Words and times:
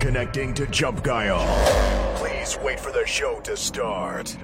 Connecting 0.00 0.54
to 0.54 0.66
Jump 0.68 1.02
Guile. 1.02 2.16
Please 2.16 2.58
wait 2.62 2.80
for 2.80 2.90
the 2.90 3.04
show 3.04 3.40
to 3.40 3.54
start. 3.56 4.34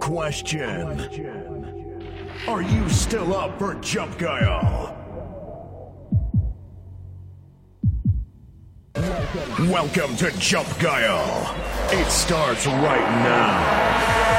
Question. 0.00 1.28
Are 2.46 2.62
you 2.62 2.88
still 2.88 3.34
up 3.34 3.58
for 3.58 3.74
Jump 3.74 4.16
Guile? 4.16 4.87
Welcome 9.34 10.16
to 10.16 10.30
Jump 10.38 10.66
Guile. 10.78 11.54
It 11.90 12.10
starts 12.10 12.66
right 12.66 13.10
now. 13.22 14.38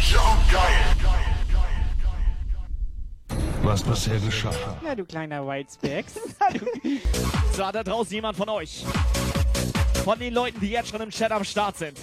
Jump 0.00 0.50
Guile. 0.50 0.96
Was 3.62 3.84
bisher 3.84 4.18
geschah. 4.18 4.67
Ja, 4.88 4.94
du 4.94 5.04
kleiner 5.04 5.46
Whitespacks. 5.46 6.14
So, 7.52 7.66
hat 7.66 7.74
da 7.74 7.82
draußen 7.82 8.14
jemand 8.14 8.38
von 8.38 8.48
euch? 8.48 8.86
Von 10.02 10.18
den 10.18 10.32
Leuten, 10.32 10.60
die 10.60 10.70
jetzt 10.70 10.88
schon 10.88 11.00
im 11.02 11.10
Chat 11.10 11.30
am 11.30 11.44
Start 11.44 11.76
sind. 11.76 11.98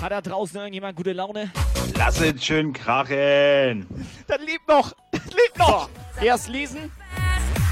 Hat 0.00 0.10
da 0.10 0.20
draußen 0.20 0.56
irgendjemand 0.56 0.96
gute 0.96 1.12
Laune? 1.12 1.52
Lass 1.96 2.20
es 2.20 2.44
schön 2.44 2.72
krachen. 2.72 3.86
Dann 4.26 4.40
lebt 4.40 4.66
noch! 4.66 4.94
Lebt 5.12 5.58
noch! 5.58 5.88
Erst 6.20 6.48
lesen, 6.48 6.90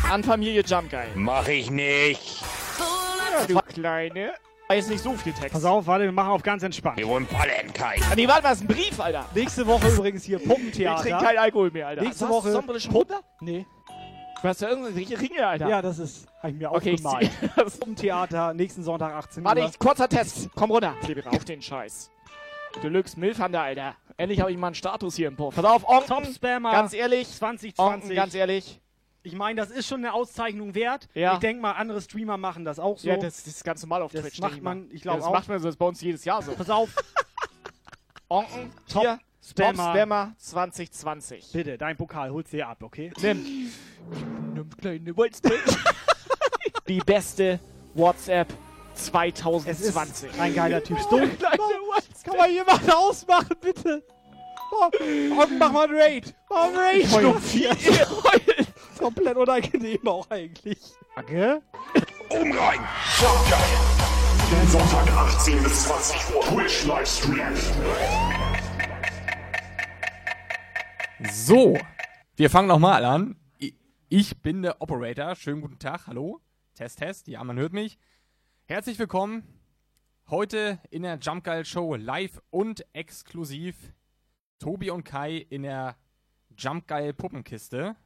an 0.09 0.23
Familie 0.23 0.63
Jump 0.65 0.91
Guy. 0.91 1.07
Mach 1.17 1.49
ich 1.49 1.71
nicht. 1.73 2.45
Ja, 2.79 3.47
du 3.49 3.61
kleine. 3.73 4.35
Da 4.69 4.75
ist 4.77 4.91
nicht 4.91 5.03
so 5.03 5.15
viel 5.15 5.33
Text. 5.33 5.55
Pass 5.55 5.65
auf, 5.65 5.89
warte, 5.89 6.05
wir 6.05 6.13
machen 6.13 6.31
auf 6.31 6.43
ganz 6.45 6.63
entspannt. 6.63 6.99
Wir 6.99 7.09
wollen 7.09 7.27
Palenkai. 7.27 7.97
Ah, 8.09 8.15
nee, 8.15 8.29
warte 8.29 8.43
mal, 8.45 8.51
das 8.51 8.59
ist 8.61 8.65
ein 8.65 8.69
Brief, 8.69 9.01
Alter. 9.01 9.27
Nächste 9.35 9.67
Woche 9.67 9.89
übrigens 9.89 10.23
hier 10.23 10.37
Ich 10.37 10.45
trinke 10.45 10.61
Puppentheater. 10.61 11.19
keinen 11.19 11.39
Alkohol 11.39 11.71
mehr, 11.73 11.89
Alter. 11.89 12.03
Nächste 12.03 12.27
du 12.27 12.31
Woche 12.31 12.55
runter? 12.93 13.21
Nee. 13.41 13.67
Du 14.45 14.51
hast 14.51 14.61
ja 14.61 14.69
irgendwelche 14.69 15.19
Ringe, 15.19 15.47
Alter. 15.47 15.69
Ja, 15.71 15.81
das 15.81 15.99
ist, 15.99 16.27
hab 16.43 16.51
ich 16.51 16.57
mir 16.57 16.71
Okay, 16.71 16.91
ich 16.91 17.03
aufgemalt. 17.07 17.31
zieh 17.41 17.49
das. 17.57 17.79
Puppentheater, 17.79 18.53
nächsten 18.53 18.83
Sonntag 18.83 19.15
18 19.15 19.43
Warte, 19.43 19.63
Uhr. 19.63 19.69
ich, 19.71 19.79
kurzer 19.79 20.07
Test. 20.07 20.51
Komm 20.55 20.71
runter. 20.71 20.95
Klebe 21.03 21.27
auf 21.31 21.47
den 21.47 21.63
Scheiß. 21.63 22.11
Deluxe 22.83 23.19
Milfhander, 23.19 23.63
Alter. 23.63 23.95
Endlich 24.19 24.41
habe 24.41 24.53
ich 24.53 24.59
mal 24.59 24.67
einen 24.67 24.75
Status 24.75 25.17
hier 25.17 25.29
im 25.29 25.37
Po. 25.37 25.49
Pass 25.49 25.65
auf, 25.65 25.89
Onken. 25.89 26.09
Top 26.09 26.27
Spammer 26.27 26.73
Ganz 26.73 26.93
ehrlich. 26.93 27.27
2020. 27.27 27.79
Onken, 27.79 28.15
ganz 28.15 28.35
ehrlich. 28.35 28.83
ich 29.23 29.35
meine, 29.35 29.59
das 29.59 29.71
ist 29.71 29.89
schon 29.89 30.01
eine 30.05 30.13
Auszeichnung 30.13 30.75
wert. 30.75 31.09
Ja. 31.15 31.33
Ich 31.33 31.39
denke 31.39 31.63
mal, 31.63 31.73
andere 31.73 32.03
Streamer 32.03 32.37
machen 32.37 32.67
das 32.67 32.79
auch 32.79 32.99
so. 32.99 33.09
Ja, 33.09 33.17
das, 33.17 33.45
das 33.45 33.47
ist 33.47 33.65
ganz 33.65 33.81
normal 33.83 34.03
auf 34.03 34.13
Das 34.13 34.21
Twitch. 34.25 34.41
macht 34.41 34.61
man, 34.61 34.91
ich 34.91 35.01
glaub 35.01 35.15
ja, 35.15 35.21
das 35.21 35.27
auch. 35.29 35.33
macht 35.33 35.49
man 35.49 35.59
so, 35.59 35.69
das 35.69 35.77
ist 35.77 35.79
bei 35.79 35.87
uns 35.87 36.03
jedes 36.03 36.23
Jahr 36.27 36.43
so. 36.43 36.53
Pass 36.53 36.69
auf, 36.69 36.91
Onken, 38.29 38.71
Top 38.93 39.01
hier, 39.01 39.19
Spammer. 39.47 39.85
Top 39.85 39.95
Spammer 39.95 40.33
2020. 40.39 41.53
bitte, 41.53 41.77
dein 41.79 41.97
Pokal, 41.97 42.31
hol's 42.31 42.51
dir 42.51 42.67
ab, 42.69 42.83
okay? 42.83 43.13
Nimm. 43.21 43.71
Nimm 44.55 44.71
kleine 44.81 45.17
Whitespace. 45.17 45.77
Die 46.89 46.99
beste 47.01 47.61
WhatsApp 47.95 48.53
Es 48.95 49.05
2020. 49.07 50.31
ist 50.31 50.41
ein 50.41 50.55
geiler 50.55 50.83
Typ. 50.83 50.97
Kleine 51.09 51.27
Whitespace. 51.39 52.23
kann 52.25 52.37
man 52.37 52.55
mal 52.67 52.95
ausmachen, 52.95 53.57
bitte? 53.61 54.03
Oh, 54.73 54.89
oh, 55.01 55.47
mach 55.59 55.73
mal 55.73 55.89
ein 55.89 55.95
Raid. 55.95 56.35
Mach 56.49 56.57
mal 56.57 56.69
ein 56.71 56.77
Raid. 56.77 57.07
Stumpf. 57.09 57.55
Komplett 58.99 59.37
unangenehm 59.37 60.09
auch 60.09 60.29
eigentlich. 60.31 60.79
Danke. 61.15 61.61
Jump 62.33 62.55
Guile. 62.55 62.81
Jeden 64.51 64.69
Sonntag 64.69 65.11
18 65.13 65.63
bis 65.63 65.85
20 65.85 66.35
Uhr. 66.35 66.41
Twitch 66.43 66.85
Livestream. 66.85 67.55
So, 71.33 71.79
wir 72.37 72.51
fangen 72.51 72.69
nochmal 72.69 73.05
an. 73.05 73.37
Ich 74.09 74.43
bin 74.43 74.63
der 74.63 74.83
Operator. 74.83 75.35
Schönen 75.35 75.63
guten 75.63 75.79
Tag. 75.79 76.07
Hallo. 76.07 76.41
Test, 76.75 76.99
Test. 76.99 77.29
Ja, 77.29 77.43
man 77.45 77.59
hört 77.59 77.73
mich. 77.73 77.99
Herzlich 78.67 78.99
willkommen. 78.99 79.43
Heute 80.29 80.81
in 80.91 81.03
der 81.03 81.19
Jump 81.19 81.49
Show 81.65 81.95
live 81.95 82.41
und 82.51 82.85
exklusiv. 82.93 83.95
Tobi 84.59 84.91
und 84.91 85.05
Kai 85.05 85.47
in 85.49 85.63
der 85.63 85.97
Jump 86.57 86.87
Puppenkiste. 87.17 87.97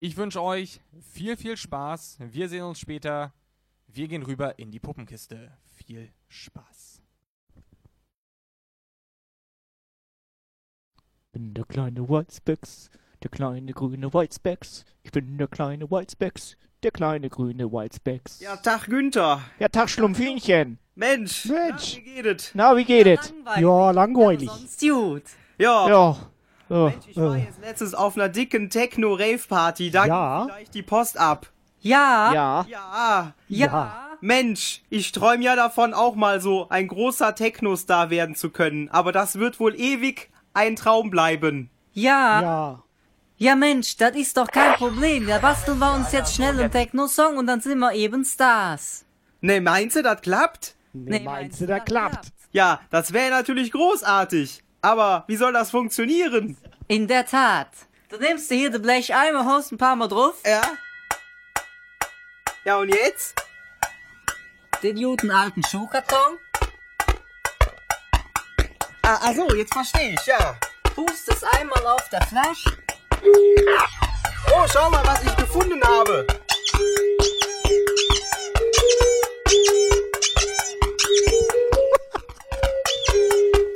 Ich 0.00 0.16
wünsche 0.16 0.42
euch 0.42 0.80
viel, 1.00 1.36
viel 1.36 1.56
Spaß. 1.56 2.18
Wir 2.20 2.48
sehen 2.48 2.64
uns 2.64 2.80
später. 2.80 3.32
Wir 3.86 4.08
gehen 4.08 4.22
rüber 4.22 4.58
in 4.58 4.70
die 4.70 4.80
Puppenkiste. 4.80 5.56
Viel 5.74 6.12
Spaß. 6.28 6.87
Bin 11.38 11.54
der 11.54 11.64
kleine 11.66 12.08
Whitespecks, 12.08 12.90
der 13.22 13.30
kleine 13.30 13.72
grüne 13.72 14.12
Whitespecks. 14.12 14.84
Ich 15.04 15.12
bin 15.12 15.38
der 15.38 15.46
kleine 15.46 15.88
Whitespecks, 15.88 16.56
der 16.82 16.90
kleine 16.90 17.28
grüne 17.30 17.70
Whitespecks. 17.70 18.40
Ja, 18.40 18.56
Tag 18.56 18.86
Günther. 18.86 19.40
Ja, 19.60 19.68
Tag 19.68 19.88
Schlumpfinchen. 19.88 20.78
Mensch. 20.96 21.44
Mensch. 21.44 21.94
Na, 21.94 21.96
wie 21.96 22.02
geht 22.02 22.26
es? 22.26 22.50
Na, 22.54 22.76
wie 22.76 22.84
geht 22.84 23.06
es? 23.06 23.32
Ja, 23.56 23.90
langweilig. 23.92 24.50
Sonst 24.50 24.80
gut. 24.80 25.22
Ja. 25.58 25.88
Ja. 25.88 26.16
Oh. 26.70 26.88
Mensch, 26.88 27.06
ich 27.06 27.16
war 27.16 27.36
jetzt 27.36 27.60
letztens 27.60 27.94
auf 27.94 28.16
einer 28.16 28.28
dicken 28.28 28.68
Techno-Rave-Party. 28.68 29.92
Da 29.92 30.06
Ja. 30.06 30.40
ging 30.40 30.54
vielleicht 30.54 30.74
die 30.74 30.82
Post 30.82 31.18
ab. 31.20 31.52
Ja. 31.78 32.32
Ja. 32.34 32.66
Ja. 32.68 33.34
Ja. 33.46 34.08
Mensch, 34.20 34.82
ich 34.90 35.12
träume 35.12 35.44
ja 35.44 35.54
davon, 35.54 35.94
auch 35.94 36.16
mal 36.16 36.40
so 36.40 36.68
ein 36.68 36.88
großer 36.88 37.36
Techno-Star 37.36 38.10
werden 38.10 38.34
zu 38.34 38.50
können. 38.50 38.88
Aber 38.88 39.12
das 39.12 39.38
wird 39.38 39.60
wohl 39.60 39.76
ewig 39.76 40.30
ein 40.58 40.76
Traum 40.76 41.10
bleiben. 41.10 41.70
Ja. 41.92 42.42
Ja. 42.42 42.82
Ja. 43.36 43.54
Mensch, 43.56 43.96
das 43.96 44.16
ist 44.16 44.36
doch 44.36 44.48
kein 44.48 44.74
Problem. 44.74 45.26
Da 45.26 45.38
basteln 45.38 45.78
wir 45.78 45.94
uns 45.94 46.12
jetzt 46.12 46.34
schnell 46.34 46.58
einen 46.58 46.70
Techno-Song 46.70 47.36
und 47.38 47.46
dann 47.46 47.60
sind 47.60 47.78
wir 47.78 47.92
eben 47.92 48.24
Stars. 48.24 49.04
Ne, 49.40 49.60
meinst 49.60 49.96
du, 49.96 50.02
das 50.02 50.20
klappt? 50.20 50.74
Nee, 50.92 51.20
meinst 51.20 51.60
du, 51.60 51.66
da 51.66 51.78
klappt? 51.78 52.32
Ja, 52.50 52.80
das 52.90 53.12
wäre 53.12 53.30
natürlich 53.30 53.70
großartig. 53.70 54.62
Aber 54.82 55.24
wie 55.28 55.36
soll 55.36 55.52
das 55.52 55.70
funktionieren? 55.70 56.56
In 56.88 57.06
der 57.06 57.24
Tat. 57.26 57.68
Du 58.08 58.16
nimmst 58.18 58.50
dir 58.50 58.56
hier 58.56 58.70
den 58.70 58.82
Blecheimer, 58.82 59.44
haust 59.44 59.70
ein 59.70 59.78
paar 59.78 59.94
Mal 59.96 60.08
drauf, 60.08 60.34
Ja? 60.44 60.62
Ja, 62.64 62.78
und 62.78 62.88
jetzt? 62.88 63.34
den 64.82 64.96
guten 64.96 65.30
alten 65.30 65.62
Schuhkarton, 65.64 66.38
Ah, 69.10 69.18
ach 69.22 69.34
so, 69.34 69.54
jetzt 69.56 69.72
verstehe 69.72 70.12
ich, 70.12 70.26
ja. 70.26 70.54
pustest 70.94 71.42
einmal 71.58 71.86
auf 71.86 72.06
der 72.10 72.20
Flasche. 72.26 72.76
Oh, 74.52 74.66
schau 74.70 74.90
mal, 74.90 75.02
was 75.06 75.22
ich 75.24 75.34
gefunden 75.34 75.82
habe. 75.82 76.26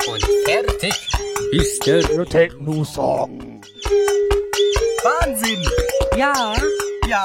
Und 0.06 0.24
fertig. 0.44 0.94
Ist 1.52 1.86
der 1.86 2.02
Techno-Song. 2.28 3.62
Wahnsinn. 5.02 5.62
Ja. 6.16 6.54
Ja, 7.08 7.24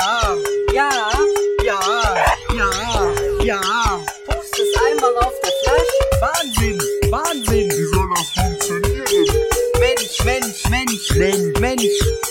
Ja. 0.73 0.89
ja, 1.63 1.79
ja, 2.55 2.71
ja. 3.43 3.61
Pustest 4.25 4.79
einmal 4.89 5.17
auf 5.17 5.33
der 5.43 5.51
Flasche. 5.63 6.21
Wahnsinn, 6.21 6.79
Wahnsinn. 7.11 7.46
Mensch, 10.27 10.69
Mensch, 10.69 11.15
Mensch, 11.15 11.59
Mensch, 11.61 12.26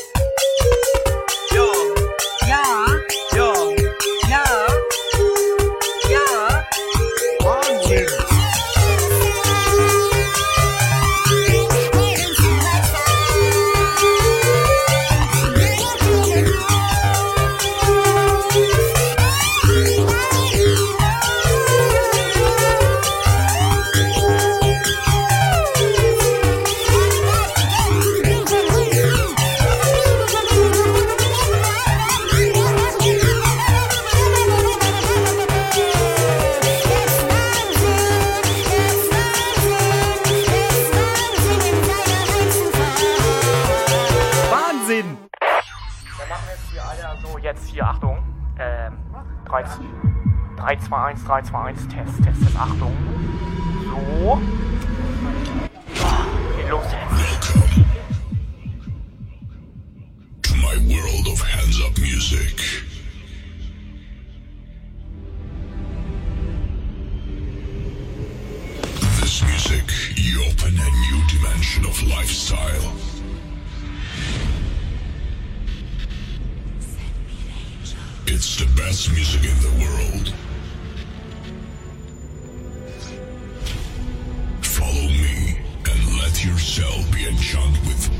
3, 50.80 50.88
2, 50.88 50.90
1, 50.90 51.16
3, 51.16 51.40
2, 51.42 51.52
1, 51.52 51.74
Test, 51.88 52.22
Test, 52.22 52.42
Test, 52.42 52.56
Achtung. 52.56 52.96
So. 53.84 54.40
Geht 56.56 56.70
los 56.70 56.84
jetzt. 56.92 57.52
To 60.42 60.54
my 60.56 60.76
world 60.88 61.28
of 61.28 61.40
hands 61.40 61.80
up 61.80 61.98
music. 61.98 62.56
This 69.20 69.42
music, 69.42 69.90
you 70.16 70.42
open 70.44 70.78
a 70.78 70.90
new 70.90 71.22
dimension 71.28 71.84
of 71.86 72.02
lifestyle. 72.08 72.92
It's 78.26 78.56
the 78.56 78.66
best 78.76 79.10
music 79.12 79.44
in 79.44 79.58
the 79.60 79.70
world. 79.84 80.34
Yourself 87.46 87.72
be 87.72 87.78
enchanted 87.78 87.86
with 87.86 88.15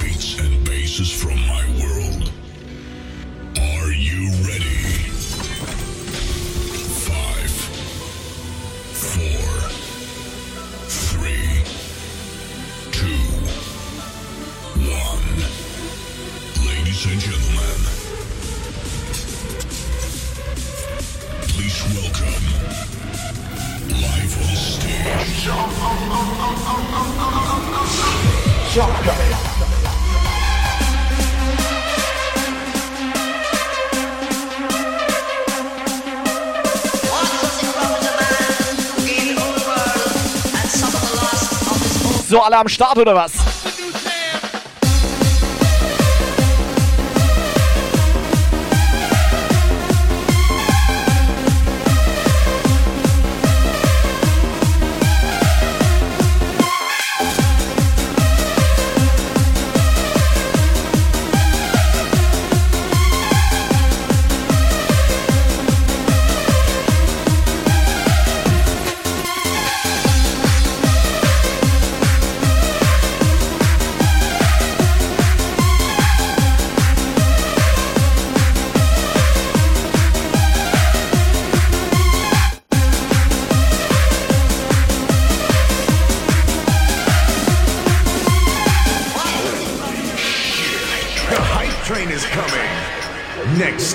alle 42.47 42.59
am 42.59 42.69
Start 42.69 42.97
oder 42.99 43.15
was? 43.15 43.46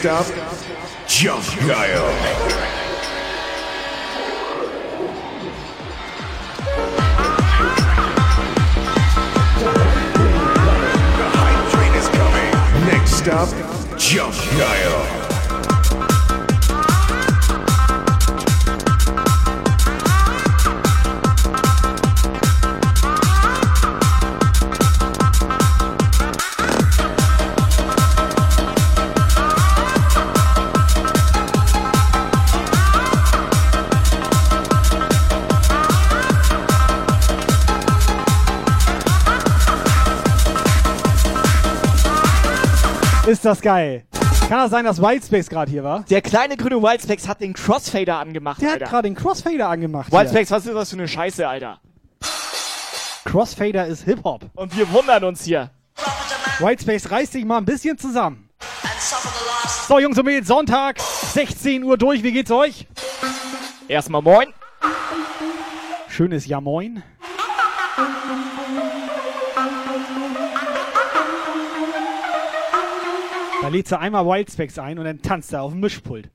Stop, 0.02 0.41
Ist 43.42 43.46
das 43.48 43.62
geil. 43.62 44.06
Kann 44.50 44.60
das 44.60 44.70
sein, 44.70 44.86
dass 44.86 45.02
Wildspace 45.02 45.50
gerade 45.50 45.72
hier 45.72 45.84
war? 45.84 46.04
Der 46.12 46.22
kleine 46.22 46.56
grüne 46.58 46.80
Wildspecs 46.80 47.28
hat 47.28 47.42
den 47.42 47.54
Crossfader 47.56 48.18
angemacht, 48.20 48.62
Der 48.62 48.68
hat 48.68 48.74
Alter. 48.82 48.86
gerade 48.86 49.08
den 49.10 49.16
Crossfader 49.16 49.68
angemacht. 49.68 50.10
hier. 50.12 50.20
Wildspecs, 50.20 50.52
was 50.52 50.68
ist 50.68 50.76
das 50.76 50.92
für 50.92 50.98
eine 50.98 51.08
Scheiße, 51.08 51.48
Alter? 51.48 51.80
Crossfader 53.26 53.88
ist 53.88 54.04
Hip-Hop. 54.04 54.46
Und 54.54 54.78
wir 54.78 54.88
wundern 54.94 55.24
uns 55.24 55.44
hier. 55.44 55.72
Whitespace 56.60 57.10
reißt 57.10 57.32
sich 57.34 57.44
mal 57.44 57.58
ein 57.58 57.66
bisschen 57.66 57.98
zusammen. 57.98 58.48
So, 59.88 59.98
Jungs 59.98 60.20
und 60.20 60.26
Mädels, 60.26 60.48
Sonntag, 60.48 61.00
16 61.00 61.84
Uhr 61.84 61.98
durch. 61.98 62.22
Wie 62.22 62.34
geht's 62.34 62.52
euch? 62.52 62.86
Erstmal 63.88 64.22
moin. 64.22 64.50
Schönes 66.10 66.46
Ja 66.46 66.62
Moin. 66.62 67.02
Da 73.62 73.68
lädt 73.68 73.88
sie 73.88 74.00
einmal 74.00 74.26
Wildspecs 74.26 74.80
ein 74.80 74.98
und 74.98 75.06
dann 75.06 75.22
tanzt 75.22 75.54
er 75.54 75.62
auf 75.62 75.72
dem 75.72 75.82
Mischpult. 75.82 76.32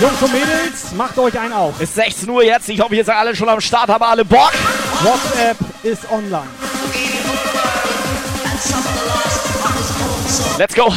Jungs 0.00 0.20
und 0.20 0.32
Mädels, 0.32 0.92
macht 0.94 1.18
euch 1.18 1.38
einen 1.38 1.54
auf. 1.54 1.80
Ist 1.80 1.94
16 1.94 2.28
Uhr 2.28 2.44
jetzt. 2.44 2.68
Ich 2.68 2.80
hoffe, 2.80 2.94
ihr 2.94 3.04
seid 3.04 3.16
alle 3.16 3.34
schon 3.34 3.48
am 3.48 3.60
Start, 3.60 3.88
haben 3.88 4.04
alle 4.04 4.24
Bock. 4.24 4.52
WhatsApp 5.02 5.56
ist 5.82 6.10
online. 6.10 6.48
Let's 10.58 10.74
go. 10.74 10.92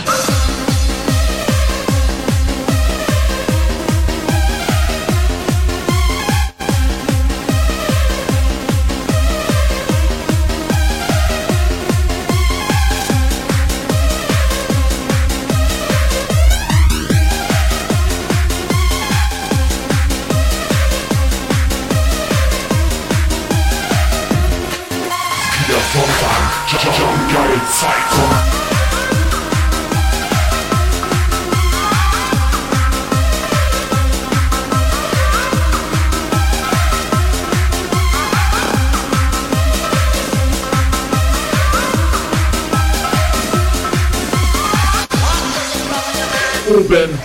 Sonntag, 46.70 47.19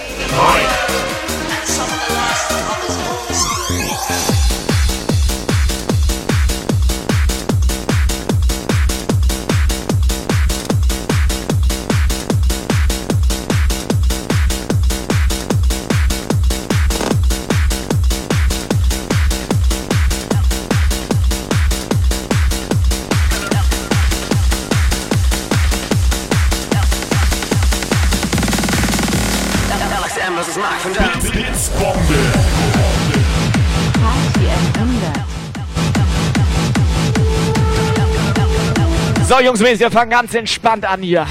So, 39.54 39.58
Jungs, 39.58 39.61
und 39.61 39.66
Mädels, 39.66 39.80
wir 39.80 39.90
fangen 39.92 40.11
ganz 40.11 40.34
entspannt 40.34 40.84
an 40.84 41.00
hier. 41.00 41.28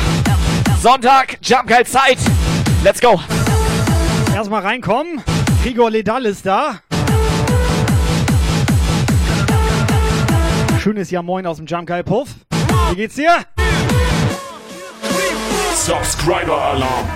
Sonntag, 0.82 1.38
Jump 1.42 1.68
Geil 1.68 1.86
Zeit. 1.86 2.18
Let's 2.82 3.02
go. 3.02 3.20
Erstmal 4.34 4.62
reinkommen. 4.62 5.22
Gregor 5.62 5.92
Ledal 5.92 6.26
ist 6.26 6.46
da. 6.46 6.80
Schönes 10.82 11.12
Jahr 11.12 11.22
Moin 11.22 11.46
aus 11.46 11.58
dem 11.58 11.66
Jump 11.66 11.88
Geil 11.88 12.06
Puff. 12.06 12.30
Wie 12.92 12.96
geht's 12.96 13.16
dir? 13.16 13.40
Subscriber 15.76 16.62
Alarm. 16.62 17.10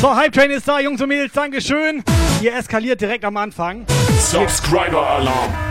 So, 0.00 0.14
Hype 0.14 0.32
Train 0.32 0.52
ist 0.52 0.68
da, 0.68 0.78
Jungs 0.78 1.00
und 1.00 1.08
Mädels, 1.08 1.32
Dankeschön. 1.32 2.04
Ihr 2.40 2.54
eskaliert 2.54 3.00
direkt 3.00 3.24
am 3.24 3.36
Anfang. 3.36 3.84
Subscriber 4.20 5.04
Alarm. 5.04 5.67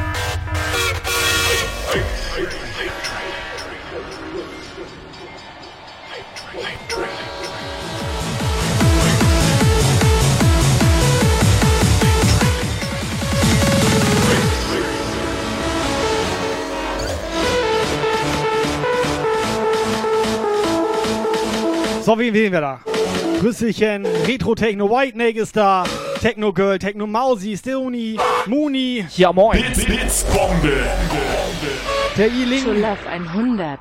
So, 22.08 22.18
wen 22.18 22.34
wählen 22.34 22.54
wir 22.54 22.62
da? 22.62 22.80
Rüsselchen, 23.44 24.06
Retro 24.06 24.56
Techno, 24.56 24.90
White 24.90 25.12
Snake 25.12 25.38
ist 25.42 25.58
da. 25.58 25.84
Techno 26.22 26.54
Girl, 26.54 26.80
Techno 26.80 27.06
Mausi, 27.06 27.58
Stony, 27.58 28.18
Mooney, 28.46 29.06
Ja, 29.18 29.34
moin. 29.34 29.62
Bits, 29.62 29.84
Bits, 29.84 30.24
Bombe. 30.24 30.72
der 32.16 32.28
I-Link, 32.28 32.64
Schulaf 32.64 33.00
100. 33.06 33.78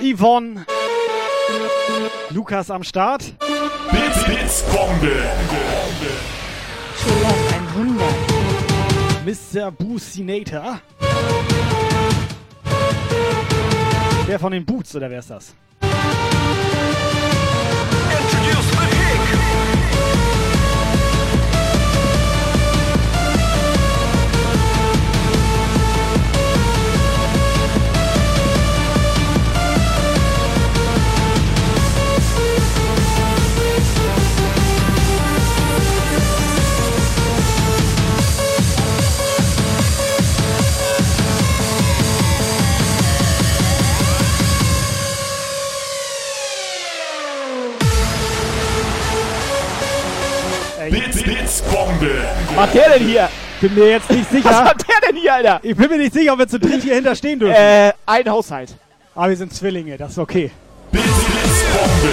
Yvonne, 0.00 0.64
Lukas 2.30 2.70
am 2.70 2.84
Start. 2.84 3.24
Bits, 3.90 4.24
Bits, 4.26 4.62
Bombe. 4.72 5.16
Schulaf 6.96 7.54
100. 9.24 9.62
Mr. 9.64 9.72
Boostinator. 9.72 10.80
Der 14.28 14.38
von 14.38 14.52
den 14.52 14.64
Boots, 14.64 14.94
oder 14.94 15.10
wer 15.10 15.18
ist 15.18 15.30
das? 15.30 15.52
Bits, 51.46 51.62
Bits, 51.62 51.72
Bombe. 51.72 52.10
Was 52.48 52.56
macht 52.56 52.74
der 52.74 52.98
denn 52.98 53.06
hier? 53.06 53.28
Bin 53.60 53.74
mir 53.76 53.90
jetzt 53.90 54.10
nicht 54.10 54.24
Was 54.34 54.42
sicher. 54.42 54.64
macht 54.64 54.88
der 54.88 55.08
denn 55.08 55.16
hier, 55.16 55.32
Alter? 55.34 55.60
Ich 55.62 55.76
bin 55.76 55.88
mir 55.88 55.98
nicht 55.98 56.12
sicher, 56.12 56.32
ob 56.32 56.40
wir 56.40 56.48
zu 56.48 56.58
dritt 56.58 56.82
hier 56.82 56.96
hinterstehen 56.96 57.38
dürfen. 57.38 57.54
Äh, 57.54 57.92
ein 58.04 58.28
Haushalt. 58.28 58.74
Aber 59.14 59.28
wir 59.28 59.36
sind 59.36 59.54
Zwillinge, 59.54 59.96
das 59.96 60.12
ist 60.12 60.18
okay. 60.18 60.50
Bits, 60.90 61.04
Bits, 61.04 61.64
Bombe. 61.72 62.12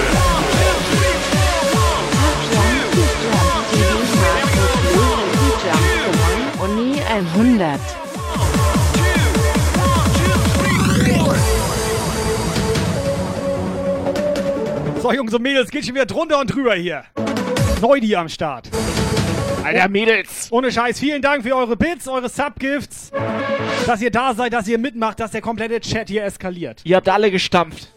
Uni 6.63 7.01
100. 7.01 7.79
So, 15.01 15.11
Jungs 15.11 15.33
und 15.33 15.41
Mädels, 15.41 15.69
geht 15.71 15.85
schon 15.85 15.95
wieder 15.95 16.05
drunter 16.05 16.39
und 16.39 16.53
drüber 16.53 16.75
hier. 16.75 17.03
Neudi 17.81 18.15
am 18.15 18.29
Start. 18.29 18.69
Alter, 19.63 19.87
Mädels. 19.87 20.51
Ohne 20.51 20.71
Scheiß, 20.71 20.99
vielen 20.99 21.21
Dank 21.21 21.43
für 21.43 21.55
eure 21.55 21.77
Bits, 21.77 22.07
eure 22.07 22.29
Subgifts, 22.29 23.11
dass 23.85 24.01
ihr 24.01 24.11
da 24.11 24.33
seid, 24.33 24.53
dass 24.53 24.67
ihr 24.67 24.77
mitmacht, 24.77 25.19
dass 25.19 25.31
der 25.31 25.41
komplette 25.41 25.79
Chat 25.79 26.09
hier 26.09 26.23
eskaliert. 26.25 26.81
Ihr 26.83 26.97
habt 26.97 27.07
alle 27.07 27.31
gestampft. 27.31 27.93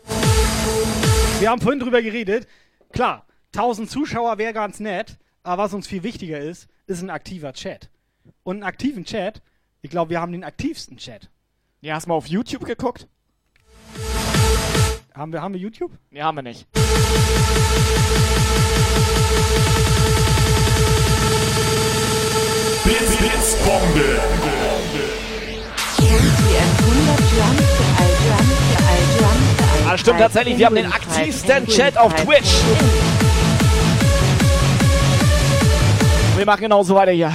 Wir 1.40 1.50
haben 1.50 1.60
vorhin 1.60 1.80
drüber 1.80 2.02
geredet. 2.02 2.46
Klar, 2.92 3.26
1000 3.54 3.90
Zuschauer 3.90 4.38
wäre 4.38 4.52
ganz 4.52 4.80
nett, 4.80 5.18
aber 5.42 5.64
was 5.64 5.74
uns 5.74 5.86
viel 5.86 6.02
wichtiger 6.02 6.38
ist, 6.38 6.68
ist 6.86 7.02
ein 7.02 7.10
aktiver 7.10 7.52
Chat. 7.52 7.90
Und 8.42 8.56
einen 8.56 8.62
aktiven 8.62 9.04
Chat, 9.04 9.42
ich 9.82 9.90
glaube, 9.90 10.10
wir 10.10 10.20
haben 10.20 10.32
den 10.32 10.44
aktivsten 10.44 10.96
Chat. 10.96 11.30
Ja, 11.80 11.94
hast 11.94 12.06
du 12.06 12.10
mal 12.10 12.14
auf 12.14 12.26
YouTube 12.26 12.64
geguckt? 12.64 13.06
Haben 15.14 15.32
wir, 15.32 15.42
haben 15.42 15.54
wir 15.54 15.60
YouTube? 15.60 15.92
Nee, 16.10 16.22
haben 16.22 16.36
wir 16.36 16.42
nicht. 16.42 16.66
Bits, 22.84 23.16
Bits, 23.16 23.56
Bombe. 23.64 24.20
Die 25.98 26.04
100 26.04 27.20
Jump 27.36 27.60
für 27.60 27.88
all 27.98 28.12
Jump 28.26 28.48
für 28.66 28.78
all 28.86 29.04
Jump 29.18 29.42
für 29.58 29.64
all 29.64 29.92
Ah, 29.94 29.98
stimmt 29.98 30.18
tatsächlich, 30.18 30.58
wir 30.58 30.66
haben 30.66 30.74
den 30.74 30.92
aktivsten 30.92 31.66
Chat 31.68 31.96
auf 31.96 32.12
Twitch. 32.14 32.50
Wir 36.36 36.44
machen 36.44 36.60
genauso 36.60 36.94
weiter 36.94 37.12
hier. 37.12 37.32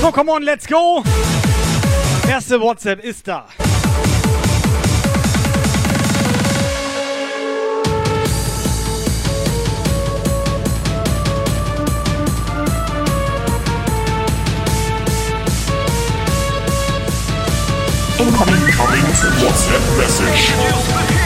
So, 0.00 0.12
come 0.12 0.28
on, 0.28 0.44
let's 0.44 0.64
go. 0.64 1.02
Erste 2.28 2.60
WhatsApp 2.60 3.00
ist 3.00 3.26
da. 3.26 3.46
Incoming 18.18 18.66
WhatsApp 19.40 19.98
message. 19.98 21.17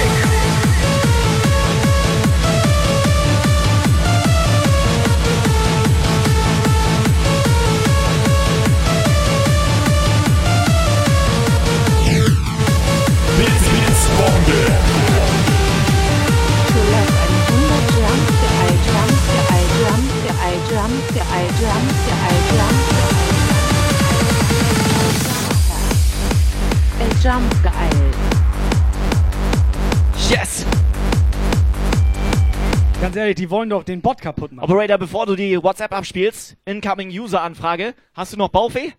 Yes! 30.28 30.66
Ganz 33.00 33.16
ehrlich, 33.16 33.34
die 33.36 33.50
wollen 33.50 33.68
doch 33.68 33.84
den 33.84 34.00
Bot 34.00 34.20
kaputt 34.20 34.52
machen. 34.52 34.70
Operator, 34.70 34.98
bevor 34.98 35.26
du 35.26 35.36
die 35.36 35.62
WhatsApp 35.62 35.92
abspielst, 35.92 36.56
Incoming 36.64 37.10
User 37.10 37.42
Anfrage, 37.42 37.94
hast 38.14 38.32
du 38.32 38.36
noch 38.36 38.48
Bauchweh? 38.48 38.92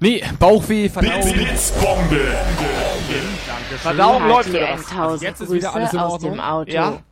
Nee, 0.00 0.22
Bauchweh, 0.38 0.88
Verdauung. 0.88 1.32
Bits, 1.32 1.72
Bombe. 1.72 2.36
Verdauung 3.78 4.28
läuft 4.28 4.50
wieder. 4.50 4.68
1000 4.68 5.22
jetzt 5.22 5.40
ist 5.40 5.52
wieder 5.52 5.74
alles 5.74 5.92
Ordnung? 5.92 6.32
dem 6.34 6.40
Auto. 6.40 6.70
Ja? 6.70 7.02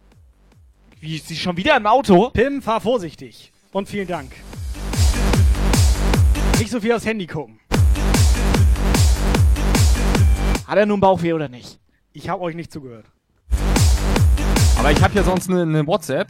Wie 1.01 1.17
ist 1.17 1.27
sie 1.27 1.35
schon 1.35 1.57
wieder 1.57 1.77
im 1.77 1.87
Auto? 1.87 2.31
Pim, 2.31 2.63
fahr 2.63 2.81
vorsichtig. 2.81 3.53
Und 3.73 3.89
vielen 3.89 4.07
Dank. 4.07 4.31
Nicht 6.59 6.71
so 6.71 6.81
viel 6.81 6.93
aufs 6.93 7.05
Handy 7.05 7.27
gucken. 7.27 7.59
Hat 10.69 10.79
er 10.79 10.87
nun 10.87 11.01
Bauchweh 11.01 11.33
oder 11.33 11.49
nicht? 11.49 11.81
Ich 12.13 12.29
habe 12.29 12.41
euch 12.43 12.55
nicht 12.55 12.73
zugehört. 12.73 13.07
Aber 14.79 14.93
ich 14.93 15.03
habe 15.03 15.13
hier 15.13 15.25
sonst 15.25 15.51
eine 15.51 15.67
ne 15.67 15.85
WhatsApp. 15.87 16.29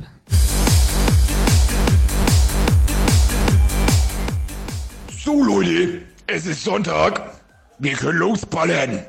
So, 5.11 5.43
Leute, 5.45 6.03
es 6.27 6.47
ist 6.47 6.65
Sonntag. 6.65 7.23
Wir 7.79 7.93
können 7.93 8.19
losballen. 8.19 9.05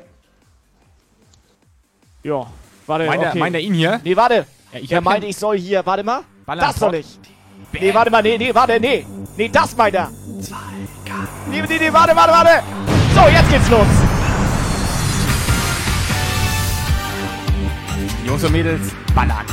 Ja, 2.22 2.46
warte, 2.86 3.06
Meint, 3.06 3.22
er, 3.22 3.30
okay. 3.30 3.38
meint 3.38 3.54
er 3.54 3.60
ihn 3.60 3.74
hier? 3.74 4.00
Nee, 4.04 4.16
warte. 4.16 4.46
Ja, 4.72 4.80
ich 4.80 4.92
er 4.92 5.00
meinte, 5.00 5.26
ich 5.26 5.36
soll 5.36 5.58
hier, 5.58 5.84
warte 5.86 6.02
mal. 6.02 6.22
Ballern 6.44 6.66
das 6.66 6.76
soll 6.76 6.94
ich. 6.96 7.18
Nee, 7.72 7.94
warte 7.94 8.10
mal, 8.10 8.22
nee, 8.22 8.36
nee, 8.38 8.54
warte, 8.54 8.78
nee. 8.80 9.06
Nee, 9.36 9.48
das 9.48 9.76
meint 9.76 9.94
er. 9.94 10.10
Nee, 11.50 11.62
nee, 11.62 11.78
nee, 11.78 11.92
warte, 11.92 12.14
warte, 12.14 12.32
warte. 12.32 12.62
So, 13.14 13.28
jetzt 13.28 13.50
geht's 13.50 13.70
los. 13.70 13.86
Jungs 18.26 18.44
und 18.44 18.52
Mädels, 18.52 18.92
ballern. 19.14 19.46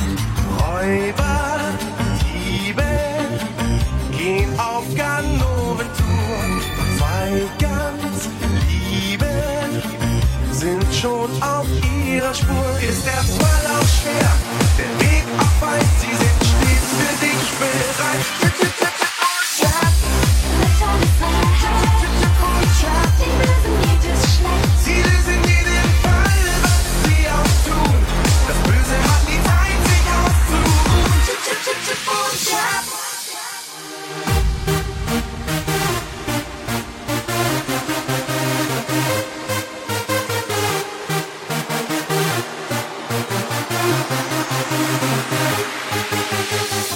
Räuber, 0.58 1.58
Diebe, 2.22 2.84
gehen 4.12 4.58
auf 4.58 4.84
Ganoventour. 4.94 6.05
Zwei 7.26 7.42
ganz 7.58 8.28
Liebe 8.88 9.26
sind 10.52 10.84
schon 10.94 11.28
auf 11.42 11.66
ihrer 12.06 12.32
Spur. 12.32 12.78
Ist 12.88 13.04
der 13.04 13.14
Fall 13.14 13.66
auch 13.66 13.88
schwer, 13.88 14.32
der 14.78 15.00
Weg 15.00 15.24
auch 15.36 15.66
weit, 15.66 15.86
sie 16.00 16.14
sind 16.14 16.38
stets 16.38 16.90
für 16.98 17.14
dich 17.26 17.44
bereit. 17.58 18.24
Tipp, 18.42 18.54
tipp, 18.60 18.76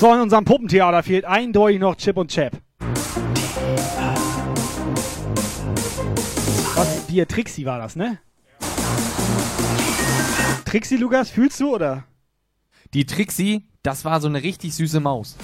So, 0.00 0.14
in 0.14 0.20
unserem 0.20 0.46
Puppentheater 0.46 1.02
fehlt 1.02 1.26
eindeutig 1.26 1.78
noch 1.78 1.94
Chip 1.94 2.16
und 2.16 2.30
Chap. 2.30 2.56
Was? 6.74 7.06
Hier, 7.10 7.28
Trixie 7.28 7.66
war 7.66 7.78
das, 7.78 7.96
ne? 7.96 8.18
Trixie, 10.64 10.96
Lukas, 10.96 11.28
fühlst 11.28 11.60
du 11.60 11.74
oder? 11.74 12.04
Die 12.94 13.04
Trixie, 13.04 13.68
das 13.82 14.06
war 14.06 14.22
so 14.22 14.28
eine 14.28 14.42
richtig 14.42 14.74
süße 14.74 15.00
Maus. 15.00 15.36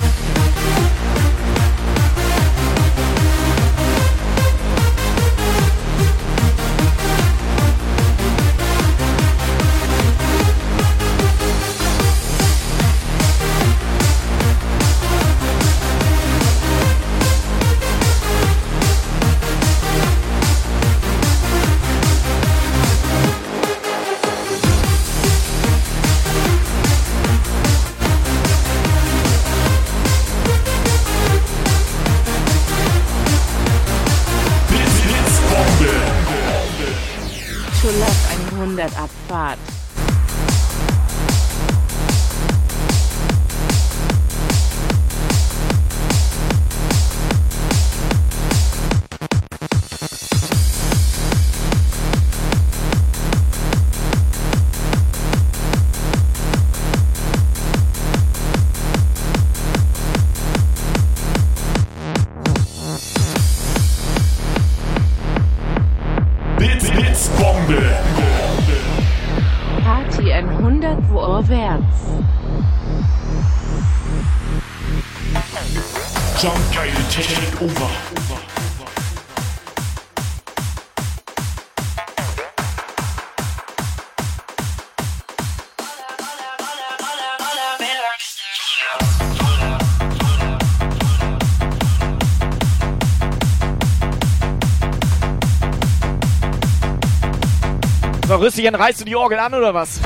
Rüsschen, 98.57 98.75
reißt 98.75 99.01
du 99.01 99.05
die 99.05 99.17
Orgel 99.17 99.39
an 99.39 99.53
oder 99.53 99.75
was? 99.75 100.01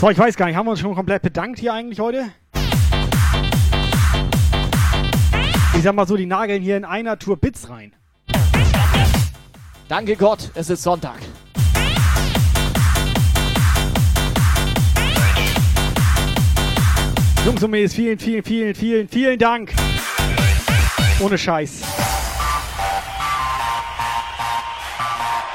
So, 0.00 0.10
ich 0.10 0.18
weiß 0.18 0.36
gar 0.36 0.46
nicht, 0.46 0.56
haben 0.56 0.66
wir 0.66 0.72
uns 0.72 0.80
schon 0.80 0.94
komplett 0.94 1.22
bedankt 1.22 1.58
hier 1.58 1.72
eigentlich 1.72 1.98
heute? 2.00 2.30
Ich 5.74 5.82
sag 5.82 5.94
mal 5.94 6.06
so, 6.06 6.16
die 6.16 6.26
nageln 6.26 6.62
hier 6.62 6.76
in 6.76 6.84
einer 6.84 7.18
Tour 7.18 7.36
Bits 7.36 7.68
rein. 7.68 7.92
Danke 9.88 10.16
Gott, 10.16 10.50
es 10.54 10.70
ist 10.70 10.82
Sonntag. 10.82 11.18
Jungs 17.44 17.62
und 17.62 17.70
Mädels, 17.72 17.94
vielen, 17.94 18.18
vielen, 18.18 18.44
vielen, 18.44 18.74
vielen, 18.74 19.08
vielen 19.08 19.38
Dank. 19.38 19.72
Ohne 21.20 21.36
Scheiß. 21.36 22.01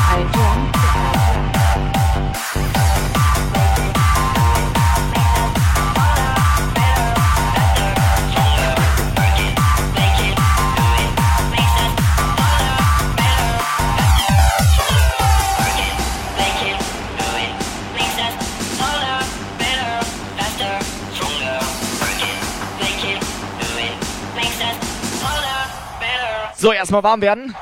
erstmal 26.87 27.03
warm 27.03 27.21
werden. 27.21 27.53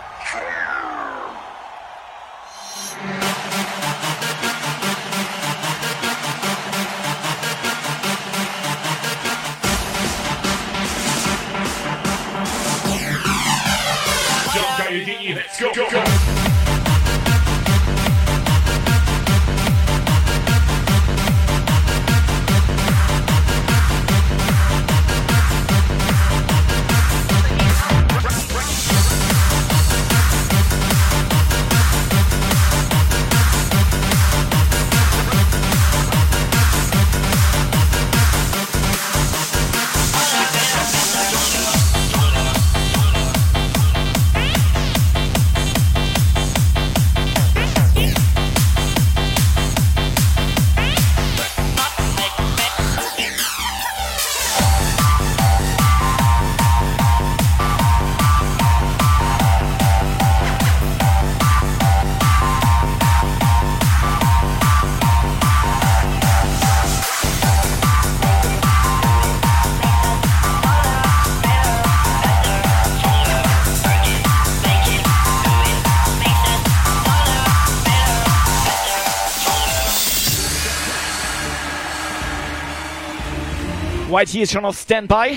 Whitey 84.24 84.40
ist 84.40 84.52
schon 84.52 84.64
auf 84.64 84.80
Standby. 84.80 85.36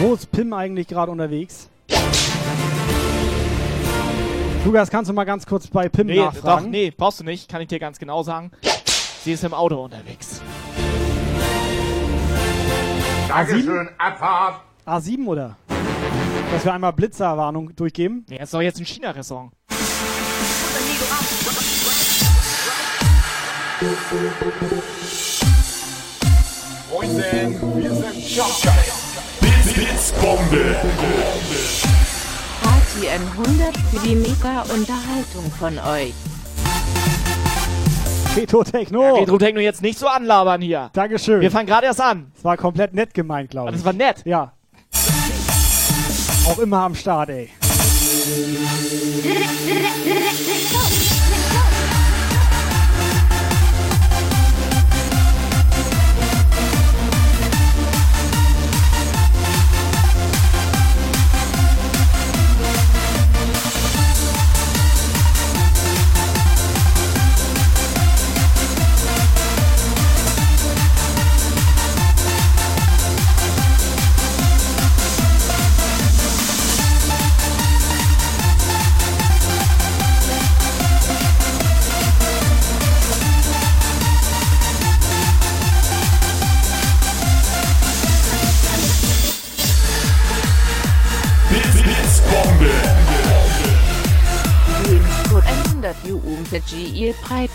Wo 0.00 0.14
ist 0.14 0.32
Pim 0.32 0.52
eigentlich 0.52 0.88
gerade 0.88 1.12
unterwegs? 1.12 1.68
Lukas, 4.64 4.90
kannst 4.90 5.08
du 5.10 5.14
mal 5.14 5.24
ganz 5.24 5.44
kurz 5.44 5.66
bei 5.66 5.88
Pim 5.88 6.06
Nee, 6.06 6.16
doch, 6.16 6.32
nachfragen? 6.34 6.70
nee, 6.70 6.92
brauchst 6.96 7.20
du 7.20 7.24
nicht, 7.24 7.48
kann 7.48 7.60
ich 7.62 7.68
dir 7.68 7.78
ganz 7.80 7.98
genau 7.98 8.22
sagen. 8.22 8.52
Sie 9.24 9.32
ist 9.32 9.42
im 9.44 9.54
Auto 9.54 9.82
unterwegs. 9.84 10.40
A7? 13.28 13.88
A7 14.86 15.26
oder? 15.26 15.56
Dass 16.52 16.64
wir 16.64 16.72
einmal 16.74 16.92
Blitzerwarnung 16.92 17.74
durchgeben? 17.74 18.24
Nee, 18.28 18.38
ist 18.42 18.54
doch 18.54 18.60
jetzt 18.60 18.78
ein 18.78 18.84
China-Restaurant. 18.86 19.52
Moinsen, 26.90 27.58
wir 27.82 27.90
sind 27.94 28.36
Jumpgeil. 28.36 28.84
Blitz, 29.40 29.72
Blitzbombe. 29.74 30.76
Party 32.92 33.08
100 33.08 33.76
für 33.90 34.06
die 34.06 34.14
Mega-Unterhaltung 34.16 35.50
von 35.58 35.78
euch. 35.78 36.12
Retro 38.36 38.64
Techno. 38.64 39.14
Retro 39.14 39.38
Techno 39.38 39.60
jetzt 39.60 39.80
nicht 39.80 39.98
so 39.98 40.06
anlabern 40.06 40.60
hier. 40.60 40.90
Dankeschön. 40.92 41.40
Wir 41.40 41.50
fangen 41.50 41.66
gerade 41.66 41.86
erst 41.86 42.02
an. 42.02 42.30
Das 42.34 42.44
war 42.44 42.56
komplett 42.58 42.92
nett 42.92 43.14
gemeint, 43.14 43.50
glaube 43.50 43.68
Aber 43.68 43.76
ich. 43.76 43.82
das 43.82 43.86
war 43.86 43.92
nett. 43.94 44.22
Ja. 44.26 44.52
Auch 46.46 46.58
immer 46.58 46.80
am 46.80 46.94
Start, 46.94 47.30
ey. 47.30 47.48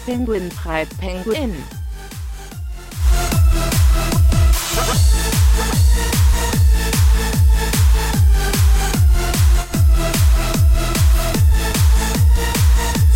Penguin 0.07 0.47
Pride 0.47 0.87
Penguin. 1.01 1.53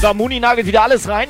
So, 0.02 0.14
Muni 0.14 0.42
nagelt 0.42 0.68
wieder 0.68 0.84
alles 0.84 1.08
rein. 1.08 1.30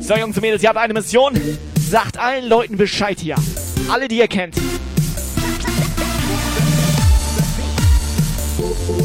So, 0.00 0.14
Jungs 0.14 0.36
und 0.36 0.42
Mädels, 0.42 0.62
ihr 0.62 0.68
habt 0.68 0.78
eine 0.78 0.92
Mission. 0.92 1.40
Sagt 1.80 2.18
allen 2.18 2.46
Leuten 2.46 2.76
Bescheid 2.76 3.18
hier. 3.18 3.36
Alle, 3.88 4.08
die 4.08 4.18
ihr 4.18 4.28
kennt. 4.28 4.56
Hosting, 8.64 9.03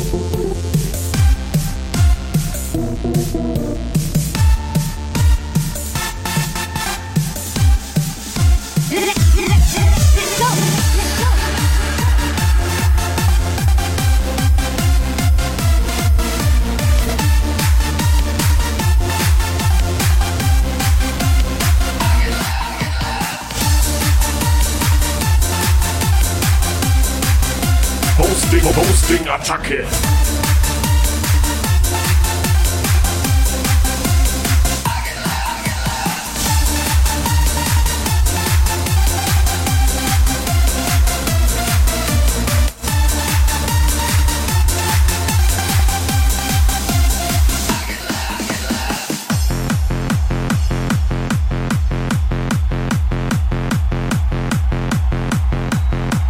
Attacke. 29.69 29.86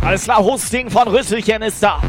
Alles 0.01 0.23
klar, 0.23 0.39
Hosting 0.39 0.89
von 0.89 1.07
Rüsselchen 1.07 1.61
ist 1.61 1.83
da. 1.83 2.01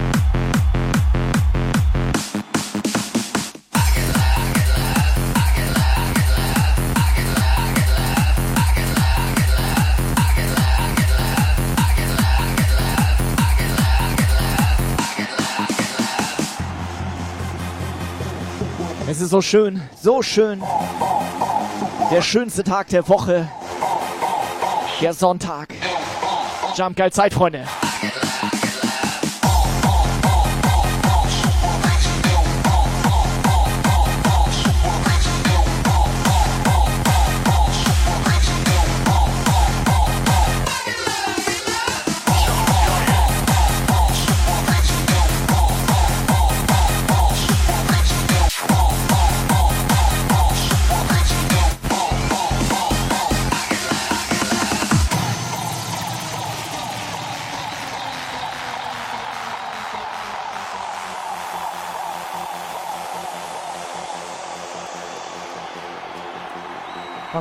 Ist 19.31 19.33
so 19.33 19.43
schön, 19.43 19.81
so 20.03 20.23
schön. 20.23 20.61
Der 22.11 22.21
schönste 22.21 22.65
Tag 22.65 22.89
der 22.89 23.09
Woche. 23.09 23.49
Der 25.01 25.15
Sonntag. 25.15 25.69
Jump 26.75 26.97
geil 26.97 27.13
Zeit, 27.13 27.33
Freunde. 27.33 27.65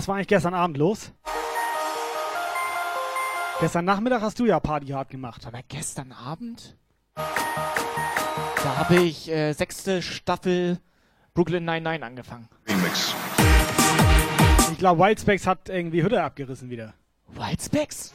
War 0.09 0.15
eigentlich 0.15 0.27
gestern 0.27 0.55
Abend 0.55 0.75
los? 0.77 1.13
Gestern 3.61 3.85
Nachmittag 3.85 4.21
hast 4.21 4.39
du 4.39 4.45
ja 4.45 4.59
Party 4.59 4.87
hart 4.87 5.09
gemacht. 5.09 5.45
Aber 5.45 5.59
gestern 5.67 6.11
Abend? 6.11 6.75
Da 7.15 8.77
habe 8.77 8.95
ich 8.97 9.29
äh, 9.29 9.53
sechste 9.53 10.01
Staffel 10.01 10.79
Brooklyn 11.33 11.63
99 11.63 12.03
angefangen. 12.03 12.49
Remix. 12.67 13.13
Ich 14.71 14.77
glaube, 14.79 15.01
Wildspecs 15.01 15.45
hat 15.45 15.69
irgendwie 15.69 16.01
Hütte 16.01 16.23
abgerissen 16.23 16.69
wieder. 16.69 16.93
Whitespecks? 17.27 18.13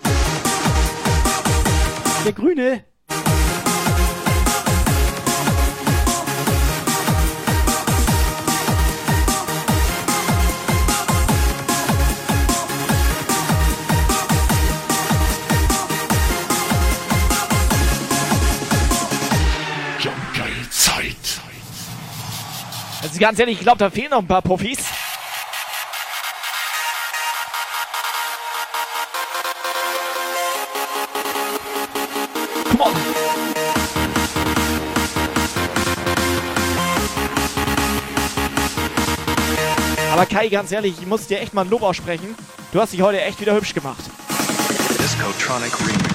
Der 2.24 2.32
Grüne. 2.32 2.84
Ganz 23.18 23.38
ehrlich, 23.38 23.58
ich 23.58 23.62
glaube, 23.62 23.78
da 23.78 23.90
fehlen 23.90 24.10
noch 24.10 24.18
ein 24.18 24.26
paar 24.26 24.42
Profis. 24.42 24.78
Aber 40.12 40.26
Kai, 40.26 40.48
ganz 40.48 40.70
ehrlich, 40.70 40.94
ich 41.00 41.06
muss 41.06 41.26
dir 41.26 41.40
echt 41.40 41.54
mal 41.54 41.62
ein 41.62 41.70
Lob 41.70 41.82
aussprechen. 41.82 42.36
Du 42.72 42.80
hast 42.80 42.92
dich 42.92 43.02
heute 43.02 43.20
echt 43.20 43.40
wieder 43.40 43.54
hübsch 43.54 43.74
gemacht. 43.74 44.04
Discotronic 44.98 45.72
Remix. 45.80 46.13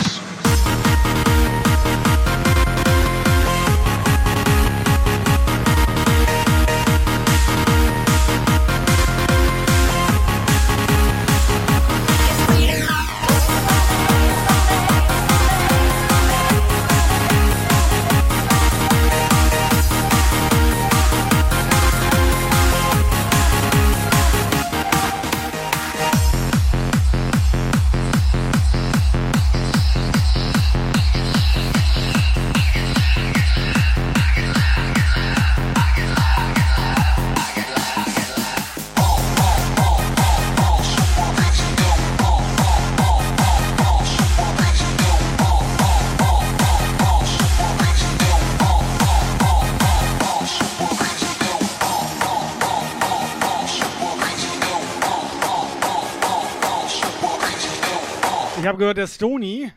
Habe 58.80 58.94
gehört, 58.94 58.98
der 58.98 59.08
Stony 59.08 59.74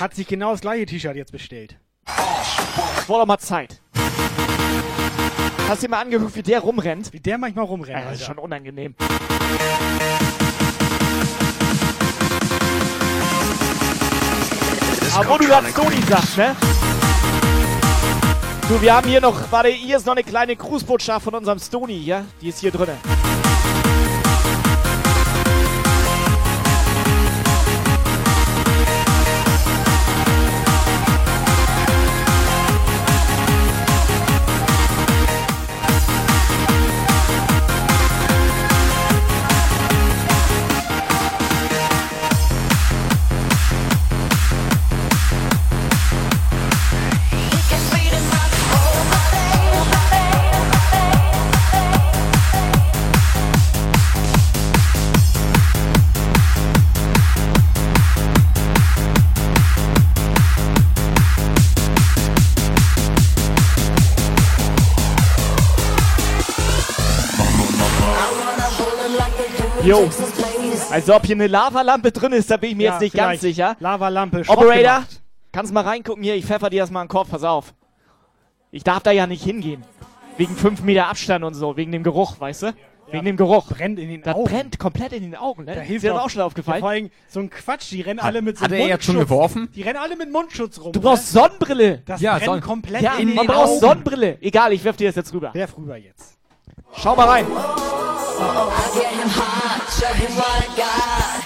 hat 0.00 0.14
sich 0.14 0.26
genau 0.26 0.52
das 0.52 0.62
gleiche 0.62 0.86
T-Shirt 0.86 1.14
jetzt 1.14 1.30
bestellt. 1.30 1.76
Es 2.06 3.06
wurde 3.06 3.20
doch 3.20 3.26
mal 3.26 3.38
Zeit. 3.38 3.82
Hast 5.68 5.82
du 5.82 5.86
dir 5.86 5.90
mal 5.90 6.00
angeguckt, 6.00 6.34
wie 6.34 6.42
der 6.42 6.60
rumrennt? 6.60 7.12
Wie 7.12 7.20
der 7.20 7.36
manchmal 7.36 7.66
rumrennt. 7.66 7.98
Ja, 7.98 8.10
das 8.10 8.20
ist 8.20 8.26
schon 8.26 8.38
unangenehm. 8.38 8.94
Aber 15.14 15.28
wo 15.28 15.36
du 15.36 15.44
gerade 15.44 15.70
Sony 15.70 16.02
sagst, 16.08 16.38
ne? 16.38 16.56
Du, 18.68 18.80
wir 18.80 18.94
haben 18.94 19.06
hier 19.06 19.20
noch, 19.20 19.52
warte, 19.52 19.68
hier 19.68 19.98
ist 19.98 20.06
noch 20.06 20.14
eine 20.14 20.24
kleine 20.24 20.56
Grußbotschaft 20.56 21.24
von 21.24 21.34
unserem 21.34 21.58
Stony 21.58 22.00
hier. 22.00 22.24
Die 22.40 22.48
ist 22.48 22.60
hier 22.60 22.70
drinne. 22.70 22.96
Jo. 69.84 70.08
Also 70.90 71.14
ob 71.14 71.26
hier 71.26 71.34
eine 71.36 71.46
Lavalampe 71.48 72.12
drin 72.12 72.32
ist, 72.32 72.50
da 72.50 72.56
bin 72.56 72.70
ich 72.70 72.76
mir 72.76 72.84
Ja, 72.84 72.92
jetzt 72.92 73.00
nicht 73.00 73.16
ganz 73.16 73.40
sicher. 73.40 73.76
Lavalampe. 73.80 74.42
Operator, 74.46 75.04
kannst 75.50 75.72
mal 75.72 75.82
reingucken 75.82 76.22
hier, 76.22 76.34
ich 76.36 76.44
pfeffer 76.46 76.70
dir 76.70 76.82
das 76.82 76.90
mal 76.90 77.02
in 77.02 77.06
den 77.06 77.10
Kopf, 77.10 77.30
pass 77.30 77.42
auf. 77.42 77.74
Ich 78.70 78.84
darf 78.84 79.02
da 79.02 79.10
ja 79.10 79.26
nicht 79.26 79.42
hingehen. 79.42 79.84
Wegen 80.36 80.56
5 80.56 80.82
Meter 80.82 81.08
Abstand 81.08 81.44
und 81.44 81.54
so, 81.54 81.76
wegen 81.76 81.92
dem 81.92 82.02
Geruch, 82.02 82.40
weißt 82.40 82.62
du? 82.62 82.74
Wegen 83.10 83.26
dem 83.26 83.36
Geruch. 83.36 83.66
Brennt 83.66 83.98
in 83.98 84.08
den 84.08 84.22
Das 84.22 84.34
Augen. 84.34 84.44
brennt 84.50 84.78
komplett 84.78 85.12
in 85.12 85.22
den 85.22 85.36
Augen, 85.36 85.64
ne? 85.64 85.74
Da 85.74 85.82
ist 85.82 85.88
hilft 85.88 86.04
dir 86.04 86.14
das 86.14 86.22
auch- 86.22 86.30
schon 86.30 86.40
aufgefallen? 86.42 86.76
Ja, 86.76 86.80
vor 86.80 86.88
allem 86.90 87.10
so 87.28 87.40
ein 87.40 87.50
Quatsch, 87.50 87.90
die 87.90 88.00
rennen 88.00 88.20
Hat- 88.20 88.28
alle 88.28 88.40
mit 88.40 88.56
so 88.56 88.64
hat 88.64 88.72
er 88.72 88.86
jetzt 88.86 89.04
schon 89.04 89.16
Mundschutz. 89.16 89.28
geworfen? 89.36 89.68
Die 89.74 89.82
rennen 89.82 89.98
alle 89.98 90.16
mit 90.16 90.32
Mundschutz 90.32 90.80
rum. 90.80 90.92
Du 90.92 91.00
brauchst 91.00 91.30
Sonnenbrille. 91.30 92.02
Das 92.06 92.22
Ja, 92.22 92.32
brennt 92.36 92.44
Sonn- 92.46 92.60
komplett 92.62 93.02
Ja, 93.02 93.14
in 93.16 93.34
man 93.34 93.46
den 93.46 93.54
braucht 93.54 93.68
Augen. 93.68 93.80
Sonnenbrille. 93.80 94.38
Egal, 94.40 94.72
ich 94.72 94.82
werf 94.84 94.96
dir 94.96 95.08
das 95.08 95.16
jetzt 95.16 95.34
rüber. 95.34 95.50
Wer 95.52 95.68
früher 95.68 95.96
jetzt? 95.96 96.38
Schau 96.96 97.14
mal 97.14 97.28
rein. 97.28 97.46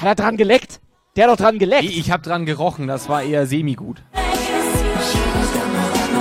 Hat 0.01 0.09
er 0.09 0.15
dran 0.15 0.37
geleckt? 0.37 0.81
Der 1.17 1.25
hat 1.25 1.33
doch 1.33 1.45
dran 1.45 1.59
geleckt. 1.59 1.85
Ich, 1.85 2.11
habe 2.11 2.23
dran 2.23 2.45
gerochen, 2.47 2.87
das 2.87 3.09
war 3.09 3.23
eher 3.23 3.47
semi-gut. 3.47 4.03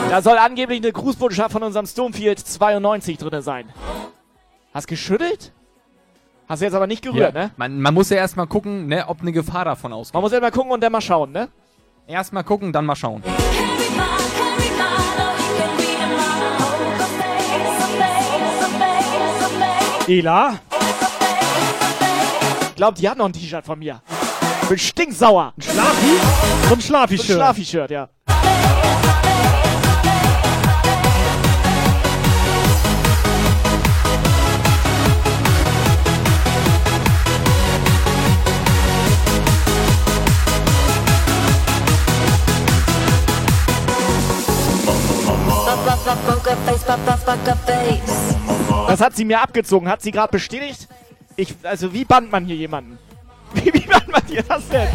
Da 0.10 0.22
soll 0.22 0.38
angeblich 0.38 0.82
eine 0.82 0.92
Grußbotschaft 0.92 1.52
von 1.52 1.64
unserem 1.64 1.86
Stonefield 1.86 2.40
92 2.40 3.18
drin 3.18 3.42
sein. 3.42 3.70
Hast 4.74 4.88
geschüttelt? 4.88 5.52
Hast 6.48 6.62
du 6.62 6.66
jetzt 6.66 6.76
aber 6.76 6.88
nicht 6.88 7.02
gerührt, 7.02 7.34
ne? 7.34 7.52
Man, 7.58 7.82
man 7.82 7.94
muss 7.94 8.10
ja 8.10 8.18
erstmal 8.18 8.48
gucken, 8.48 8.88
ne, 8.88 9.06
ob 9.08 9.22
eine 9.22 9.32
Gefahr 9.32 9.66
davon 9.66 9.92
ausgeht. 9.94 10.14
Man 10.14 10.22
muss 10.22 10.32
ja 10.32 10.40
mal 10.40 10.52
gucken 10.52 10.72
und 10.72 10.82
dann 10.82 10.92
mal 10.92 11.02
schauen, 11.02 11.32
ne? 11.32 11.50
Erstmal 12.08 12.44
gucken, 12.44 12.72
dann 12.72 12.86
mal 12.86 12.96
schauen. 12.96 13.24
Ela? 20.08 20.60
Ich 22.70 22.76
glaube, 22.76 22.98
die 23.00 23.10
hat 23.10 23.18
noch 23.18 23.26
ein 23.26 23.34
T-Shirt 23.34 23.65
von 23.65 23.80
mir. 23.80 24.02
Bin 24.70 24.78
stinksauer. 24.78 25.54
Schlafi? 25.60 26.06
So 26.06 26.46
ein 26.46 26.70
So 26.70 26.74
ein 26.76 26.82
Schlafi-Shirt. 26.82 27.38
Schlafi-Shirt, 27.38 27.91
ja. 27.91 28.10
Das 48.88 49.02
hat 49.02 49.16
sie 49.16 49.26
mir 49.26 49.42
abgezogen. 49.42 49.90
Hat 49.90 50.02
sie 50.02 50.12
gerade 50.12 50.32
bestätigt? 50.32 50.88
Ich, 51.36 51.56
also 51.64 51.92
wie 51.92 52.06
bannt 52.06 52.32
man 52.32 52.46
hier 52.46 52.56
jemanden? 52.56 52.98
Wie, 53.56 53.74
wie 53.74 53.88
bannt 53.88 54.08
man 54.10 54.22
hier 54.28 54.44
das 54.44 54.68
denn? 54.68 54.88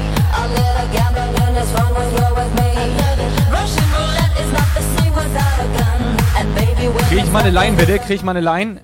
Krieg 7.09 7.25
ich 7.25 7.33
mal 7.33 7.41
eine 7.41 7.51
Line, 7.51 7.77
bitte? 7.77 7.99
Krieg 7.99 8.17
ich 8.17 8.23
mal 8.23 8.37
eine 8.37 8.41
Line? 8.41 8.81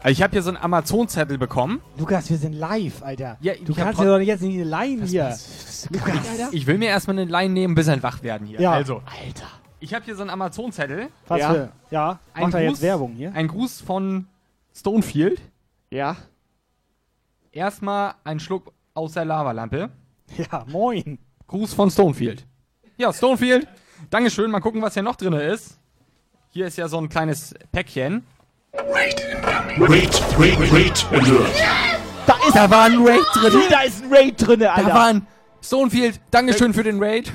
Also 0.00 0.12
ich 0.12 0.22
habe 0.22 0.32
hier 0.32 0.42
so 0.42 0.50
einen 0.50 0.58
Amazon-Zettel 0.58 1.38
bekommen. 1.38 1.80
Lukas, 1.96 2.28
wir 2.28 2.36
sind 2.36 2.54
live, 2.54 3.02
Alter. 3.02 3.36
Ja, 3.40 3.52
du 3.54 3.74
kannst 3.74 4.00
ja 4.00 4.06
doch 4.06 4.18
jetzt 4.18 4.42
nicht 4.42 4.54
eine 4.54 4.64
Line 4.64 5.06
hier. 5.06 5.36
Lukas. 5.90 6.16
Ich 6.50 6.66
will 6.66 6.78
mir 6.78 6.88
erstmal 6.88 7.18
eine 7.18 7.30
Line 7.30 7.54
nehmen, 7.54 7.74
bis 7.76 7.88
ein 7.88 8.02
wach 8.02 8.22
werden 8.22 8.46
hier. 8.46 8.60
Ja. 8.60 8.72
Also, 8.72 8.96
Alter. 9.06 9.61
Ich 9.82 9.92
habe 9.94 10.04
hier 10.04 10.14
so 10.16 10.22
einen 10.22 10.30
Amazon-Zettel. 10.30 11.08
Was 11.28 11.40
Ja. 11.40 11.52
für? 11.52 11.72
Ja, 11.90 12.20
Ein 12.34 12.42
macht 12.44 12.54
er 12.54 12.60
Gruß- 12.60 12.68
jetzt 12.70 12.82
Werbung 12.82 13.12
hier? 13.14 13.32
Ein 13.34 13.48
Gruß 13.48 13.80
von 13.80 14.26
Stonefield. 14.74 15.40
Ja. 15.90 16.16
Erstmal 17.50 18.14
ein 18.24 18.40
Schluck 18.40 18.72
aus 18.94 19.12
der 19.12 19.24
Lavalampe. 19.24 19.90
Ja, 20.38 20.64
moin. 20.68 21.18
Gruß 21.46 21.74
von 21.74 21.90
Stonefield. 21.90 22.46
Ja, 22.96 23.12
Stonefield. 23.12 23.68
Dankeschön. 24.08 24.50
Mal 24.50 24.60
gucken, 24.60 24.80
was 24.80 24.94
hier 24.94 25.02
noch 25.02 25.16
drin 25.16 25.34
ist. 25.34 25.78
Hier 26.50 26.66
ist 26.66 26.78
ja 26.78 26.88
so 26.88 26.98
ein 26.98 27.08
kleines 27.08 27.54
Päckchen. 27.72 28.24
Wait, 28.72 29.20
wait, 30.38 30.72
wait, 30.72 31.06
alert. 31.10 31.52
Da 32.26 32.34
ist 32.46 32.54
Da 32.56 32.70
war 32.70 32.84
ein 32.84 32.96
Raid 33.06 33.20
drin. 33.34 33.60
Da 33.70 33.80
ist 33.82 34.02
ein 34.04 34.12
Raid 34.14 34.46
drin, 34.46 34.60
Da 34.60 34.72
Alter. 34.74 34.94
war 34.94 35.06
ein 35.08 35.26
Stonefield. 35.62 36.20
Dankeschön 36.30 36.72
für 36.72 36.82
den 36.82 37.02
Raid. 37.02 37.30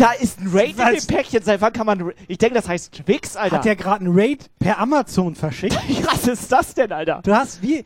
Da 0.00 0.12
ist 0.12 0.40
ein 0.40 0.48
Raid 0.50 0.70
in 0.70 0.78
Was? 0.78 1.06
dem 1.06 1.14
Päckchen. 1.14 1.42
Seit 1.42 1.60
wann 1.60 1.72
kann 1.74 1.84
man. 1.84 2.00
Ra- 2.00 2.12
Ich 2.26 2.38
denke, 2.38 2.54
das 2.54 2.66
heißt 2.66 2.92
Twix, 3.04 3.36
Alter. 3.36 3.56
Hat 3.56 3.64
der 3.66 3.76
gerade 3.76 4.04
einen 4.06 4.18
Raid 4.18 4.48
per 4.58 4.78
Amazon 4.78 5.34
verschickt? 5.36 5.78
Was 6.10 6.26
ist 6.26 6.50
das 6.50 6.72
denn, 6.72 6.90
Alter? 6.90 7.20
Du 7.22 7.34
hast 7.34 7.60
wie. 7.62 7.84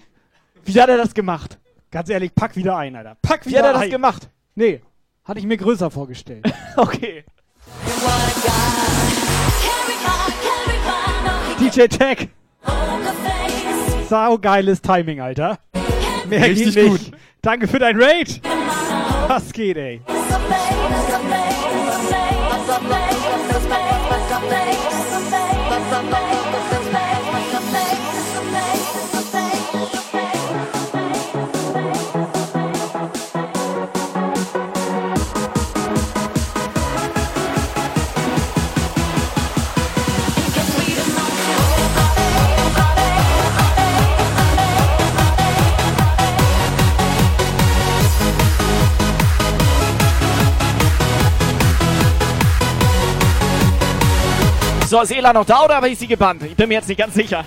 Wie 0.64 0.80
hat 0.80 0.88
er 0.88 0.96
das 0.96 1.12
gemacht? 1.12 1.58
Ganz 1.90 2.08
ehrlich, 2.08 2.32
pack 2.34 2.54
wieder 2.56 2.76
ein, 2.76 2.94
Alter. 2.94 3.16
Pack 3.20 3.44
Wie 3.46 3.50
wieder 3.50 3.58
hat 3.60 3.66
er 3.66 3.72
das 3.72 3.82
ein. 3.82 3.90
gemacht? 3.90 4.30
Nee, 4.54 4.80
hatte 5.24 5.40
ich 5.40 5.46
mir 5.46 5.56
größer 5.56 5.90
vorgestellt. 5.90 6.44
Okay. 6.76 7.24
DJ 11.60 11.86
Tech. 11.88 12.28
Sau 14.08 14.38
geiles 14.38 14.80
Timing, 14.82 15.20
Alter. 15.20 15.58
Mehr 16.28 16.42
Richtig 16.42 16.74
geht 16.74 16.92
nicht. 16.92 17.12
Danke 17.42 17.66
für 17.68 17.78
dein 17.78 18.00
Raid. 18.00 18.40
Was 19.28 19.52
geht, 19.52 19.76
ey? 19.76 20.00
love, 22.74 22.90
love. 22.90 23.13
So, 54.86 55.00
ist 55.00 55.10
Ela 55.12 55.32
noch 55.32 55.46
da 55.46 55.64
oder 55.64 55.76
habe 55.76 55.88
ich 55.88 55.98
sie 55.98 56.06
gebannt? 56.06 56.42
Ich 56.42 56.54
bin 56.54 56.68
mir 56.68 56.74
jetzt 56.74 56.88
nicht 56.88 56.98
ganz 56.98 57.14
sicher. 57.14 57.44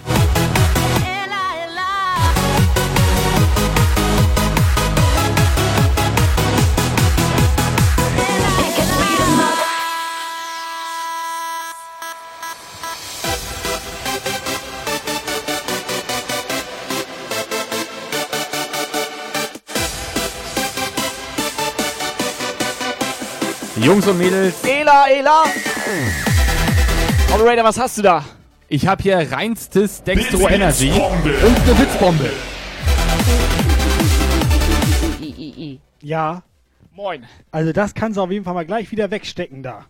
Jungs 23.80 24.08
und 24.08 24.18
Mädels, 24.18 24.56
Ela, 24.64 25.08
Ela! 25.08 25.44
Operator, 27.34 27.64
was 27.64 27.78
hast 27.80 27.98
du 27.98 28.02
da? 28.02 28.26
ich 28.70 28.88
habe 28.88 29.02
hier 29.02 29.32
reinstes 29.32 30.04
Dextro 30.04 30.50
Energy 30.50 30.92
und 30.92 31.26
eine 31.26 31.80
Witzbombe. 31.80 32.30
Ja, 36.02 36.44
Moin. 36.94 37.26
also 37.52 37.72
das 37.72 37.94
kannst 37.94 38.18
du 38.18 38.22
auf 38.22 38.32
jeden 38.32 38.44
Fall 38.46 38.54
mal 38.54 38.66
gleich 38.66 38.92
wieder 38.92 39.10
wegstecken 39.10 39.64
da. 39.64 39.86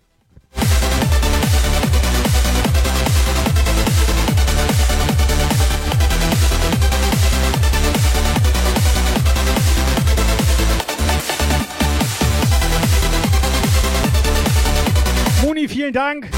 Moni, 15.44 15.68
vielen 15.68 15.94
Dank. 15.94 16.30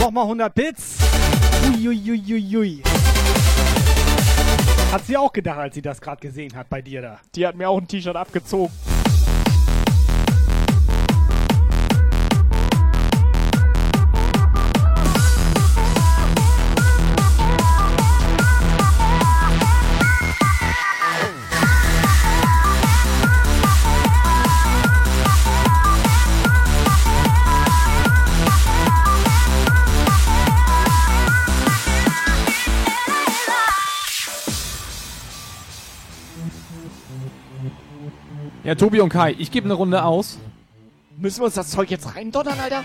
Nochmal 0.00 0.24
100 0.24 0.54
Bits. 0.54 0.96
Uiuiuiui. 1.66 2.82
Hat 4.92 5.04
sie 5.04 5.16
auch 5.16 5.32
gedacht, 5.32 5.58
als 5.58 5.74
sie 5.74 5.82
das 5.82 6.00
gerade 6.00 6.20
gesehen 6.20 6.54
hat 6.54 6.68
bei 6.70 6.80
dir 6.80 7.02
da. 7.02 7.20
Die 7.34 7.46
hat 7.46 7.56
mir 7.56 7.68
auch 7.68 7.78
ein 7.78 7.88
T-Shirt 7.88 8.16
abgezogen. 8.16 8.72
Ja, 38.68 38.74
Tobi 38.74 39.00
und 39.00 39.08
Kai, 39.08 39.34
ich 39.38 39.50
gebe 39.50 39.64
eine 39.64 39.72
Runde 39.72 40.04
aus. 40.04 40.36
Müssen 41.16 41.40
wir 41.40 41.46
uns 41.46 41.54
das 41.54 41.70
Zeug 41.70 41.90
jetzt 41.90 42.14
reindonnern, 42.14 42.60
Alter? 42.62 42.84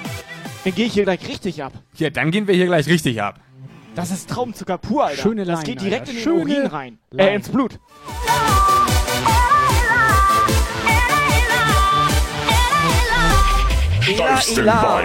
Dann 0.64 0.74
gehe 0.76 0.86
ich 0.86 0.94
hier 0.94 1.04
gleich 1.04 1.28
richtig 1.28 1.62
ab. 1.62 1.74
Ja, 1.98 2.10
dann 2.10 2.32
gehen 2.32 2.48
wir 2.48 2.56
hier 2.56 2.68
gleich 2.68 2.88
richtig 2.88 3.22
ab. 3.22 3.42
Das 3.94 4.10
ist 4.10 4.30
Traumzucker 4.30 4.78
pur, 4.78 5.04
Alter. 5.04 5.22
Schöne 5.22 5.44
Das 5.44 5.60
Line, 5.64 5.74
geht 5.74 5.82
direkt 5.82 6.08
Alter. 6.08 6.12
in 6.12 6.16
den 6.16 6.24
Schöne 6.24 6.42
Urin 6.56 6.68
rein. 6.68 7.00
Line. 7.12 7.30
Äh, 7.32 7.36
ins 7.36 7.50
Blut. 7.50 7.80
Ela, 14.08 14.38
Stand 14.38 14.58
Ela. 14.60 15.02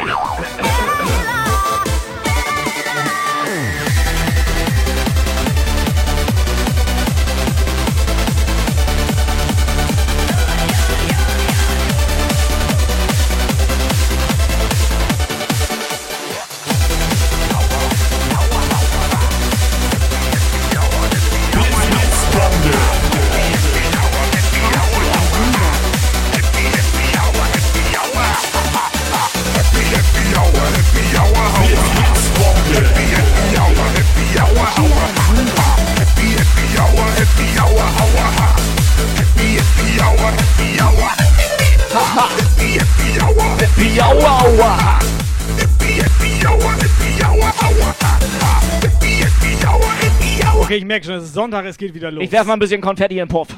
Okay, 50.68 50.76
ich 50.76 50.84
merke 50.84 51.06
schon, 51.06 51.14
es 51.14 51.24
ist 51.24 51.32
Sonntag, 51.34 51.64
es 51.64 51.78
geht 51.78 51.94
wieder 51.94 52.10
los. 52.10 52.22
Ich 52.22 52.30
werf 52.30 52.46
mal 52.46 52.52
ein 52.52 52.58
bisschen 52.58 52.82
Konfetti 52.82 53.14
in 53.14 53.20
den 53.20 53.28
Puff. 53.28 53.48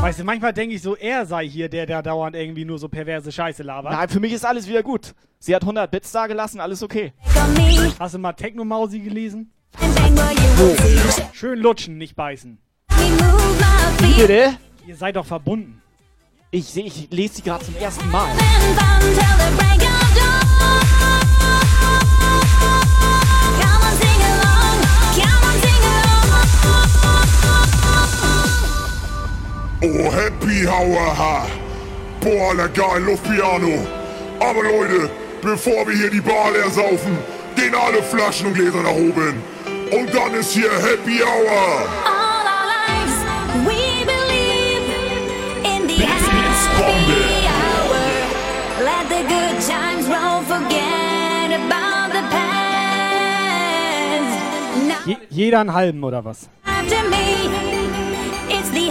Weißt 0.00 0.20
du, 0.20 0.24
manchmal 0.24 0.52
denke 0.52 0.76
ich 0.76 0.82
so, 0.82 0.94
er 0.94 1.26
sei 1.26 1.48
hier 1.48 1.68
der, 1.68 1.84
der 1.84 2.02
dauernd 2.02 2.36
irgendwie 2.36 2.64
nur 2.64 2.78
so 2.78 2.88
perverse 2.88 3.32
Scheiße 3.32 3.64
labert. 3.64 3.92
Nein, 3.92 4.08
für 4.08 4.20
mich 4.20 4.32
ist 4.32 4.44
alles 4.46 4.68
wieder 4.68 4.84
gut. 4.84 5.12
Sie 5.40 5.54
hat 5.54 5.62
100 5.62 5.90
Bits 5.90 6.12
da 6.12 6.28
gelassen, 6.28 6.60
alles 6.60 6.84
okay. 6.84 7.12
Hast 7.98 8.14
du 8.14 8.18
mal 8.18 8.32
Techno-Mausi 8.32 9.00
gelesen? 9.00 9.52
Schön 11.32 11.58
lutschen, 11.58 11.98
nicht 11.98 12.14
beißen. 12.14 12.58
Wie 12.90 14.20
bitte? 14.20 14.56
Ihr 14.86 14.96
seid 14.96 15.16
doch 15.16 15.26
verbunden. 15.26 15.82
Ich 16.52 16.66
sehe, 16.66 16.84
ich 16.84 17.08
lese 17.10 17.36
sie 17.36 17.42
gerade 17.42 17.64
zum 17.64 17.76
ersten 17.76 18.08
Mal. 18.10 18.28
Oh, 29.80 30.10
Happy 30.10 30.66
Hour, 30.66 31.16
ha. 31.16 31.46
Boah, 32.20 32.54
der 32.56 32.68
geil, 32.68 33.00
Luftpiano. 33.04 33.86
Aber 34.40 34.62
Leute, 34.62 35.08
bevor 35.40 35.86
wir 35.86 35.94
hier 35.94 36.10
die 36.10 36.20
Bar 36.20 36.50
leer 36.52 36.68
saufen, 36.68 37.16
gehen 37.54 37.74
alle 37.74 38.02
Flaschen 38.02 38.48
und 38.48 38.54
Gläser 38.54 38.82
nach 38.82 38.90
oben. 38.90 39.40
Und 39.92 40.12
dann 40.12 40.34
ist 40.34 40.52
hier 40.52 40.70
Happy 40.70 41.22
Hour. 41.22 41.86
Let 48.80 49.08
the 49.08 49.22
good 49.28 49.60
times 49.66 50.06
roll, 50.08 50.42
forget 50.42 51.52
about 51.52 52.12
the 52.12 52.22
past. 52.30 53.18
Now 54.88 55.04
Je 55.06 55.16
jeder 55.30 55.60
einen 55.60 55.72
halben 55.72 56.02
oder 56.04 56.24
was? 56.24 56.48
after 56.64 57.02
me, 57.10 57.48
it's 58.48 58.70
the 58.70 58.90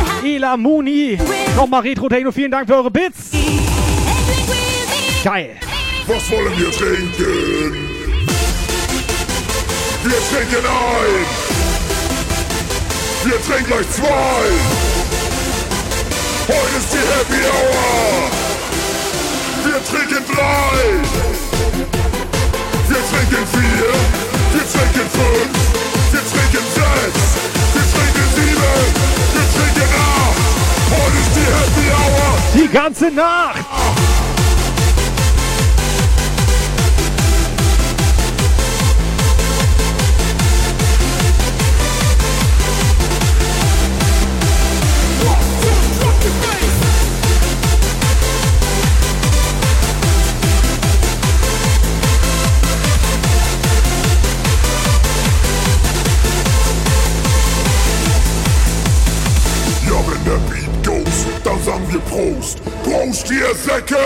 Ela 0.23 0.57
Muni. 0.57 1.17
Nochmal 1.55 1.81
Retro 1.81 2.07
Techno. 2.09 2.31
Vielen 2.31 2.51
Dank 2.51 2.67
für 2.67 2.75
eure 2.75 2.91
Bits. 2.91 3.31
Geil. 5.23 5.57
Was 6.07 6.31
wollen 6.31 6.57
wir 6.57 6.71
trinken? 6.71 7.89
Wir 10.03 10.19
trinken 10.31 10.65
ein. 10.65 11.25
Wir 13.23 13.39
trinken 13.43 13.67
gleich 13.67 13.89
zwei. 13.91 14.09
Heute 16.47 16.77
ist 16.77 16.91
die 16.91 16.97
Happy 16.97 17.41
Hour. 17.45 18.31
Wir 19.63 19.79
trinken 19.85 20.23
drei. 20.33 20.77
Wir 22.89 23.01
trinken 23.11 23.45
vier. 23.53 23.93
Wir 24.53 24.65
trinken 24.73 25.07
fünf. 25.11 25.53
Wir 26.11 26.23
trinken 26.31 26.65
sechs. 26.73 27.23
Wir 27.73 27.85
trinken 27.93 28.27
sieben. 28.35 28.85
Wir 29.33 29.45
trinken 29.53 29.70
die 31.35 31.45
Happy 31.45 31.89
Hour. 31.91 32.37
Die 32.53 32.67
ganze 32.67 33.11
Nacht. 33.11 33.65
Ja, 59.87 59.97
wenn 60.07 60.23
der 60.23 60.37
Beat 60.49 60.70
sagen 61.43 61.85
wir 61.91 61.99
Prost. 62.01 62.59
Prost, 62.83 63.31
ihr 63.31 63.55
Säcke! 63.55 63.97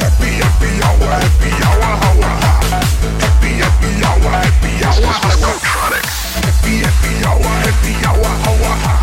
Happy, 0.00 0.30
happy 0.42 0.70
hour, 0.82 1.10
happy 1.10 1.50
hour, 1.62 1.82
hour, 1.82 2.24
ha. 2.24 2.60
Happy, 3.20 3.52
happy 3.62 4.04
hour, 4.04 4.30
happy 4.30 4.84
hour, 4.84 5.14
hour. 5.14 5.54
Happy, 6.42 6.74
happy 6.82 7.24
hour, 7.24 7.52
happy 7.64 7.94
hour, 8.06 8.32
hour, 8.46 8.74
ha. 8.84 9.02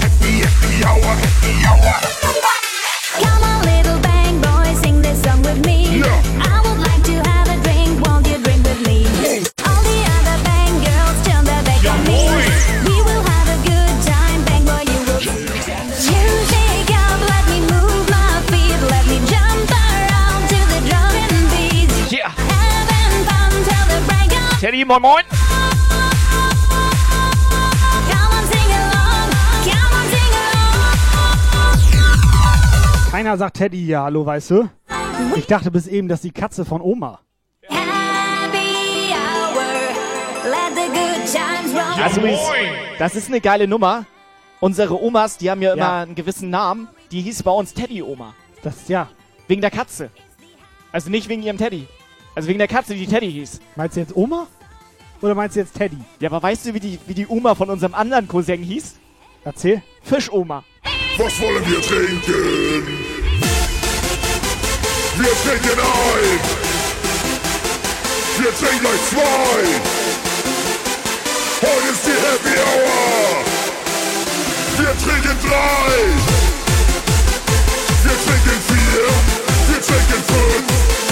Happy, 0.00 0.32
happy 0.40 0.84
hour, 0.84 1.14
happy 1.14 1.52
hour. 1.66 2.21
Teddy, 24.62 24.84
moin 24.84 25.02
moin. 25.02 25.24
Keiner 33.10 33.36
sagt 33.36 33.56
Teddy 33.56 33.86
ja, 33.88 34.04
hallo, 34.04 34.24
weißt 34.24 34.50
du? 34.52 34.68
Ich 35.34 35.48
dachte 35.48 35.72
bis 35.72 35.88
eben, 35.88 36.06
dass 36.06 36.20
die 36.20 36.30
Katze 36.30 36.64
von 36.64 36.80
Oma. 36.80 37.18
Also 42.00 42.20
das 43.00 43.16
ist 43.16 43.26
eine 43.30 43.40
geile 43.40 43.66
Nummer. 43.66 44.06
Unsere 44.60 45.02
Omas, 45.02 45.38
die 45.38 45.50
haben 45.50 45.60
ja 45.60 45.72
immer 45.72 45.82
Ja. 45.82 46.02
einen 46.02 46.14
gewissen 46.14 46.50
Namen. 46.50 46.86
Die 47.10 47.20
hieß 47.22 47.42
bei 47.42 47.50
uns 47.50 47.74
Teddy-Oma. 47.74 48.32
Das, 48.62 48.86
ja. 48.86 49.08
Wegen 49.48 49.60
der 49.60 49.72
Katze. 49.72 50.10
Also 50.92 51.10
nicht 51.10 51.28
wegen 51.28 51.42
ihrem 51.42 51.58
Teddy. 51.58 51.88
Also 52.34 52.48
wegen 52.48 52.58
der 52.58 52.68
Katze, 52.68 52.94
die 52.94 53.06
Teddy 53.06 53.30
hieß. 53.30 53.60
Meinst 53.76 53.96
du 53.96 54.00
jetzt 54.00 54.16
Oma? 54.16 54.46
Oder 55.20 55.34
meinst 55.34 55.56
du 55.56 55.60
jetzt 55.60 55.74
Teddy? 55.74 55.98
Ja, 56.18 56.30
aber 56.30 56.42
weißt 56.42 56.66
du, 56.66 56.74
wie 56.74 56.80
die, 56.80 56.98
wie 57.06 57.14
die 57.14 57.26
Oma 57.26 57.54
von 57.54 57.68
unserem 57.68 57.94
anderen 57.94 58.26
Cousin 58.26 58.62
hieß? 58.62 58.94
Erzähl. 59.44 59.82
Fischoma. 60.02 60.64
Was 61.18 61.40
wollen 61.40 61.64
wir 61.66 61.80
trinken? 61.82 62.86
Wir 65.16 65.32
trinken 65.44 65.78
ein. 65.78 66.40
Wir 68.38 68.54
trinken 68.54 68.80
gleich 68.80 69.02
zwei. 69.10 69.62
Heute 71.60 71.88
ist 71.92 72.06
die 72.06 72.10
Happy 72.10 72.58
Hour. 72.58 73.44
Wir 74.78 74.94
trinken 75.04 75.38
drei. 75.46 75.92
Wir 78.02 78.16
trinken 78.24 78.58
vier. 78.68 79.04
Wir 79.68 79.80
trinken 79.82 80.22
fünf. 80.26 81.11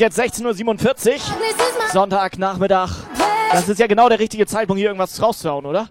ist 0.00 0.16
jetzt 0.16 0.40
16.47 0.42 1.14
Uhr. 1.14 1.20
Sonntagnachmittag. 1.92 2.90
Das 3.50 3.68
ist 3.68 3.80
ja 3.80 3.88
genau 3.88 4.08
der 4.08 4.20
richtige 4.20 4.46
Zeitpunkt, 4.46 4.78
hier 4.78 4.90
irgendwas 4.90 5.20
rauszuhauen, 5.20 5.66
oder? 5.66 5.88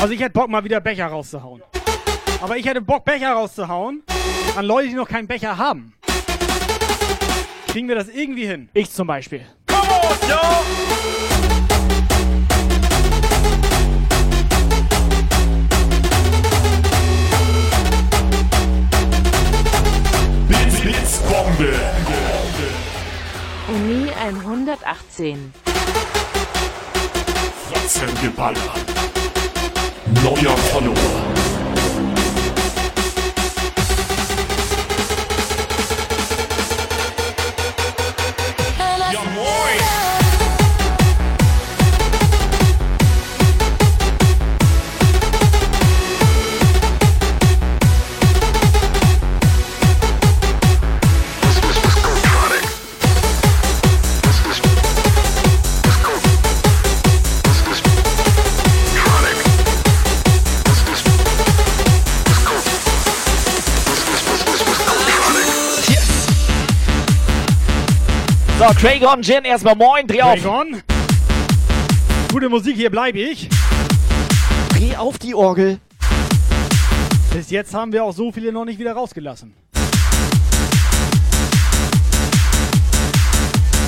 Also 0.00 0.14
ich 0.14 0.20
hätte 0.20 0.30
Bock, 0.30 0.48
mal 0.48 0.64
wieder 0.64 0.80
Becher 0.80 1.06
rauszuhauen. 1.06 1.62
Aber 2.40 2.56
ich 2.56 2.66
hätte 2.66 2.80
Bock, 2.80 3.04
Becher 3.04 3.34
rauszuhauen 3.34 4.02
an 4.56 4.64
Leute, 4.64 4.88
die 4.88 4.94
noch 4.94 5.08
keinen 5.08 5.28
Becher 5.28 5.56
haben. 5.56 5.94
Kriegen 7.68 7.86
wir 7.86 7.94
das 7.94 8.08
irgendwie 8.08 8.46
hin? 8.46 8.68
Ich 8.74 8.90
zum 8.90 9.06
Beispiel. 9.06 9.46
Blitz, 9.66 11.51
Uni 23.68 24.10
118. 24.42 25.52
Fratzengeballer. 27.68 28.74
Neuer 30.22 30.56
Follower. 30.56 31.31
Cragon 68.76 69.22
Gin, 69.22 69.44
erstmal 69.44 69.76
moin, 69.76 70.06
dreh 70.06 70.22
auf. 70.22 70.40
Dragon. 70.40 70.82
Gute 72.30 72.48
Musik, 72.48 72.76
hier 72.76 72.90
bleibe 72.90 73.20
ich. 73.20 73.48
Dreh 74.70 74.96
auf 74.96 75.18
die 75.18 75.34
Orgel. 75.34 75.78
Bis 77.32 77.50
jetzt 77.50 77.74
haben 77.74 77.92
wir 77.92 78.04
auch 78.04 78.12
so 78.12 78.32
viele 78.32 78.52
noch 78.52 78.64
nicht 78.64 78.78
wieder 78.78 78.92
rausgelassen. 78.92 79.54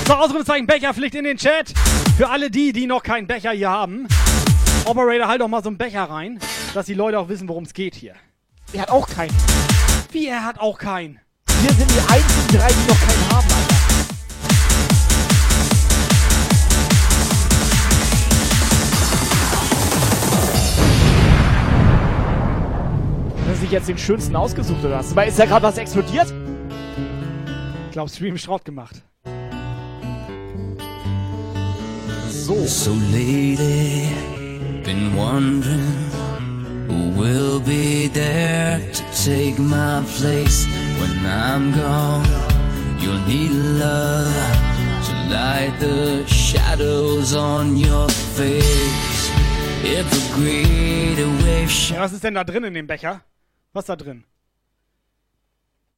So, 0.07 0.13
Ausrufezeichen 0.15 0.67
Becherpflicht 0.67 1.15
in 1.15 1.25
den 1.25 1.39
Chat. 1.39 1.73
Für 2.17 2.29
alle 2.29 2.51
die, 2.51 2.73
die 2.73 2.87
noch 2.87 3.03
keinen 3.03 3.27
Becher 3.27 3.53
hier 3.53 3.71
haben. 3.71 4.07
Operator, 4.85 5.29
halt 5.29 5.41
doch 5.41 5.49
mal 5.49 5.63
so 5.63 5.71
einen 5.71 5.79
Becher 5.79 6.05
rein, 6.05 6.39
dass 6.75 6.87
die 6.87 6.95
Leute 6.95 7.19
auch 7.19 7.29
wissen, 7.29 7.49
worum 7.49 7.65
es 7.65 7.73
geht 7.73 7.95
hier. 7.95 8.15
Er 8.73 8.83
hat 8.83 8.91
auch 8.91 9.09
keinen. 9.09 9.35
Wie, 10.13 10.27
er 10.27 10.45
hat 10.45 10.59
auch 10.61 10.79
keinen. 10.79 11.21
Wir 11.63 11.73
sind 11.73 11.91
die 11.91 12.01
einzigen 12.01 12.49
drei, 12.59 12.69
die 12.69 12.89
noch 12.89 13.01
keinen 13.01 13.31
haben, 13.31 13.47
Alter. 13.47 13.74
Du 23.55 23.61
sich 23.61 23.71
jetzt 23.71 23.89
den 23.89 23.97
schönsten 23.97 24.35
ausgesucht 24.35 24.85
oder 24.85 24.99
was? 24.99 25.15
Weil 25.15 25.29
ist 25.29 25.39
da 25.39 25.45
gerade 25.45 25.65
was 25.65 25.79
explodiert? 25.79 26.27
Ich 27.87 27.93
glaube, 27.93 28.11
Stream 28.11 28.37
Schrott 28.37 28.65
gemacht. 28.65 29.05
So. 32.31 32.57
So 32.67 32.91
lately, 33.13 34.11
been 34.83 35.17
wondering 35.17 36.11
who 36.89 37.17
will 37.17 37.61
be 37.61 38.11
there 38.13 38.81
to 38.93 39.03
take 39.25 39.57
my 39.61 40.03
place 40.19 40.67
when 40.99 41.25
I'm 41.25 41.73
gone. 41.73 42.27
You'll 42.99 43.25
need 43.29 43.53
love 43.79 44.35
to 45.07 45.13
light 45.33 45.79
the 45.79 46.27
shadows 46.27 47.37
on 47.37 47.77
your 47.77 48.09
face. 48.35 49.31
If 49.85 50.13
a 50.13 50.35
greater 50.35 51.29
wave 51.45 51.71
Ja, 51.91 52.01
was 52.01 52.13
ist 52.13 52.25
denn 52.25 52.35
da 52.35 52.43
drin 52.43 52.65
in 52.65 52.75
dem 52.75 52.89
Becher? 52.89 53.23
Was 53.75 53.83
ist 53.83 53.89
da 53.91 53.97
drin? 53.97 54.25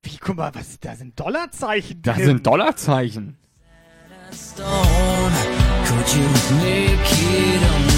Wie, 0.02 0.16
guck 0.18 0.36
mal, 0.36 0.54
was, 0.54 0.80
da 0.80 0.96
sind 0.96 1.18
Dollarzeichen 1.20 2.00
Das 2.02 2.16
drin. 2.16 2.26
sind 2.26 2.46
Dollarzeichen. 2.46 3.36
could 5.84 6.14
you 6.14 6.22
make 6.56 7.12
it 7.12 7.62
unknown? 7.62 7.95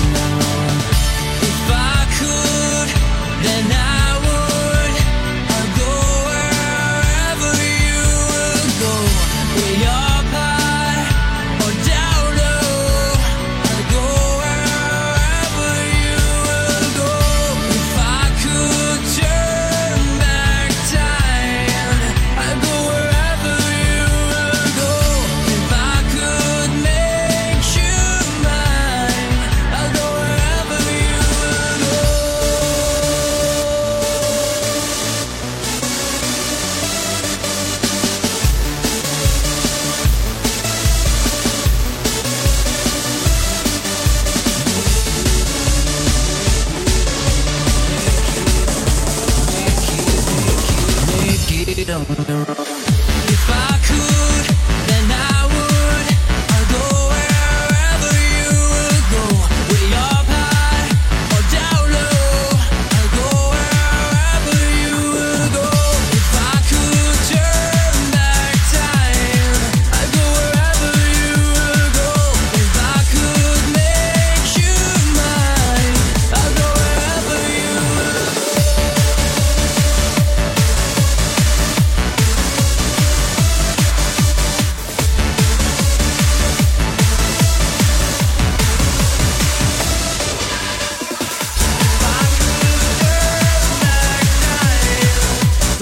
The 52.24 52.34
road. 52.34 52.77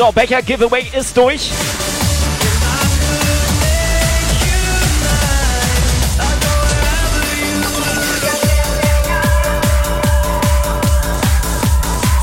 So, 0.06 0.12
Becher 0.12 0.40
Giveaway 0.40 0.86
ist 0.96 1.16
durch. 1.16 1.50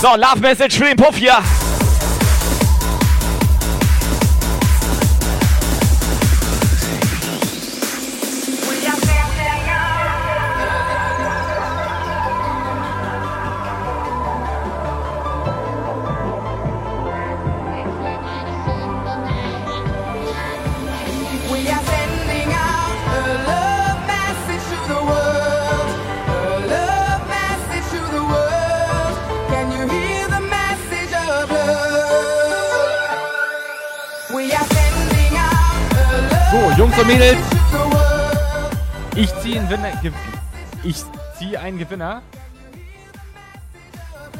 So, 0.02 0.16
Love 0.16 0.40
Message 0.40 0.78
für 0.78 0.86
den 0.86 0.96
Puff 0.96 1.18
hier. 1.18 1.40
Jungs 36.84 37.00
und 37.00 37.08
Mädels, 37.08 37.38
ich 39.16 39.34
ziehe 39.40 39.58
einen 39.58 39.70
Gewinner. 39.70 39.92
Ge 40.02 40.12
ich 40.84 40.98
ziehe 41.40 41.58
einen 41.58 41.78
Gewinner. 41.78 42.22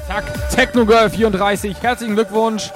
Zack, 0.06 0.26
Technogirl 0.50 1.10
34. 1.10 1.82
Herzlichen 1.82 2.16
Glückwunsch. 2.16 2.70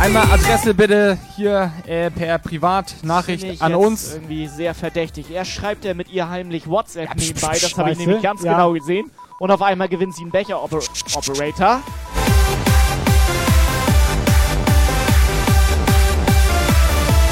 Einmal 0.00 0.22
Adresse 0.30 0.72
bitte 0.72 1.18
hier 1.34 1.72
äh, 1.88 2.12
per 2.12 2.38
Privatnachricht 2.38 3.60
an 3.60 3.72
jetzt 3.72 3.80
uns. 3.80 4.14
Irgendwie 4.14 4.46
sehr 4.46 4.72
verdächtig. 4.72 5.32
Er 5.32 5.44
schreibt 5.44 5.84
ja 5.84 5.94
mit 5.94 6.10
ihr 6.10 6.28
heimlich 6.28 6.68
WhatsApp 6.68 7.12
nebenbei, 7.16 7.58
das 7.60 7.76
habe 7.76 7.90
ich 7.90 7.98
nämlich 7.98 8.22
ganz 8.22 8.44
Ja. 8.44 8.52
genau 8.52 8.72
gesehen. 8.74 9.10
Und 9.40 9.50
auf 9.50 9.62
einmal 9.62 9.88
gewinnt 9.88 10.14
sie 10.14 10.22
einen 10.22 10.30
Becher 10.30 10.62
Oper 10.62 10.78
Operator. 11.16 11.82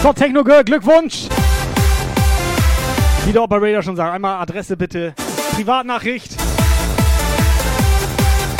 So, 0.02 0.12
Techno 0.12 0.44
Girl, 0.44 0.62
Glückwunsch! 0.62 1.28
Wie 3.24 3.32
der 3.32 3.42
Operator 3.42 3.82
schon 3.82 3.96
sagt, 3.96 4.14
einmal 4.14 4.40
Adresse 4.40 4.76
bitte. 4.76 5.12
Privatnachricht. 5.54 6.36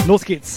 Los 0.07 0.24
geht's. 0.24 0.57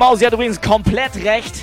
Techno 0.00 0.12
Mausi 0.12 0.24
hat 0.24 0.32
übrigens 0.32 0.58
komplett 0.62 1.14
recht. 1.16 1.56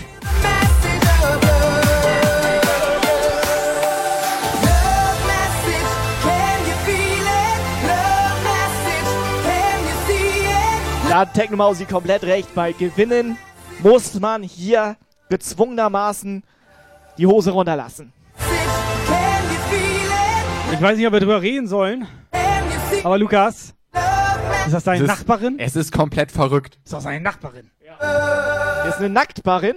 Da 11.09 11.19
hat 11.19 11.33
Techno 11.33 11.57
Mausi 11.57 11.85
komplett 11.85 12.23
recht. 12.23 12.53
Bei 12.53 12.73
Gewinnen 12.73 13.37
muss 13.81 14.19
man 14.19 14.43
hier 14.43 14.97
gezwungenermaßen 15.29 16.43
die 17.17 17.25
Hose 17.25 17.51
runterlassen. 17.51 18.11
Ich 20.73 20.81
weiß 20.81 20.97
nicht, 20.97 21.07
ob 21.07 21.13
wir 21.13 21.19
drüber 21.21 21.41
reden 21.41 21.67
sollen. 21.67 22.07
Aber 23.03 23.17
Lukas, 23.17 23.73
ist 24.65 24.73
das 24.73 24.83
deine 24.83 24.97
Es 25.05 25.09
ist- 25.09 25.17
Nachbarin? 25.19 25.55
Es 25.59 25.75
ist 25.75 25.91
komplett 25.91 26.31
verrückt. 26.31 26.77
Ist 26.83 26.93
das 26.93 27.03
seine 27.03 27.21
Nachbarin? 27.21 27.71
Hier 27.99 28.89
ist 28.89 28.97
eine 28.99 29.09
Nacktbarin. 29.09 29.75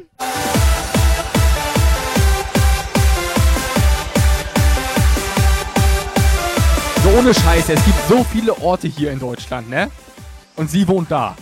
So 7.02 7.08
ohne 7.18 7.32
Scheiße, 7.32 7.72
es 7.72 7.84
gibt 7.84 7.98
so 8.08 8.24
viele 8.24 8.58
Orte 8.60 8.86
hier 8.88 9.10
in 9.10 9.18
Deutschland, 9.18 9.70
ne? 9.70 9.90
Und 10.56 10.70
sie 10.70 10.86
wohnt 10.86 11.10
da. 11.10 11.34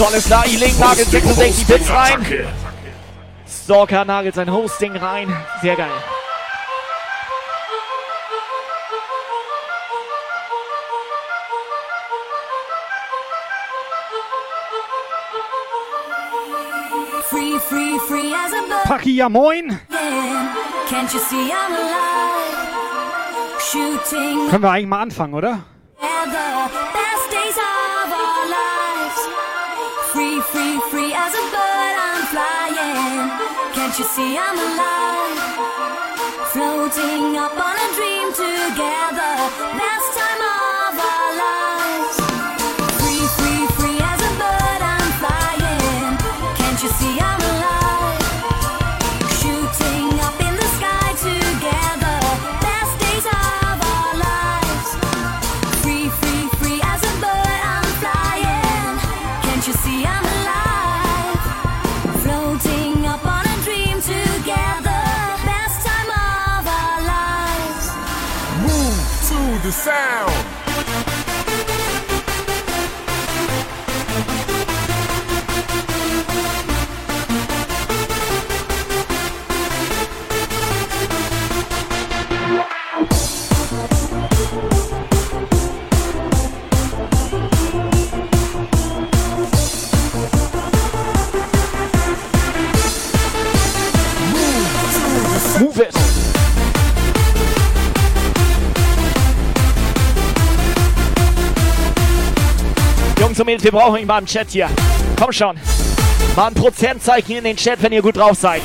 So, 0.00 0.06
alles 0.06 0.24
klar, 0.24 0.46
Iling 0.46 0.78
nagelt 0.78 1.10
66 1.10 1.66
Bits 1.66 1.90
rein. 1.90 2.26
Stalker 3.46 4.06
nagelt 4.06 4.34
sein 4.34 4.50
Hosting 4.50 4.96
rein. 4.96 5.28
Sehr 5.60 5.76
geil. 5.76 5.90
Free, 17.28 17.58
free, 17.58 17.98
free 18.08 18.32
as 18.32 18.52
a 18.54 18.62
bird. 18.66 18.84
Paki, 18.84 19.16
ja 19.16 19.28
moin. 19.28 19.78
Can't 20.88 21.12
you 21.12 21.20
see 21.20 21.52
I'm 21.52 21.74
alive? 21.74 22.00
Shooting 23.60 24.48
Können 24.48 24.62
wir 24.62 24.70
eigentlich 24.70 24.86
mal 24.86 25.02
anfangen, 25.02 25.34
oder? 25.34 25.58
Can't 33.90 33.98
you 33.98 34.04
see 34.04 34.38
I'm 34.38 34.56
alive? 34.56 35.34
Floating 36.52 37.36
up 37.36 37.58
on 37.58 37.74
a 37.74 37.88
dream 37.98 38.30
together. 38.30 39.34
Best 39.82 40.09
Jungs 103.40 103.46
und 103.46 103.46
Mädels, 103.46 103.64
wir 103.64 103.72
brauchen 103.72 104.00
ihn 104.00 104.06
mal 104.06 104.18
im 104.18 104.26
Chat 104.26 104.50
hier. 104.50 104.68
Komm 105.18 105.32
schon. 105.32 105.56
Mal 106.36 106.48
ein 106.48 106.54
Prozentzeichen 106.54 107.36
in 107.36 107.44
den 107.44 107.56
Chat, 107.56 107.82
wenn 107.82 107.92
ihr 107.92 108.02
gut 108.02 108.16
drauf 108.16 108.36
seid. 108.36 108.60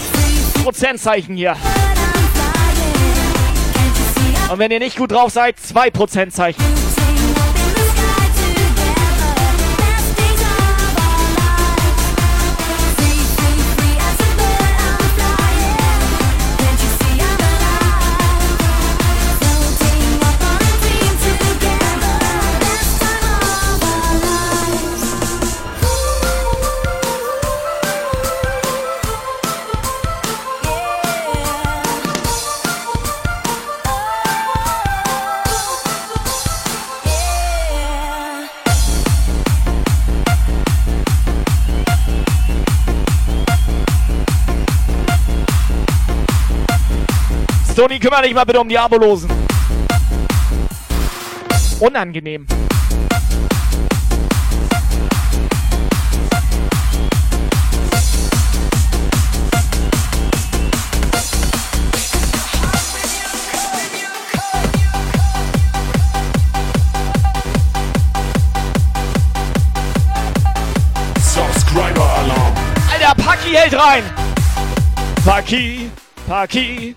Prozentzeichen 0.63 1.36
hier. 1.38 1.55
Und 4.51 4.59
wenn 4.59 4.71
ihr 4.71 4.80
nicht 4.80 4.97
gut 4.97 5.11
drauf 5.11 5.32
seid, 5.32 5.59
zwei 5.59 5.89
Prozentzeichen. 5.89 6.63
Stony, 47.86 47.99
kümmere 47.99 48.23
dich 48.23 48.33
mal 48.33 48.45
bitte 48.45 48.59
um 48.59 48.67
die 48.67 48.79
Abolosen. 48.79 49.29
Unangenehm. 51.79 52.47
Subscriber 71.19 72.01
Alarm. 72.01 72.53
Alter, 72.91 73.13
Paki 73.23 73.51
hält 73.51 73.73
rein. 73.75 74.03
Paki, 75.23 75.91
Paki, 76.27 76.95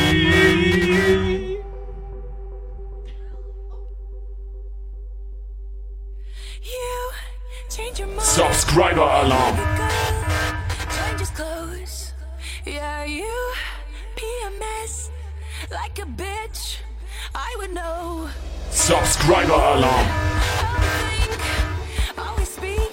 Subscriber 8.20 9.10
Alarm. 9.10 9.83
Like 15.70 15.98
a 15.98 16.06
bitch. 16.06 16.78
I 17.34 17.54
would 17.58 17.72
know. 17.72 18.28
Subscriber 18.70 19.52
Alarm. 19.52 20.08
Always 22.18 22.48
speak 22.48 22.90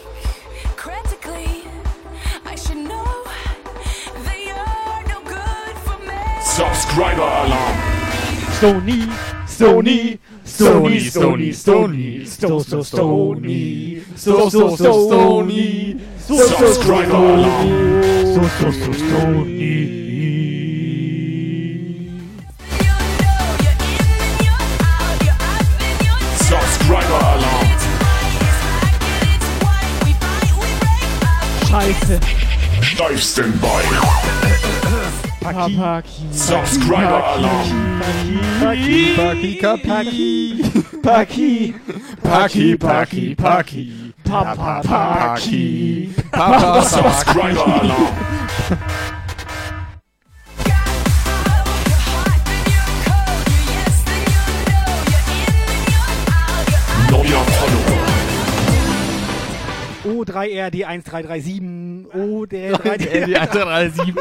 critically. 0.76 1.64
I 2.46 2.56
should 2.56 2.78
know 2.78 3.24
they 4.26 4.50
are 4.52 5.04
no 5.08 5.22
good 5.24 5.76
for 5.86 5.98
me. 6.00 6.42
Subscriber 6.42 7.22
Alarm. 7.22 7.78
Stony, 8.58 9.08
Stony, 9.48 10.20
Stony, 10.44 11.00
Stony, 11.00 11.52
Stony, 11.52 12.26
Sto, 12.26 12.60
Sto, 12.60 12.84
Stony, 12.84 14.04
Sto, 14.16 14.50
Sto, 14.50 14.76
Sto, 14.76 15.08
Stony, 15.08 16.00
Sto, 16.18 16.36
Sto, 16.36 16.46
Sto, 16.46 16.74
Subscriber 16.74 17.16
Alarm. 17.16 18.34
Sto, 18.34 18.48
Sto, 18.48 18.72
Sto, 18.72 18.94
Stony. 18.94 20.11
Live 33.02 33.24
Standby. 33.24 33.82
Paki. 35.42 36.32
Subscriber 36.32 37.24
Alarm. 37.34 38.00
Paki, 38.62 39.16
Paki, 39.16 39.60
Kapi. 39.60 40.62
Paki, 41.02 41.74
Paki, 42.22 42.78
Paki, 42.78 43.36
Paki. 43.36 44.14
Papa, 44.24 44.82
Paki. 44.86 46.14
Papa, 46.32 46.86
Subscriber 46.86 47.66
Alarm. 47.82 49.18
O3RD 60.22 60.86
1337. 60.86 62.06
O 62.14 62.46
der 62.46 62.78
Die 62.78 63.36
137. 63.36 64.14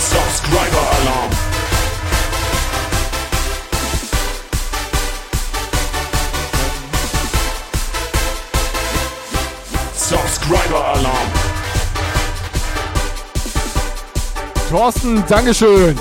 Subscriber 0.00 0.84
Alarm. 0.98 1.30
Subscriber 9.94 10.84
Alarm. 10.84 11.28
Thorsten, 14.68 15.24
Dankeschön. 15.28 15.96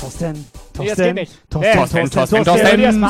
Thorsten. 0.00 0.59
Thorsten, 0.72 1.16
Thorsten, 1.50 2.10
Thorsten, 2.10 2.44
Thorsten. 2.44 3.00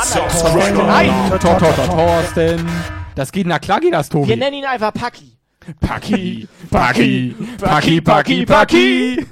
Thorsten. 1.40 1.90
Thorsten. 1.90 2.68
Das 3.14 3.32
geht, 3.32 3.46
na 3.46 3.58
klar 3.58 3.80
geht 3.80 3.92
das, 3.92 4.08
Wir 4.12 4.20
Tobi. 4.20 4.36
nennen 4.36 4.54
ihn 4.58 4.64
einfach 4.64 4.92
Paki. 4.92 5.36
Paki, 5.80 6.48
Paki, 6.70 7.34
Paki, 7.60 8.00
Paki, 8.00 8.46
Paki. 8.46 9.26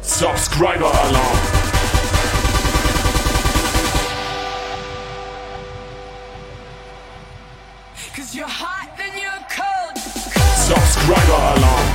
Subscriber 0.00 0.92
Alarm. 0.92 1.38
Cause 8.14 8.34
you're 8.34 8.46
hot, 8.48 8.96
then 8.96 9.12
you're 9.20 9.44
cold. 9.50 9.98
Subscriber 10.56 11.38
Alarm. 11.56 11.85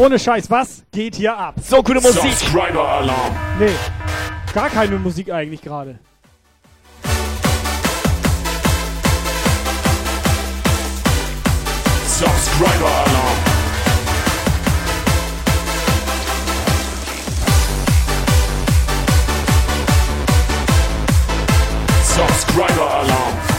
Ohne 0.00 0.18
Scheiß, 0.18 0.50
was 0.50 0.82
geht 0.92 1.16
hier 1.16 1.36
ab? 1.36 1.56
So 1.62 1.82
gute 1.82 2.00
Musik. 2.00 2.22
Subscriber 2.22 2.88
Alarm. 2.88 3.36
Nee, 3.58 3.68
gar 4.54 4.70
keine 4.70 4.96
Musik 4.96 5.30
eigentlich 5.30 5.60
gerade. 5.60 5.98
Subscriber 12.06 12.86
Alarm. 12.86 13.36
Subscriber 22.02 22.90
Alarm. 22.90 23.49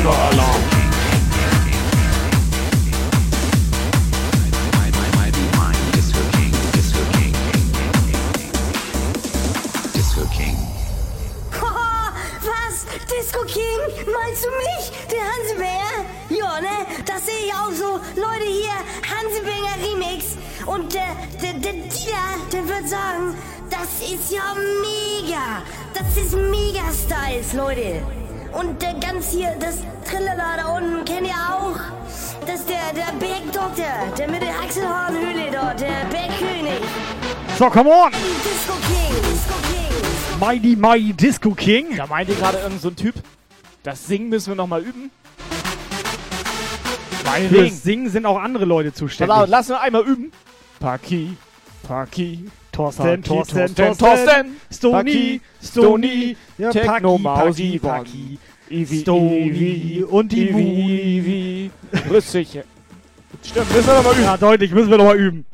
Subscriber 0.00 0.16
Alarm. 0.32 0.62
Was? 12.42 12.86
Disco 13.10 13.44
King? 13.44 13.80
Meinst 14.10 14.44
du 14.44 14.48
mich? 14.50 14.92
Der 15.10 15.20
Hansebär? 15.20 15.90
Ja, 16.30 16.60
ne? 16.60 16.86
Das 17.04 17.26
sehe 17.26 17.46
ich 17.46 17.52
auch 17.52 17.72
so. 17.72 18.00
Leute, 18.16 18.46
hier, 18.46 18.72
Hansebinger 19.04 19.76
Remix. 19.84 20.36
Und 20.66 20.94
der 20.94 21.16
Dieter, 21.40 22.38
der 22.52 22.68
wird 22.68 22.88
sagen, 22.88 23.36
das 23.68 24.00
ist 24.08 24.30
ja 24.30 24.54
mega. 24.80 25.62
Das 25.92 26.16
ist 26.16 26.34
mega 26.34 26.90
Styles, 26.92 27.52
Leute. 27.52 28.02
Und 28.52 28.82
der 28.82 28.94
ganz 28.94 29.30
hier, 29.30 29.54
das 29.60 29.78
Trillala 30.04 30.56
da 30.56 30.76
unten, 30.76 31.04
kennt 31.04 31.26
ihr 31.26 31.34
auch? 31.34 31.78
Das 32.46 32.60
ist 32.60 32.68
der, 32.68 32.92
der 32.94 33.12
Bergdoktor, 33.18 33.84
der 34.18 34.28
mit 34.28 34.42
der 34.42 34.58
Achselhaarnhöhle 34.58 35.50
dort, 35.52 35.80
der 35.80 36.04
Bergkönig. 36.10 36.80
So, 37.58 37.70
come 37.70 37.90
on! 37.90 38.10
Disco 38.10 38.72
King, 38.72 39.32
Disco 39.32 39.54
King. 39.68 40.40
Mighty 40.40 40.76
Mighty 40.76 41.12
Disco 41.12 41.50
King. 41.50 41.96
Da 41.96 42.06
meinte 42.06 42.34
gerade 42.34 42.58
irgend 42.58 42.80
so 42.80 42.88
ein 42.88 42.96
Typ, 42.96 43.14
das 43.82 44.06
Singen 44.06 44.30
müssen 44.30 44.48
wir 44.48 44.56
nochmal 44.56 44.82
üben. 44.82 45.10
Weil 47.24 47.48
fürs 47.48 47.82
Singen 47.82 48.10
sind 48.10 48.26
auch 48.26 48.40
andere 48.40 48.64
Leute 48.64 48.92
zuständig. 48.92 49.36
lass 49.46 49.68
wir 49.68 49.80
einmal 49.80 50.02
üben. 50.02 50.32
Paki, 50.80 51.36
Paki, 51.86 52.50
Thorsten, 52.72 53.22
Thorsten, 53.22 53.74
Thorsten, 53.74 53.98
Thorsten, 53.98 54.56
Stony, 54.72 55.40
Stony, 55.62 56.36
ja, 56.58 56.70
Techno, 56.70 57.18
Paki, 57.18 58.38
Ivi, 58.70 59.00
Stony 59.00 59.38
Ivi, 59.38 60.04
und 60.04 60.32
Ivi, 60.32 61.18
Ivi. 61.18 61.70
Rüstig. 62.08 62.60
Stimmt, 63.42 63.74
müssen 63.74 63.86
wir 63.86 63.94
nochmal 63.94 64.14
üben. 64.14 64.24
Ja, 64.24 64.36
deutlich, 64.36 64.70
müssen 64.72 64.90
wir 64.90 64.98
noch 64.98 65.04
mal 65.06 65.16
üben. 65.18 65.44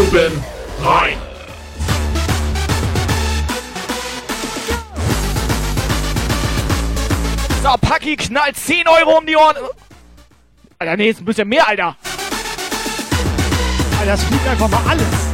Oben 0.00 0.32
rein. 0.82 1.18
So, 7.62 7.68
Paki 7.82 8.16
knallt 8.16 8.56
10 8.56 8.88
Euro 8.88 9.18
um 9.18 9.26
die 9.26 9.36
Ohren. 9.36 9.56
Alter, 10.78 10.96
nee, 10.96 11.10
ist 11.10 11.20
ein 11.20 11.26
bisschen 11.26 11.48
mehr, 11.48 11.68
Alter. 11.68 11.96
Alter, 13.98 14.12
das 14.12 14.24
fliegt 14.24 14.48
einfach 14.48 14.68
mal 14.68 14.80
alles. 14.88 15.29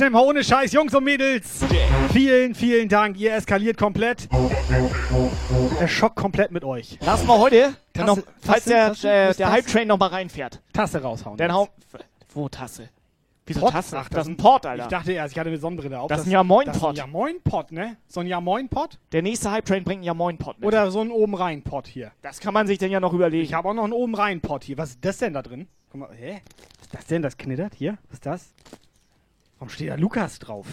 Schnell 0.00 0.10
mal 0.10 0.24
ohne 0.24 0.42
Scheiß, 0.42 0.72
Jungs 0.72 0.94
und 0.94 1.04
Mädels. 1.04 1.60
Vielen, 2.10 2.54
vielen 2.54 2.88
Dank. 2.88 3.18
Ihr 3.18 3.34
eskaliert 3.34 3.76
komplett. 3.76 4.30
Der 5.78 5.88
Schock 5.88 6.14
komplett 6.16 6.50
mit 6.52 6.64
euch. 6.64 6.96
Lass 7.02 7.22
mal 7.26 7.38
heute, 7.38 7.74
dann 7.92 8.06
noch, 8.06 8.16
Tasse- 8.16 8.26
falls 8.40 8.64
Tasse- 8.64 8.70
der, 8.70 8.86
Tasse? 8.88 9.06
der 9.08 9.26
Tasse? 9.34 9.52
Hype-Train 9.52 9.88
noch 9.88 9.98
mal 9.98 10.06
reinfährt. 10.06 10.62
Tasse 10.72 11.02
raushauen. 11.02 11.36
Dann 11.36 11.52
hau... 11.52 11.68
Wo 12.32 12.48
Tasse? 12.48 12.88
Wieso 13.44 13.60
Pot? 13.60 13.72
Tasse? 13.72 13.98
Ach, 13.98 14.08
das 14.08 14.22
ist 14.26 14.32
ein 14.32 14.36
Port, 14.38 14.64
Alter. 14.64 14.84
Ich 14.84 14.88
dachte 14.88 15.12
erst, 15.12 15.32
ich 15.34 15.38
hatte 15.38 15.50
eine 15.50 15.58
Sonnenbrille 15.58 16.00
auf. 16.00 16.08
Das 16.08 16.20
Das 16.20 16.26
ist 16.26 16.30
ein 16.30 16.32
Ja 16.32 16.44
Moin 16.44 17.42
Pot, 17.42 17.70
ne? 17.70 17.98
So 18.08 18.20
ein 18.20 18.26
Ja 18.26 18.40
Moin 18.40 18.70
Pot? 18.70 18.98
Der 19.12 19.20
nächste 19.20 19.50
Hype-Train 19.50 19.84
bringt 19.84 19.98
einen 19.98 20.04
Ja 20.04 20.14
Moin 20.14 20.38
Pot 20.38 20.60
mit. 20.60 20.66
Oder 20.66 20.90
so 20.90 21.02
ein 21.02 21.10
oben 21.10 21.34
rein 21.34 21.60
Pot 21.62 21.86
hier. 21.86 22.10
Das 22.22 22.40
kann 22.40 22.54
man 22.54 22.66
sich 22.66 22.78
denn 22.78 22.90
ja 22.90 23.00
noch 23.00 23.12
überlegen. 23.12 23.44
Ich 23.44 23.52
habe 23.52 23.68
auch 23.68 23.74
noch 23.74 23.84
einen 23.84 23.92
oben 23.92 24.14
rein 24.14 24.40
Pot 24.40 24.64
hier. 24.64 24.78
Was 24.78 24.90
ist 24.92 25.04
das 25.04 25.18
denn 25.18 25.34
da 25.34 25.42
drin? 25.42 25.68
Guck 25.90 26.00
mal, 26.00 26.08
hä? 26.16 26.40
Was 26.78 26.86
ist 26.86 26.94
das 26.94 27.06
denn? 27.06 27.20
Das 27.20 27.36
knittert 27.36 27.74
hier? 27.74 27.98
Was 28.08 28.14
ist 28.14 28.24
das? 28.26 28.54
Warum 29.60 29.68
steht 29.68 29.90
da 29.90 29.94
Lukas 29.96 30.38
drauf? 30.38 30.66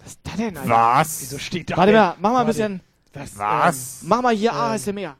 Was 0.00 0.08
ist 0.08 0.20
das 0.24 0.34
denn, 0.34 0.56
Alter? 0.56 0.68
Was? 0.68 1.20
Wieso 1.22 1.38
steht 1.38 1.70
da 1.70 1.76
Warte 1.76 1.92
mal, 1.92 2.16
mach 2.18 2.32
mal 2.32 2.40
ein 2.40 2.46
bisschen... 2.48 2.80
Das, 3.12 3.38
Was? 3.38 4.00
Mach 4.02 4.20
mal 4.20 4.34
hier 4.34 4.50
Ähm, 4.50 4.56
ASMR. 4.56 5.16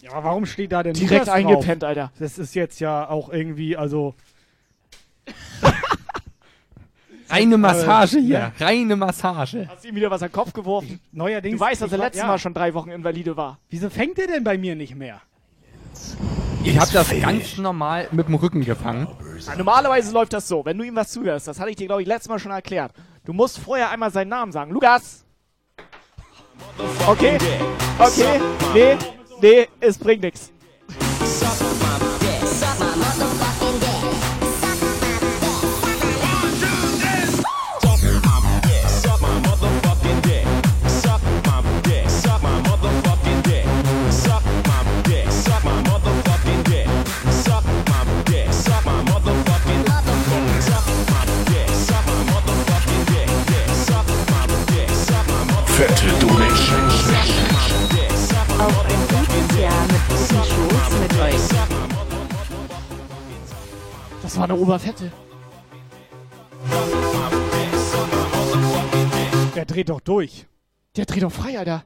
Ja, 0.00 0.12
aber 0.12 0.24
warum 0.24 0.46
steht 0.46 0.72
da 0.72 0.82
denn 0.82 0.94
Direkt 0.94 1.12
Lukas 1.12 1.26
drauf? 1.26 1.34
eingepennt, 1.34 1.84
Alter. 1.84 2.10
Das 2.18 2.38
ist 2.38 2.54
jetzt 2.54 2.80
ja 2.80 3.06
auch 3.06 3.28
irgendwie, 3.28 3.76
also... 3.76 4.14
Reine 7.28 7.58
Massage 7.58 8.18
hier. 8.18 8.52
Reine 8.58 8.96
Massage. 8.96 9.68
Hast 9.68 9.84
ihm 9.84 9.94
wieder 9.94 10.10
was 10.10 10.22
an 10.22 10.28
den 10.28 10.34
Kopf 10.34 10.54
geworfen? 10.54 11.00
Neuerdings... 11.12 11.58
Du 11.58 11.60
weißt, 11.60 11.82
dass 11.82 11.92
er 11.92 11.98
letztes 11.98 12.22
ja. 12.22 12.28
Mal 12.28 12.38
schon 12.38 12.54
drei 12.54 12.72
Wochen 12.72 12.90
invalide 12.90 13.36
war. 13.36 13.58
Wieso 13.68 13.90
fängt 13.90 14.18
er 14.18 14.26
denn 14.26 14.42
bei 14.42 14.56
mir 14.56 14.74
nicht 14.74 14.94
mehr? 14.94 15.20
Ich 16.64 16.78
habe 16.78 16.90
das 16.92 17.10
ganz 17.20 17.58
normal 17.58 18.08
mit 18.10 18.28
dem 18.28 18.36
Rücken 18.36 18.64
gefangen. 18.64 19.06
Ja, 19.46 19.56
normalerweise 19.56 20.12
läuft 20.12 20.32
das 20.32 20.46
so, 20.46 20.64
wenn 20.64 20.78
du 20.78 20.84
ihm 20.84 20.94
was 20.94 21.10
zuhörst, 21.10 21.48
das 21.48 21.58
hatte 21.58 21.70
ich 21.70 21.76
dir, 21.76 21.86
glaube 21.86 22.02
ich, 22.02 22.08
letztes 22.08 22.28
Mal 22.28 22.38
schon 22.38 22.52
erklärt. 22.52 22.92
Du 23.24 23.32
musst 23.32 23.58
vorher 23.58 23.90
einmal 23.90 24.10
seinen 24.10 24.28
Namen 24.28 24.52
sagen. 24.52 24.72
Lukas! 24.72 25.24
Okay, 27.06 27.38
okay, 27.98 28.40
nee, 28.72 28.96
nee, 29.40 29.68
es 29.80 29.98
bringt 29.98 30.22
nichts. 30.22 30.52
Auf 58.62 58.84
ein 58.84 59.00
gutes 59.08 59.60
Jahr 59.60 59.82
mit 59.82 60.08
guten 60.08 60.44
Shows 60.44 61.00
mit 61.00 61.20
euch. 61.20 61.40
Das 64.22 64.36
war 64.36 64.44
eine 64.44 64.54
Oberfette. 64.54 65.10
Der 69.56 69.64
dreht 69.64 69.88
doch 69.88 70.00
durch. 70.00 70.46
Der 70.96 71.04
dreht 71.06 71.22
doch 71.22 71.32
frei, 71.32 71.58
Alter. 71.58 71.84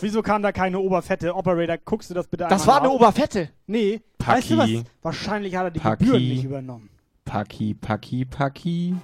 Wieso 0.00 0.20
kam 0.22 0.42
da 0.42 0.52
keine 0.52 0.78
Oberfette? 0.78 1.34
Operator, 1.34 1.78
guckst 1.78 2.10
du 2.10 2.14
das 2.14 2.26
bitte 2.28 2.44
Das 2.48 2.62
einmal 2.62 2.66
war 2.66 2.80
eine 2.82 2.88
nach? 2.88 2.94
Oberfette. 2.94 3.48
Nee, 3.66 4.02
Paki. 4.18 4.36
weißt 4.38 4.50
du 4.50 4.58
was? 4.58 4.84
Wahrscheinlich 5.02 5.56
hat 5.56 5.64
er 5.64 5.70
die 5.70 5.80
Paki. 5.80 6.04
Gebühren 6.04 6.28
nicht 6.28 6.44
übernommen. 6.44 6.90
Paki, 7.24 7.74
Paki, 7.74 8.24
Paki. 8.26 8.94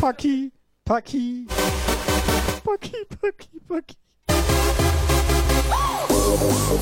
Paki, 0.00 0.50
Paki. 0.84 1.46
Paki, 1.46 1.46
Paki, 2.64 2.96
Paki. 3.68 3.96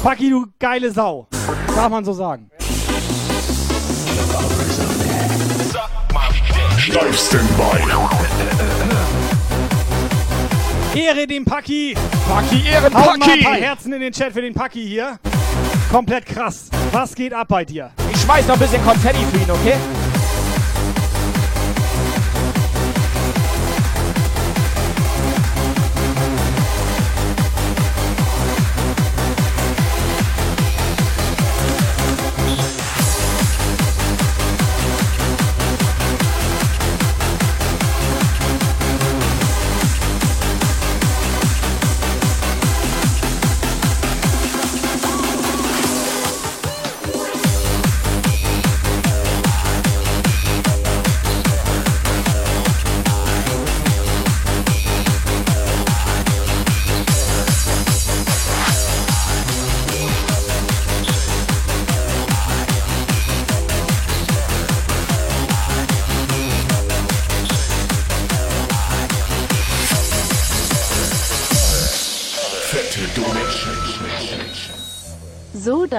Paki, 0.02 0.30
du 0.30 0.46
geile 0.58 0.90
Sau. 0.90 1.28
Darf 1.74 1.90
man 1.90 2.04
so 2.04 2.12
sagen. 2.12 2.50
Steifsten 6.76 7.48
Bein. 7.56 7.88
Ehre 10.94 11.26
dem 11.26 11.44
Paki. 11.44 11.94
Paki, 12.28 12.66
Ehren, 12.66 12.94
Haut 12.94 13.18
mal 13.18 13.30
ein 13.30 13.40
paar 13.42 13.52
Paki! 13.52 13.62
Herzen 13.62 13.92
in 13.92 14.00
den 14.00 14.12
Chat 14.12 14.32
für 14.32 14.42
den 14.42 14.54
Paki 14.54 14.86
hier. 14.86 15.18
Komplett 15.90 16.26
krass. 16.26 16.68
Was 16.92 17.14
geht 17.14 17.32
ab 17.32 17.48
bei 17.48 17.64
dir? 17.64 17.90
Ich 18.12 18.20
schmeiß 18.20 18.46
noch 18.48 18.54
ein 18.54 18.61
bisschen 18.61 18.84
Konfetti 18.84 19.24
für 19.32 19.38
ihn, 19.38 19.50
okay? 19.50 19.74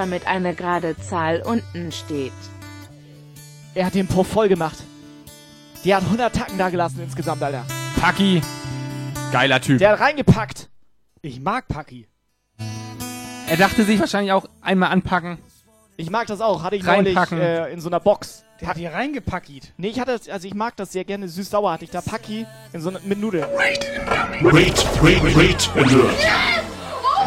Damit 0.01 0.25
eine 0.25 0.55
gerade 0.55 0.97
Zahl 0.97 1.43
unten 1.45 1.91
steht. 1.91 2.33
Er 3.75 3.85
hat 3.85 3.93
den 3.93 4.07
Puff 4.07 4.27
voll 4.27 4.49
gemacht. 4.49 4.77
Der 5.85 5.97
hat 5.97 6.03
100 6.03 6.35
Tacken 6.35 6.57
da 6.57 6.69
gelassen 6.69 7.01
insgesamt, 7.03 7.43
Alter. 7.43 7.65
Paki. 7.99 8.41
Geiler 9.31 9.61
Typ. 9.61 9.77
Der 9.77 9.91
hat 9.91 9.99
reingepackt. 9.99 10.69
Ich 11.21 11.39
mag 11.39 11.67
Paki. 11.67 12.07
Er 13.47 13.57
dachte 13.57 13.83
sich 13.83 13.99
wahrscheinlich 13.99 14.31
auch 14.31 14.45
einmal 14.61 14.89
anpacken. 14.89 15.37
Ich 15.97 16.09
mag 16.09 16.25
das 16.25 16.41
auch. 16.41 16.63
Hatte 16.63 16.77
ich 16.77 16.83
neulich 16.83 17.15
äh, 17.33 17.71
in 17.71 17.79
so 17.79 17.89
einer 17.89 17.99
Box. 17.99 18.43
Der 18.59 18.69
hat 18.69 18.77
hier 18.77 18.93
reingepackt. 18.93 19.73
Nee, 19.77 19.89
ich 19.89 19.99
hatte, 19.99 20.19
also 20.31 20.47
ich 20.47 20.55
mag 20.55 20.75
das 20.77 20.91
sehr 20.93 21.05
gerne 21.05 21.27
süß-sauer. 21.27 21.73
Hatte 21.73 21.83
ich 21.85 21.91
da 21.91 22.01
Paki 22.01 22.47
in 22.73 22.81
so 22.81 22.89
einer, 22.89 22.99
mit 23.01 23.19
Nudeln. 23.19 23.45
Wait, 24.41 24.83
wait, 25.03 25.35
wait, 25.35 25.69
alert. 25.75 26.70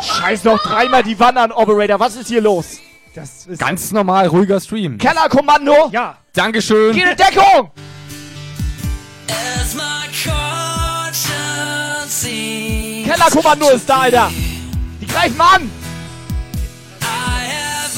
Scheiß 0.05 0.45
noch 0.45 0.63
dreimal 0.63 1.03
die 1.03 1.19
Wanne 1.19 1.41
an, 1.41 1.53
Operator. 1.53 1.99
Was 2.01 2.17
ist 2.17 2.29
hier 2.29 2.41
los? 2.41 2.79
Das 3.15 3.47
ist 3.47 3.59
Ganz 3.61 3.93
normal, 3.93 4.27
ruhiger 4.27 4.61
Stream. 4.61 4.99
Kellerkommando! 4.99 5.91
ja. 5.93 6.17
Dankeschön. 6.33 6.93
Geh 6.95 7.03
in 7.03 7.17
Deckung! 7.17 7.71
Kellerkommando 13.05 13.71
ist 13.71 13.89
da, 13.89 14.01
Alter! 14.01 14.31
Die 15.01 15.07
greifen 15.07 15.41
an! 15.41 15.71
I 17.01 17.05
have 17.53 17.97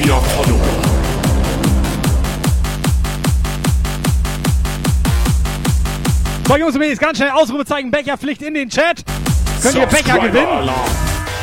Phobia 0.00 0.20
verloren. 0.20 0.60
So, 6.46 6.56
Jungs 6.56 6.74
und 6.74 6.80
Mädels, 6.80 6.98
ganz 6.98 7.18
schnell 7.18 7.30
Ausrufe 7.30 7.64
zeigen, 7.64 7.90
Becherpflicht 7.90 8.42
in 8.42 8.54
den 8.54 8.68
Chat. 8.68 9.04
Könnt 9.62 9.76
ihr 9.76 9.86
Becher 9.86 10.18
gewinnen? 10.18 10.46
Alarm. 10.46 10.90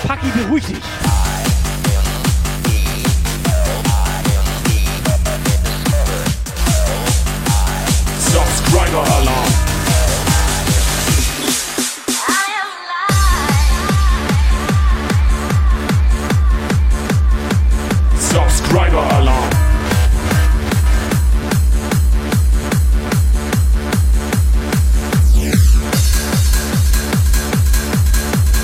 Paki, 0.06 0.28
beruhig 0.36 0.66
dich. 0.66 0.78
Subscriber 8.20 9.04
Alarm. 9.04 9.67
Subscriber 18.68 19.02
Alarm. 19.14 19.50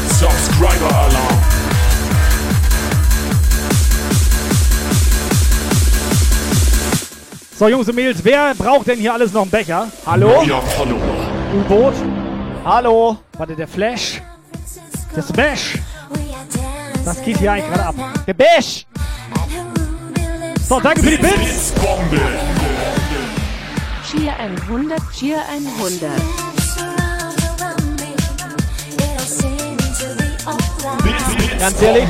Subscriber 0.09 0.93
Alarm. 0.93 1.37
So, 7.57 7.69
Jungs 7.69 7.87
und 7.87 7.95
Mädels, 7.95 8.19
wer 8.23 8.53
braucht 8.55 8.87
denn 8.87 8.99
hier 8.99 9.13
alles 9.13 9.31
noch 9.31 9.43
einen 9.43 9.51
Becher? 9.51 9.87
Hallo? 10.05 10.43
Neuer 10.43 10.61
Follower. 10.63 10.99
U-Boot? 11.55 11.93
Hallo? 12.65 13.19
Warte, 13.37 13.55
der 13.55 13.69
Flash? 13.69 14.21
Der 15.15 15.23
Smash? 15.23 15.77
Was 17.05 17.23
geht 17.23 17.37
hier 17.37 17.53
eigentlich 17.53 17.71
gerade 17.71 17.85
ab? 17.85 17.95
Der 18.27 18.33
Bash! 18.33 18.85
So, 20.73 20.79
danke 20.79 21.03
für 21.03 21.11
die 21.11 21.17
Bits! 21.17 21.71
Cheer 24.09 24.33
100, 24.39 24.99
Cheer 25.15 25.37
100. 25.47 26.09
Ganz 31.59 31.79
ehrlich, 31.79 32.07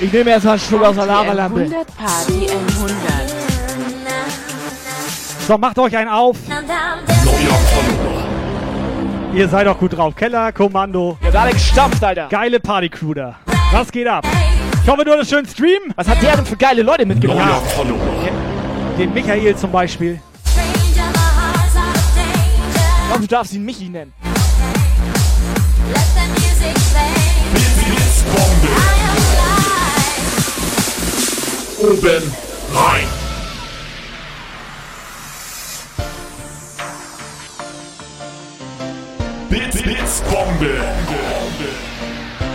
ich 0.00 0.10
nehme 0.10 0.30
erstmal 0.30 0.54
einen 0.54 0.62
Schluck 0.62 0.82
aus 0.82 0.96
der 0.96 1.04
Lavalampe. 1.04 1.60
100 1.60 1.86
Party 1.94 2.48
100. 2.48 2.98
So, 5.46 5.58
macht 5.58 5.78
euch 5.78 5.94
einen 5.94 6.08
auf. 6.08 6.38
Ihr 9.34 9.46
seid 9.46 9.66
doch 9.66 9.78
gut 9.78 9.94
drauf. 9.94 10.16
Keller, 10.16 10.52
Kommando. 10.52 11.18
Ihr 11.20 11.26
habt 11.26 11.36
alle 11.36 11.52
gestampft, 11.52 12.02
Alter. 12.02 12.28
Geile 12.30 12.60
Partycrew 12.60 13.12
da. 13.12 13.34
Was 13.72 13.92
geht 13.92 14.08
ab? 14.08 14.24
Ich 14.82 14.88
hoffe, 14.88 15.04
du 15.04 15.12
hattest 15.12 15.30
schön 15.30 15.46
Stream. 15.46 15.92
Was 15.94 16.08
hat 16.08 16.22
der 16.22 16.36
denn 16.36 16.46
für 16.46 16.56
geile 16.56 16.82
Leute 16.82 17.04
mitgebracht? 17.04 17.62
Follower. 17.76 17.98
Den 18.98 19.12
Michael 19.12 19.56
zum 19.56 19.70
Beispiel. 19.70 20.20
Glaube, 23.08 23.22
du 23.22 23.26
darfst 23.26 23.52
ihn 23.52 23.64
Michi 23.64 23.88
nennen. 23.88 24.12
Oben 31.82 32.32
rein. 32.74 33.06
Blitz, 39.48 39.82
Blitzbombe. 39.82 40.84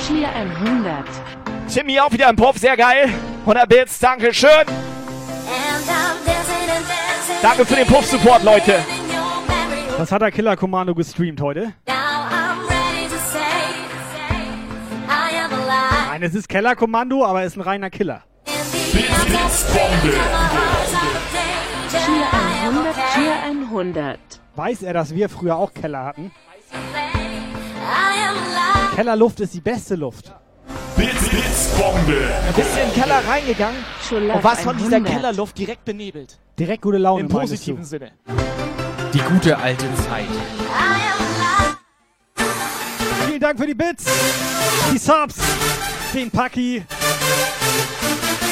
Cheer 0.07 0.29
100. 0.33 1.44
Timmy 1.75 1.99
auch 1.99 2.09
wieder 2.13 2.29
im 2.29 2.37
Puff, 2.37 2.57
sehr 2.57 2.77
geil. 2.77 3.09
100 3.41 3.67
Bits, 3.67 3.99
danke 3.99 4.33
schön. 4.33 4.49
Danke 7.41 7.65
für 7.65 7.75
den 7.75 7.85
Puff-Support, 7.85 8.43
Leute. 8.43 8.75
Was 9.97 10.09
hat 10.09 10.21
der 10.21 10.31
Killer 10.31 10.55
Kommando 10.55 10.95
gestreamt 10.95 11.41
heute? 11.41 11.73
Nein, 16.07 16.23
es 16.23 16.33
ist 16.33 16.47
Keller 16.47 16.77
Kommando, 16.77 17.25
aber 17.25 17.43
es 17.43 17.51
ist 17.51 17.57
ein 17.57 17.63
reiner 17.63 17.89
Killer. 17.89 18.23
Cheer 18.45 19.09
100, 22.63 22.95
Cheer 23.13 23.43
100. 23.43 24.19
Weiß 24.55 24.81
er, 24.81 24.93
dass 24.93 25.13
wir 25.13 25.27
früher 25.27 25.57
auch 25.57 25.73
Keller 25.73 26.05
hatten? 26.05 26.31
Kellerluft 28.95 29.41
ist 29.41 29.53
die 29.53 29.59
beste 29.59 29.95
Luft. 29.95 30.33
Blitz, 30.95 31.29
Blitzbombe. 31.29 32.29
Bist 32.55 32.69
du 32.75 32.79
in 32.81 32.89
den 32.89 33.01
Keller 33.01 33.21
reingegangen 33.27 33.83
und 34.11 34.43
was 34.43 34.61
von 34.61 34.77
dieser 34.77 34.97
100. 34.97 35.13
Kellerluft 35.13 35.57
direkt 35.57 35.83
benebelt? 35.85 36.37
Direkt 36.57 36.81
gute 36.83 36.97
Laune. 36.97 37.21
Im 37.21 37.27
positiven 37.27 37.81
du. 37.81 37.87
Sinne. 37.87 38.11
Die 39.13 39.19
gute 39.19 39.57
alte 39.57 39.85
Zeit. 39.95 40.25
Vielen 43.27 43.39
Dank 43.39 43.59
für 43.59 43.67
die 43.67 43.73
Bits, 43.73 44.05
die 44.91 44.97
Subs, 44.97 45.35
den 46.13 46.31
Paki. 46.31 46.83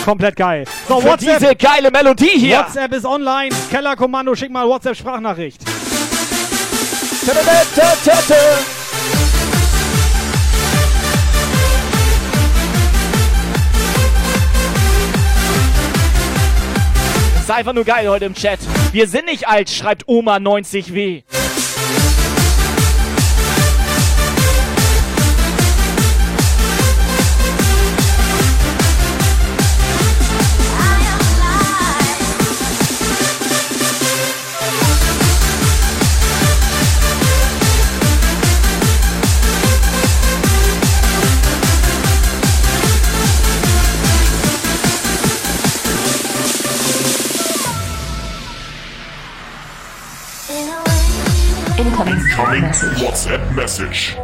Komplett 0.03 0.35
geil. 0.35 0.65
So, 0.87 0.99
Für 0.99 1.07
WhatsApp, 1.11 1.39
diese 1.39 1.55
geile 1.55 1.89
Melodie 1.89 2.37
hier. 2.37 2.57
WhatsApp 2.57 2.93
ist 2.93 3.05
online. 3.05 3.55
Keller 3.69 3.95
Kommando, 3.95 4.35
schick 4.35 4.51
mal 4.51 4.67
WhatsApp-Sprachnachricht. 4.67 5.63
Tö, 7.25 7.31
tö, 7.31 8.11
tö, 8.27 8.82
Ist 17.43 17.51
einfach 17.51 17.73
nur 17.73 17.83
geil 17.83 18.07
heute 18.07 18.23
im 18.23 18.33
Chat. 18.35 18.57
Wir 18.93 19.05
sind 19.05 19.25
nicht 19.25 19.49
alt, 19.49 19.69
schreibt 19.69 20.05
Oma90W. 20.05 21.23
Linked 52.53 53.01
WhatsApp 53.01 53.41
Message. 53.55 54.15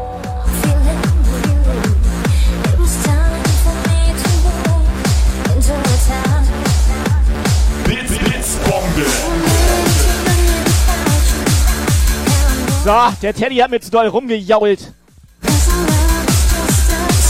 So, 12.83 12.91
der 13.19 13.33
Teddy 13.33 13.55
hat 13.55 13.71
mir 13.71 13.79
zu 13.81 13.89
doll 13.89 14.05
rumgejault. 14.05 14.93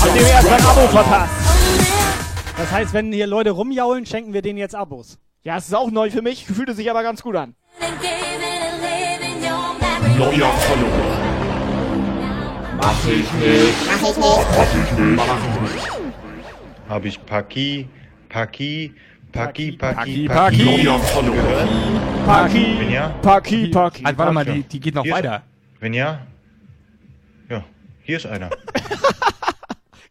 Hat 0.02 0.16
dem 0.16 0.26
erst 0.26 0.48
ein 0.50 0.66
Abo 0.66 0.88
verpasst. 0.90 1.32
Das 2.58 2.72
heißt, 2.74 2.92
wenn 2.92 3.14
hier 3.14 3.26
Leute 3.26 3.52
rumjaulen, 3.52 4.06
schenken 4.06 4.34
wir 4.34 4.42
denen 4.42 4.60
jetzt 4.60 4.76
Abos. 4.76 5.18
Ja, 5.44 5.56
es 5.56 5.68
ist 5.68 5.74
auch 5.74 5.92
neu 5.92 6.12
für 6.12 6.22
mich, 6.22 6.46
fühlte 6.46 6.74
sich 6.74 6.90
aber 6.92 7.04
ganz 7.04 7.22
gut 7.22 7.38
an. 7.38 7.56
Neuer 10.20 10.52
Follower. 10.52 11.18
Mach 12.78 13.06
ich 13.08 13.32
nicht. 13.34 13.74
Mach 13.88 14.10
ich 14.10 14.18
nicht. 14.18 15.16
Mach 15.16 15.26
ich 15.56 15.62
nicht. 15.74 15.90
habe 16.90 17.08
ich 17.08 17.26
Paki, 17.26 17.88
Paki, 18.28 18.94
Paki, 19.32 19.72
Paki, 19.74 20.28
Paki, 20.28 20.28
Paki. 20.28 20.64
Neuer 20.84 21.00
Follower. 21.00 21.68
Paki, 22.26 22.78
Paki, 23.22 23.68
Paki. 23.70 24.06
Also, 24.06 24.18
warte 24.18 24.34
mal, 24.34 24.44
die, 24.46 24.64
die 24.64 24.80
geht 24.82 24.96
noch 24.96 25.04
Hier 25.04 25.14
ist- 25.14 25.18
weiter. 25.24 25.44
wenn 25.80 25.94
ja, 25.94 26.20
ja, 27.50 27.64
hier 28.04 28.18
ist 28.18 28.26
einer. 28.26 28.50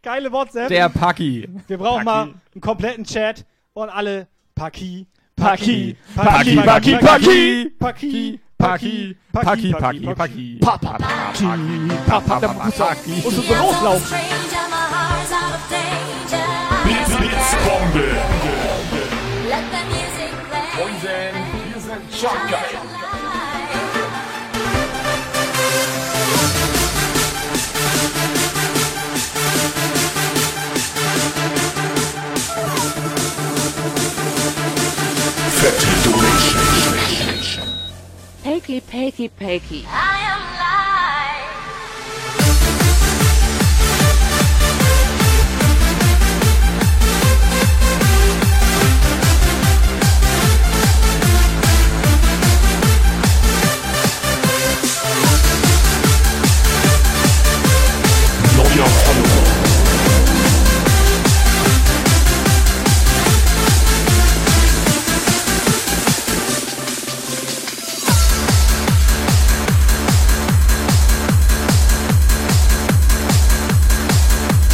Geile 0.02 0.32
WhatsApp. 0.32 0.68
Der 0.68 0.88
Paki. 0.88 1.48
wir 1.66 1.76
brauchen 1.76 2.04
Paki. 2.06 2.28
mal 2.28 2.34
einen 2.54 2.60
kompletten 2.62 3.04
Chat 3.04 3.44
und 3.74 3.90
alle 3.90 4.26
Paki. 4.54 5.06
Paki, 5.36 5.96
Paki, 6.16 6.56
Paki, 6.56 6.56
Paki. 6.56 6.56
Paki. 6.56 6.64
Paki, 6.64 6.96
Paki, 6.96 7.04
Paki, 7.06 7.70
Paki. 7.78 8.40
Papa, 8.58 8.78
Paki, 9.32 9.72
Papa, 12.06 12.40
da 12.40 12.52
musst 12.54 12.78
du 12.78 13.10
musst 13.22 13.38
du 13.38 13.42
so 13.42 13.54
loslaufen. 13.54 14.18
Blitz, 16.84 17.16
Blitzbombe. 17.16 18.04
Wir 20.76 21.80
sind 21.80 22.02
Jump 22.20 22.50
Fette 35.60 36.07
Peaky, 38.48 38.80
peaky, 38.80 39.28
peaky. 39.28 39.84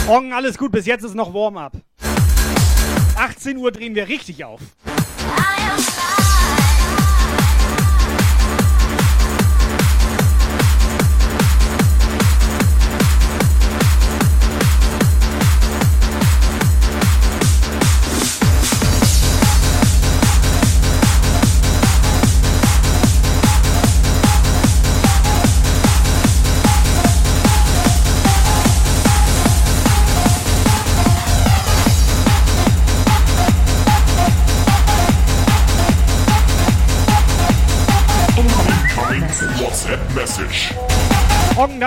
Ongen, 0.06 0.34
alles 0.34 0.58
gut, 0.58 0.70
bis 0.70 0.84
jetzt 0.84 1.02
ist 1.02 1.14
noch 1.14 1.32
Warm-up. 1.32 1.72
18 3.16 3.56
Uhr 3.56 3.72
drehen 3.72 3.94
wir 3.94 4.06
richtig 4.06 4.44
auf. 4.44 4.60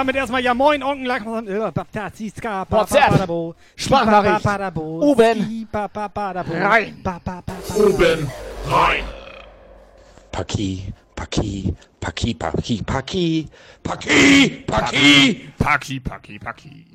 Damit 0.07 0.15
erstmal 0.15 0.41
ja 0.41 0.53
moin, 0.53 0.81
langsam. 1.05 1.45
WhatsApp. 2.71 3.55
Sprachnachricht. 3.75 4.45
Oben. 4.77 5.67
Rein. 6.63 7.03
Oben 7.75 8.31
rein. 8.69 9.03
Paki, 10.31 10.93
Paki, 11.15 11.73
Paki, 11.99 12.33
Paki, 12.35 12.83
Paki, 12.83 13.47
Paki, 13.83 14.63
Paki. 14.67 15.49
Paki, 15.57 15.99
Paki, 15.99 16.39
Paki. 16.39 16.85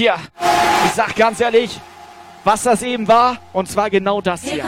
Hier, 0.00 0.14
ich 0.86 0.92
sag 0.92 1.14
ganz 1.14 1.40
ehrlich, 1.40 1.78
was 2.42 2.62
das 2.62 2.82
eben 2.82 3.06
war, 3.06 3.36
und 3.52 3.68
zwar 3.68 3.90
genau 3.90 4.22
das 4.22 4.42
hier. 4.42 4.64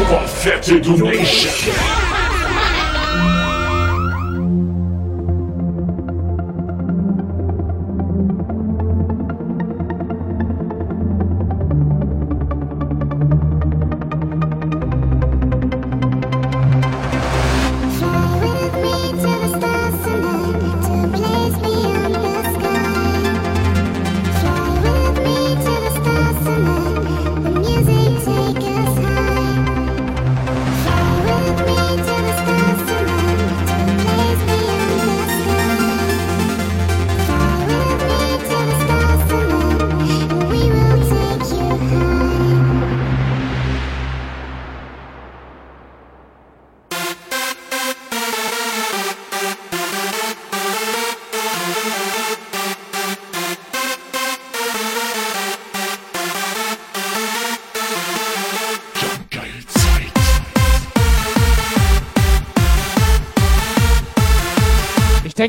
Oberfette 0.00 0.80
Donation. 0.80 1.74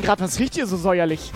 Denk 0.02 0.18
grad, 0.18 0.20
was 0.20 0.40
riecht 0.40 0.56
hier 0.56 0.66
so 0.66 0.78
säuerlich? 0.78 1.32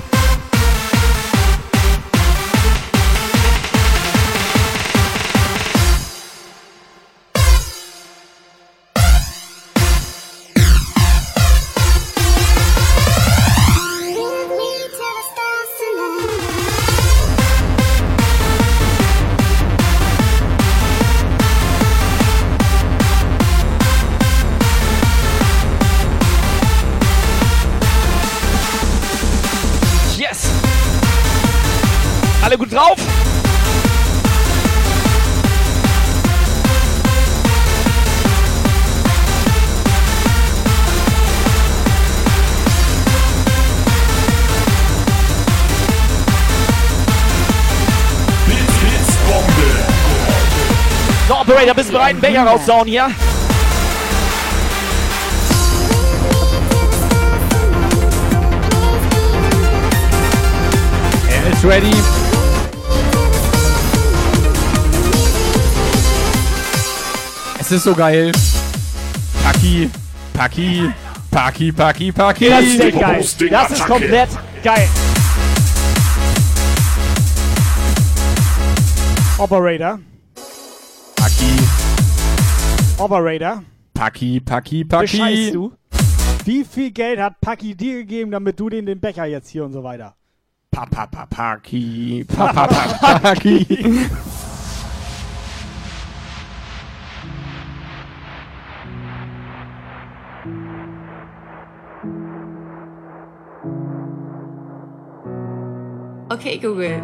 Einen 52.00 52.20
Becher 52.20 52.44
rauszuhauen 52.44 52.88
hier? 52.88 53.10
Er 61.30 61.52
ist 61.52 61.66
ready. 61.66 61.92
Es 67.60 67.72
ist 67.72 67.84
so 67.84 67.96
geil. 67.96 68.32
Paki, 69.44 69.90
Paki, 70.34 70.92
Paki, 71.32 71.72
Paki, 71.72 72.12
Paki. 72.12 72.50
Das 72.50 72.64
ist 72.64 72.80
echt 72.80 73.00
geil. 73.00 73.26
Das 73.50 73.72
ist 73.72 73.86
komplett 73.86 74.30
geil. 74.64 74.88
Operator. 79.38 80.00
Operator. 82.98 83.62
Paki, 83.94 84.40
Paki, 84.40 84.86
Paki. 84.86 85.18
Bescheißt 85.18 85.54
du? 85.54 85.74
Wie 86.46 86.64
viel 86.64 86.92
Geld 86.92 87.20
hat 87.20 87.42
Paki 87.42 87.76
dir 87.76 87.98
gegeben, 87.98 88.32
damit 88.32 88.58
du 88.60 88.70
den 88.70 88.86
den 88.86 89.00
Becher 89.00 89.26
jetzt 89.26 89.50
hier 89.50 89.66
und 89.66 89.74
so 89.74 89.84
weiter? 89.84 90.16
Pa, 90.72 90.86
pa, 90.86 91.06
pa, 91.06 91.26
Paki, 91.26 92.26
pa, 92.26 92.54
pa, 92.54 92.68
pa, 92.68 93.20
Paki. 93.20 94.08
Okay, 106.30 106.58
Google. 106.60 107.02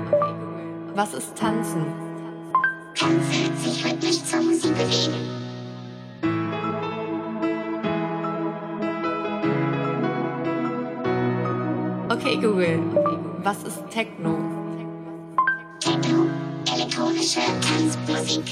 Was 0.95 1.13
ist 1.13 1.35
Tanzen? 1.35 1.85
Tanzen, 2.95 3.57
sich 3.57 3.85
rhythmisch 3.85 4.23
zur 4.23 4.41
Musik 4.41 4.73
bewegen. 4.75 5.40
Okay, 12.21 12.37
Google. 12.37 12.79
Was 13.41 13.63
ist 13.63 13.81
Techno? 13.89 14.37
Techno, 15.79 16.27
elektronische 16.71 17.39
Tanzmusik. 17.61 18.43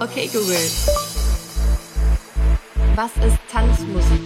Okay, 0.00 0.30
Google. 0.32 0.70
Was 2.96 3.10
ist 3.22 3.38
Tanzmusik? 3.52 4.22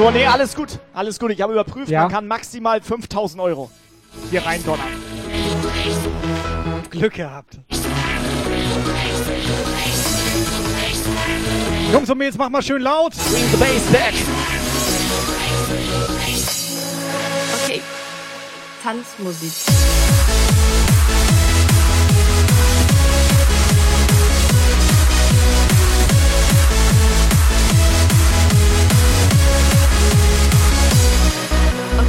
So, 0.00 0.10
nee, 0.10 0.24
alles 0.24 0.54
gut. 0.56 0.78
Alles 0.94 1.18
gut. 1.18 1.30
Ich 1.30 1.42
habe 1.42 1.52
überprüft, 1.52 1.90
Ja. 1.90 2.04
man 2.04 2.10
kann 2.10 2.26
maximal 2.26 2.80
5000 2.80 3.38
Euro 3.42 3.70
hier 4.30 4.42
rein 4.46 4.64
donnern. 4.64 4.86
Glück 6.88 7.12
gehabt. 7.12 7.58
Jungs 11.92 12.08
und 12.08 12.16
Mädels, 12.16 12.38
mach 12.38 12.48
mal 12.48 12.62
schön 12.62 12.80
laut. 12.80 13.12
Bring 13.30 13.44
the 13.50 13.56
bass 13.58 13.82
back. 13.92 14.14
Okay. 17.66 17.82
Tanzmusik. 18.82 19.52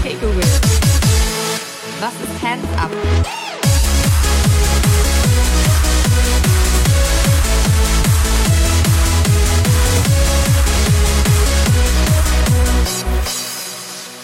Okay, 0.04 0.18
Google. 0.20 0.42
Was 2.00 2.14
ist 2.16 2.42
Hands 2.42 2.66
Up? 2.76 2.90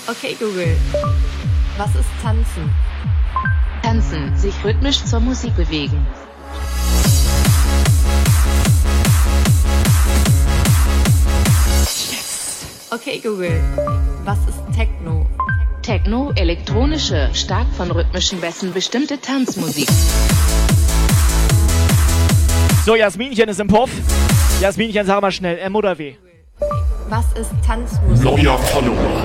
Okay, 0.08 0.36
Google. 0.40 0.76
Was 1.78 1.94
ist 1.94 2.10
Tanzen? 2.24 2.74
Tanzen, 3.84 4.36
sich 4.36 4.56
rhythmisch 4.64 5.06
zur 5.06 5.20
Musik 5.20 5.56
bewegen. 5.56 6.08
Okay, 12.90 13.20
Google. 13.20 13.62
Was 14.26 14.40
ist 14.48 14.60
Techno? 14.76 15.28
Techno, 15.88 16.34
elektronische, 16.36 17.30
stark 17.32 17.66
von 17.78 17.90
rhythmischen 17.90 18.42
Bässen 18.42 18.74
bestimmte 18.74 19.22
Tanzmusik. 19.22 19.88
So, 22.86 22.98
Jasminchen 22.98 23.48
ist 23.48 23.62
im 23.62 23.70
Puff. 23.70 23.90
Jasminchen, 24.60 25.06
sag 25.06 25.22
mal 25.22 25.32
schnell, 25.32 25.58
M 25.60 25.78
oder 25.78 25.98
W? 25.98 26.16
Was 27.08 27.24
ist 27.40 27.52
Tanzmusik? 27.66 28.22
Neuer 28.22 28.58
Follower. 28.58 29.24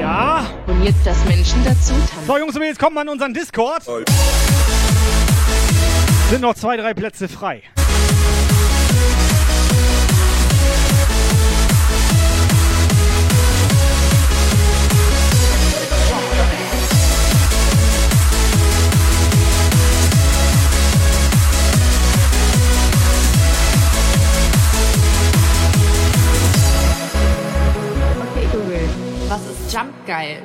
Ja. 0.00 0.50
Und 0.66 0.82
jetzt 0.82 1.06
das 1.06 1.24
Menschen 1.26 1.62
dazu 1.64 1.92
tanzen. 1.92 2.26
So, 2.26 2.38
Jungs 2.38 2.56
und 2.56 2.60
Mädels, 2.60 2.80
kommt 2.80 2.96
mal 2.96 3.02
in 3.02 3.10
unseren 3.10 3.32
Discord. 3.32 3.84
Sind 6.28 6.40
noch 6.40 6.54
zwei, 6.54 6.76
drei 6.76 6.92
Plätze 6.92 7.28
frei. 7.28 7.62
Jump 29.72 30.06
geil? 30.06 30.42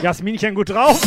Jasminchen 0.00 0.54
gut 0.54 0.70
drauf. 0.70 0.98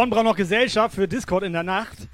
Yvonne 0.00 0.10
braucht 0.12 0.24
noch 0.24 0.36
Gesellschaft 0.36 0.94
für 0.94 1.06
Discord 1.06 1.44
in 1.44 1.52
der 1.52 1.62
Nacht. 1.62 2.08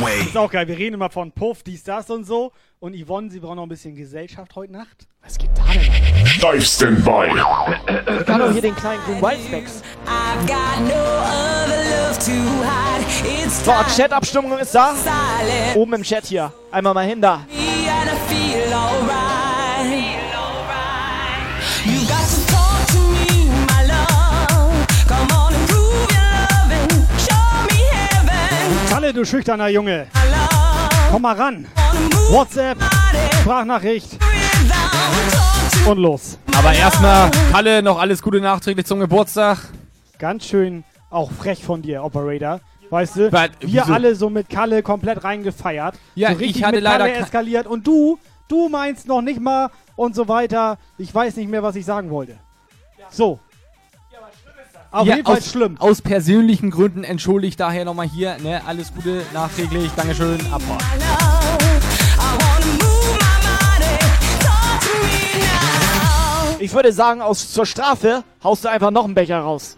Way. 0.00 0.20
Ist 0.22 0.36
auch 0.38 0.50
geil. 0.50 0.66
Wir 0.66 0.78
reden 0.78 0.94
immer 0.94 1.10
von 1.10 1.30
Puff, 1.30 1.62
dies, 1.62 1.84
das 1.84 2.08
und 2.08 2.24
so. 2.24 2.52
Und 2.78 2.96
Yvonne, 2.96 3.30
sie 3.30 3.38
braucht 3.38 3.56
noch 3.56 3.64
ein 3.64 3.68
bisschen 3.68 3.94
Gesellschaft 3.94 4.56
heute 4.56 4.72
Nacht. 4.72 5.06
Was 5.22 5.36
geht 5.36 5.50
da 5.54 5.64
denn? 5.74 5.92
Live 6.40 6.64
Standby. 6.64 7.26
Ich 8.18 8.26
kann 8.26 8.40
doch 8.40 8.52
hier 8.52 8.62
den 8.62 8.76
kleinen 8.76 9.02
grünen 9.04 9.20
Wildspecs. 9.20 9.82
So, 13.62 13.72
Chat-Abstimmung 13.94 14.58
ist 14.58 14.74
da. 14.74 14.94
Oben 15.74 15.92
im 15.92 16.02
Chat 16.02 16.24
hier. 16.24 16.50
Einmal 16.70 16.94
mal 16.94 17.06
hin 17.06 17.20
da. 17.20 17.44
Du 29.12 29.24
schüchterner 29.24 29.66
Junge. 29.68 30.06
Komm 31.10 31.22
mal 31.22 31.34
ran. 31.34 31.66
WhatsApp, 32.30 32.78
Sprachnachricht. 33.40 34.16
Und 35.84 35.98
los. 35.98 36.38
Aber 36.56 36.72
erstmal, 36.72 37.28
Kalle, 37.50 37.82
noch 37.82 37.98
alles 37.98 38.22
Gute 38.22 38.40
nachträglich 38.40 38.86
zum 38.86 39.00
Geburtstag. 39.00 39.58
Ganz 40.18 40.46
schön 40.46 40.84
auch 41.10 41.32
frech 41.32 41.64
von 41.64 41.82
dir, 41.82 42.04
Operator. 42.04 42.60
Weißt 42.88 43.16
du, 43.16 43.30
But, 43.30 43.50
wir 43.60 43.82
wieso? 43.82 43.92
alle 43.92 44.14
so 44.14 44.30
mit 44.30 44.48
Kalle 44.48 44.80
komplett 44.82 45.24
reingefeiert. 45.24 45.96
Ja, 46.14 46.30
so 46.30 46.36
richtig 46.38 46.56
ich 46.58 46.64
hatte 46.64 46.76
mit 46.76 46.84
leider 46.84 47.08
Kalle 47.08 47.18
eskaliert. 47.18 47.66
Und 47.66 47.84
du, 47.86 48.16
du 48.46 48.68
meinst 48.68 49.08
noch 49.08 49.22
nicht 49.22 49.40
mal 49.40 49.70
und 49.96 50.14
so 50.14 50.28
weiter. 50.28 50.78
Ich 50.98 51.12
weiß 51.12 51.34
nicht 51.36 51.50
mehr, 51.50 51.64
was 51.64 51.74
ich 51.74 51.84
sagen 51.84 52.10
wollte. 52.10 52.36
So. 53.10 53.40
Auf 54.92 55.06
Ja, 55.06 55.14
jeden 55.16 55.26
Fall 55.26 55.36
aus, 55.38 55.50
schlimm. 55.50 55.76
Aus 55.78 56.02
persönlichen 56.02 56.70
Gründen 56.70 57.04
entschuldigt 57.04 57.60
daher 57.60 57.84
nochmal 57.84 58.08
hier. 58.08 58.36
Ne? 58.40 58.60
Alles 58.66 58.92
Gute 58.92 59.22
nachträglich. 59.32 59.90
Dankeschön. 59.96 60.38
Abfahrt. 60.52 60.82
Ich 66.58 66.74
würde 66.74 66.92
sagen, 66.92 67.22
aus 67.22 67.52
zur 67.52 67.64
Strafe 67.64 68.22
haust 68.44 68.64
du 68.64 68.68
einfach 68.68 68.90
noch 68.90 69.04
einen 69.04 69.14
Becher 69.14 69.40
raus. 69.40 69.76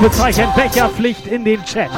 Ausrufezeichen 0.00 0.48
Becherpflicht 0.54 1.26
in 1.26 1.44
den 1.44 1.62
Chat. 1.62 1.90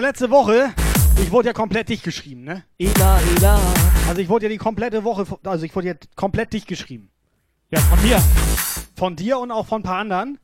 Mal, 0.00 0.06
letzte 0.06 0.30
Woche, 0.30 0.70
ich 1.20 1.32
wurde 1.32 1.48
ja 1.48 1.52
komplett 1.52 1.88
dicht 1.88 2.04
geschrieben, 2.04 2.44
ne? 2.44 2.62
Ela, 2.78 3.18
Ela. 3.36 3.58
Also 4.08 4.20
ich 4.20 4.28
wurde 4.28 4.44
ja 4.46 4.48
die 4.48 4.56
komplette 4.58 5.02
Woche, 5.02 5.26
also 5.44 5.64
ich 5.64 5.74
wurde 5.74 5.88
ja 5.88 5.94
komplett 6.14 6.52
dicht 6.52 6.68
geschrieben. 6.68 7.10
Ja, 7.70 7.80
von 7.80 8.00
mir. 8.02 8.22
Von 8.96 9.16
dir 9.16 9.38
und 9.40 9.50
auch 9.50 9.66
von 9.66 9.80
ein 9.80 9.84
paar 9.84 9.98
anderen. 9.98 10.38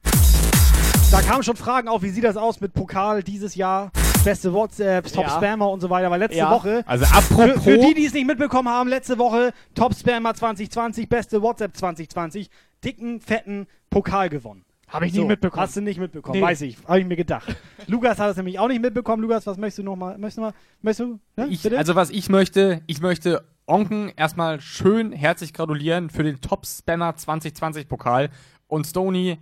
Da 1.12 1.22
kamen 1.22 1.44
schon 1.44 1.54
Fragen 1.56 1.86
auf, 1.88 2.02
wie 2.02 2.10
sieht 2.10 2.24
das 2.24 2.36
aus 2.36 2.60
mit 2.60 2.74
Pokal 2.74 3.22
dieses 3.22 3.54
Jahr? 3.54 3.92
Beste 4.24 4.52
WhatsApp, 4.52 5.06
Top 5.12 5.24
Ja. 5.24 5.30
Spammer 5.36 5.70
und 5.70 5.80
so 5.80 5.88
weiter. 5.88 6.06
Aber 6.08 6.18
letzte 6.18 6.38
Ja. 6.38 6.50
Woche. 6.50 6.82
Also 6.86 7.04
apropos- 7.04 7.52
Für, 7.54 7.60
für 7.60 7.78
die, 7.78 7.94
die 7.94 8.06
es 8.06 8.12
nicht 8.12 8.26
mitbekommen 8.26 8.68
haben, 8.68 8.88
letzte 8.88 9.18
Woche 9.18 9.52
Top 9.76 9.94
Spammer 9.94 10.34
2020, 10.34 11.08
beste 11.08 11.42
WhatsApp 11.42 11.76
2020, 11.76 12.50
dicken, 12.82 13.20
fetten 13.20 13.66
Pokal 13.90 14.28
gewonnen. 14.30 14.64
Habe 14.94 15.06
ich 15.06 15.12
nie 15.12 15.24
mitbekommen. 15.24 15.60
Hast 15.60 15.76
du 15.76 15.80
nicht 15.80 15.98
mitbekommen, 15.98 16.38
Nee. 16.38 16.44
weiß 16.44 16.60
ich. 16.62 16.78
Habe 16.86 17.00
ich 17.00 17.06
mir 17.06 17.16
gedacht. 17.16 17.54
Lukas 17.88 18.18
hat 18.18 18.30
es 18.30 18.36
nämlich 18.36 18.58
auch 18.58 18.68
nicht 18.68 18.80
mitbekommen. 18.80 19.22
Lukas, 19.22 19.46
was 19.46 19.58
möchtest 19.58 19.78
du 19.78 19.82
noch 19.82 19.96
mal? 19.96 20.16
Möchtest 20.16 20.38
du 20.38 20.42
mal? 20.42 20.52
Möchtest 20.80 21.00
du? 21.10 21.20
Ne? 21.36 21.48
Ich, 21.48 21.76
also 21.76 21.94
was 21.94 22.10
ich 22.10 22.28
möchte, 22.28 22.80
ich 22.86 23.00
möchte 23.00 23.44
Onken 23.66 24.12
erstmal 24.16 24.60
schön 24.60 25.12
herzlich 25.12 25.52
gratulieren 25.52 26.10
für 26.10 26.22
den 26.22 26.40
Top 26.40 26.64
Spammer 26.66 27.16
2020 27.16 27.88
Pokal 27.88 28.30
und 28.68 28.86
Stony 28.86 29.38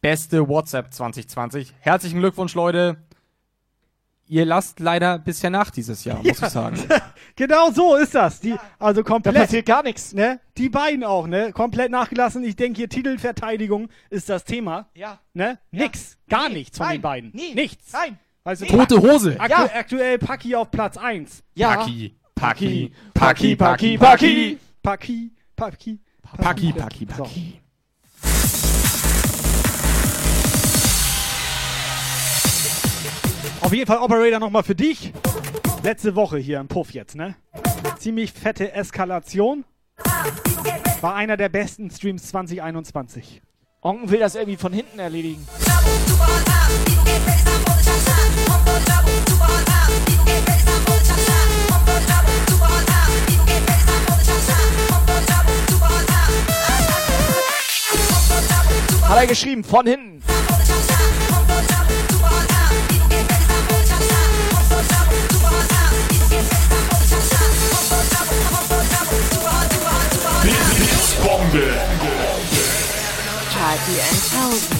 beste 0.00 0.48
WhatsApp 0.48 0.92
2020. 0.92 1.74
Herzlichen 1.80 2.18
Glückwunsch, 2.18 2.54
Leute. 2.54 2.96
Ihr 4.26 4.44
lasst 4.46 4.80
leider 4.80 5.18
bisher 5.18 5.50
nach 5.50 5.70
dieses 5.70 6.04
Jahr, 6.04 6.18
muss 6.22 6.26
Ja. 6.40 6.46
ich 6.46 6.52
sagen. 6.52 6.78
Genau 7.36 7.72
so 7.72 7.96
ist 7.96 8.14
das. 8.14 8.38
Die, 8.40 8.54
also 8.78 9.02
komplett. 9.02 9.34
Da 9.34 9.40
passiert 9.40 9.66
gar 9.66 9.82
nichts. 9.82 10.12
Ne? 10.12 10.38
Die 10.56 10.68
beiden 10.68 11.02
auch, 11.02 11.26
ne? 11.26 11.50
Komplett 11.52 11.90
nachgelassen. 11.90 12.44
Ich 12.44 12.54
denke 12.54 12.76
hier 12.76 12.88
Titelverteidigung 12.88 13.88
ist 14.08 14.28
das 14.28 14.44
Thema. 14.44 14.86
Ja. 14.94 15.18
Ne? 15.32 15.58
Nix. 15.72 16.16
Gar 16.28 16.48
Nee. 16.48 16.54
nichts 16.58 16.78
von 16.78 16.86
Nein. 16.86 16.96
den 16.98 17.02
beiden. 17.02 17.30
Nie. 17.34 17.52
Nichts. 17.54 17.92
Nein. 17.92 18.18
Weißt 18.44 18.62
du, 18.62 18.66
Tote 18.66 19.02
Hose. 19.02 19.34
Aktu 19.40 19.50
Ja. 19.50 19.68
Aktuell 19.74 20.18
Paki 20.18 20.54
auf 20.54 20.70
Platz 20.70 20.96
1. 20.96 21.42
Ja. 21.54 21.74
Paki, 21.76 22.14
Paki, 22.36 22.92
Paki, 23.14 23.56
Paki, 23.56 23.56
Paki, 23.56 23.98
Paki. 23.98 24.58
Paki, 24.82 25.30
Paki. 25.56 25.98
Paki, 26.38 26.72
Paki, 26.72 27.06
So. 27.16 27.22
Paki. 27.24 27.60
Auf 33.64 33.72
jeden 33.72 33.86
Fall 33.86 33.96
Operator 33.96 34.38
nochmal 34.38 34.62
für 34.62 34.74
dich. 34.74 35.10
Letzte 35.82 36.14
Woche 36.14 36.36
hier 36.36 36.60
im 36.60 36.68
Puff 36.68 36.90
jetzt, 36.92 37.16
ne? 37.16 37.34
Ziemlich 37.98 38.30
fette 38.30 38.72
Eskalation. 38.72 39.64
War 41.00 41.14
einer 41.14 41.38
der 41.38 41.48
besten 41.48 41.90
Streams 41.90 42.28
2021. 42.28 43.40
Onken 43.80 44.10
will 44.10 44.20
das 44.20 44.34
irgendwie 44.34 44.58
von 44.58 44.74
hinten 44.74 44.98
erledigen. 44.98 45.46
Hat 59.08 59.16
er 59.16 59.26
geschrieben, 59.26 59.64
von 59.64 59.86
hinten. 59.86 60.33
Party 73.54 74.00
1000. 74.00 74.74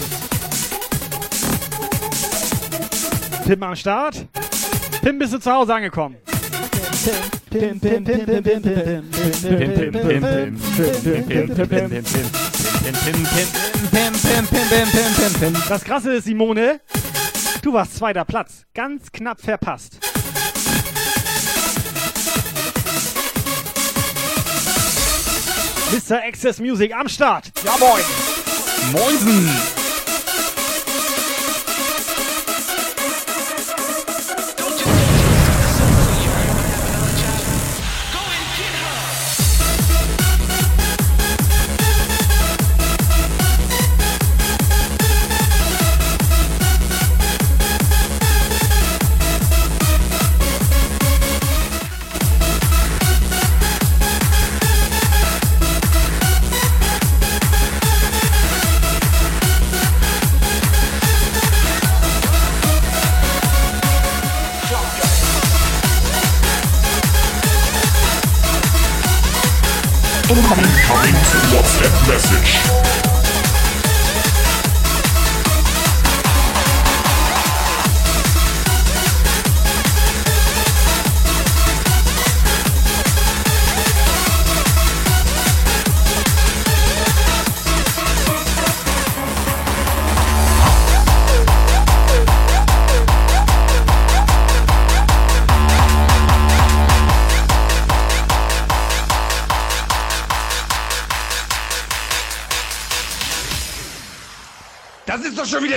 Pim 3.47 3.63
am 3.63 3.77
Start. 3.77 4.27
Pim, 5.01 5.21
bist 5.21 5.35
du 5.35 5.39
zu 5.39 5.53
Hause 5.53 5.73
angekommen? 5.73 6.17
Das 15.69 15.85
Krasse 15.85 16.15
ist, 16.15 16.25
Simone, 16.25 16.81
du 17.63 17.73
warst 17.73 17.95
zweiter 17.95 18.25
Platz. 18.25 18.65
Ganz 18.75 19.13
knapp 19.13 19.41
verpasst. 19.41 20.01
Mr. 25.95 26.21
Access 26.27 26.59
Music 26.59 26.93
am 26.93 27.09
Start. 27.09 27.53
Ja, 27.65 27.77
moin. 27.79 28.03
Moinsen. 28.93 29.84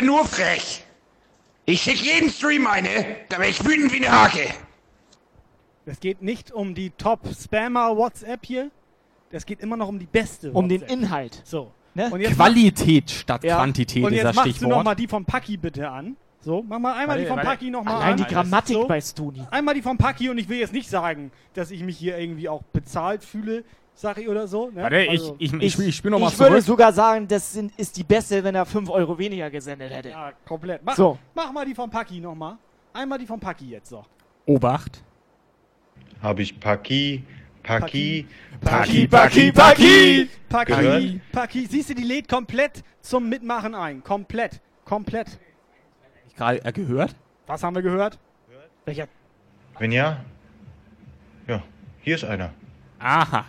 Nur 0.08 0.26
frech. 0.26 0.84
Ich 1.66 1.82
schick 1.82 2.02
jeden 2.02 2.30
Stream 2.30 2.66
eine, 2.66 3.18
da 3.30 3.40
wär 3.40 3.50
ich 3.50 3.64
wütend 3.64 3.92
wie 3.92 3.98
eine 3.98 4.12
Hake. 4.24 4.54
Es 5.86 6.00
geht 6.00 6.22
nicht 6.22 6.52
um 6.52 6.74
die 6.74 6.92
Top-Spammer-WhatsApp 6.92 8.46
hier. 8.46 8.72
Es 9.32 9.46
geht 9.46 9.60
immer 9.60 9.76
noch 9.78 9.90
um 9.90 10.00
die 10.00 10.06
beste 10.06 10.52
Um 10.52 10.70
den. 10.70 10.82
Inhalt. 10.82 11.42
So. 11.44 11.72
Ne? 11.94 12.10
Und 12.10 12.22
jetzt 12.22 12.36
Qualität 12.36 13.12
statt 13.12 13.44
Ja. 13.44 13.58
Quantität 13.58 14.04
Und 14.04 14.14
ist 14.14 14.24
jetzt 14.24 14.36
machst 14.36 14.48
du 14.48 14.52
Stichwort. 14.52 14.70
nochmal 14.78 14.96
die 14.96 15.08
von 15.08 15.26
Paki 15.26 15.58
bitte 15.58 15.90
an. 15.90 16.16
So, 16.40 16.64
mach 16.66 16.80
mal 16.80 16.94
einmal 16.94 17.08
Warte, 17.18 17.22
die 17.22 17.28
von. 17.28 17.40
Paki 17.40 17.70
nochmal 17.70 17.96
Allein 17.96 18.12
an. 18.12 18.18
die 18.18 18.24
Grammatik 18.24 18.76
so. 18.76 18.88
bei 18.88 19.02
Stuni. 19.02 19.44
Einmal 19.52 19.76
die 19.76 19.82
von 19.82 19.98
Paki 19.98 20.30
und 20.30 20.38
ich 20.38 20.48
will 20.48 20.60
jetzt 20.60 20.72
nicht 20.72 20.90
sagen, 20.90 21.32
dass 21.54 21.72
ich 21.72 21.84
mich 21.84 21.98
hier 21.98 22.18
irgendwie 22.18 22.48
auch 22.48 22.62
bezahlt 22.72 23.24
fühle, 23.26 23.66
sag 23.98 24.18
ich 24.19 24.30
oder 24.30 24.48
so. 24.48 24.69
Ne? 24.69 24.84
Warte, 24.84 24.99
ich, 25.02 25.10
Also- 25.10 25.36
ich, 25.40 25.53
ich, 25.53 25.80
ich, 25.80 25.95
spiele 25.95 26.11
nochmal 26.11 26.30
Ich 26.32 26.40
würde 26.40 26.52
zurück. 26.53 26.64
sogar 26.65 26.94
sagen, 26.94 27.28
das 27.28 27.52
sind, 27.53 27.78
ist 27.78 27.98
die 27.98 28.03
beste, 28.03 28.44
wenn 28.44 28.56
er 28.56 28.65
5 28.65 28.90
Euro 28.90 29.18
weniger 29.18 29.49
gesendet 29.49 29.91
hätte. 29.91 30.10
Ja, 30.10 30.32
komplett. 30.45 30.84
Mach, 30.84 30.95
So. 30.95 31.18
mach 31.34 31.52
mal 31.52 31.65
die 31.65 31.76
von 31.76 31.90
Paki 31.90 32.19
nochmal. 32.19 32.57
Einmal 32.94 33.18
die 33.18 33.26
von 33.26 33.40
Paki 33.40 33.69
jetzt 33.69 33.90
so. 33.90 34.06
Obacht. 34.45 35.03
Habe 36.22 36.41
ich 36.44 36.60
Paki, 36.60 37.24
Paki, 37.64 38.28
Paki, 38.61 39.07
Paki, 39.07 39.52
Paki! 39.52 40.30
Paki, 40.49 40.72
Gehört? 40.72 41.03
Paki. 41.32 41.68
Siehst 41.69 41.90
du, 41.90 41.95
die 41.95 42.03
lädt 42.03 42.28
komplett 42.30 42.84
zum 43.02 43.28
Mitmachen 43.28 43.76
ein. 43.76 44.03
Komplett. 44.03 44.61
Komplett. 44.86 45.28
Ich 46.30 46.36
gerade 46.36 46.64
äh, 46.64 46.72
gehört? 46.72 47.14
Was 47.45 47.61
haben 47.64 47.76
wir 47.76 47.82
gehört? 47.82 48.18
Welcher? 48.86 49.07
Wenn 49.80 49.91
ja, 49.91 50.24
ja, 51.48 51.61
hier 52.02 52.15
ist 52.15 52.24
einer. 52.24 52.52
Aha. 52.99 53.45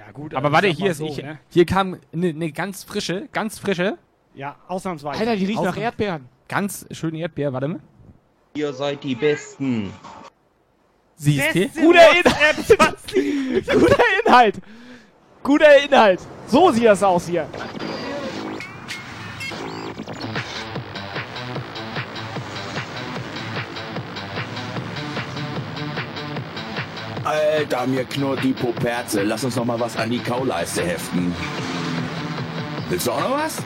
Ja, 0.00 0.12
gut. 0.12 0.34
Aber 0.34 0.46
also 0.46 0.54
warte, 0.54 0.68
hier, 0.68 0.92
ist, 0.92 0.98
so, 0.98 1.06
ich, 1.06 1.18
ne? 1.18 1.38
hier 1.50 1.66
kam 1.66 1.98
eine 2.12 2.32
ne 2.32 2.52
ganz 2.52 2.84
frische, 2.84 3.28
ganz 3.32 3.58
frische, 3.58 3.98
Ja, 4.34 4.56
ausnahmsweise. 4.66 5.20
Alter, 5.20 5.36
die 5.36 5.44
riecht 5.44 5.62
nach 5.62 5.76
Erdbeeren. 5.76 6.26
ganz 6.48 6.86
schöne 6.90 7.18
Erdbeer. 7.18 7.52
Warte 7.52 7.68
mal. 7.68 7.80
Ihr 8.54 8.72
seid 8.72 9.04
die 9.04 9.14
Besten. 9.14 9.92
Siehst 11.16 11.54
du? 11.54 11.68
Guter 11.68 12.00
WhatsApp, 12.00 12.96
Guter 13.78 14.02
Inhalt. 14.24 14.58
Guter 15.42 15.84
Inhalt. 15.84 16.20
So 16.46 16.70
sieht 16.70 16.86
das 16.86 17.02
aus 17.02 17.26
hier. 17.28 17.46
Alter, 27.30 27.86
mir 27.86 28.04
knurrt 28.04 28.42
die 28.42 28.52
Poperze. 28.52 29.22
Lass 29.22 29.44
uns 29.44 29.54
noch 29.54 29.64
mal 29.64 29.78
was 29.78 29.96
an 29.96 30.10
die 30.10 30.18
Kauleiste 30.18 30.82
heften. 30.82 31.32
Willst 32.88 33.06
du 33.06 33.12
auch 33.12 33.20
noch 33.20 33.38
was? 33.38 33.58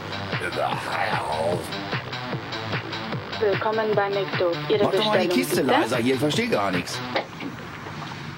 Willkommen 3.41 3.87
bei 3.95 4.11
McDo. 4.11 4.53
Ihre 4.69 4.85
Mach 4.85 4.93
doch 4.93 5.05
mal 5.07 5.21
die 5.21 5.29
Kiste 5.29 5.63
bitte. 5.63 5.79
leiser 5.81 5.97
hier, 5.97 6.15
ich 6.15 6.21
verstehe 6.21 6.49
gar 6.49 6.71
nichts. 6.73 6.99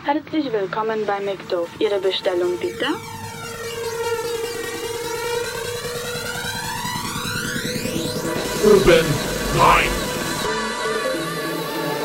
Herzlich 0.04 0.52
willkommen 0.52 1.04
bei 1.04 1.18
McDo. 1.18 1.66
Ihre 1.80 1.98
Bestellung 1.98 2.56
bitte. 2.60 2.86
Urban 8.64 9.06
Rein. 9.58 9.90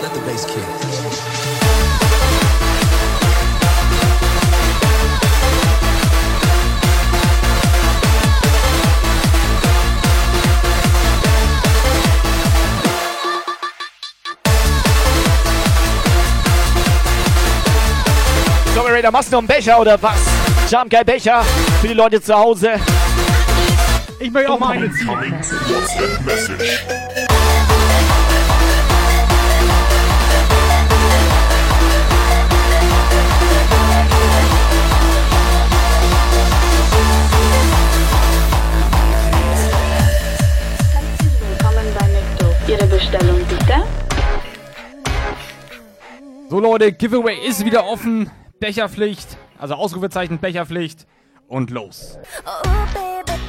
Let 0.02 0.11
the 0.11 0.22
bass 0.22 0.45
kick. 0.48 0.90
So, 19.02 19.07
Raider, 19.07 19.11
machst 19.11 19.30
du 19.30 19.32
noch 19.32 19.40
einen 19.40 19.48
Becher 19.48 19.80
oder 19.80 19.99
was? 19.99 20.19
Guy 20.69 21.03
Becher 21.03 21.41
für 21.82 21.88
die 21.88 21.94
Leute 21.95 22.22
zu 22.22 22.36
Hause. 22.36 22.73
Ich 24.19 24.30
möchte 24.30 24.52
auch 24.52 24.60
mal 24.60 24.73
eine 24.73 24.91
ziehen. 24.91 25.10
Ihre 42.68 42.86
Bestellung 42.86 43.40
bitte. 43.49 43.84
So 46.52 46.60
Leute, 46.60 46.91
Giveaway 46.91 47.38
ist 47.48 47.65
wieder 47.65 47.88
offen. 47.88 48.30
Becherpflicht, 48.62 49.38
also 49.58 49.74
Ausrufezeichen 49.74 50.40
Becherpflicht 50.40 51.08
und 51.48 51.72
los. 51.72 52.20
Steifsten 52.46 53.40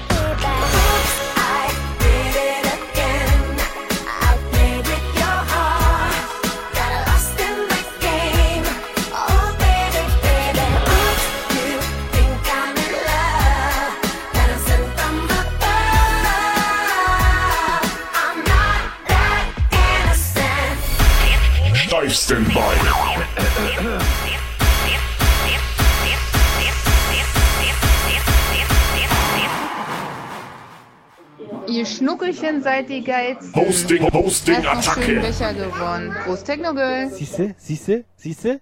Ihr 32.24 32.61
seid 32.62 32.89
die 32.89 33.03
geilsten. 33.03 33.53
Hosting, 33.55 34.12
Hosting, 34.12 34.65
Attacke. 34.66 35.20
Becher 35.20 35.53
gewonnen. 35.55 36.15
Prost 36.24 36.47
Technogirl. 36.47 37.11
Siehste, 37.11 37.55
siehste, 37.59 38.05
siehste. 38.16 38.61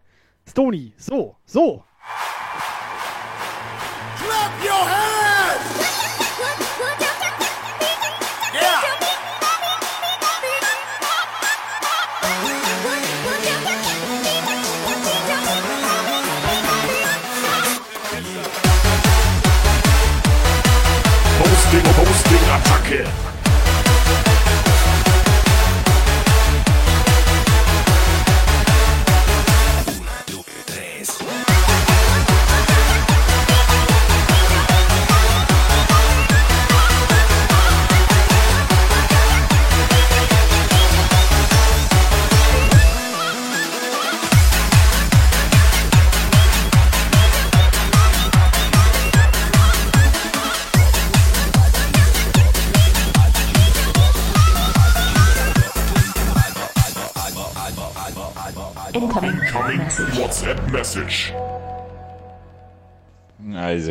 Stony, 0.49 0.95
so, 0.97 1.37
so. 1.45 1.85
Clap 4.17 4.65
your 4.65 4.73
hands! 4.73 5.61
Yeah! 8.55 8.81
Hosting, 21.39 21.87
Hosting, 21.99 22.45
Attacke. 22.49 23.20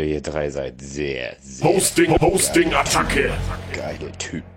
Ihr 0.09 0.21
drei 0.21 0.49
seid 0.49 0.81
sehr, 0.81 1.35
sehr 1.39 1.69
Hosting, 1.69 2.19
Hosting, 2.19 2.73
Attacke. 2.73 3.31
geile 3.73 4.11
Typen. 4.13 4.49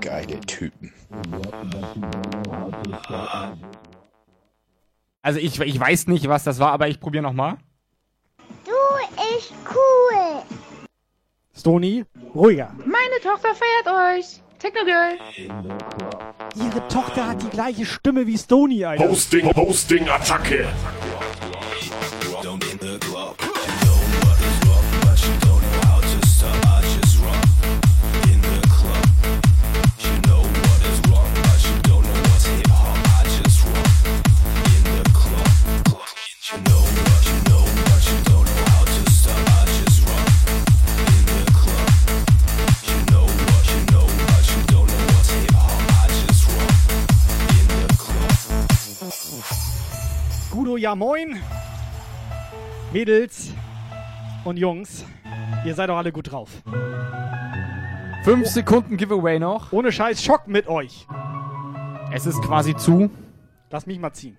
Geile 0.00 0.40
Typen. 0.40 0.92
Also 5.22 5.38
ich, 5.40 5.58
ich 5.60 5.80
weiß 5.80 6.06
nicht, 6.08 6.28
was 6.28 6.44
das 6.44 6.58
war, 6.58 6.72
aber 6.72 6.88
ich 6.88 7.00
probiere 7.00 7.22
nochmal. 7.22 7.56
Du 8.64 8.72
ist 9.36 9.52
cool. 9.70 10.42
Stony, 11.56 12.04
ruhiger. 12.34 12.72
Meine 12.78 13.20
Tochter 13.22 13.48
feiert 13.54 14.18
euch. 14.18 14.40
Technogirl. 14.58 15.18
Ihre 16.56 16.88
Tochter 16.88 17.28
hat 17.28 17.42
die 17.42 17.48
gleiche 17.50 17.84
Stimme 17.84 18.26
wie 18.26 18.38
Stony, 18.38 18.84
Alter. 18.84 19.08
Hosting, 19.08 19.54
Hosting, 19.54 20.08
Attacke. 20.08 20.66
Also, 50.74 50.82
ja 50.82 50.96
moin. 50.96 51.40
Mädels 52.92 53.52
und 54.44 54.56
Jungs. 54.56 55.04
Ihr 55.64 55.72
seid 55.72 55.88
doch 55.88 55.96
alle 55.96 56.10
gut 56.10 56.32
drauf. 56.32 56.50
Fünf 58.24 58.48
Sekunden 58.48 58.96
Giveaway 58.96 59.38
noch. 59.38 59.72
Ohne 59.72 59.92
Scheiß 59.92 60.20
Schock 60.20 60.48
mit 60.48 60.66
euch. 60.66 61.06
Es 62.12 62.26
ist 62.26 62.42
quasi 62.42 62.74
zu. 62.74 63.08
Lass 63.70 63.86
mich 63.86 64.00
mal 64.00 64.12
ziehen. 64.12 64.36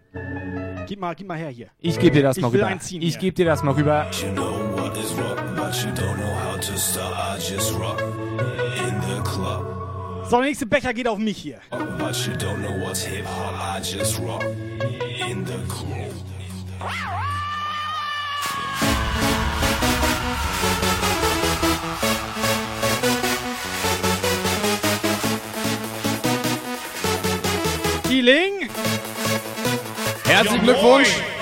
Gib 0.88 1.00
mal, 1.00 1.16
gib 1.16 1.26
mal 1.26 1.38
her 1.38 1.48
hier. 1.48 1.68
Ich 1.80 1.98
gebe 2.00 2.18
dir 2.18 2.24
das 2.24 2.36
ich 2.36 2.44
mal 2.44 2.52
will 2.52 2.60
rüber. 2.60 2.70
einziehen 2.70 3.02
ich 3.02 3.18
gebe 3.18 3.34
dir 3.34 3.46
das 3.46 3.64
mal 3.64 3.74
rüber. 3.74 4.08
You 4.22 4.34
know 4.34 4.44
what 4.76 4.98
is 4.98 5.18
rock, 5.18 5.42
but 5.56 5.74
you 5.86 5.90
don't 5.92 6.18
know 6.18 6.36
how 6.44 6.60
to 6.60 6.78
start. 6.78 7.16
I 7.16 7.40
just 7.40 7.74
rock 7.80 8.02
in 8.02 9.02
the 9.04 9.22
club. 9.24 9.66
So, 10.30 10.38
der 10.38 10.48
nächste 10.48 10.66
Becher 10.66 10.94
geht 10.94 11.08
auf 11.08 11.18
mich 11.18 11.38
hier. 11.38 11.60
But 11.70 12.14
you 12.28 12.34
don't 12.34 12.58
know 12.58 12.86
what's 12.86 13.06
hip 13.06 13.26
hop. 13.26 13.54
I 13.54 13.80
just 13.80 14.20
rock 14.20 14.44
in 15.20 15.46
the 15.46 15.58
club. 15.68 16.26
Herzlichen 30.26 30.64
Glückwunsch. 30.64 31.35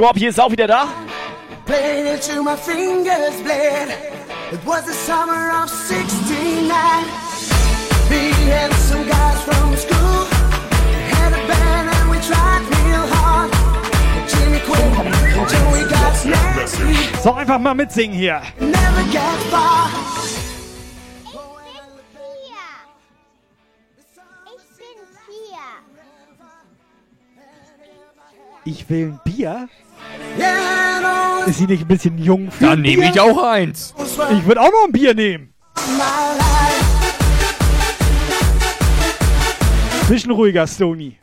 Fine, 0.00 0.06
Scorpio 0.06 0.28
ist 0.28 0.40
auch 0.40 0.50
wieder 0.50 0.66
da. 0.66 0.88
played 1.66 2.06
it 2.06 2.22
till 2.22 2.42
my 2.42 2.56
fingers 2.56 3.40
bled. 3.42 3.88
It 4.52 4.60
was 4.64 4.84
the 4.84 4.92
summer 4.92 5.50
of 5.62 5.68
69. 5.68 6.70
Me 8.08 8.32
and 8.50 8.74
some 8.74 9.06
guys 9.06 9.40
from 9.44 9.76
school 9.76 10.26
had 11.14 11.32
a 11.32 11.42
band 11.46 11.88
and 11.94 12.10
we 12.10 12.18
tried 12.26 12.62
real 12.82 13.06
hard. 13.14 13.50
Jimmy 14.26 14.60
quit 14.60 14.82
until 15.38 15.70
we 15.72 15.88
got 15.88 16.16
snappy. 16.16 16.66
So, 17.22 17.34
einfach 17.34 17.58
mal 17.58 17.74
mitsingen 17.74 18.16
hier. 18.16 18.42
Never 18.58 19.02
get 19.12 19.38
far. 19.50 19.90
Ich 28.64 28.88
will 28.88 29.06
ein 29.06 29.20
Bier. 29.24 29.68
Ist 31.46 31.58
sie 31.58 31.66
nicht 31.66 31.82
ein 31.82 31.88
bisschen 31.88 32.18
jung 32.18 32.50
für 32.50 32.64
Dann 32.64 32.82
nehme 32.82 33.10
ich 33.10 33.20
auch 33.20 33.42
eins. 33.42 33.94
Ich 34.32 34.46
würde 34.46 34.60
auch 34.60 34.70
noch 34.70 34.84
ein 34.86 34.92
Bier 34.92 35.14
nehmen. 35.14 35.52
Bisschen 40.08 40.30
ruhiger, 40.32 40.66
Stony. 40.66 41.16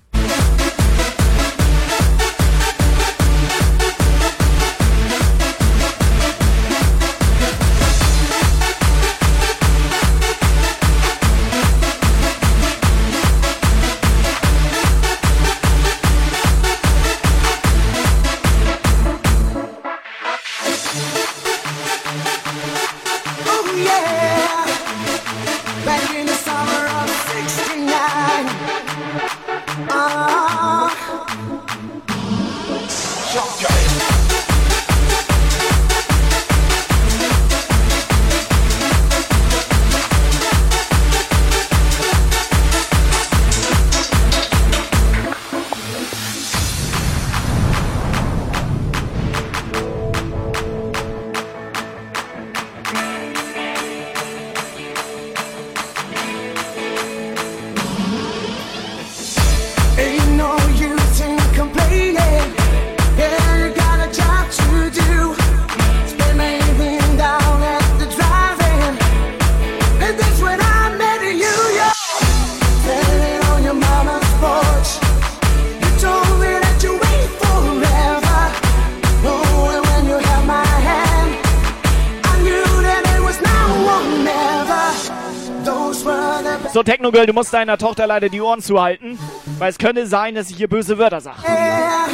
Girl, 87.18 87.26
du 87.26 87.34
musst 87.34 87.52
deiner 87.52 87.80
Tochter 87.80 88.06
leider 88.06 88.30
die 88.30 88.40
Ohren 88.40 88.62
zuhalten, 88.62 89.18
weil 89.58 89.72
es 89.72 89.80
könnte 89.80 90.06
sein, 90.06 90.36
dass 90.36 90.52
ich 90.52 90.58
hier 90.58 90.68
böse 90.68 91.00
Wörter 91.00 91.20
sage. 91.20 91.38
Yeah, 91.48 92.06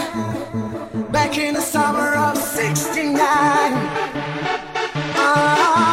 back 1.12 1.38
in 1.38 1.56
the 1.56 1.62
summer 1.62 2.32
of 2.32 2.40
'69. 2.56 3.20
Ah, 5.18 5.93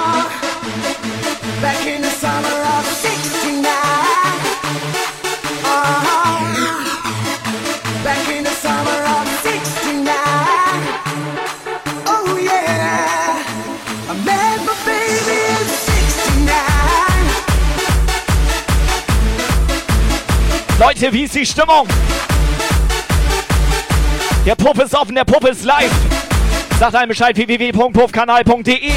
Leute, 21.01 21.15
wie 21.15 21.23
ist 21.23 21.35
die 21.35 21.47
Stimmung? 21.47 21.87
Der 24.45 24.55
Puff 24.55 24.79
ist 24.79 24.95
offen, 24.95 25.15
der 25.15 25.25
Puff 25.25 25.43
ist 25.49 25.65
live. 25.65 25.91
Sagt 26.79 26.95
einem 26.95 27.09
Bescheid 27.09 27.35
www.puffkanal.de. 27.37 28.93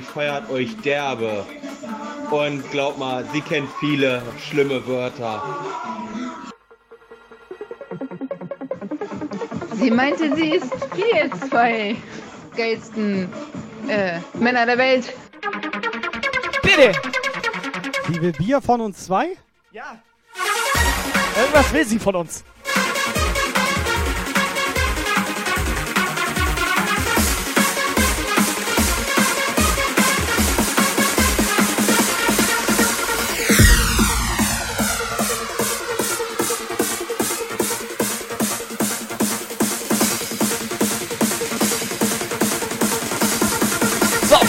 Feiert 0.00 0.50
euch 0.50 0.76
derbe. 0.78 1.44
Und 2.30 2.70
glaubt 2.70 2.98
mal, 2.98 3.24
sie 3.32 3.40
kennt 3.40 3.68
viele 3.80 4.22
schlimme 4.38 4.86
Wörter. 4.86 5.42
Sie 9.74 9.90
meinte, 9.90 10.34
sie 10.34 10.50
ist 10.50 10.72
die 10.96 11.48
zwei 11.48 11.96
geilsten 12.56 13.28
äh, 13.88 14.18
Männer 14.34 14.66
der 14.66 14.78
Welt. 14.78 15.12
Bitte! 16.62 16.92
Sie 18.08 18.20
will 18.20 18.32
Bier 18.32 18.60
von 18.60 18.80
uns 18.80 19.04
zwei? 19.04 19.36
Ja. 19.72 19.98
Irgendwas 21.36 21.72
will 21.72 21.84
sie 21.84 21.98
von 21.98 22.16
uns. 22.16 22.44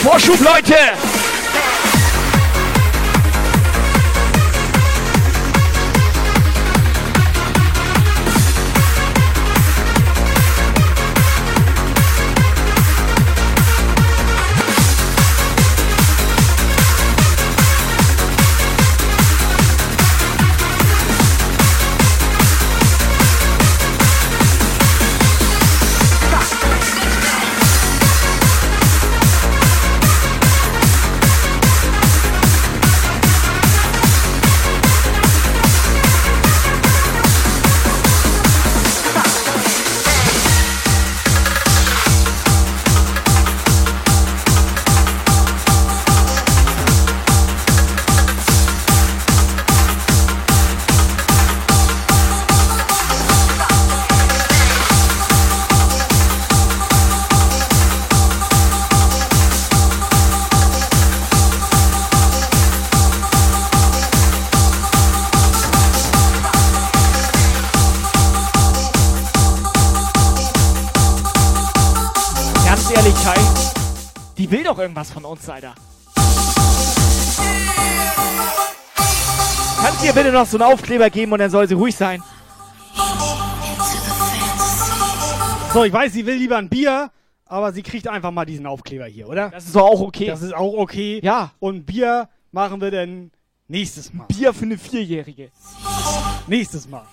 Vorschub, 0.05 0.39
Leute! 0.39 1.24
Alter. 75.49 75.75
Kannst 79.81 80.01
du 80.01 80.05
ihr 80.07 80.13
bitte 80.13 80.31
noch 80.31 80.45
so 80.45 80.57
einen 80.57 80.71
Aufkleber 80.71 81.09
geben 81.09 81.31
und 81.31 81.39
dann 81.39 81.51
soll 81.51 81.67
sie 81.67 81.75
ruhig 81.75 81.95
sein? 81.95 82.23
So, 85.73 85.83
ich 85.83 85.93
weiß, 85.93 86.13
sie 86.13 86.25
will 86.25 86.35
lieber 86.35 86.57
ein 86.57 86.69
Bier, 86.69 87.11
aber 87.45 87.73
sie 87.73 87.83
kriegt 87.83 88.07
einfach 88.07 88.31
mal 88.31 88.45
diesen 88.45 88.65
Aufkleber 88.65 89.05
hier, 89.05 89.27
oder? 89.27 89.49
Das 89.49 89.65
ist 89.65 89.75
doch 89.75 89.83
auch 89.83 90.01
okay. 90.01 90.27
Das 90.27 90.41
ist 90.41 90.55
auch 90.55 90.73
okay. 90.73 91.19
Ja. 91.21 91.51
Und 91.59 91.85
Bier 91.85 92.29
machen 92.51 92.79
wir 92.79 92.91
dann 92.91 93.31
nächstes 93.67 94.13
Mal. 94.13 94.25
Bier 94.27 94.53
für 94.53 94.65
eine 94.65 94.77
Vierjährige. 94.77 95.51
Nächstes 96.47 96.87
Mal. 96.87 97.05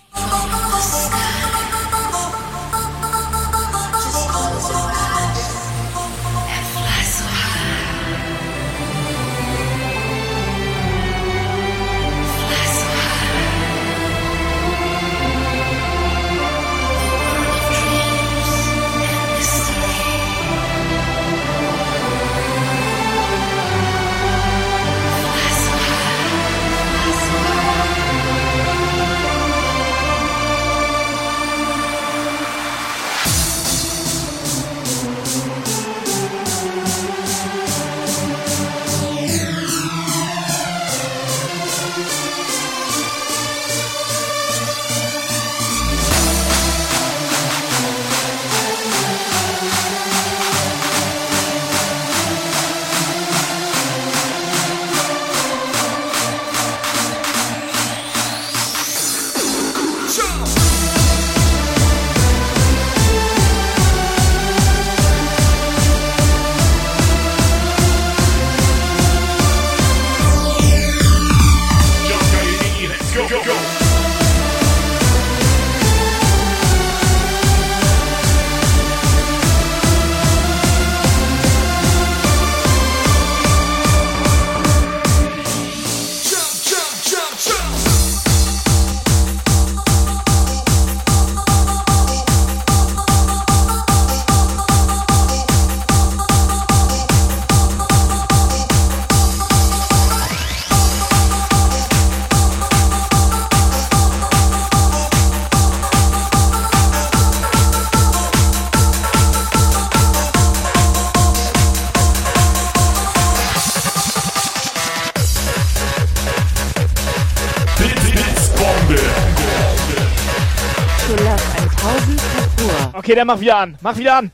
Okay, 123.13 123.19
dann 123.19 123.27
mach 123.27 123.41
wieder 123.41 123.59
an. 123.59 123.77
Mach 123.83 123.99
wieder 123.99 124.17
an. 124.17 124.31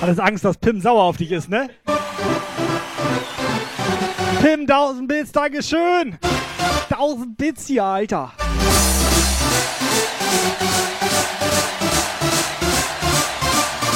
Alles 0.00 0.18
Angst, 0.18 0.46
dass 0.46 0.56
Pim 0.56 0.80
sauer 0.80 1.02
auf 1.02 1.18
dich 1.18 1.32
ist, 1.32 1.50
ne? 1.50 1.68
Pim, 4.40 4.60
1000 4.60 5.06
Bits, 5.06 5.32
Dankeschön! 5.32 6.16
1000 6.88 7.36
Bits 7.36 7.66
hier, 7.66 7.84
Alter! 7.84 8.32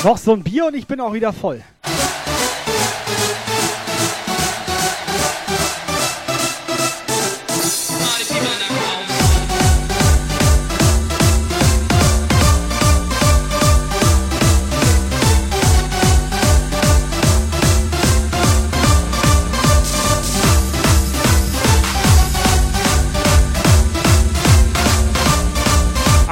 Noch 0.05 0.19
so 0.19 0.35
ein 0.35 0.43
Bier 0.43 0.67
und 0.67 0.77
ich 0.77 0.87
bin 0.87 1.01
auch 1.01 1.15
wieder 1.15 1.33
voll. 1.33 1.63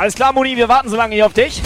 Alles 0.09 0.15
klar, 0.15 0.33
Moni, 0.33 0.57
wir 0.57 0.71
warten 0.71 0.89
so 0.89 0.97
lange 0.97 1.15
hier 1.15 1.27
auf 1.27 1.35
dich. 1.35 1.61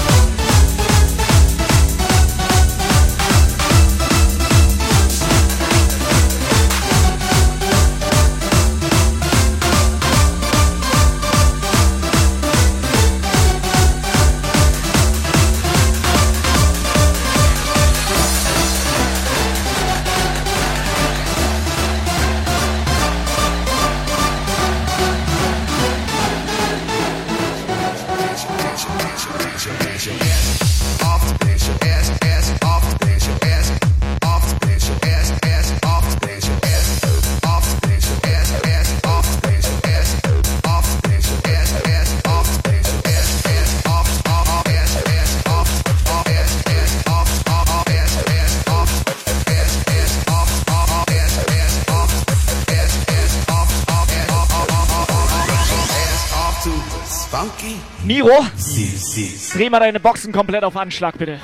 Dreh 59.54 59.70
mal 59.70 59.80
deine 59.80 60.00
Boxen 60.00 60.32
komplett 60.32 60.64
auf 60.64 60.76
Anschlag, 60.76 61.18
bitte. 61.18 61.38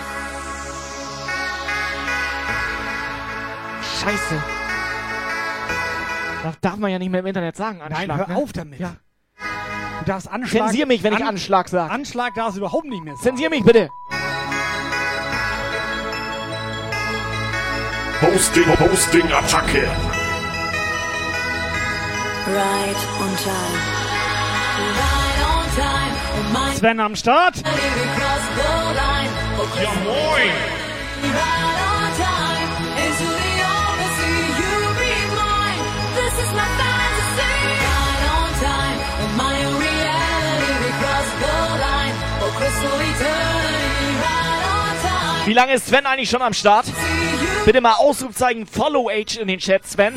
Scheiße. 4.00 4.42
Das 6.42 6.60
darf 6.60 6.76
man 6.76 6.90
ja 6.90 6.98
nicht 6.98 7.10
mehr 7.10 7.20
im 7.20 7.26
Internet 7.26 7.56
sagen, 7.56 7.80
Anschlag. 7.82 8.06
Nein, 8.08 8.18
hör 8.18 8.28
ne? 8.28 8.36
auf 8.36 8.52
damit. 8.52 8.80
Ja. 8.80 8.96
Du 10.00 10.04
darfst 10.06 10.30
Anschlag... 10.30 10.66
Zensier 10.66 10.86
mich, 10.86 11.02
wenn 11.02 11.12
ich 11.12 11.20
An- 11.20 11.28
Anschlag 11.28 11.68
sage. 11.68 11.92
Anschlag 11.92 12.34
darfst 12.34 12.56
du 12.56 12.60
überhaupt 12.60 12.86
nicht 12.86 13.02
mehr 13.02 13.14
sagen. 13.14 13.24
Zensier 13.24 13.50
mich 13.50 13.64
bitte. 13.64 13.88
Hosting, 18.20 18.64
Hosting, 18.80 19.32
Attacke. 19.32 19.88
Right 22.46 22.96
on 23.20 23.36
time. 23.36 23.78
Right 24.78 25.27
Sven 26.78 27.00
am 27.00 27.16
Start. 27.16 27.56
Ja, 27.56 27.64
moin. 30.04 30.52
Wie 45.46 45.52
lange 45.52 45.72
ist 45.72 45.88
Sven 45.88 46.06
eigentlich 46.06 46.30
schon 46.30 46.42
am 46.42 46.52
Start? 46.52 46.86
Bitte 47.64 47.80
mal 47.80 47.94
Ausrufezeichen 47.94 48.66
Follow 48.66 49.08
Age 49.10 49.38
in 49.38 49.48
den 49.48 49.58
Chat, 49.58 49.84
Sven. 49.84 50.14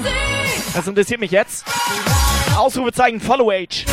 Das 0.75 0.85
interessiert 0.87 1.21
mich 1.21 1.31
jetzt. 1.31 1.65
Ausrufezeichen 2.55 3.19
Follow 3.19 3.49
Age. 3.49 3.87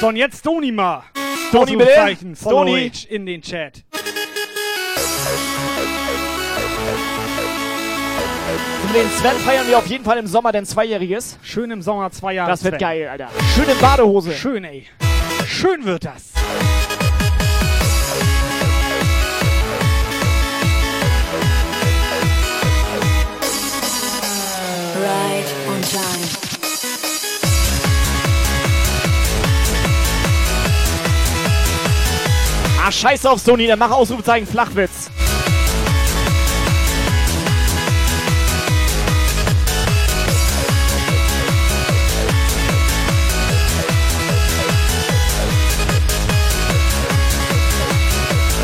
So, 0.00 0.08
und 0.08 0.16
jetzt 0.16 0.38
Stony 0.38 0.72
mal. 0.72 1.02
Stony, 1.50 1.76
bitte. 1.76 2.00
Age 2.00 3.04
in 3.10 3.26
den 3.26 3.42
Chat. 3.42 3.84
Und 8.82 8.94
den 8.94 9.10
Sven 9.10 9.36
feiern 9.44 9.68
wir 9.68 9.76
auf 9.76 9.86
jeden 9.88 10.02
Fall 10.02 10.16
im 10.16 10.26
Sommer 10.26 10.52
denn 10.52 10.64
Zweijähriges. 10.64 11.38
Schön 11.42 11.70
im 11.70 11.82
Sommer 11.82 12.10
zwei 12.12 12.32
Jahre. 12.32 12.50
Das 12.50 12.64
wird 12.64 12.76
Sven. 12.76 12.80
geil, 12.80 13.08
Alter. 13.08 13.28
Schön 13.54 13.68
in 13.68 13.78
Badehose. 13.78 14.32
Schön, 14.32 14.64
ey. 14.64 14.86
Schön 15.46 15.84
wird 15.84 16.06
das. 16.06 16.32
Ah, 32.90 32.92
scheiß 32.92 33.24
auf 33.26 33.38
Sony, 33.38 33.68
dann 33.68 33.78
mach 33.78 33.92
Ausrufezeichen 33.92 34.48
Flachwitz. 34.48 35.12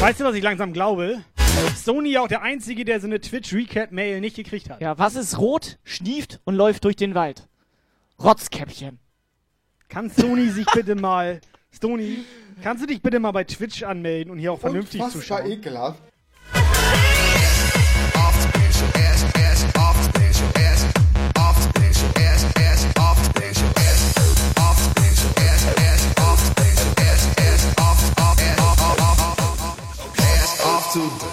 Weißt 0.00 0.18
du, 0.18 0.24
was 0.24 0.34
ich 0.34 0.42
langsam 0.42 0.72
glaube? 0.72 1.22
Sony 1.76 2.18
auch 2.18 2.26
der 2.26 2.42
Einzige, 2.42 2.84
der 2.84 2.98
so 2.98 3.06
eine 3.06 3.20
Twitch-Recap-Mail 3.20 4.20
nicht 4.20 4.34
gekriegt 4.34 4.70
hat. 4.70 4.80
Ja, 4.80 4.98
was 4.98 5.14
ist 5.14 5.38
rot, 5.38 5.78
schnieft 5.84 6.40
und 6.42 6.56
läuft 6.56 6.82
durch 6.82 6.96
den 6.96 7.14
Wald? 7.14 7.46
Rotzkäppchen. 8.20 8.98
Kann 9.88 10.10
Sony 10.10 10.48
sich 10.48 10.66
bitte 10.74 10.96
mal... 10.96 11.40
Sony, 11.70 12.24
kannst 12.62 12.82
du 12.82 12.86
dich 12.86 13.02
bitte 13.02 13.18
mal 13.20 13.32
bei 13.32 13.44
Twitch 13.44 13.82
anmelden 13.82 14.30
und 14.30 14.38
hier 14.38 14.52
auch 14.52 14.60
vernünftig 14.60 15.00
zu 15.00 15.06
Unfassbar 15.06 15.38
schauen? 15.40 15.50
ekelhaft. 15.52 16.00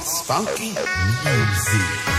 Spunky 0.06 0.76
music. 1.24 2.12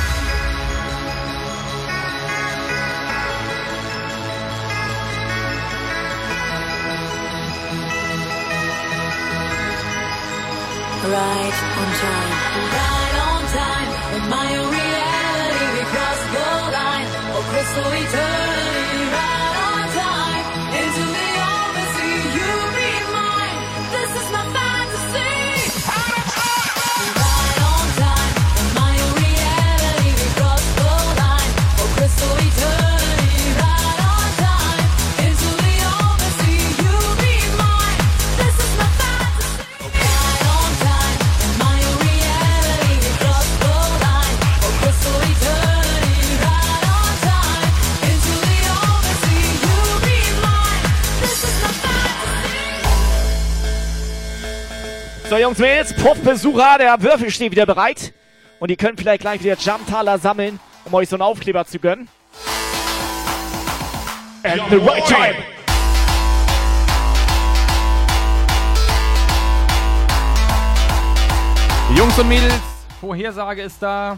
Right 11.04 11.56
on 11.80 11.90
time. 12.00 12.32
Right 12.72 13.16
on 13.28 13.42
time. 13.52 13.90
In 14.16 14.24
my 14.30 14.56
own 14.56 14.70
reality, 14.72 15.66
we 15.76 15.82
cross 15.92 16.20
the 16.32 16.48
line. 16.72 18.23
Jungs, 55.44 55.58
Mädels, 55.58 55.92
Puffbesucher, 55.92 56.78
der 56.78 57.02
Würfel 57.02 57.30
steht 57.30 57.50
wieder 57.50 57.66
bereit. 57.66 58.14
Und 58.60 58.70
ihr 58.70 58.76
könnt 58.76 58.98
vielleicht 58.98 59.20
gleich 59.20 59.44
wieder 59.44 59.56
Jumptaler 59.58 60.18
sammeln, 60.18 60.58
um 60.86 60.94
euch 60.94 61.10
so 61.10 61.16
einen 61.16 61.22
Aufkleber 61.22 61.66
zu 61.66 61.78
gönnen. 61.78 62.08
At 64.42 64.58
the 64.70 64.76
right 64.76 65.04
time. 65.04 65.34
Jungs 71.94 72.18
und 72.18 72.28
Mädels 72.30 72.54
Vorhersage 73.02 73.60
ist 73.60 73.82
da. 73.82 74.16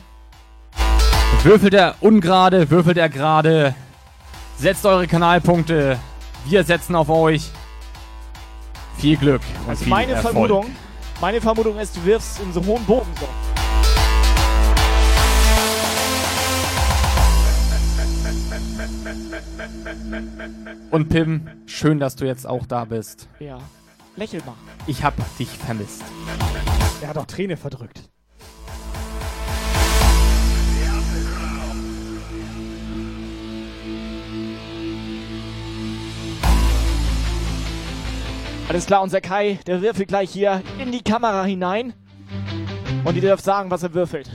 Würfelt 1.42 1.74
er 1.74 1.96
ungerade, 2.02 2.70
würfelt 2.70 2.98
er 2.98 3.08
gerade. 3.08 3.74
Setzt 4.56 4.86
eure 4.86 5.08
Kanalpunkte. 5.08 5.98
Wir 6.44 6.62
setzen 6.62 6.94
auf 6.94 7.08
euch. 7.08 7.50
Viel 8.98 9.16
Glück 9.16 9.42
und 9.64 9.70
Also 9.70 9.82
viel 9.82 9.90
meine 9.90 10.12
Erfolg. 10.12 10.32
Vermutung, 10.32 10.76
meine 11.20 11.40
Vermutung 11.40 11.78
ist, 11.78 11.96
du 11.96 12.04
wirfst 12.04 12.40
in 12.40 12.52
so 12.52 12.64
hohen 12.64 12.84
Bogen 12.84 13.12
so. 13.18 13.26
Und 20.90 21.08
Pim, 21.08 21.48
schön, 21.66 21.98
dass 21.98 22.16
du 22.16 22.26
jetzt 22.26 22.46
auch 22.46 22.66
da 22.66 22.84
bist. 22.84 23.28
Ja. 23.38 23.58
Lächel 24.16 24.40
mal. 24.46 24.54
Ich 24.86 25.04
hab 25.04 25.14
dich 25.36 25.48
vermisst. 25.48 26.02
Er 27.02 27.08
hat 27.08 27.18
auch 27.18 27.26
Träne 27.26 27.56
verdrückt. 27.56 28.08
Alles 38.68 38.86
klar, 38.86 39.02
unser 39.02 39.20
Kai, 39.20 39.58
der 39.66 39.80
würfelt 39.80 40.08
gleich 40.08 40.30
hier 40.30 40.62
in 40.80 40.90
die 40.90 41.02
Kamera 41.02 41.44
hinein. 41.44 41.94
Und 43.04 43.14
ihr 43.14 43.20
dürft 43.22 43.44
sagen, 43.44 43.70
was 43.70 43.82
er 43.84 43.94
würfelt. 43.94 44.28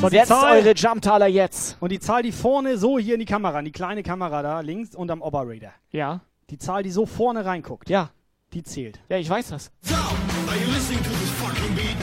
So, 0.00 0.08
die 0.08 0.16
Setzt 0.16 0.28
Zahl- 0.28 0.56
eure 0.58 0.72
Jumptaler 0.74 1.26
jetzt. 1.28 1.76
Und 1.80 1.92
die 1.92 2.00
Zahl, 2.00 2.22
die 2.22 2.32
vorne 2.32 2.76
so 2.78 2.98
hier 2.98 3.14
in 3.14 3.20
die 3.20 3.26
Kamera, 3.26 3.58
in 3.60 3.64
die 3.66 3.72
kleine 3.72 4.02
Kamera 4.02 4.42
da 4.42 4.60
links 4.60 4.94
unterm 4.96 5.22
Operator. 5.22 5.70
Ja. 5.92 6.20
Die 6.48 6.58
Zahl, 6.58 6.82
die 6.82 6.90
so 6.90 7.06
vorne 7.06 7.44
reinguckt. 7.44 7.88
Ja. 7.88 8.10
Die 8.52 8.64
zählt. 8.64 8.98
Ja, 9.08 9.18
ich 9.18 9.30
weiß 9.30 9.50
das. 9.50 9.70
Are 9.88 10.56
you 10.58 10.72
listening 10.72 11.02
to 11.04 11.10
this 11.10 11.30
fucking 11.30 11.74
beat? 11.76 11.96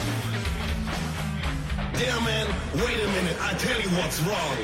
Damn 1.92 2.24
man, 2.24 2.46
wait 2.74 2.96
a 3.04 3.08
minute, 3.20 3.36
I 3.42 3.54
tell 3.58 3.78
you 3.82 3.90
what's 4.00 4.22
wrong. 4.24 4.56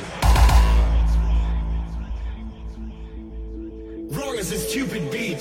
Wrong 4.11 4.35
is 4.39 4.53
a 4.53 4.57
stupid 4.57 5.11
beat. 5.11 5.41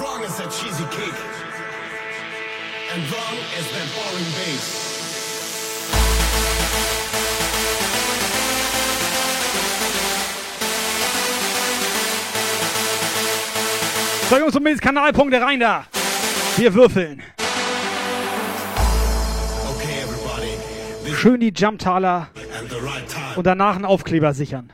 Wrong 0.00 0.24
is 0.24 0.36
that 0.38 0.50
cheesy 0.50 0.84
kick. 0.90 1.14
And 2.92 3.02
wrong 3.12 3.36
is 3.56 3.66
that 3.70 3.86
boring 3.94 4.30
bass. 4.34 4.84
So, 14.28 14.36
Jungs 14.36 14.56
und 14.56 14.64
Mädels, 14.64 14.80
Kanalpunkte 14.80 15.40
rein 15.40 15.60
da. 15.60 15.84
Wir 16.56 16.74
würfeln. 16.74 17.22
Okay, 19.68 20.02
everybody, 20.02 21.14
Schön 21.14 21.38
die 21.38 21.52
Jumptaler 21.54 22.30
und 23.36 23.46
danach 23.46 23.76
einen 23.76 23.84
Aufkleber 23.84 24.34
sichern. 24.34 24.72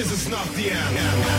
This 0.00 0.12
is 0.12 0.28
not 0.30 0.46
the 0.54 0.70
end. 0.70 1.29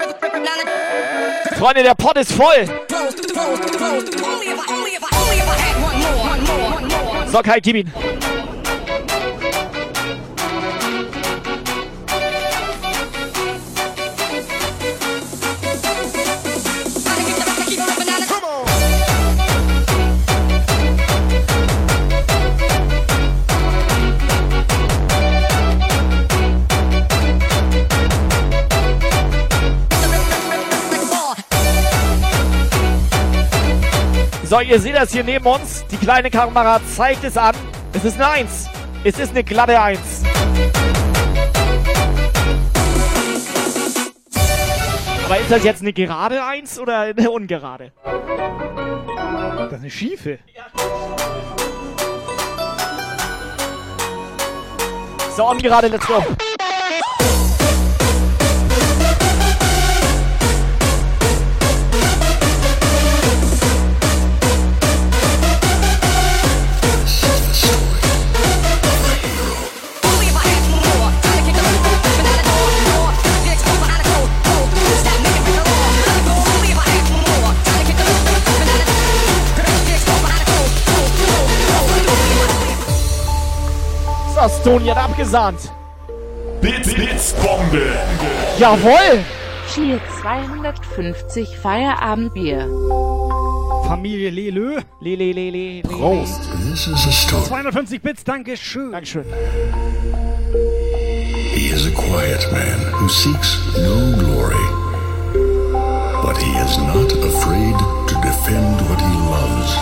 Rip, 0.00 0.22
ripping 0.22 0.42
out 0.42 0.58
the 0.64 1.56
Freunde, 1.56 1.82
der 1.82 1.94
Pott 1.94 2.16
ist 2.18 2.32
voll. 2.32 2.66
close, 2.88 3.14
close, 3.32 3.60
close. 3.76 4.28
So, 34.48 34.60
ihr 34.60 34.80
seht 34.80 34.94
das 34.94 35.12
hier 35.12 35.24
neben 35.24 35.44
uns. 35.44 35.84
Die 35.88 35.98
kleine 35.98 36.30
Kamera 36.30 36.80
zeigt 36.96 37.22
es 37.22 37.36
an. 37.36 37.54
Es 37.92 38.02
ist 38.02 38.14
eine 38.14 38.28
Eins. 38.28 38.66
Es 39.04 39.18
ist 39.18 39.32
eine 39.32 39.44
glatte 39.44 39.78
Eins. 39.78 40.22
Aber 45.26 45.38
ist 45.38 45.50
das 45.50 45.64
jetzt 45.64 45.82
eine 45.82 45.92
gerade 45.92 46.42
Eins 46.42 46.78
oder 46.78 47.00
eine 47.00 47.30
ungerade? 47.30 47.92
Das 48.02 49.72
ist 49.72 49.80
eine 49.80 49.90
schiefe. 49.90 50.38
So, 55.36 55.50
ungerade, 55.50 55.88
let's 55.88 56.06
go. 56.06 56.24
Stony 84.46 84.88
hat 84.88 84.98
abgesahnt. 84.98 85.72
Bits, 86.60 86.94
Bits, 86.94 87.34
Bombe. 87.34 87.90
Jawohl! 88.58 89.24
Cheer 89.74 90.00
250 90.20 91.56
Feierabendbier. 91.56 92.68
Familie 93.86 94.30
Lelö. 94.30 94.80
Lele, 95.00 95.32
lele, 95.32 95.82
Prost. 95.82 96.40
This 96.70 96.86
is 96.86 97.06
a 97.06 97.12
story. 97.12 97.46
250 97.48 97.98
Bits, 97.98 98.24
danke 98.24 98.56
schön. 98.56 98.92
Dankeschön. 98.92 99.24
He 101.54 101.70
is 101.72 101.86
a 101.86 101.90
quiet 101.90 102.46
man 102.52 102.78
who 102.92 103.08
seeks 103.08 103.58
no 103.76 104.14
glory. 104.22 104.66
But 106.22 106.36
he 106.36 106.52
is 106.58 106.78
not 106.78 107.12
afraid 107.12 107.76
to 108.08 108.14
defend 108.22 108.80
what 108.88 109.00
he 109.00 109.16
loves. 109.34 109.72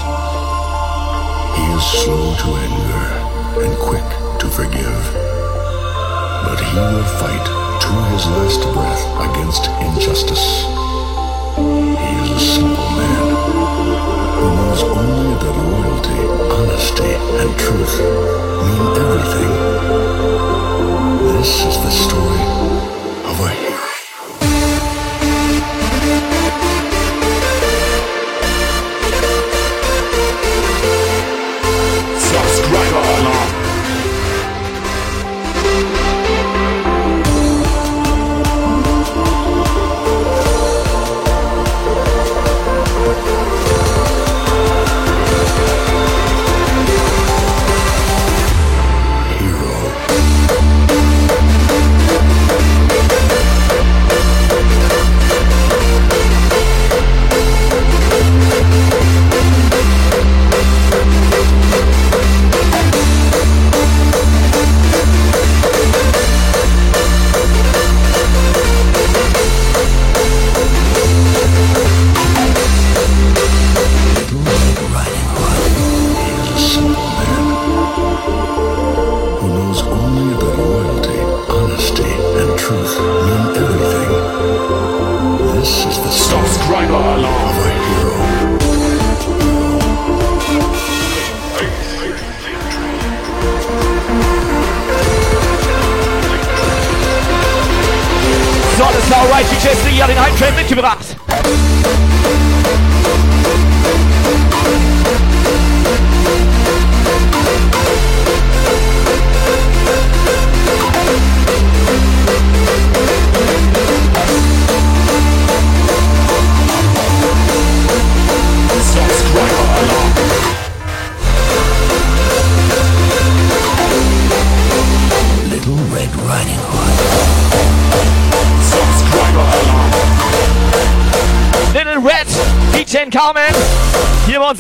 He 1.57 1.65
is 1.77 1.85
slow 2.03 2.35
to 2.35 2.57
anger 2.57 3.26
and 3.59 3.77
quick 3.79 4.05
to 4.39 4.47
forgive. 4.51 5.03
But 6.45 6.61
he 6.61 6.77
will 6.77 7.05
fight 7.21 7.47
to 7.83 7.93
his 8.13 8.27
last 8.37 8.61
breath 8.75 9.03
against 9.27 9.65
injustice. 9.81 10.47
He 11.57 12.13
is 12.21 12.31
a 12.31 12.41
simple 12.41 12.91
man 13.01 13.27
who 14.37 14.47
knows 14.57 14.83
only 14.83 15.35
that 15.41 15.57
loyalty, 15.73 16.23
honesty, 16.53 17.13
and 17.41 17.51
truth 17.59 17.95
mean 18.67 18.85
everything. 19.03 19.53
This 21.33 21.51
is 21.65 21.77
the 21.85 21.91
story 21.91 22.96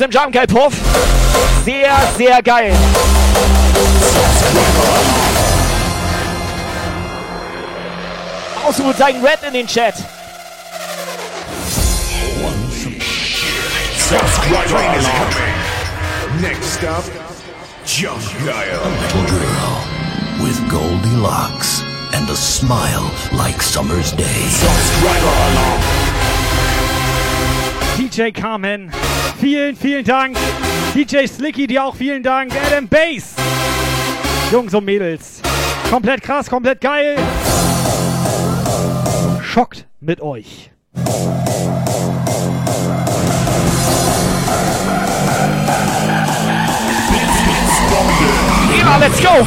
im 0.06 0.12
Jump 0.12 0.32
Guy 0.32 0.46
Puff. 0.46 0.74
Sehr, 1.64 1.92
sehr 2.16 2.42
geil. 2.42 2.72
Ausrufezeichen 8.64 9.24
Red 9.24 9.38
in 9.46 9.52
den 9.52 9.66
Chat. 9.66 9.94
Subscriber 13.96 14.64
Train 14.66 14.98
is 14.98 15.04
alarm. 15.04 15.30
coming. 15.32 16.40
Next 16.40 16.74
stop, 16.74 17.04
Jump 17.84 18.22
Guile. 18.44 18.78
Little 19.00 19.26
girl 19.26 20.44
with 20.44 20.70
goldy 20.70 21.16
locks 21.16 21.82
and 22.12 22.28
a 22.30 22.36
smile 22.36 23.10
like 23.32 23.60
summer's 23.60 24.12
day. 24.12 24.24
Subscriber 24.24 25.26
alarm. 25.26 26.15
DJ 28.06 28.30
Carmen, 28.30 28.92
vielen, 29.40 29.74
vielen 29.74 30.04
Dank. 30.04 30.36
DJ 30.94 31.26
Slicky, 31.26 31.66
dir 31.66 31.84
auch 31.84 31.96
vielen 31.96 32.22
Dank. 32.22 32.52
Adam 32.54 32.86
Bass. 32.86 33.34
Jungs 34.52 34.72
und 34.74 34.84
Mädels. 34.84 35.42
Komplett 35.90 36.22
krass, 36.22 36.48
komplett 36.48 36.80
geil. 36.80 37.16
Schockt 39.42 39.86
mit 39.98 40.20
euch. 40.20 40.70
Ja, 48.78 48.98
let's 48.98 49.20
go. 49.20 49.44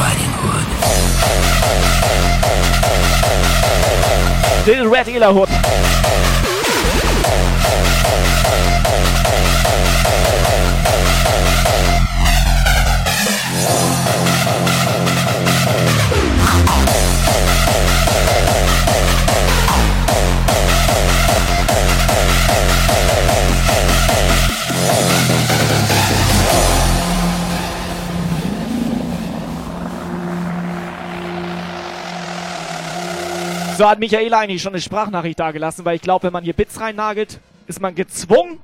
Little 4.66 4.92
Red 4.92 5.08
Elerhut. 5.08 5.50
So 33.80 33.88
hat 33.88 33.98
Michaela 33.98 34.40
eigentlich 34.40 34.62
schon 34.62 34.74
eine 34.74 34.82
Sprachnachricht 34.82 35.40
dagelassen, 35.40 35.86
weil 35.86 35.96
ich 35.96 36.02
glaube, 36.02 36.24
wenn 36.24 36.34
man 36.34 36.44
hier 36.44 36.52
Bits 36.52 36.82
reinnagelt, 36.82 37.40
ist 37.66 37.80
man 37.80 37.96
gezwungen, 37.96 38.60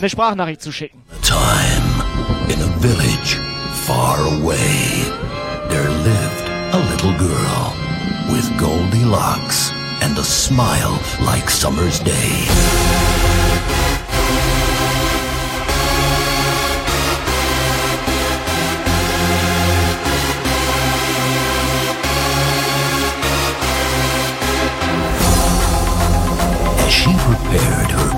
eine 0.00 0.10
Sprachnachricht 0.10 0.60
zu 0.60 0.70
schicken. 0.70 1.02
Time 1.22 2.04
in 2.52 2.60
a 2.60 2.68
village 2.80 3.40
far 3.86 4.18
away, 4.18 4.68
there 5.70 5.88
lived 6.04 6.50
a 6.72 6.78
little 6.90 7.16
girl 7.16 7.72
with 8.28 8.46
goldy 8.58 9.02
and 10.02 10.18
a 10.18 10.22
smile 10.22 10.98
like 11.24 11.48
summer's 11.48 11.98
day. 12.00 13.11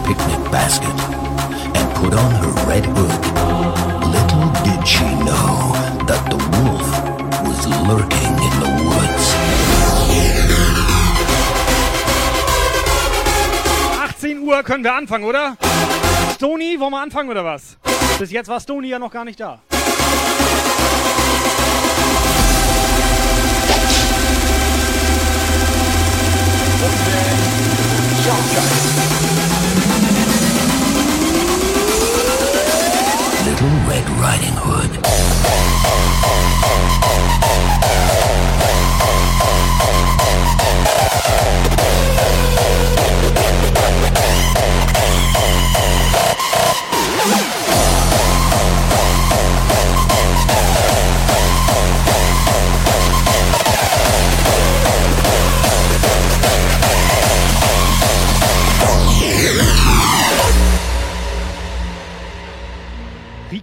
Picnic 0.05 0.51
basket 0.53 0.97
and 1.77 1.95
put 1.97 2.13
on 2.15 2.31
her 2.43 2.53
red 2.69 2.85
hood, 2.85 3.23
little 4.15 4.49
did 4.63 4.87
she 4.87 5.05
know 5.25 5.73
that 6.09 6.23
the 6.29 6.37
wolf 6.55 6.89
was 7.47 7.67
lurking 7.89 8.35
in 8.47 8.55
the 8.61 8.71
woods. 8.85 9.35
18 14.21 14.43
Uhr 14.43 14.63
können 14.63 14.85
wir 14.85 14.95
anfangen, 14.95 15.25
oder? 15.25 15.57
Stony, 16.35 16.79
wollen 16.79 16.93
wir 16.93 17.01
anfangen 17.01 17.31
oder 17.31 17.45
was? 17.45 17.79
Bis 18.19 18.31
jetzt 18.31 18.49
war 18.49 18.61
Stony 18.61 18.89
ja 18.89 18.99
noch 18.99 19.11
gar 19.11 19.25
nicht 19.25 19.41
da. 19.41 19.61
Little 28.27 29.04
Riding 34.25 34.57
Hood. 34.57 35.05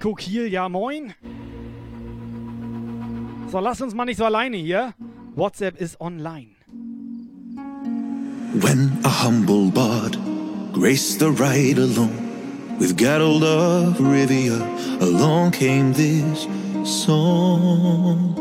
Nico 0.02 0.16
Kiel, 0.16 0.48
ja 0.48 0.68
moin. 0.68 1.14
So, 3.52 3.60
lass 3.60 3.82
uns 3.82 3.94
mal 3.94 4.06
nicht 4.06 4.18
so 4.18 4.26
alleine 4.26 4.58
hier. 4.58 4.96
WhatsApp 5.36 5.80
ist 5.80 6.02
online. 6.02 6.56
When 8.60 8.98
a 9.04 9.10
humble 9.10 9.70
bard 9.70 10.18
graced 10.74 11.20
the 11.20 11.30
ride 11.30 11.78
alone 11.78 12.18
with 12.80 12.98
Geralt 12.98 13.44
of 13.44 14.00
Rivia, 14.00 14.60
along 15.02 15.52
came 15.52 15.94
this 15.94 16.48
song. 16.84 18.34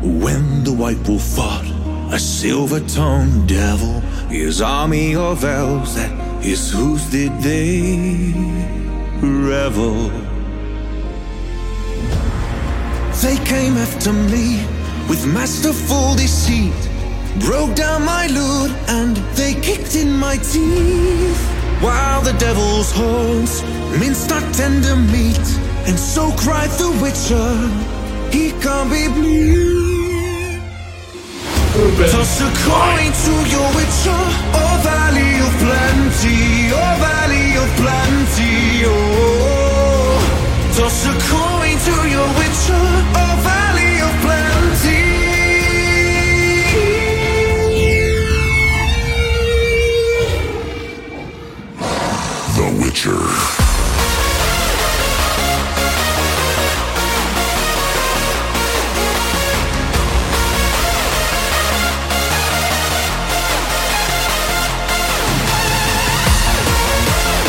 When 0.00 0.64
the 0.64 0.72
white 0.72 1.06
wolf 1.06 1.22
fought 1.22 1.66
a 2.10 2.18
silver-tongued 2.18 3.46
devil, 3.46 4.00
his 4.30 4.62
army 4.62 5.14
of 5.14 5.44
elves 5.44 5.96
that 5.96 6.23
his 6.44 6.70
hooves 6.70 7.10
did 7.10 7.32
they 7.40 7.96
revel. 9.22 10.10
They 13.22 13.38
came 13.46 13.78
after 13.78 14.12
me 14.12 14.60
with 15.08 15.26
masterful 15.26 16.14
deceit, 16.16 16.80
broke 17.40 17.74
down 17.74 18.04
my 18.04 18.26
lute 18.26 18.76
and 18.88 19.16
they 19.38 19.54
kicked 19.54 19.96
in 19.96 20.12
my 20.12 20.36
teeth. 20.36 21.40
While 21.80 22.20
the 22.20 22.34
devil's 22.34 22.92
horns 22.92 23.62
minced 23.98 24.30
our 24.30 24.44
tender 24.52 24.96
meat, 24.96 25.46
and 25.88 25.98
so 25.98 26.30
cried 26.32 26.72
the 26.82 26.90
witcher, 27.02 27.48
he 28.30 28.52
can't 28.60 28.90
be 28.90 29.08
bleed. 29.08 29.93
Toss 31.74 32.40
a 32.40 32.44
coin 32.44 33.10
to 33.24 33.32
your 33.50 33.68
witcher, 33.74 34.22
oh 34.54 34.80
valley 34.84 35.40
of 35.42 35.52
plenty, 35.58 36.70
oh 36.70 36.94
valley 37.02 37.56
of 37.56 37.68
plenty, 37.82 38.84
oh. 38.86 40.22
Toss 40.76 41.04
a 41.06 41.14
coin 41.32 41.76
to 41.86 41.94
your 42.14 42.28
witcher, 42.38 42.84
oh 43.18 43.34
valley 43.42 43.94
of 44.06 44.14
plenty. 44.22 45.02
The 52.54 52.66
Witcher. 52.84 53.43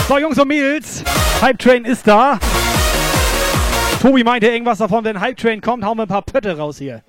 So, 0.07 0.19
Jungs 0.19 0.37
und 0.37 0.47
Mädels, 0.47 1.03
Hype 1.41 1.57
Train 1.57 1.83
ist 1.83 2.07
da. 2.07 2.37
Tobi 4.01 4.23
meinte 4.23 4.47
irgendwas 4.47 4.77
davon, 4.77 5.03
wenn 5.03 5.19
Hype 5.19 5.35
Train 5.35 5.61
kommt, 5.61 5.83
hauen 5.83 5.97
wir 5.97 6.03
ein 6.03 6.07
paar 6.07 6.21
Pötte 6.21 6.55
raus 6.55 6.77
hier. 6.77 7.01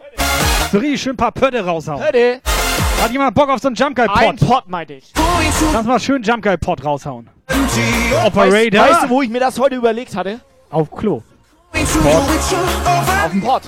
So 0.73 0.79
richtig 0.79 1.03
schön 1.03 1.13
ein 1.13 1.17
paar 1.19 1.33
Pötte 1.33 1.63
raushauen. 1.63 2.03
Pötte. 2.03 2.41
Hat 3.03 3.11
jemand 3.11 3.35
Bock 3.35 3.51
auf 3.51 3.61
so 3.61 3.69
einen 3.69 3.75
Jump 3.77 3.97
Guy 3.97 4.07
Pot? 4.07 4.19
Ein 4.19 4.37
Pot, 4.37 4.69
meinte 4.69 4.95
ich. 4.95 5.13
Lass 5.75 5.85
mal 5.85 6.01
schön 6.01 6.23
Jump 6.23 6.43
Guy 6.43 6.57
Pot 6.57 6.83
raushauen. 6.83 7.29
Weißt, 7.47 8.27
Operator. 8.27 8.81
weißt 8.81 9.05
du, 9.05 9.09
wo 9.11 9.21
ich 9.21 9.29
mir 9.29 9.41
das 9.41 9.59
heute 9.59 9.77
überlegt 9.77 10.17
hatte? 10.17 10.41
Auf 10.71 10.91
Klo. 10.91 11.23
Auf 11.73 13.31
dem 13.31 13.43
Pot. 13.43 13.63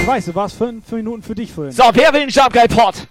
Ich 0.00 0.06
weiß, 0.06 0.26
du 0.26 0.34
warst 0.36 0.56
fünf, 0.56 0.86
fünf 0.86 1.02
Minuten 1.02 1.22
für 1.24 1.34
dich 1.34 1.52
vorhin. 1.52 1.72
So, 1.72 1.82
wer 1.92 2.12
will 2.12 2.20
einen 2.22 2.30
Jump 2.30 2.52
Guy 2.52 2.68
Pot? 2.68 3.08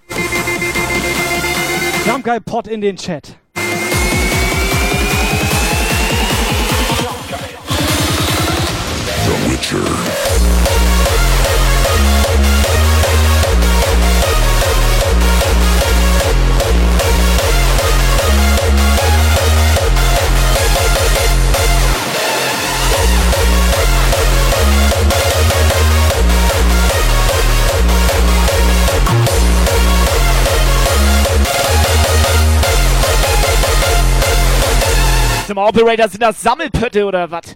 Jump 2.06 2.24
Guy 2.24 2.40
Pot 2.40 2.68
in 2.70 2.80
den 2.80 2.96
Chat. 2.96 3.41
Operator 35.72 36.10
sind 36.10 36.22
das 36.22 36.42
Sammelpötte 36.42 37.06
oder 37.06 37.32
was? 37.32 37.56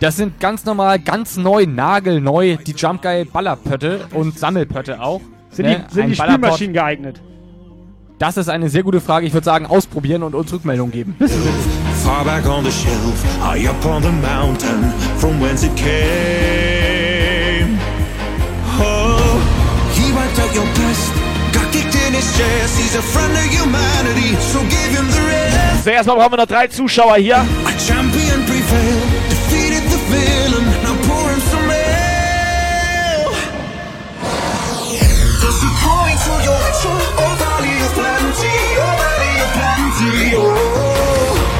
Das 0.00 0.16
sind 0.16 0.40
ganz 0.40 0.64
normal, 0.64 0.98
ganz 0.98 1.36
neu, 1.36 1.66
nagelneu, 1.66 2.56
die 2.56 2.72
Jump 2.72 3.02
Guy 3.02 3.24
Ballerpötte 3.26 4.06
und 4.14 4.38
Sammelpötte 4.38 5.00
auch. 5.02 5.20
Sind 5.50 5.66
Ne? 5.66 5.84
die, 5.90 5.94
sind 5.94 6.02
Ein 6.04 6.10
die 6.12 6.16
Ballerpot. 6.16 6.38
Spielmaschinen 6.40 6.72
geeignet? 6.74 7.20
Das 8.18 8.36
ist 8.36 8.48
eine 8.48 8.68
sehr 8.70 8.82
gute 8.82 9.00
Frage. 9.00 9.26
Ich 9.26 9.32
würde 9.34 9.44
sagen, 9.44 9.66
ausprobieren 9.66 10.22
und 10.22 10.34
uns 10.34 10.52
Rückmeldung 10.52 10.90
geben. 10.90 11.16
Far 12.02 12.24
back 12.24 12.46
on 12.48 12.64
the 12.64 12.70
shelf, 12.70 13.24
high 13.42 13.68
up 13.68 13.84
on 13.86 14.02
the 14.02 14.08
mountain, 14.10 14.92
from 15.18 15.40
whence 15.40 15.64
it 15.66 15.74
came. 15.76 17.78
Oh, 18.78 19.40
he 19.92 20.12
wiped 20.12 20.38
out 20.38 20.54
your 20.54 20.64
past, 20.74 21.12
got 21.52 21.70
kicked 21.72 21.94
in 22.06 22.14
his 22.14 22.24
chest. 22.36 22.78
He's 22.78 22.96
a 22.96 23.02
friend 23.02 23.32
of 23.32 23.44
humanity, 23.52 24.34
so 24.40 24.60
give 24.60 24.96
him 24.96 25.06
the 25.10 25.20
rest. 25.26 25.84
So, 25.84 25.90
erstmal 25.90 26.16
brauchen 26.16 26.32
wir 26.32 26.36
noch 26.38 26.46
drei 26.46 26.66
Zuschauer 26.68 27.16
hier. 27.16 27.36
A 27.36 27.72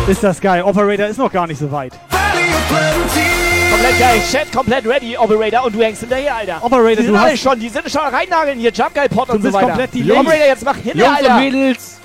Ist 0.09 0.23
das 0.23 0.41
geil. 0.41 0.63
Operator 0.63 1.07
ist 1.07 1.19
noch 1.19 1.31
gar 1.33 1.47
nicht 1.47 1.59
so 1.59 1.71
weit. 1.71 1.93
Komplett 3.71 3.99
geil. 3.99 4.21
Chat 4.31 4.53
komplett 4.53 4.87
ready, 4.87 5.17
Operator. 5.17 5.65
Und 5.65 5.75
du 5.75 5.83
hängst 5.83 6.01
hinterher, 6.01 6.37
Alter. 6.37 6.59
Operator, 6.65 6.97
die 6.97 7.03
sind 7.05 7.15
du 7.15 7.21
alle 7.21 7.33
hast- 7.33 7.41
schon, 7.43 7.61
die 7.61 7.69
sind 7.69 7.91
schon 7.91 8.01
reinnageln 8.03 8.59
hier. 8.59 8.73
Jump 8.73 8.95
Guy 8.95 9.09
Pot 9.09 9.29
Du 9.29 9.35
und 9.35 9.43
so 9.43 9.53
weiter. 9.53 9.67
komplett 9.69 9.95
delayed. 9.95 10.19
Operator, 10.19 10.47
jetzt 10.47 10.65
mach 10.65 10.77
hinter, 10.77 10.99
Jungs 10.99 11.19
Alter. 11.19 11.35
und 11.37 11.41
Mädels, 11.41 11.99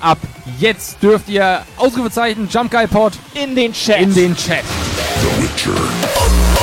ab 0.00 0.18
jetzt 0.58 1.02
dürft 1.02 1.28
ihr 1.28 1.62
Ausrufezeichen 1.76 2.48
Jump 2.50 2.70
Guy 2.70 2.86
Pod 2.86 3.12
in 3.34 3.54
den 3.56 3.72
Chat. 3.72 4.00
In 4.00 4.14
den 4.14 4.36
Chat. 4.36 4.62
The 5.20 5.42
Witcher. 5.42 6.59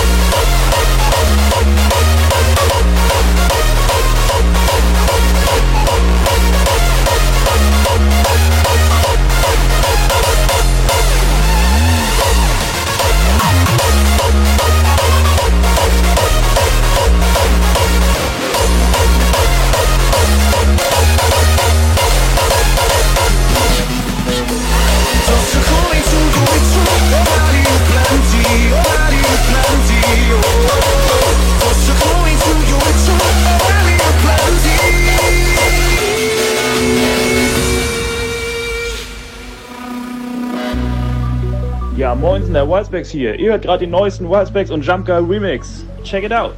Moinsen, 42.18 42.54
der 42.54 42.68
Wildspecs 42.68 43.10
hier. 43.10 43.36
Ihr 43.40 43.52
hört 43.52 43.64
gerade 43.64 43.86
die 43.86 43.92
neuesten 43.92 44.30
Wildspecs 44.30 44.72
und 44.72 44.86
Jump 44.86 45.06
Girl 45.06 45.24
Remix. 45.24 45.86
Check 46.04 46.24
it 46.24 46.34
out. 46.34 46.56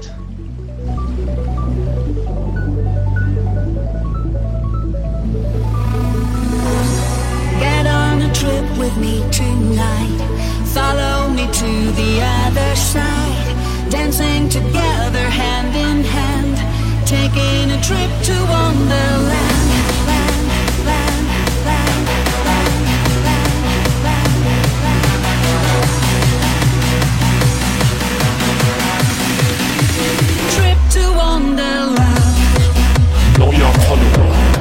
Get 7.59 7.85
on 7.85 8.21
a 8.21 8.33
trip 8.33 8.65
with 8.77 8.95
me 8.97 9.21
tonight. 9.31 10.21
Follow 10.73 11.29
me 11.29 11.47
to 11.47 11.91
the 11.95 12.21
other 12.45 12.75
side. 12.75 13.55
Dancing 13.89 14.49
together 14.49 15.29
hand 15.29 15.75
in 15.75 16.03
hand. 16.03 16.57
Taking 17.05 17.71
a 17.71 17.81
trip 17.81 18.09
to 18.23 18.33
Wonderland. 18.45 19.58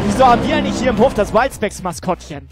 Wieso 0.06 0.26
haben 0.26 0.46
wir 0.46 0.56
eigentlich 0.56 0.78
hier 0.80 0.90
im 0.90 0.98
Hof 0.98 1.14
das 1.14 1.32
Wildspecks-Maskottchen? 1.32 2.48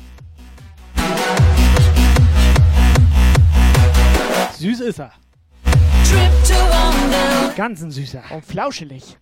Süß 4.59 4.81
ist 4.81 5.01
er. 5.01 5.13
Ganz 7.57 7.83
ein 7.83 7.91
süßer 7.91 8.23
und 8.31 8.45
flauschelig. 8.45 9.19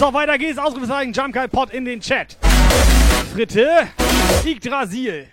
So, 0.00 0.14
weiter 0.14 0.38
geht's. 0.38 0.56
Ausrufezeichen 0.56 1.12
Jump 1.12 1.34
Guy 1.34 1.46
Pod 1.46 1.74
in 1.74 1.84
den 1.84 2.00
Chat. 2.00 2.38
Fritte, 3.34 3.86
Yggdrasil. 4.46 5.26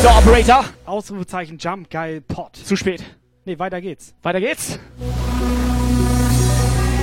So, 0.00 0.08
Operator. 0.08 0.64
Ausrufezeichen 0.86 1.58
Jump 1.58 1.90
Geil 1.90 2.22
Pod. 2.22 2.56
Zu 2.56 2.74
spät. 2.74 3.04
Nee, 3.44 3.58
weiter 3.58 3.82
geht's. 3.82 4.14
Weiter 4.22 4.40
geht's. 4.40 4.78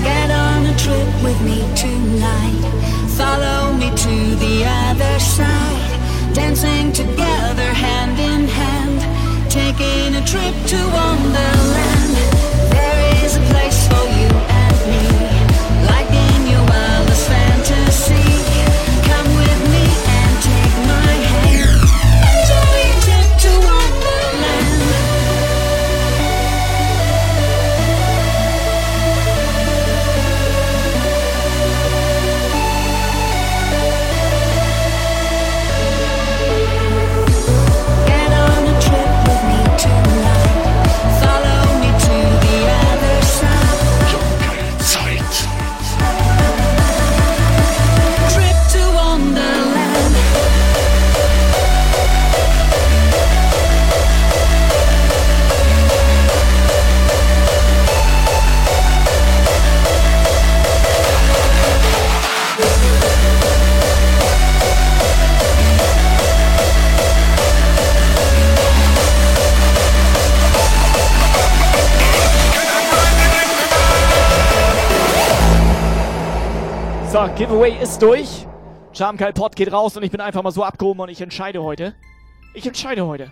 Get 0.02 0.32
on 0.32 0.66
a 0.66 0.76
trip 0.80 1.08
with 1.22 1.40
me 1.42 1.62
tonight. 1.76 2.66
Follow 3.16 3.72
me 3.74 3.92
to 3.92 4.36
the 4.40 4.66
other 4.66 5.20
side. 5.20 6.34
Dancing 6.34 6.92
together 6.92 7.72
hand 7.72 8.18
in 8.18 8.48
hand. 8.48 9.00
Taking 9.52 10.16
a 10.16 10.26
trip 10.26 10.56
to 10.66 10.78
Wonderland. 10.92 11.95
Giveaway 77.38 77.74
ist 77.82 78.02
durch. 78.02 78.48
Jamkai 78.94 79.34
Pod 79.34 79.56
geht 79.58 79.72
raus 79.74 79.98
und 79.98 80.04
ich 80.04 80.12
bin 80.12 80.22
einfach 80.22 80.42
mal 80.42 80.52
so 80.52 80.64
abgehoben 80.64 81.02
und 81.02 81.10
ich 81.10 81.20
entscheide 81.20 81.62
heute. 81.62 81.94
Ich 82.54 82.66
entscheide 82.66 83.06
heute. 83.06 83.30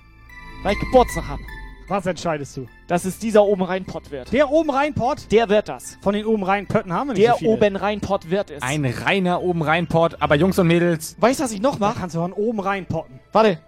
Weil 0.62 0.74
ich 0.74 0.80
Geburtstag 0.82 1.26
habe. 1.28 1.42
Was 1.88 2.06
entscheidest 2.06 2.58
du? 2.58 2.68
Dass 2.88 3.06
es 3.06 3.18
dieser 3.20 3.44
oben 3.46 3.62
rein 3.64 3.86
Pod 3.86 4.12
wird. 4.12 4.34
Der 4.34 4.50
oben 4.50 4.72
rein 4.72 4.94
Pod? 4.94 5.32
Der 5.32 5.48
wird 5.48 5.70
das. 5.70 5.98
Von 6.02 6.16
den 6.16 6.26
oben 6.26 6.44
rein 6.44 6.68
Pötten 6.68 6.92
haben 6.92 7.08
wir 7.08 7.14
nicht 7.14 7.24
Der 7.24 7.34
so 7.34 7.40
viele. 7.40 7.52
oben 7.52 7.76
rein 7.78 8.02
Pod 8.02 8.30
wird 8.30 8.52
es. 8.52 8.62
Ein 8.62 8.84
reiner 8.86 9.42
oben 9.42 9.62
rein 9.62 9.88
Port, 9.88 10.22
aber 10.22 10.36
Jungs 10.36 10.60
und 10.60 10.68
Mädels. 10.68 11.16
Weißt 11.20 11.40
du, 11.40 11.46
was 11.46 11.52
ich 11.54 11.62
noch 11.62 11.80
mache? 11.80 12.00
Kannst 12.00 12.16
du 12.16 12.20
von 12.20 12.34
oben 12.34 12.60
rein 12.60 12.86
potten. 12.86 13.20
Warte. 13.32 13.60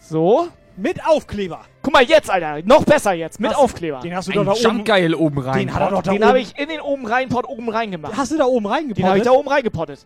So. 0.00 0.48
Mit 0.78 1.04
Aufkleber. 1.06 1.60
Guck 1.82 1.92
mal 1.94 2.02
jetzt, 2.02 2.30
Alter. 2.30 2.60
Noch 2.64 2.84
besser 2.84 3.14
jetzt. 3.14 3.40
Mit 3.40 3.50
Was? 3.52 3.56
Aufkleber. 3.56 4.00
Den 4.00 4.14
hast 4.14 4.28
du 4.28 4.32
Ein 4.32 4.36
doch 4.36 4.44
da 4.44 4.50
oben. 4.52 4.60
Jumpgeil 4.62 5.14
oben 5.14 5.38
rein. 5.38 5.58
Den 5.60 5.74
hat 5.74 5.80
er 5.80 5.90
doch 5.90 6.02
da 6.02 6.10
Den 6.10 6.20
oben. 6.20 6.28
habe 6.28 6.40
ich 6.40 6.58
in 6.58 6.68
den 6.68 6.80
oben 6.80 7.06
rein 7.06 7.28
Pod 7.30 7.48
oben 7.48 7.70
rein 7.70 7.90
gemacht. 7.90 8.12
Hast 8.14 8.32
du 8.32 8.36
da 8.36 8.44
oben 8.44 8.66
reingepottet? 8.66 8.98
Den 8.98 9.08
habe 9.08 9.18
ich 9.18 9.24
da 9.24 9.30
oben 9.30 9.48
reingepottet. 9.48 10.04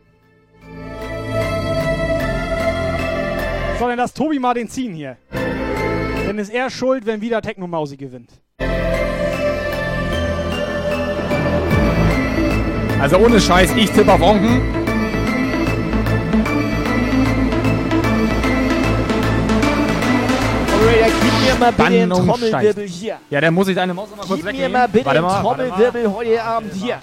Soll 3.80 3.88
denn 3.88 3.98
das 3.98 4.14
Tobi 4.14 4.38
mal 4.38 4.54
den 4.54 4.68
ziehen 4.68 4.94
hier? 4.94 5.16
Denn 6.28 6.38
ist 6.38 6.50
er 6.52 6.70
schuld, 6.70 7.04
wenn 7.06 7.20
wieder 7.20 7.42
Technomausi 7.42 7.96
gewinnt. 7.96 8.30
Also 13.00 13.16
ohne 13.16 13.40
Scheiß, 13.40 13.74
ich 13.76 13.90
tippe 13.90 14.12
auf 14.12 14.20
Onken. 14.20 14.79
Operator, 20.90 21.20
gib 21.22 21.32
mir 21.40 21.54
mal 21.58 21.72
bitte 21.72 21.90
den 21.90 22.10
Trommelwirbel 22.10 22.48
steigt. 22.48 22.90
hier. 22.90 23.18
Ja, 23.30 23.40
dann 23.40 23.54
muss 23.54 23.68
ich 23.68 23.76
deine 23.76 23.94
Maus 23.94 24.10
noch 24.10 24.16
mal 24.16 24.26
kurz 24.26 24.36
Gib 24.38 24.44
mir 24.46 24.52
wegnehmen. 24.52 24.72
mal 24.72 24.88
bitte 24.88 25.06
Warte 25.06 25.18
den 25.20 25.22
mal, 25.22 25.44
warte 25.44 25.62
mal. 25.62 25.68
Trommelwirbel 25.70 26.12
heute 26.12 26.42
Abend 26.42 26.74
hier. 26.74 26.98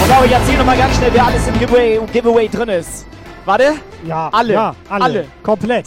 Pass 0.00 0.10
auf, 0.18 0.24
ich 0.26 0.32
erzähl 0.32 0.58
noch 0.58 0.64
mal 0.66 0.76
ganz 0.76 0.96
schnell, 0.96 1.10
wer 1.12 1.26
alles 1.26 1.46
im 1.46 1.58
Giveaway, 1.58 2.00
Giveaway 2.12 2.48
drin 2.48 2.68
ist. 2.68 3.06
Warte. 3.44 3.74
Ja, 4.06 4.28
Alle. 4.32 4.52
Ja, 4.52 4.74
alle. 4.88 5.04
Alle. 5.04 5.24
Komplett. 5.42 5.86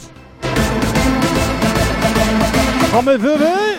Trommelwirbel. 2.92 3.77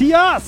Matthias. 0.00 0.42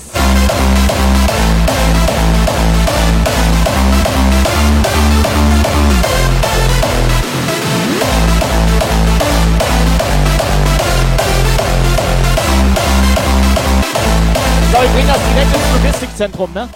So, 14.72 14.78
ich 14.82 14.90
bring 14.90 15.06
das 15.06 15.18
direkt 15.28 15.54
ins 15.54 15.84
Logistikzentrum, 15.84 16.52
ne? 16.54 16.68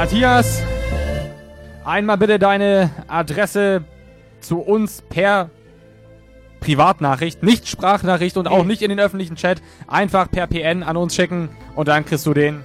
Matthias, 0.00 0.62
einmal 1.84 2.16
bitte 2.16 2.38
deine 2.38 2.88
Adresse 3.06 3.84
zu 4.40 4.60
uns 4.60 5.02
per 5.02 5.50
Privatnachricht, 6.60 7.42
nicht 7.42 7.68
Sprachnachricht 7.68 8.38
und 8.38 8.48
auch 8.48 8.64
nicht 8.64 8.80
in 8.80 8.88
den 8.88 8.98
öffentlichen 8.98 9.36
Chat. 9.36 9.60
Einfach 9.86 10.30
per 10.30 10.46
PN 10.46 10.84
an 10.84 10.96
uns 10.96 11.14
schicken 11.14 11.50
und 11.74 11.88
dann 11.88 12.06
kriegst 12.06 12.24
du 12.24 12.32
den, 12.32 12.64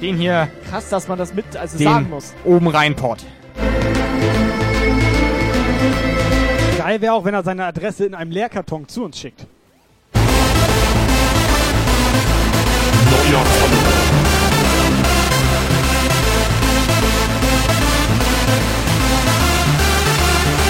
den 0.00 0.16
hier, 0.16 0.48
Krass, 0.70 0.88
dass 0.88 1.06
man 1.06 1.18
das 1.18 1.34
mit, 1.34 1.54
also 1.54 1.76
den 1.76 1.84
sagen 1.84 2.08
muss. 2.08 2.32
oben 2.46 2.68
rein 2.68 2.96
Port. 2.96 3.26
Geil 6.78 7.02
wäre 7.02 7.12
auch, 7.12 7.26
wenn 7.26 7.34
er 7.34 7.42
seine 7.42 7.66
Adresse 7.66 8.06
in 8.06 8.14
einem 8.14 8.30
Leerkarton 8.30 8.88
zu 8.88 9.04
uns 9.04 9.18
schickt. 9.18 9.46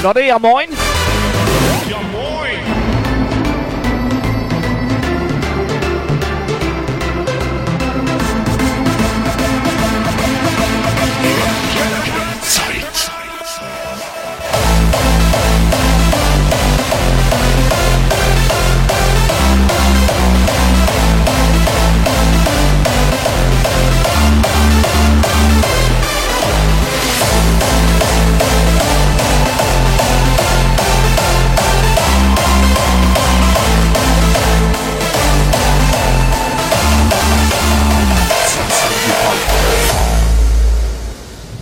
Leute, 0.03 0.21
ja 0.21 0.39
moin. 0.39 0.71
Ja, 1.89 1.99
moin! 2.13 2.59
Zeit. 12.43 12.80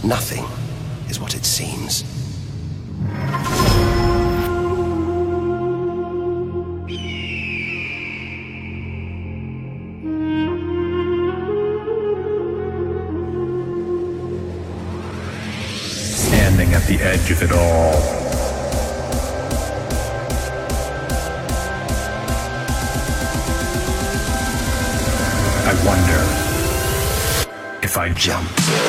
Nothing 0.09 0.47
is 1.11 1.21
what 1.21 1.35
it 1.35 1.45
seems. 1.45 1.97
Standing 16.17 16.73
at 16.73 16.85
the 16.85 16.99
edge 17.03 17.31
of 17.31 17.43
it 17.43 17.53
all. 17.53 17.93
I 25.67 25.75
wonder 25.85 26.23
if 27.83 27.99
I 27.99 28.11
jump. 28.15 28.88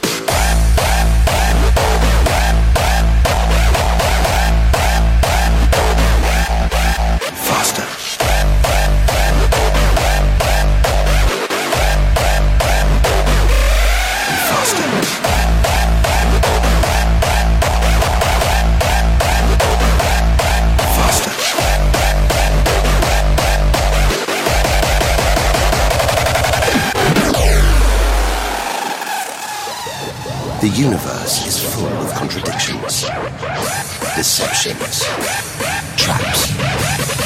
Universe 30.80 31.46
is 31.46 31.76
full 31.76 31.88
of 31.88 32.14
contradictions, 32.14 33.04
deceptions, 34.16 35.04
traps. 35.98 36.56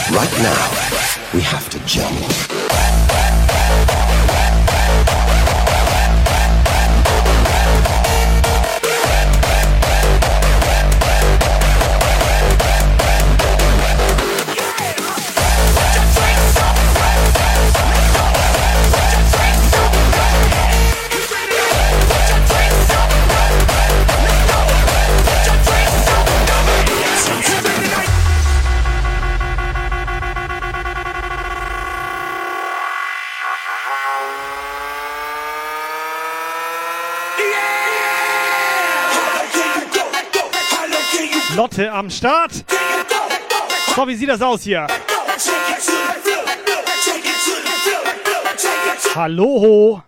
Right 0.09 0.33
now, 0.41 1.29
we 1.35 1.41
have 1.41 1.69
to 1.69 1.79
jump. 1.85 2.62
Start. 42.13 42.51
So, 43.95 44.07
wie 44.07 44.15
sieht 44.15 44.29
das 44.29 44.41
aus 44.41 44.61
hier? 44.61 44.87
Hallo? 49.15 50.01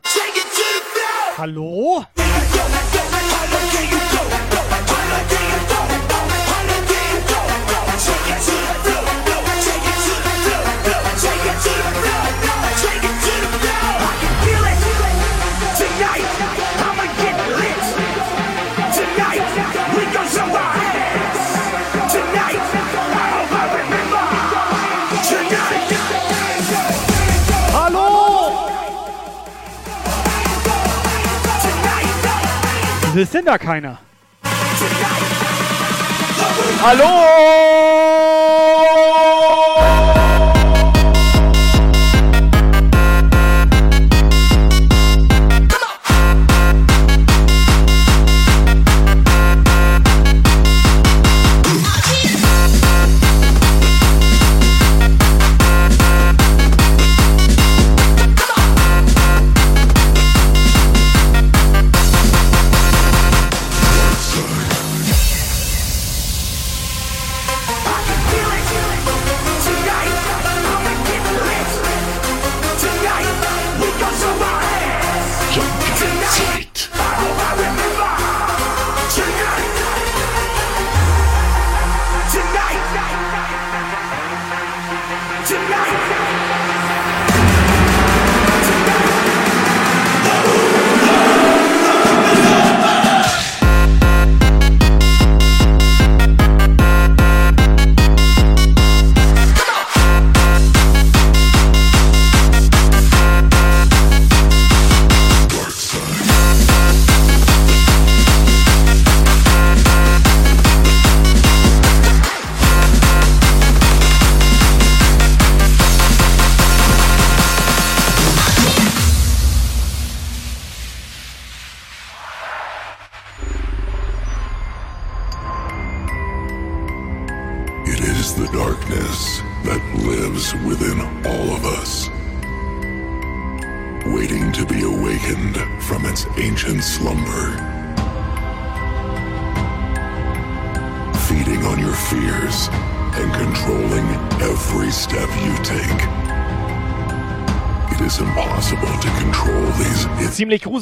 Hallo? 1.37 2.05
Hallo? 2.05 2.05
Wieso 33.15 33.23
ist 33.23 33.33
denn 33.33 33.45
da 33.45 33.57
keiner? 33.57 33.97
Hallo? 36.83 37.05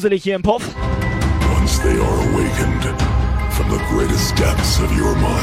Gruselig 0.04 0.24
hier 0.24 0.36
im 0.36 0.42
Puff. 0.42 0.62
once 1.56 1.80
they 1.80 1.98
are 1.98 2.20
awakened 2.30 2.84
from 3.54 3.70
the 3.70 3.82
greatest 3.90 4.36
depths 4.36 4.80
of 4.80 4.92
your 4.98 5.16
mind. 5.16 5.43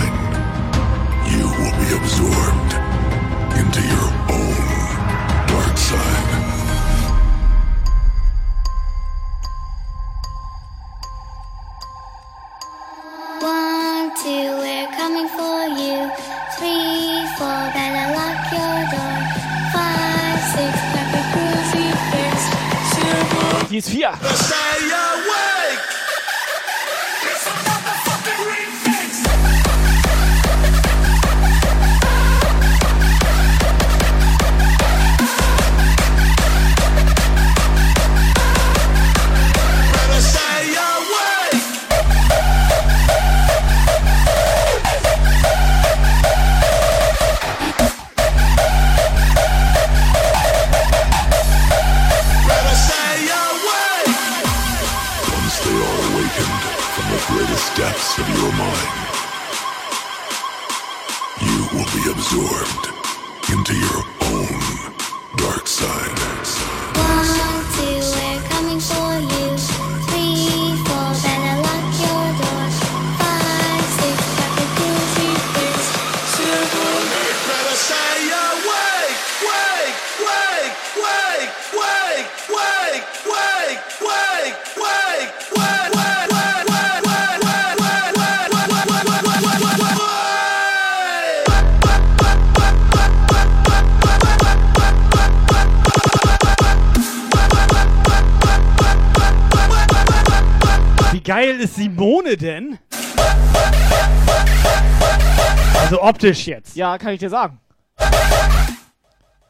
Optisch 106.20 106.47
jetzt. 106.47 106.76
Ja, 106.76 106.98
kann 106.98 107.14
ich 107.14 107.20
dir 107.20 107.30
sagen. 107.30 107.59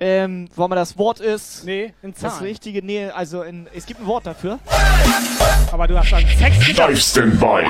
Ähm, 0.02 0.48
wollen 0.56 0.70
wir 0.70 0.76
das 0.76 0.96
Wort 0.96 1.20
ist. 1.20 1.64
Nee, 1.64 1.92
in 2.00 2.12
Das 2.12 2.20
Zahlen. 2.20 2.44
richtige, 2.44 2.82
nee, 2.82 3.10
also 3.10 3.42
in, 3.42 3.66
es 3.74 3.84
gibt 3.84 4.00
ein 4.00 4.06
Wort 4.06 4.24
dafür. 4.24 4.58
Aber 5.70 5.86
du 5.86 5.98
hast 5.98 6.12
an 6.14 6.24
Sex 6.38 6.66
gedacht. 6.66 6.96
Standby. 6.96 7.66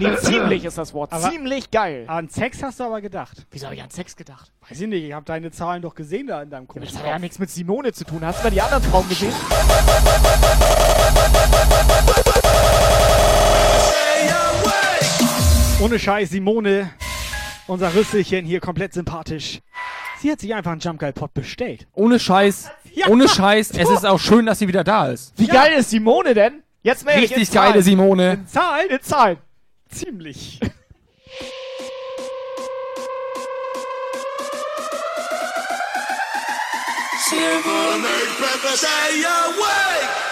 Nee, 0.00 0.16
ziemlich 0.16 0.64
ist 0.64 0.76
das 0.76 0.92
Wort. 0.92 1.12
Aber- 1.12 1.30
ziemlich 1.30 1.70
geil. 1.70 2.04
An 2.08 2.28
Sex 2.28 2.62
hast 2.64 2.80
du 2.80 2.84
aber 2.84 3.00
gedacht. 3.00 3.46
Wieso 3.52 3.66
habe 3.66 3.76
ich 3.76 3.82
an 3.82 3.90
Sex 3.90 4.16
gedacht? 4.16 4.50
Weiß 4.68 4.80
ich 4.80 4.88
nicht, 4.88 5.04
ich 5.04 5.12
habe 5.12 5.24
deine 5.24 5.52
Zahlen 5.52 5.82
doch 5.82 5.94
gesehen 5.94 6.26
da 6.26 6.42
in 6.42 6.50
deinem 6.50 6.66
Das 6.66 6.74
komischen 6.74 6.98
hat 6.98 7.04
ja 7.06 7.12
Kopf. 7.12 7.20
nichts 7.20 7.38
mit 7.38 7.50
Simone 7.50 7.92
zu 7.92 8.04
tun. 8.04 8.24
Hast 8.24 8.40
du 8.40 8.44
mal 8.44 8.50
die 8.50 8.60
anderen 8.60 8.82
Frauen 8.82 9.08
gesehen? 9.08 9.32
Ohne 15.80 15.98
Scheiß, 15.98 16.30
Simone, 16.30 16.90
unser 17.66 17.94
Rüsselchen 17.94 18.44
hier 18.44 18.60
komplett 18.60 18.92
sympathisch. 18.94 19.60
Sie 20.20 20.30
hat 20.30 20.40
sich 20.40 20.54
einfach 20.54 20.72
einen 20.72 20.80
Jump 20.80 21.00
Guy 21.00 21.12
Pot 21.12 21.34
bestellt. 21.34 21.86
Ohne 21.94 22.18
Scheiß. 22.18 22.70
Ja. 22.94 23.08
Ohne 23.08 23.28
Scheiß. 23.28 23.72
Es 23.72 23.90
ist 23.90 24.06
auch 24.06 24.20
schön, 24.20 24.46
dass 24.46 24.58
sie 24.58 24.68
wieder 24.68 24.84
da 24.84 25.08
ist. 25.08 25.32
Wie 25.36 25.46
geil 25.46 25.72
ist 25.72 25.90
Simone 25.90 26.34
denn? 26.34 26.62
Jetzt 26.82 27.04
mehr 27.04 27.16
Richtig 27.16 27.50
geile 27.50 27.82
Simone. 27.82 28.44
Zahlen? 28.46 28.88
In 28.90 29.00
Zahlen. 29.02 29.38
Ziemlich. 29.88 30.60
Make 37.32 38.36
pepper 38.38 38.76
stay 38.76 39.24
awake. 39.24 40.31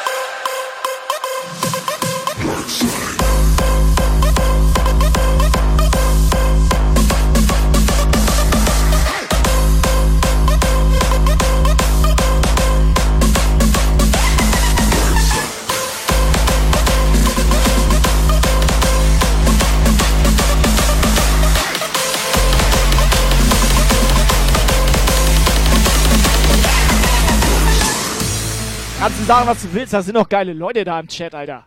Kannst 29.00 29.18
du 29.18 29.24
sagen, 29.24 29.48
was 29.48 29.62
du 29.62 29.72
willst? 29.72 29.94
Da 29.94 30.02
sind 30.02 30.12
noch 30.12 30.28
geile 30.28 30.52
Leute 30.52 30.84
da 30.84 31.00
im 31.00 31.08
Chat, 31.08 31.34
Alter. 31.34 31.64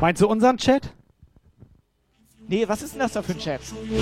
Meinst 0.00 0.22
du 0.22 0.28
unseren 0.28 0.56
Chat? 0.56 0.94
Nee, 2.48 2.66
was 2.66 2.80
ist 2.80 2.94
denn 2.94 3.00
das 3.00 3.12
da 3.12 3.20
für 3.20 3.32
ein 3.32 3.38
Chat? 3.38 3.60
Wieso 3.60 4.00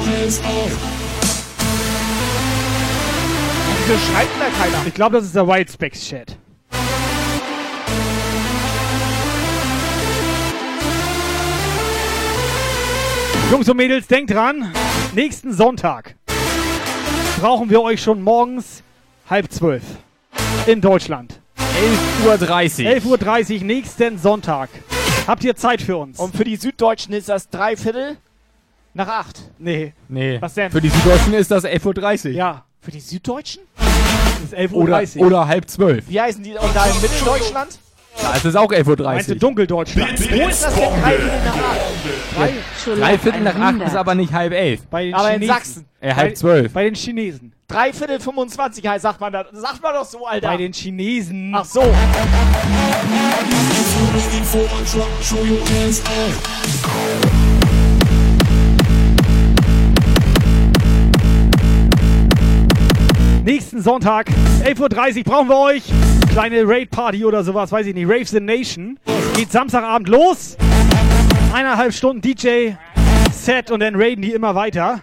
schreibt 3.98 4.32
denn 4.32 4.40
da 4.40 4.48
keiner? 4.56 4.86
Ich 4.86 4.94
glaube, 4.94 5.16
das 5.16 5.24
ist 5.24 5.34
der 5.34 5.48
White 5.48 5.72
Specs 5.72 6.06
Chat. 6.06 6.38
Jungs 13.50 13.68
und 13.68 13.76
Mädels, 13.76 14.06
denkt 14.06 14.30
dran, 14.30 14.72
nächsten 15.16 15.52
Sonntag 15.52 16.14
brauchen 17.40 17.68
wir 17.68 17.82
euch 17.82 18.00
schon 18.00 18.22
morgens 18.22 18.84
halb 19.31 19.51
zwölf 19.52 19.82
in 20.66 20.81
Deutschland. 20.81 21.40
11.30 22.27 23.07
Uhr. 23.07 23.16
11.30 23.19 23.59
Uhr 23.59 23.65
nächsten 23.65 24.19
Sonntag. 24.19 24.69
Habt 25.27 25.44
ihr 25.44 25.55
Zeit 25.55 25.81
für 25.81 25.97
uns? 25.97 26.19
Und 26.19 26.36
für 26.36 26.44
die 26.44 26.57
Süddeutschen 26.57 27.15
ist 27.15 27.28
das 27.28 27.48
Dreiviertel 27.48 28.16
nach 28.93 29.07
acht. 29.07 29.40
Nee. 29.59 29.93
Nee. 30.09 30.39
Was 30.40 30.55
denn? 30.55 30.73
Für 30.73 30.81
die 30.81 30.89
Süddeutschen 30.89 31.35
ist 31.35 31.51
das 31.51 31.65
11.30 31.65 32.31
Uhr. 32.31 32.32
Ja. 32.32 32.65
Für 32.81 32.90
die 32.90 33.01
Süddeutschen? 33.01 33.62
Das 33.77 34.40
ist 34.44 34.55
11.30 34.55 35.19
Oder, 35.19 35.27
oder 35.27 35.47
halb 35.47 35.70
zwölf. 35.70 36.09
Wie 36.09 36.20
heißen 36.20 36.43
die? 36.43 36.52
Und 36.52 36.74
da 36.74 36.86
in 36.86 37.01
Mitteldeutschland? 37.01 37.78
Da 38.20 38.34
ist 38.34 38.44
es 38.44 38.56
auch 38.56 38.70
11.30 38.70 39.02
Meinst 39.02 39.28
du 39.28 39.32
Uhr. 39.34 39.38
Dunkeldeutschland? 39.38 40.30
Wo 40.32 40.48
ist 40.48 40.64
das 40.64 40.74
denn 40.74 40.90
Dreiviertel 41.00 41.40
nach 41.44 41.54
acht? 41.56 41.80
Drei, 42.36 42.94
Dreiviertel 42.94 43.40
nach 43.40 43.54
acht 43.56 43.80
ist 43.82 43.96
aber 43.96 44.14
nicht 44.14 44.32
halb 44.32 44.52
elf. 44.52 44.80
bei 44.90 45.04
den 45.04 45.14
Aber 45.14 45.28
in 45.28 45.40
Chinesen. 45.40 45.54
Sachsen. 45.54 45.86
Äh, 46.00 46.14
halb 46.14 46.36
zwölf. 46.36 46.72
Bei 46.72 46.84
den 46.84 46.94
Chinesen. 46.94 47.52
Dreiviertel 47.68 48.18
25 48.20 48.86
heißt, 48.86 49.02
sagt 49.02 49.20
man 49.20 49.32
da. 49.32 49.46
Sagt 49.52 49.82
man 49.82 49.94
doch 49.94 50.04
so, 50.04 50.26
Alter. 50.26 50.48
Bei 50.48 50.56
den 50.56 50.72
Chinesen. 50.72 51.52
Ach 51.54 51.64
so. 51.64 51.82
Nächsten 63.44 63.80
Sonntag, 63.80 64.28
11.30 64.64 65.18
Uhr, 65.18 65.24
brauchen 65.24 65.48
wir 65.48 65.58
euch. 65.58 65.84
Kleine 66.30 66.62
Raid-Party 66.66 67.24
oder 67.24 67.42
sowas, 67.42 67.72
weiß 67.72 67.86
ich 67.86 67.94
nicht. 67.94 68.06
Raves 68.08 68.34
in 68.34 68.44
Nation. 68.44 68.98
Geht 69.34 69.50
Samstagabend 69.50 70.08
los. 70.08 70.58
Eineinhalb 71.52 71.94
Stunden 71.94 72.20
DJ-Set 72.20 73.70
und 73.70 73.80
dann 73.80 73.96
raiden 73.96 74.22
die 74.22 74.32
immer 74.32 74.54
weiter. 74.54 75.00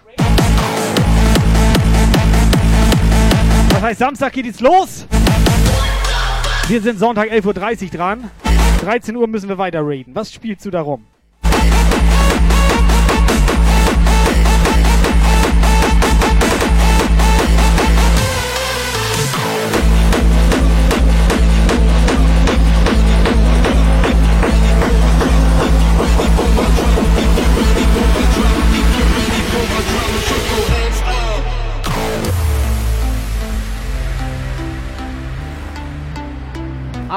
Das 3.72 3.82
heißt, 3.82 4.00
Samstag 4.00 4.34
geht 4.34 4.46
jetzt 4.46 4.62
los. 4.62 5.08
Wir 6.68 6.82
sind 6.82 7.00
Sonntag 7.00 7.32
11.30 7.32 7.84
Uhr 7.86 7.90
dran. 7.90 8.32
13 8.82 9.16
Uhr 9.16 9.28
müssen 9.28 9.50
wir 9.50 9.58
weiter 9.58 9.82
raiden. 9.84 10.14
Was 10.14 10.32
spielst 10.32 10.64
du 10.66 10.70
da 10.70 10.82
rum? 10.82 11.06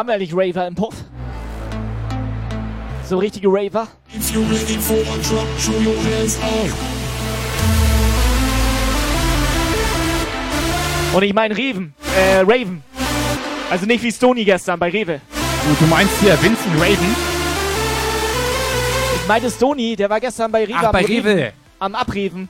Haben 0.00 0.08
wir 0.08 0.16
nicht 0.16 0.32
Raver 0.34 0.66
im 0.66 0.74
Puff? 0.74 0.94
So 3.06 3.18
richtige 3.18 3.48
Raver? 3.48 3.86
Und 11.12 11.22
ich 11.22 11.34
meine 11.34 11.54
Reven. 11.54 11.92
Äh, 12.16 12.38
Raven. 12.38 12.82
Also 13.68 13.84
nicht 13.84 14.02
wie 14.02 14.10
Stony 14.10 14.46
gestern 14.46 14.78
bei 14.78 14.88
Rewe. 14.88 15.20
Du, 15.68 15.84
du 15.84 15.90
meinst 15.90 16.18
hier 16.22 16.32
Vincent 16.42 16.80
Raven? 16.80 17.14
Ich 19.16 19.28
meinte 19.28 19.50
Stony, 19.50 19.96
der 19.96 20.08
war 20.08 20.18
gestern 20.18 20.50
bei 20.50 20.64
Rewe 20.64 20.76
Ach, 20.78 20.84
am 20.84 20.92
bei 20.92 21.04
Rewe. 21.04 21.52
Am 21.78 21.94
Abreven. 21.94 22.48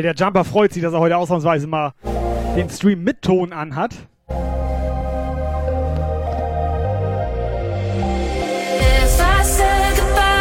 Geil, 0.00 0.14
der 0.14 0.26
Jumper 0.26 0.44
freut 0.44 0.72
sich, 0.72 0.82
dass 0.82 0.94
er 0.94 1.00
heute 1.00 1.18
ausnahmsweise 1.18 1.66
mal 1.66 1.92
den 2.56 2.70
Stream 2.70 3.04
mit 3.04 3.20
Ton 3.20 3.52
anhat. 3.52 3.92
If 3.92 4.40
I 9.20 9.42
said 9.42 9.96
goodbye, 9.96 10.40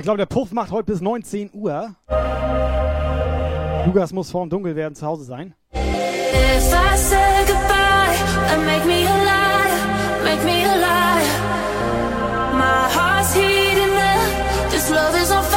ich 0.00 0.04
glaube, 0.04 0.16
der 0.16 0.26
Puff 0.26 0.50
macht 0.52 0.70
heute 0.70 0.92
bis 0.92 1.02
19 1.02 1.50
Uhr. 1.52 1.94
Lukas 3.84 4.12
muss 4.14 4.30
vorm 4.30 4.48
Dunkel 4.48 4.74
werden 4.74 4.94
zu 4.94 5.06
Hause 5.06 5.24
sein. 5.24 5.54
If 5.74 5.80
I 6.72 6.96
said 6.96 7.46
goodbye, 7.46 8.16
then 8.48 8.64
make 8.64 8.86
me 8.86 9.06
a 9.06 9.16
liar, 9.24 10.24
make 10.24 10.42
me 10.42 10.64
a 10.64 10.76
liar. 10.76 11.20
My 12.54 12.88
heart's 12.94 13.34
heating 13.34 13.94
up, 13.94 14.70
this 14.70 14.90
love 14.90 15.14
is 15.20 15.30
on 15.30 15.49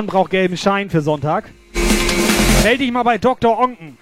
Yvonne 0.00 0.06
braucht 0.06 0.30
gelben 0.30 0.56
Schein 0.56 0.88
für 0.88 1.02
Sonntag. 1.02 1.50
Meld 2.62 2.80
dich 2.80 2.90
mal 2.90 3.02
bei 3.02 3.18
Dr. 3.18 3.58
Onken. 3.58 3.98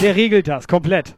Der 0.00 0.14
regelt 0.14 0.46
das 0.46 0.68
komplett. 0.68 1.16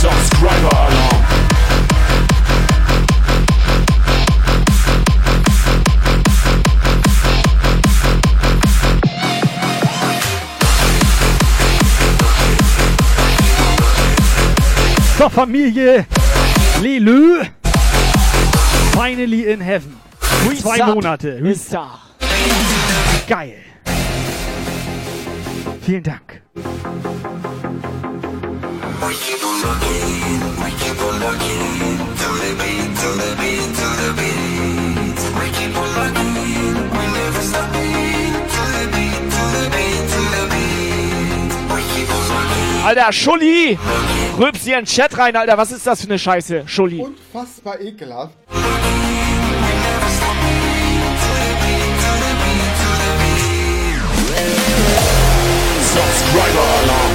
Subscriber 0.00 0.76
Alarm. 0.76 1.07
So, 15.18 15.28
Familie 15.28 16.06
Lelö. 16.80 17.44
Finally 18.92 19.50
in 19.52 19.60
heaven. 19.60 19.96
Zwei 20.60 20.78
Monate. 20.78 21.40
da. 21.70 21.98
Geil. 23.26 23.54
Vielen 25.80 26.02
Dank. 26.04 26.40
We 26.54 26.62
keep 29.14 29.42
on 29.42 29.60
looking, 29.60 30.40
we 30.62 30.70
keep 30.78 31.02
on 31.02 31.18
looking 31.18 31.98
to 32.20 32.28
the 32.38 32.54
beat, 32.60 32.96
to 33.00 33.08
the 33.18 33.34
beat, 33.40 33.74
to 33.74 33.74
the 33.74 33.74
beat. 33.74 33.77
Alter, 42.88 43.12
Schulli! 43.12 43.78
Rülpst 44.38 44.64
hier 44.64 44.78
in 44.78 44.86
den 44.86 44.90
Chat 44.90 45.18
rein, 45.18 45.36
Alter. 45.36 45.58
Was 45.58 45.72
ist 45.72 45.86
das 45.86 46.00
für 46.00 46.06
eine 46.06 46.18
Scheiße, 46.18 46.62
Schulli? 46.66 47.02
Unfassbar 47.02 47.78
ekelhaft. 47.82 48.32
Subscriber 55.82 56.64
Alarm. 56.82 57.12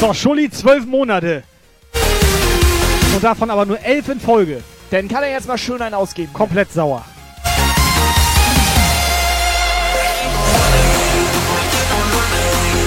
So, 0.00 0.14
Schulli 0.14 0.48
zwölf 0.48 0.86
Monate. 0.86 1.42
Und 3.14 3.24
davon 3.24 3.50
aber 3.50 3.66
nur 3.66 3.80
elf 3.80 4.08
in 4.08 4.20
Folge. 4.20 4.62
Dann 4.90 5.08
kann 5.08 5.22
er 5.22 5.30
jetzt 5.30 5.46
mal 5.46 5.58
schön 5.58 5.80
einen 5.82 5.94
ausgeben. 5.94 6.32
Komplett 6.32 6.72
sauer. 6.72 7.04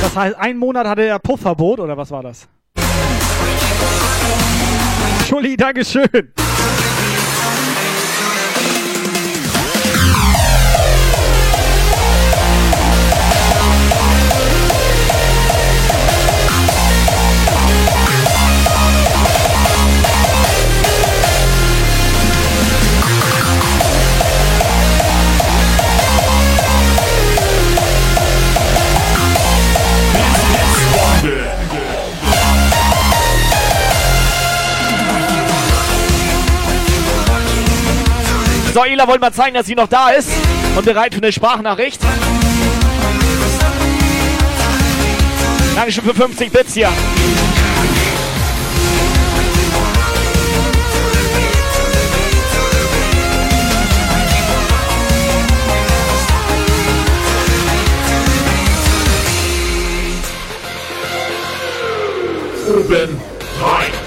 Das 0.02 0.16
heißt, 0.16 0.36
einen 0.38 0.60
Monat 0.60 0.86
hatte 0.86 1.04
er 1.04 1.18
Puffverbot, 1.18 1.80
oder 1.80 1.98
was 1.98 2.12
war 2.12 2.22
das? 2.22 2.48
Schulli, 5.28 5.56
Dankeschön. 5.56 6.34
So, 38.74 38.84
Ela 38.84 39.08
wollte 39.08 39.20
mal 39.20 39.32
zeigen, 39.32 39.54
dass 39.54 39.68
sie 39.68 39.76
noch 39.76 39.88
da 39.88 40.10
ist 40.10 40.32
und 40.76 40.84
bereit 40.84 41.14
für 41.14 41.22
eine 41.22 41.32
Sprachnachricht. 41.32 42.02
Dankeschön 45.76 46.04
für 46.04 46.16
50 46.16 46.52
Bits 46.52 46.74
hier. 46.74 46.90
Oben 62.68 63.22
rein. 63.62 64.03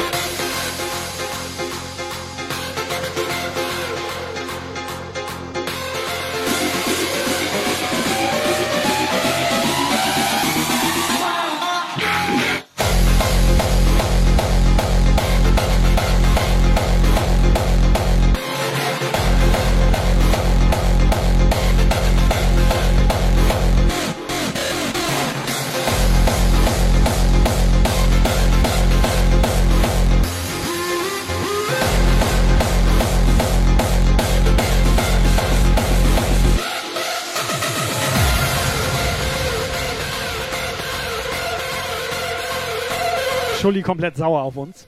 Schulli 43.66 43.82
komplett 43.82 44.16
sauer 44.16 44.42
auf 44.42 44.56
uns. 44.56 44.86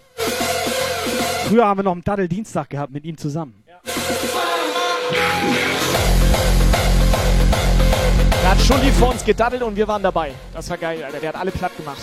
Früher 1.49 1.67
haben 1.67 1.81
wir 1.81 1.83
noch 1.83 1.91
einen 1.91 2.05
Daddel-Dienstag 2.05 2.71
gehabt 2.71 2.93
mit 2.93 3.05
ihm 3.05 3.19
zusammen. 3.19 3.65
Da 8.41 8.51
hat 8.51 8.61
Schulli 8.61 8.93
vor 8.93 9.11
uns 9.11 9.25
gedaddelt 9.25 9.65
und 9.65 9.75
wir 9.75 9.89
waren 9.89 10.01
dabei. 10.01 10.31
Das 10.55 10.71
war 10.71 10.77
geil, 10.77 11.03
Alter. 11.03 11.19
Der 11.19 11.31
hat 11.31 11.37
alle 11.41 11.51
platt 11.51 11.77
gemacht. 11.77 12.01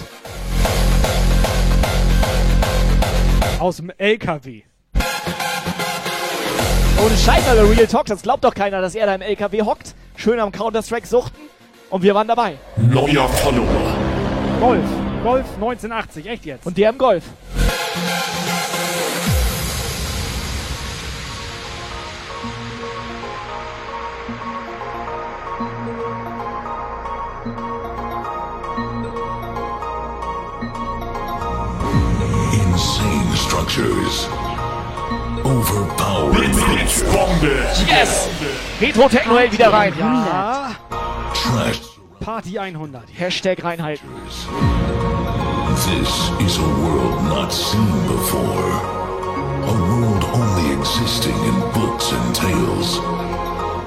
Aus 3.58 3.78
dem 3.78 3.90
LKW. 3.98 4.64
Ohne 7.06 7.18
Scheiß, 7.18 7.48
Alter, 7.48 7.70
Real 7.70 7.88
Talk. 7.88 8.08
Das 8.08 8.22
glaubt 8.22 8.44
doch 8.44 8.54
keiner, 8.54 8.82
dass 8.82 8.96
er 8.96 9.06
da 9.06 9.16
im 9.16 9.22
LKW 9.22 9.62
hockt. 9.62 9.96
Schön 10.18 10.42
am 10.42 10.52
Counter-Strike 10.52 11.08
suchten. 11.08 11.40
Und 11.90 12.04
wir 12.04 12.14
waren 12.14 12.28
dabei. 12.28 12.58
Neuer 12.76 13.30
Follower. 13.30 13.96
Golf. 14.60 15.05
Golf 15.26 15.56
1980. 15.56 16.28
Echt 16.28 16.46
jetzt? 16.46 16.68
Und 16.68 16.78
der 16.78 16.92
im 16.92 17.00
Golf. 17.00 17.24
Insane 32.54 33.36
structures. 33.36 34.30
Overpowered 35.44 36.54
Bombe. 37.12 37.66
Yes! 37.88 38.30
Retro 38.80 39.10
Techno 39.10 39.40
hält 39.40 39.52
wieder 39.54 39.74
rein. 39.74 39.92
Ja. 39.98 40.76
Trash. 41.34 41.95
Party 42.26 42.58
100. 42.58 43.04
Hashtag 43.14 43.64
reinhalten. 43.64 44.10
This 45.76 46.32
is 46.44 46.58
a 46.58 46.64
world 46.82 47.24
not 47.30 47.54
seen 47.54 48.08
before. 48.08 48.72
A 49.62 49.72
world 49.72 50.26
only 50.34 50.74
existing 50.74 51.36
in 51.46 51.54
books 51.72 52.12
and 52.12 52.36
tales. 52.36 53.00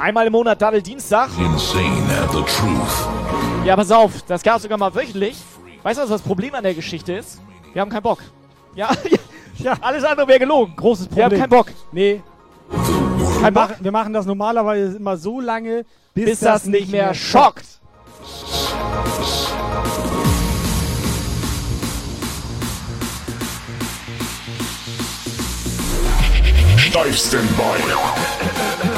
Einmal 0.00 0.28
im 0.28 0.32
Monat 0.32 0.62
Daddel 0.62 0.80
Dienstag. 0.80 1.30
Insane 1.36 2.06
have 2.10 2.30
the 2.32 2.44
truth. 2.44 3.08
Ja, 3.66 3.74
pass 3.74 3.90
auf, 3.90 4.22
das 4.28 4.44
gab 4.44 4.60
sogar 4.60 4.78
mal 4.78 4.94
wöchentlich. 4.94 5.36
Weißt 5.82 5.98
du, 5.98 6.04
was 6.04 6.10
das 6.10 6.22
Problem 6.22 6.54
an 6.54 6.62
der 6.62 6.74
Geschichte 6.74 7.14
ist? 7.14 7.40
Wir 7.72 7.82
haben 7.82 7.90
keinen 7.90 8.04
Bock. 8.04 8.20
Ja, 8.76 8.90
ja, 9.58 9.76
alles 9.80 10.04
andere 10.04 10.28
wäre 10.28 10.38
gelogen. 10.38 10.76
Großes 10.76 11.06
Wir 11.06 11.24
Problem. 11.24 11.42
haben 11.42 11.50
keinen 11.50 11.58
Bock. 11.58 11.72
Nee. 11.90 12.22
Kein 12.70 13.42
Wir 13.42 13.50
Bock, 13.50 13.54
machen, 13.54 13.76
wir 13.80 13.92
machen 13.92 14.12
das 14.12 14.26
normalerweise 14.26 14.96
immer 14.96 15.16
so 15.16 15.40
lange, 15.40 15.84
bis, 16.14 16.24
bis 16.24 16.38
das 16.38 16.66
nicht 16.66 16.92
mehr 16.92 17.12
schockt. 17.14 17.77
Steifsten 26.76 27.48
bei. 27.56 28.97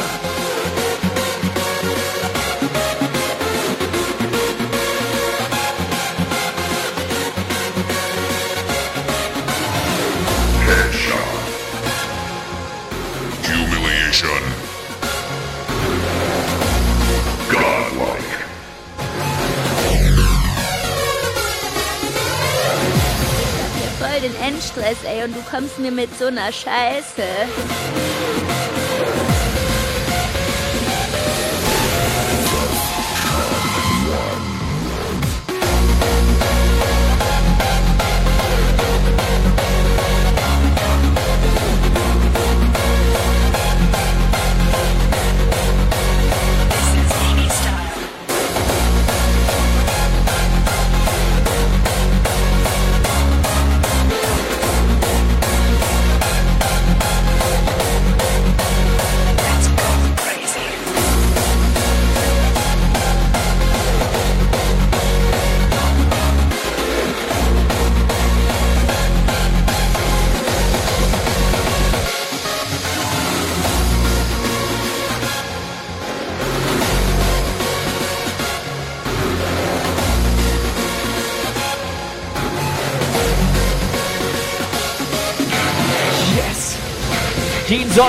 Endstress, 24.90 25.04
ey, 25.04 25.24
und 25.24 25.34
du 25.34 25.40
kommst 25.42 25.78
mir 25.78 25.92
mit 25.92 26.16
so 26.18 26.26
einer 26.26 26.52
Scheiße. 26.52 27.22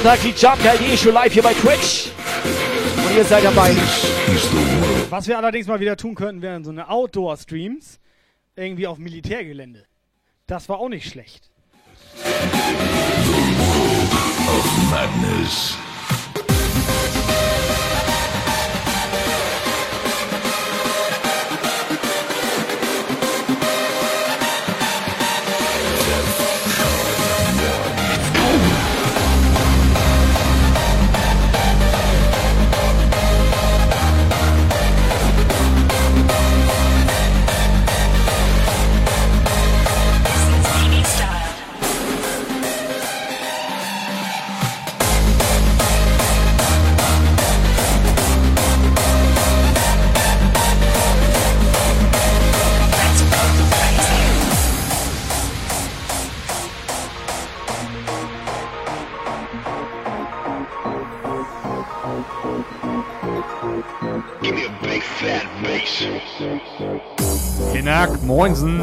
Sonntag 0.01 0.21
die 0.23 0.31
Jump 0.31 0.57
Guy 0.63 0.97
schon 0.97 1.13
live 1.13 1.31
hier 1.31 1.43
bei 1.43 1.53
Twitch. 1.53 2.09
Und 3.07 3.15
ihr 3.15 3.23
seid 3.23 3.43
dabei. 3.43 3.75
Was 5.11 5.27
wir 5.27 5.37
allerdings 5.37 5.67
mal 5.67 5.79
wieder 5.79 5.95
tun 5.95 6.15
könnten, 6.15 6.41
wären 6.41 6.63
so 6.63 6.71
eine 6.71 6.89
Outdoor-Streams. 6.89 7.99
Irgendwie 8.55 8.87
auf 8.87 8.97
Militärgelände. 8.97 9.85
Das 10.47 10.67
war 10.69 10.79
auch 10.79 10.89
nicht 10.89 11.07
schlecht. 11.07 11.51
Of 14.47 14.89
madness. 14.89 15.77
Moinsen. 68.41 68.81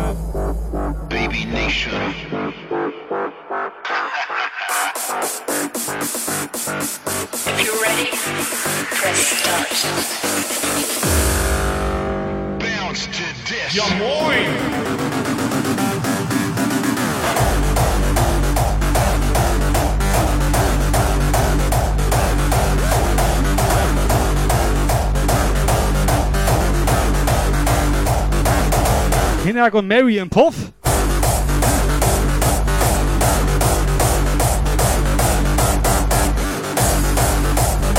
Hinak 29.68 29.74
und 29.74 29.88
Mary 29.88 30.18
im 30.18 30.30
Puff. 30.30 30.54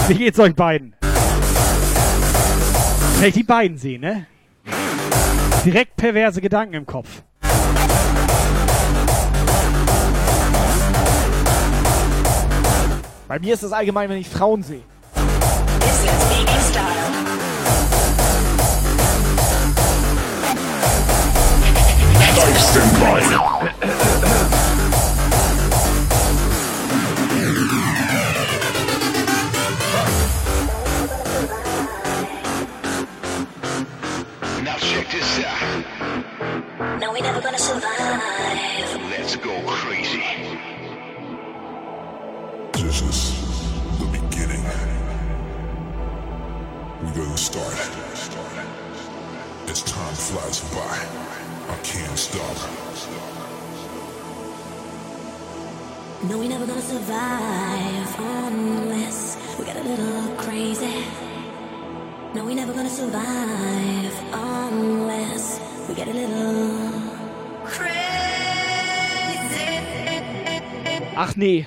Wie 0.08 0.16
geht's 0.16 0.40
euch 0.40 0.56
beiden? 0.56 0.96
Ich 3.24 3.34
die 3.34 3.44
beiden 3.44 3.78
sehe, 3.78 4.00
ne? 4.00 4.26
Direkt 5.64 5.96
perverse 5.98 6.42
Gedanken 6.42 6.74
im 6.74 6.86
Kopf. 6.86 7.22
Bei 13.28 13.38
mir 13.38 13.54
ist 13.54 13.62
es 13.62 13.72
allgemein, 13.72 14.10
wenn 14.10 14.18
ich 14.18 14.30
Frauen 14.30 14.64
sehe. 14.64 14.82
We're 47.02 47.14
gonna 47.14 47.38
start. 47.38 47.74
As 49.68 49.82
time 49.84 50.14
flies 50.14 50.60
by, 50.74 50.80
I 50.80 51.06
can't 51.06 51.18
stop. 51.34 51.49
No, 56.30 56.38
we 56.38 56.48
never 56.48 56.66
gonna 56.66 56.82
survive 56.82 58.20
unless 58.20 59.38
we 59.58 59.66
get 59.66 59.78
a 59.78 59.84
little 59.84 60.36
crazy. 60.38 61.06
No, 62.34 62.46
we 62.46 62.56
never 62.56 62.74
gonna 62.74 62.90
survive 62.90 64.14
unless 64.34 65.60
we 65.88 65.96
get 65.96 66.08
a 66.08 66.14
little 66.14 67.00
Ach 71.22 71.36
nee. 71.36 71.66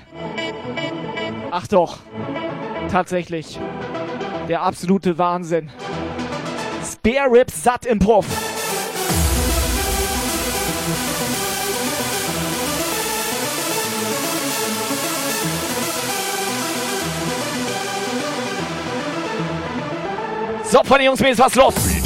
Ach 1.51 1.67
doch. 1.67 1.99
Tatsächlich. 2.91 3.59
Der 4.49 4.63
absolute 4.63 5.19
Wahnsinn. 5.19 5.71
Spare 6.83 7.31
Ribs 7.31 7.63
satt 7.63 7.85
im 7.85 7.99
Puff. 7.99 8.52
So, 20.73 20.83
von 20.85 20.97
den 20.97 21.09
Jungs, 21.09 21.21
Mädels, 21.21 21.39
was 21.39 21.55
los? 21.55 22.02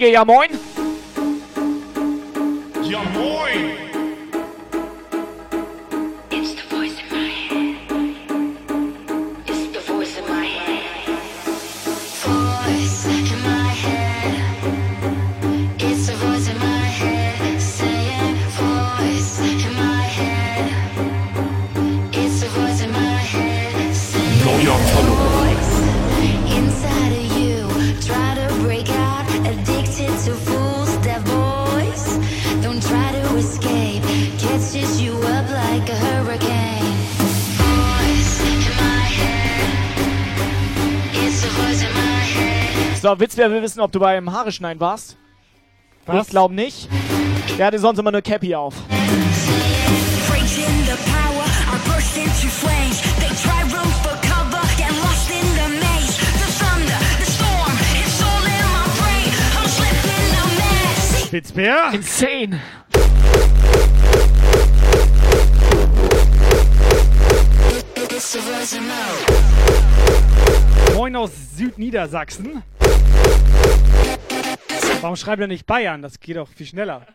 Iggy, 0.00 0.12
ja 0.12 0.24
moin. 0.24 0.69
So, 43.10 43.18
Witz, 43.18 43.36
wer 43.36 43.50
will 43.50 43.60
wissen, 43.60 43.80
ob 43.80 43.90
du 43.90 43.98
beim 43.98 44.30
Haare 44.30 44.52
schneiden 44.52 44.78
warst? 44.78 45.16
Was? 46.06 46.26
Ich 46.26 46.30
glaube 46.30 46.54
nicht. 46.54 46.88
Der 47.58 47.66
hatte 47.66 47.80
sonst 47.80 47.98
immer 47.98 48.10
eine 48.10 48.22
Cappy 48.22 48.54
auf. 48.54 48.74
Spitzbär? 61.26 61.90
Insane. 61.92 62.60
Moin 70.94 71.16
aus 71.16 71.30
Südniedersachsen. 71.56 72.62
Warum 75.00 75.16
schreibt 75.16 75.40
er 75.40 75.46
nicht 75.46 75.64
Bayern? 75.64 76.02
Das 76.02 76.20
geht 76.20 76.36
doch 76.36 76.46
viel 76.46 76.66
schneller. 76.66 77.06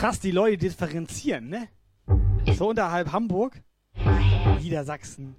Krass, 0.00 0.18
die 0.18 0.32
Leute 0.32 0.58
differenzieren, 0.58 1.48
ne? 1.48 1.68
So 2.56 2.70
unterhalb 2.70 3.12
Hamburg, 3.12 3.62
Niedersachsen. 4.60 5.36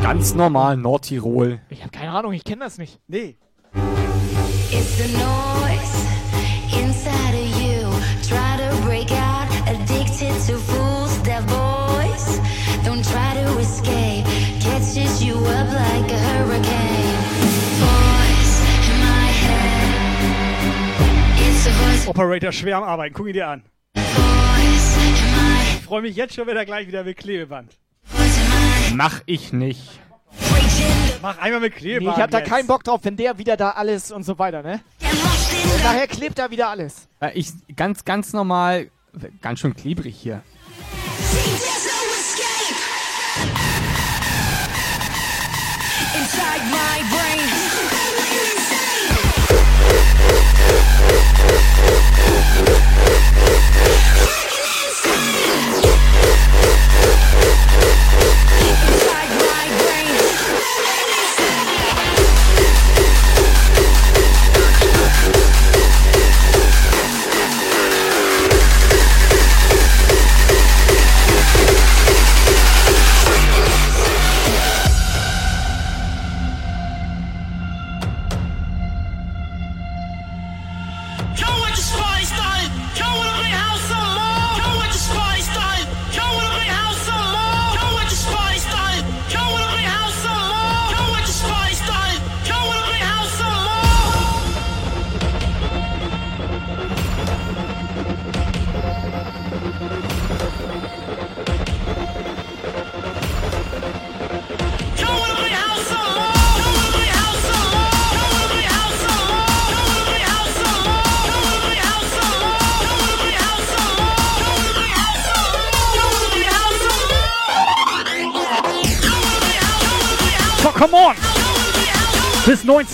Ganz 0.00 0.34
normal, 0.34 0.76
Nordtirol. 0.76 1.60
Ich 1.70 1.80
habe 1.80 1.90
keine 1.90 2.12
Ahnung, 2.12 2.32
ich 2.34 2.44
kenne 2.44 2.64
das 2.64 2.78
nicht. 2.78 3.00
Nee. 3.08 3.36
It's 4.70 4.96
the 4.96 5.12
noise 5.12 6.27
Catches 14.98 15.22
you 15.22 15.34
up 15.36 15.68
like 15.72 16.10
a 16.12 16.18
hurricane. 16.18 17.14
Voice 17.78 18.62
in 18.90 18.98
my 19.00 19.30
head. 22.02 22.08
Operator 22.08 22.50
schwer 22.52 22.78
am 22.78 22.82
Arbeiten. 22.84 23.14
Guck 23.14 23.28
ihn 23.28 23.32
dir 23.34 23.46
an. 23.48 23.62
Ich 23.94 24.02
freue 25.84 26.02
mich 26.02 26.16
jetzt 26.16 26.34
schon, 26.34 26.46
wenn 26.48 26.56
er 26.56 26.64
gleich 26.66 26.88
wieder 26.88 27.04
mit 27.04 27.16
Klebeband. 27.16 27.78
Mach 28.94 29.20
ich 29.26 29.52
nicht. 29.52 30.00
Mach 31.22 31.38
einmal 31.38 31.60
mit 31.60 31.74
Nee, 31.74 31.78
Klebeband. 31.78 32.16
ich 32.16 32.22
hab 32.22 32.30
da 32.32 32.38
jetzt. 32.40 32.48
keinen 32.48 32.66
Bock 32.66 32.82
drauf, 32.82 33.00
wenn 33.04 33.16
der 33.16 33.38
wieder 33.38 33.56
da 33.56 33.70
alles 33.70 34.10
und 34.10 34.24
so 34.24 34.36
weiter, 34.38 34.62
ne? 34.62 34.80
Nachher 35.84 36.08
klebt 36.08 36.38
da 36.40 36.50
wieder 36.50 36.68
alles. 36.70 37.06
Äh, 37.20 37.30
Ich 37.34 37.52
ganz, 37.76 38.04
ganz 38.04 38.32
normal, 38.32 38.90
ganz 39.40 39.60
schön 39.60 39.74
klebrig 39.76 40.16
hier. 40.16 40.42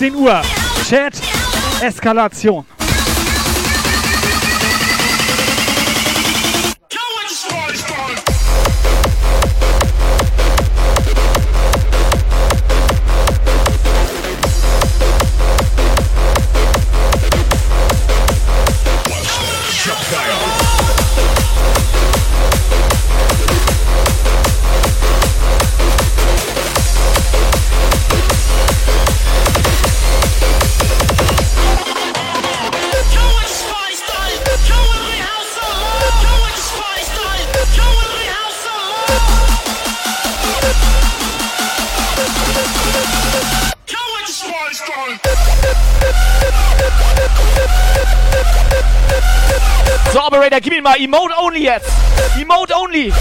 18 0.05 0.15
Uhr. 0.15 0.41
Chat 0.87 1.19
Eskalation. 1.81 2.63
Mal. 50.95 51.03
Emote 51.03 51.33
only 51.37 51.63
jetzt. 51.63 51.91
Emote 52.39 52.73
only. 52.73 53.11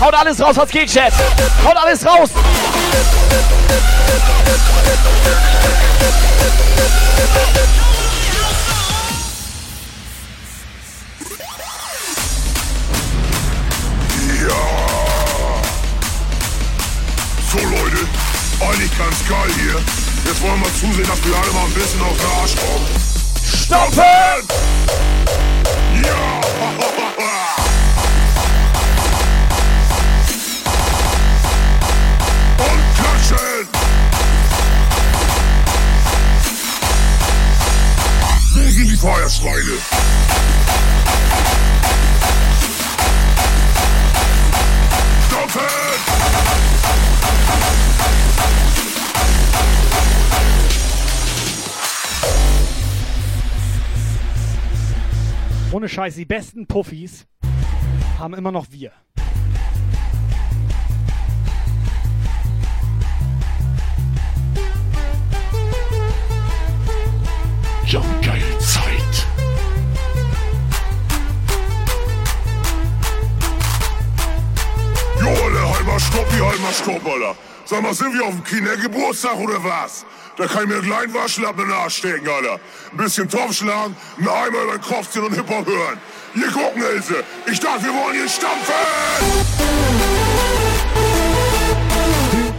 Haut 0.00 0.14
alles 0.14 0.40
raus, 0.40 0.56
was 0.56 0.70
geht, 0.70 0.92
Chat. 0.92 1.12
Haut 1.64 1.76
alles 1.76 2.06
raus. 2.06 2.30
So 17.50 17.60
Leute, 17.60 18.08
eigentlich 18.60 18.98
ganz 18.98 19.28
geil 19.28 19.50
hier. 19.56 20.03
Wollen 20.44 20.60
wir 20.60 20.74
zusehen, 20.74 21.08
dass 21.08 21.24
wir 21.24 21.34
alle 21.34 21.50
mal 21.52 21.64
ein 21.64 21.72
bisschen 21.72 22.02
auf 22.02 22.18
den 22.18 22.26
Arsch 22.38 22.54
kommen. 22.56 22.86
Stoppen! 23.42 24.46
Ja! 26.04 26.40
Und 32.58 32.82
klatschen! 32.98 33.68
Wir 38.54 38.70
sind 38.70 38.90
die 38.90 38.96
Feuerschweine. 38.96 39.78
Ohne 55.74 55.88
Scheiß, 55.88 56.14
die 56.14 56.24
besten 56.24 56.68
Puffis 56.68 57.26
haben 58.16 58.34
immer 58.34 58.52
noch 58.52 58.66
wir. 58.70 58.92
Jumpgeil-Zeit. 67.86 69.26
Jo, 75.20 75.26
Alter, 75.26 75.74
halt 75.74 75.86
mal 75.86 75.98
stopp, 75.98 76.32
hier, 76.32 76.46
halt 76.46 76.62
mal 76.62 76.72
stopp, 76.72 77.04
Alter. 77.04 77.34
Sag 77.64 77.82
mal, 77.82 77.94
sind 77.94 78.14
wir 78.14 78.24
auf 78.24 78.30
dem 78.30 78.44
Kindergeburtstag 78.44 79.38
oder 79.38 79.64
was? 79.64 80.06
Da 80.36 80.46
kann 80.46 80.62
ich 80.62 80.68
mir 80.68 80.74
einen 80.76 80.84
kleinen 80.84 81.14
Waschlappen 81.14 81.62
in 81.62 81.68
den 81.68 81.76
Arsch 81.76 81.96
stecken, 81.96 82.28
Alter. 82.28 82.60
Ein 82.94 82.98
bisschen 82.98 83.28
Topf 83.28 83.54
schlagen, 83.54 83.96
einen 84.18 84.28
Eimer 84.28 84.62
über 84.62 84.72
den 84.78 84.80
Kopf 84.80 85.10
ziehen 85.10 85.24
und 85.24 85.34
Hip-Hop 85.34 85.66
hören. 85.66 85.98
Hier 86.32 86.46
gucken, 86.46 86.80
Ilse. 86.80 87.24
Ich 87.50 87.58
dachte, 87.58 87.86
wir 87.86 87.92
wollen 87.92 88.14
hier 88.14 88.28
stampfen! 88.28 88.72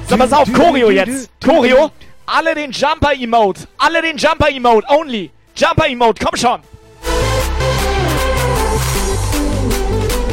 So, 0.09 0.17
pass 0.17 0.33
auf, 0.33 0.51
Choreo 0.51 0.89
jetzt. 0.89 1.29
Choreo. 1.41 1.89
Alle 2.25 2.53
den 2.53 2.71
Jumper-Emote. 2.71 3.61
Alle 3.77 4.01
den 4.01 4.17
Jumper-Emote. 4.17 4.85
Only. 4.89 5.31
Jumper-Emote, 5.55 6.25
komm 6.25 6.37
schon. 6.37 6.59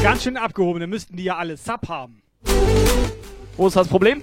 Ganz 0.03 0.25
schön 0.25 0.37
abgehobene 0.37 0.89
müssten 0.89 1.17
die 1.17 1.25
ja 1.25 1.37
alle 1.37 1.57
Sub 1.57 1.89
haben. 1.89 2.21
Wo 3.57 3.69
ist 3.69 3.77
das 3.77 3.87
Problem? 3.87 4.21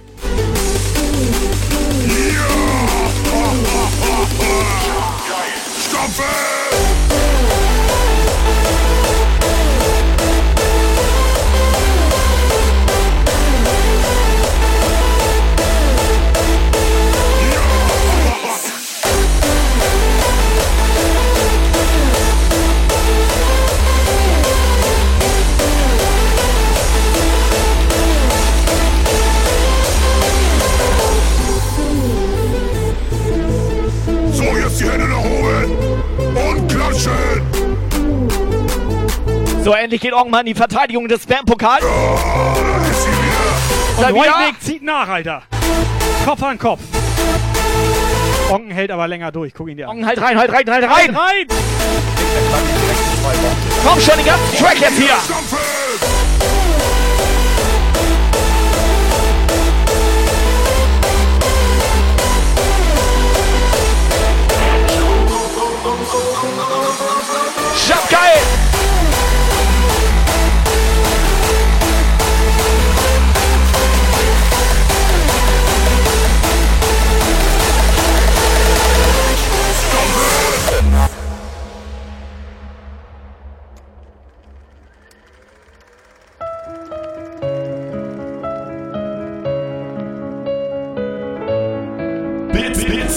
Discovery! 5.90 7.59
Endlich 39.90 40.02
geht 40.02 40.12
Ong 40.12 40.30
mal 40.30 40.40
in 40.40 40.46
die 40.46 40.54
Verteidigung 40.54 41.08
des 41.08 41.22
Spam-Pokals. 41.24 41.82
Und. 43.96 44.06
Whiteweg 44.14 44.60
zieht 44.60 44.82
nach, 44.82 45.08
Alter. 45.08 45.42
Kopf 46.24 46.42
an 46.42 46.58
Kopf. 46.58 46.80
Onken 48.50 48.70
hält 48.70 48.90
aber 48.90 49.08
länger 49.08 49.32
durch. 49.32 49.52
Guck 49.52 49.68
ihn 49.68 49.76
dir 49.76 49.88
an. 49.88 49.96
Onken, 49.96 50.06
halt 50.06 50.20
rein, 50.20 50.38
halt 50.38 50.52
rein, 50.52 50.70
halt 50.70 50.84
rein. 50.84 51.16
rein! 51.16 51.46
Komm 53.84 54.00
schon, 54.00 54.16
den 54.16 54.26
ganzen 54.26 54.58
Track 54.58 54.80
jetzt 54.80 54.98
hier. 54.98 55.16
Jump 67.88 68.08
geil! 68.10 68.79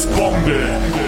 Bombe. 0.07 1.02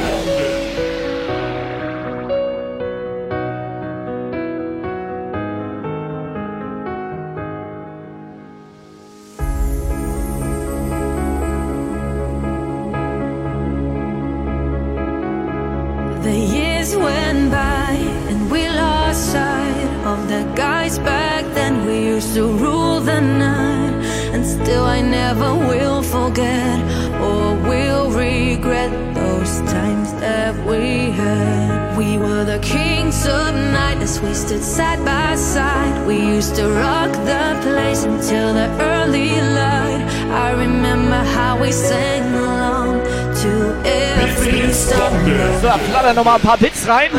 Used 36.36 36.56
to 36.56 36.68
rock 36.68 37.12
the 37.24 37.44
place 37.62 38.04
until 38.04 38.54
the 38.54 38.68
early 38.82 39.40
light. 39.60 40.04
I 40.32 40.52
remember 40.52 41.24
how 41.36 41.58
we 41.62 41.72
sang 41.72 42.24
along 42.36 43.00
to 43.42 43.52
every 43.86 44.74
song. 44.74 45.14
So, 45.62 45.72
flatter 45.90 46.14
nochmal 46.14 46.36
ein 46.36 46.42
paar 46.42 46.58
Bits 46.58 46.86
rein. 46.88 47.12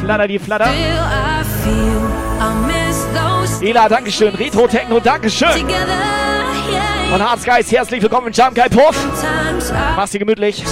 Flatter 0.00 0.26
die 0.26 0.40
Flatter. 0.40 0.66
Ela, 3.60 3.88
Dankeschön. 3.88 4.34
Retro 4.34 4.66
Techno, 4.66 4.98
Dankeschön. 4.98 5.64
Und 7.14 7.22
Harzgeist, 7.22 7.70
herzlich 7.70 8.02
willkommen 8.02 8.32
Jump 8.32 8.56
Guy 8.56 8.68
Puff. 8.68 8.96
Mach's 9.94 10.10
dir 10.10 10.18
gemütlich. 10.18 10.64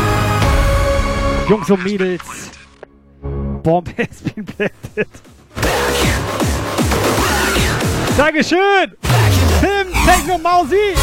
Jungs 1.47 1.69
und 1.69 1.83
Mädels. 1.83 2.49
Bomb 3.63 3.85
has 3.97 4.21
been 4.21 4.45
planted. 4.45 5.07
Dankeschön! 8.17 8.97
Tim 9.61 9.93
Techno 10.05 10.37
Mausi! 10.37 10.95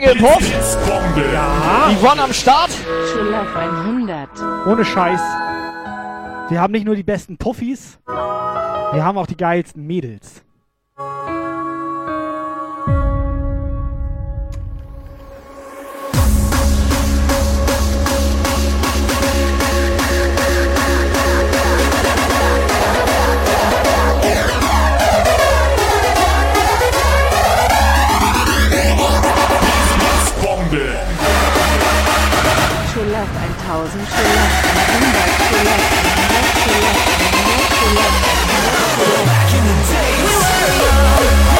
Bombe. 0.00 1.22
Die 1.90 2.06
One 2.06 2.22
am 2.22 2.32
Start. 2.32 2.70
Chill 3.12 3.34
auf 3.34 3.54
100. 3.56 4.28
Ohne 4.66 4.84
Scheiß. 4.84 5.20
Wir 6.50 6.60
haben 6.60 6.72
nicht 6.72 6.84
nur 6.84 6.96
die 6.96 7.04
besten 7.04 7.36
Puffis, 7.36 8.00
wir 8.06 9.04
haben 9.04 9.16
auch 9.18 9.28
die 9.28 9.36
geilsten 9.36 9.86
Mädels. 9.86 10.42
Schiller, 33.30 33.46
1000 33.66 34.08
Schiller, 34.08 34.46
100 34.72 35.22
Schiller, 35.46 35.78
100 36.10 36.58
Schiller, 36.62 36.94
100 37.40 37.70
Schiller, 37.70 38.10
100 39.20 39.86
Schiller. 40.76 41.59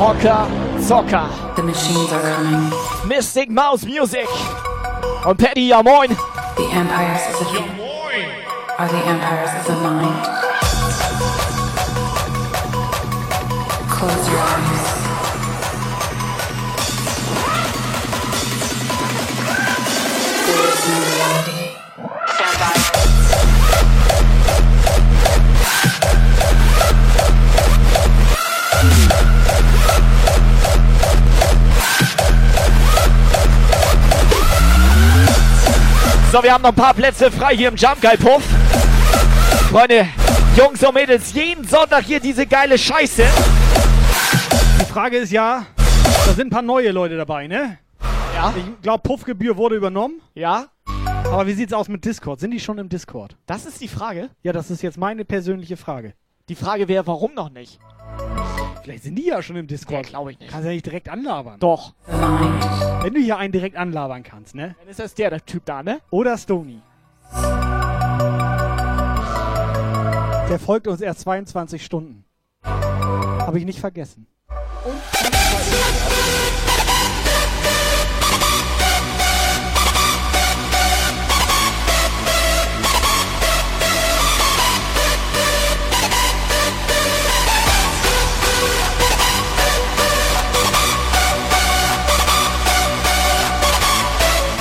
Auf 0.00 0.16
100. 0.16 0.22
Zocker, 0.22 0.46
Zocker. 0.80 1.28
The 1.56 1.62
machines 1.62 2.12
are 2.12 2.20
coming. 2.20 2.72
Mystic 3.08 3.50
Mouse 3.50 3.84
Music. 3.84 4.28
Und 5.24 5.38
Paddy, 5.38 5.68
ja 5.68 5.82
moin. 5.82 6.16
The 6.56 6.64
empires 6.64 7.22
of 7.28 7.52
the 7.52 7.58
are 8.78 8.88
the 8.88 9.06
empires 9.06 9.50
of 9.58 9.66
the 9.66 9.74
mind. 9.74 10.26
Close 13.88 14.30
your 14.30 14.40
eyes. 14.40 14.84
There 20.46 20.68
is 20.72 20.88
no 20.88 20.96
reality. 21.00 21.55
So, 36.36 36.42
wir 36.42 36.52
haben 36.52 36.60
noch 36.60 36.68
ein 36.68 36.74
paar 36.74 36.92
Plätze 36.92 37.30
frei 37.30 37.56
hier 37.56 37.68
im 37.68 37.76
Jump 37.76 37.98
Guy 38.02 38.14
Puff. 38.18 38.44
Freunde, 39.70 40.06
Jungs 40.54 40.84
und 40.84 40.94
Mädels, 40.94 41.32
jeden 41.32 41.66
Sonntag 41.66 42.04
hier 42.04 42.20
diese 42.20 42.44
geile 42.44 42.76
Scheiße. 42.76 43.22
Die 44.82 44.84
Frage 44.84 45.16
ist 45.16 45.32
ja, 45.32 45.64
da 46.26 46.32
sind 46.34 46.48
ein 46.48 46.50
paar 46.50 46.60
neue 46.60 46.90
Leute 46.90 47.16
dabei, 47.16 47.46
ne? 47.46 47.78
Ja. 48.34 48.52
Ich 48.54 48.82
glaube, 48.82 49.02
Puffgebühr 49.02 49.56
wurde 49.56 49.76
übernommen. 49.76 50.20
Ja. 50.34 50.66
Aber 51.24 51.46
wie 51.46 51.54
sieht's 51.54 51.72
aus 51.72 51.88
mit 51.88 52.04
Discord? 52.04 52.38
Sind 52.38 52.50
die 52.50 52.60
schon 52.60 52.76
im 52.76 52.90
Discord? 52.90 53.34
Das 53.46 53.64
ist 53.64 53.80
die 53.80 53.88
Frage. 53.88 54.28
Ja, 54.42 54.52
das 54.52 54.70
ist 54.70 54.82
jetzt 54.82 54.98
meine 54.98 55.24
persönliche 55.24 55.78
Frage. 55.78 56.12
Die 56.50 56.54
Frage 56.54 56.86
wäre, 56.86 57.06
warum 57.06 57.32
noch 57.32 57.48
nicht? 57.48 57.80
Vielleicht 58.86 59.02
sind 59.02 59.16
die 59.16 59.26
ja 59.26 59.42
schon 59.42 59.56
im 59.56 59.66
Discord. 59.66 60.06
glaube 60.06 60.30
ich 60.30 60.38
nicht. 60.38 60.48
Kannst 60.48 60.64
ja 60.64 60.70
nicht 60.70 60.86
direkt 60.86 61.08
anlabern. 61.08 61.58
Doch. 61.58 61.92
Wenn 62.06 63.14
du 63.14 63.18
hier 63.18 63.36
einen 63.36 63.50
direkt 63.50 63.74
anlabern 63.74 64.22
kannst, 64.22 64.54
ne? 64.54 64.76
Dann 64.78 64.88
ist 64.88 65.00
das 65.00 65.12
der, 65.12 65.28
der 65.30 65.44
Typ 65.44 65.64
da, 65.64 65.82
ne? 65.82 65.98
Oder 66.10 66.38
Stony. 66.38 66.80
Der 70.48 70.58
folgt 70.60 70.86
uns 70.86 71.00
erst 71.00 71.22
22 71.22 71.84
Stunden. 71.84 72.24
Habe 72.62 73.58
ich 73.58 73.64
nicht 73.64 73.80
vergessen. 73.80 74.28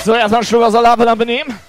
So, 0.06 0.14
erstmal 0.14 0.42
einen 0.42 0.46
Schluck 0.46 0.62
aus 0.62 0.72
der 0.72 0.84
Lavalampe 0.84 1.26
nehmen. 1.26 1.60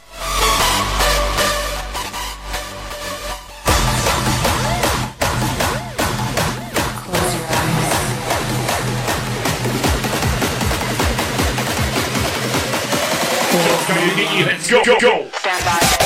Let's 14.45 14.69
go, 14.69 14.83
go, 14.85 14.99
go. 15.01 15.27
Stand 15.41 15.65
by. 15.65 16.06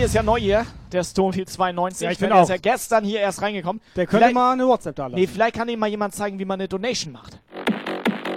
Der 0.00 0.06
Stony 0.06 0.06
ist 0.06 0.14
ja 0.14 0.22
neu 0.22 0.38
hier. 0.40 0.66
Der 0.92 1.04
Stonefield 1.04 1.48
92. 1.50 2.04
Ja, 2.04 2.10
ich 2.10 2.18
Der 2.18 2.28
finde 2.28 2.40
ist 2.42 2.46
auch. 2.46 2.50
ja 2.50 2.56
gestern 2.56 3.04
hier 3.04 3.20
erst 3.20 3.42
reingekommen. 3.42 3.80
Der 3.96 4.06
könnte 4.06 4.16
Vielleicht- 4.24 4.34
mal 4.34 4.52
eine 4.52 4.66
WhatsApp 4.66 4.96
da 4.96 5.06
lassen. 5.06 5.14
Nee, 5.20 5.26
vielleicht 5.26 5.54
kann 5.56 5.68
ihm 5.68 5.78
mal 5.78 5.88
jemand 5.88 6.14
zeigen, 6.14 6.38
wie 6.38 6.44
man 6.44 6.58
eine 6.60 6.68
Donation 6.68 7.12
macht. 7.12 7.38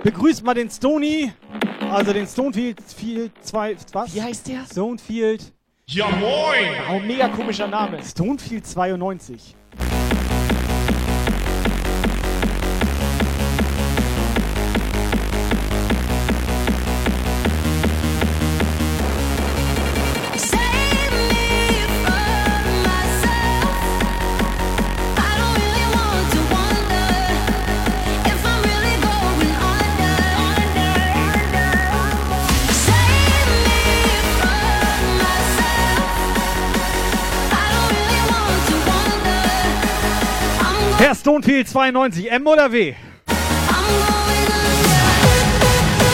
Begrüßt 0.04 0.44
mal 0.44 0.54
den 0.54 0.70
Stony, 0.70 1.32
also 1.90 2.12
den 2.14 2.28
Stonefield 2.28 2.82
Field 2.82 3.32
2, 3.42 3.78
was? 3.94 4.14
Wie 4.14 4.22
heißt 4.22 4.48
der? 4.48 4.66
Stonefield. 4.70 5.54
Ja 5.88 6.08
moin! 6.10 6.70
Oh, 6.92 7.00
mega 7.00 7.28
komischer 7.30 7.68
Name. 7.68 8.04
Stonefield 8.04 8.66
92. 8.68 9.56
Stonefield 41.24 41.70
92, 41.70 42.30
M 42.30 42.46
oder 42.46 42.70
W? 42.74 42.96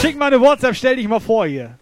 Schick 0.03 0.15
mal 0.15 0.27
eine 0.27 0.39
WhatsApp, 0.39 0.75
stell 0.75 0.97
dich 0.97 1.07
mal 1.07 1.19
vor 1.19 1.47
hier. 1.47 1.79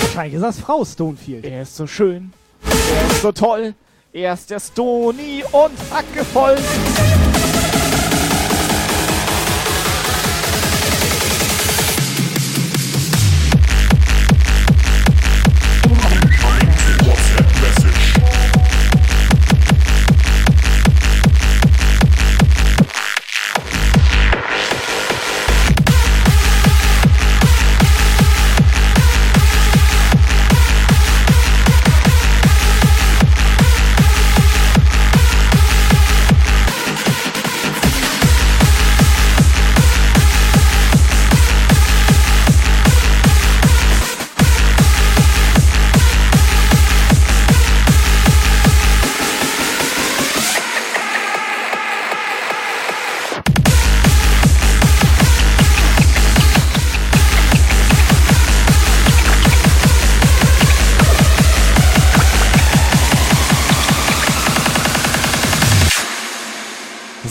Wahrscheinlich 0.00 0.34
ist 0.34 0.42
das 0.42 0.58
Frau 0.58 0.84
Stonefield. 0.84 1.44
Er 1.44 1.62
ist 1.62 1.76
so 1.76 1.86
schön. 1.86 2.32
Er 2.64 3.06
ist 3.06 3.22
so 3.22 3.30
toll. 3.30 3.74
Er 4.12 4.34
ist 4.34 4.50
der 4.50 4.58
Stony 4.58 5.44
und 5.52 5.78
hackevoll. 5.92 6.58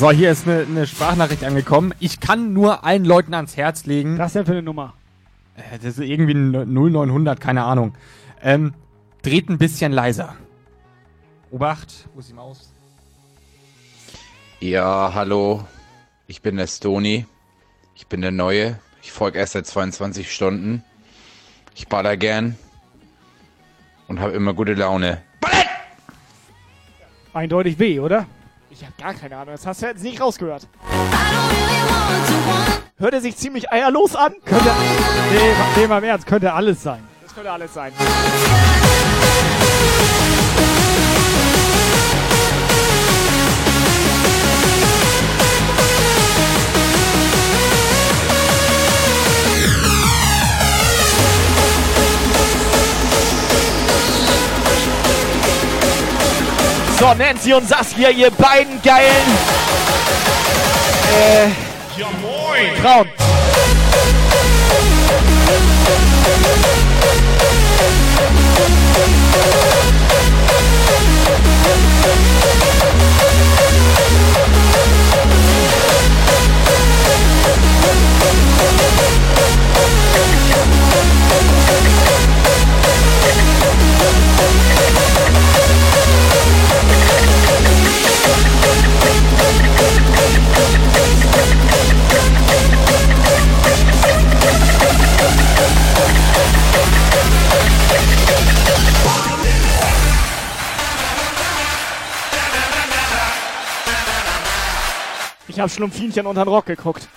So, 0.02 0.10
hier 0.10 0.32
ist 0.32 0.48
eine, 0.48 0.62
eine 0.62 0.88
Sprachnachricht 0.88 1.44
angekommen. 1.44 1.94
Ich 2.00 2.20
kann 2.20 2.54
nur 2.54 2.84
allen 2.84 3.06
Leuten 3.06 3.36
ans 3.36 3.56
Herz 3.56 3.86
legen. 3.86 4.18
Was 4.18 4.34
denn 4.34 4.48
für 4.48 4.54
eine 4.54 4.64
Nummer? 4.64 4.96
Äh, 5.56 5.78
Das 5.78 6.00
ist 6.00 6.00
irgendwie 6.00 6.34
ein 6.34 6.74
0900, 6.74 7.40
keine 7.40 7.66
Ahnung. 7.66 7.94
Ähm, 8.42 8.74
dreht 9.22 9.48
ein 9.48 9.60
bisschen 9.60 9.92
leiser. 9.92 10.36
Obacht, 11.52 12.10
wo 12.16 12.20
ist 12.20 12.30
die 12.30 12.34
Maus? 12.34 12.74
Ja, 14.60 15.12
hallo. 15.14 15.68
Ich 16.26 16.42
bin 16.42 16.56
der 16.58 16.66
Stony. 16.66 17.28
Ich 17.94 18.08
bin 18.08 18.22
der 18.22 18.32
Neue. 18.32 18.80
Ich 19.04 19.12
folge 19.12 19.38
erst 19.38 19.54
seit 19.54 19.68
22 19.68 20.34
Stunden. 20.34 20.84
Ich 21.76 21.88
baller 21.90 22.18
gern. 22.18 22.56
Und 24.08 24.20
habe 24.20 24.32
immer 24.32 24.56
gute 24.56 24.74
Laune. 24.74 25.22
Eindeutig 27.36 27.78
B, 27.78 28.00
oder? 28.00 28.26
Ich 28.72 28.82
habe 28.83 28.93
gar 28.98 29.14
keine 29.14 29.35
Ahnung. 29.35 29.53
Das 29.53 29.67
hast 29.67 29.82
du 29.82 29.88
jetzt 29.88 30.01
nicht 30.01 30.22
rausgehört. 30.22 30.66
Hört 32.98 33.14
er 33.14 33.22
sich 33.22 33.35
ziemlich 33.35 33.69
eierlos 33.72 34.16
an? 34.16 34.33
Könnte. 34.45 34.72
Nee, 35.32 35.53
nee, 35.75 35.88
mal 35.88 35.98
im 35.98 36.06
Ernst, 36.06 36.25
könnte 36.25 36.53
alles 36.53 36.82
sein. 36.82 37.06
Das 37.22 37.35
könnte 37.35 37.51
alles 37.51 37.74
sein. 37.74 37.91
So, 57.02 57.16
Nancy 57.16 57.52
und 57.52 57.68
Saskia, 57.68 58.12
ihr 58.12 58.30
beiden 58.30 58.80
geilen. 58.84 59.10
Äh. 61.12 61.48
Ja, 62.00 62.08
moin! 62.22 62.76
Frauen. 62.80 63.10
Habe 105.62 105.70
Schlumpfinchen 105.70 106.26
unter 106.26 106.44
den 106.44 106.50
Rock 106.50 106.66
geguckt. 106.66 107.08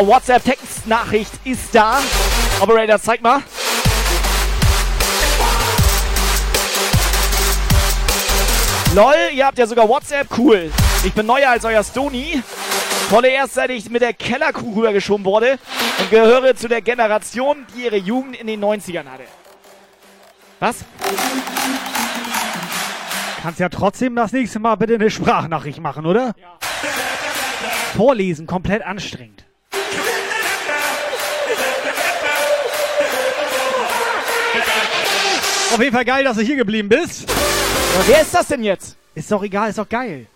So, 0.00 0.06
WhatsApp-Textnachricht 0.06 1.30
ist 1.44 1.74
da. 1.74 1.98
Operator, 2.60 2.98
zeig 2.98 3.20
mal. 3.20 3.42
Lol, 8.94 9.14
ihr 9.34 9.44
habt 9.44 9.58
ja 9.58 9.66
sogar 9.66 9.86
WhatsApp, 9.86 10.26
cool. 10.38 10.72
Ich 11.04 11.12
bin 11.12 11.26
neuer 11.26 11.50
als 11.50 11.66
euer 11.66 11.84
Stony. 11.84 12.42
Tolle 13.10 13.28
erst 13.28 13.54
seit 13.54 13.68
ich 13.70 13.90
mit 13.90 14.00
der 14.00 14.14
Kellerkuh 14.14 14.74
rübergeschoben 14.74 15.26
wurde 15.26 15.58
und 15.98 16.10
gehöre 16.10 16.56
zu 16.56 16.68
der 16.68 16.80
Generation, 16.80 17.66
die 17.76 17.84
ihre 17.84 17.96
Jugend 17.96 18.36
in 18.36 18.46
den 18.46 18.64
90ern 18.64 19.04
hatte. 19.04 19.24
Was? 20.60 20.76
Kannst 23.42 23.60
ja 23.60 23.68
trotzdem 23.68 24.16
das 24.16 24.32
nächste 24.32 24.60
Mal 24.60 24.76
bitte 24.76 24.94
eine 24.94 25.10
Sprachnachricht 25.10 25.78
machen, 25.78 26.06
oder? 26.06 26.34
Ja. 26.40 26.58
Vorlesen, 27.96 28.46
komplett 28.46 28.82
anstrengend. 28.82 29.44
Auf 35.72 35.78
jeden 35.78 35.94
Fall 35.94 36.04
geil, 36.04 36.24
dass 36.24 36.36
du 36.36 36.42
hier 36.42 36.56
geblieben 36.56 36.88
bist. 36.88 37.30
Ja, 37.30 38.02
wer 38.06 38.20
ist 38.22 38.34
das 38.34 38.48
denn 38.48 38.64
jetzt? 38.64 38.96
Ist 39.14 39.30
doch 39.30 39.42
egal, 39.42 39.70
ist 39.70 39.78
doch 39.78 39.88
geil. 39.88 40.26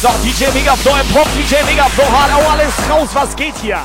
So, 0.00 0.10
DJ 0.22 0.52
Megaflow 0.52 0.96
im 1.00 1.08
Pop, 1.14 1.26
DJ 1.34 1.64
Megaflow, 1.64 2.04
hart 2.10 2.30
auch 2.34 2.52
alles 2.52 2.74
raus, 2.90 3.08
was 3.14 3.34
geht 3.34 3.54
hier? 3.62 3.78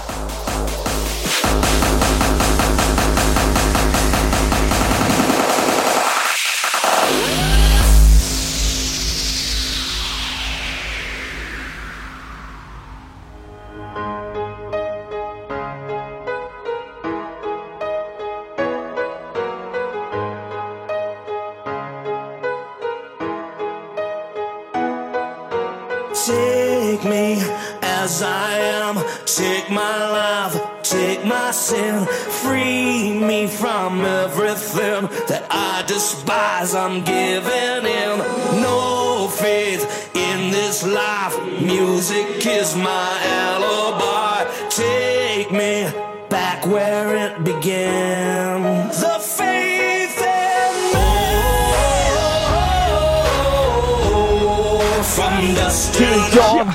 From 33.59 34.05
everything 34.05 35.01
that 35.27 35.43
I 35.51 35.83
despise. 35.85 36.73
I'm 36.73 37.03
giving 37.03 37.83
in. 37.85 38.17
No 38.61 39.27
faith 39.27 39.83
in 40.15 40.51
this 40.51 40.85
life. 40.85 41.35
Music 41.61 42.45
is 42.45 42.75
my 42.75 43.09
alibi. 43.43 44.45
Take 44.69 45.51
me 45.51 45.91
back 46.29 46.65
where 46.65 47.15
it 47.25 47.43
began. 47.43 48.87
The 48.87 49.19
faith 49.19 50.17
in 50.17 50.73
me. 50.93 51.09
From 55.15 55.55
dust 55.55 55.93
to 55.95 56.07
Dawn. 56.35 56.67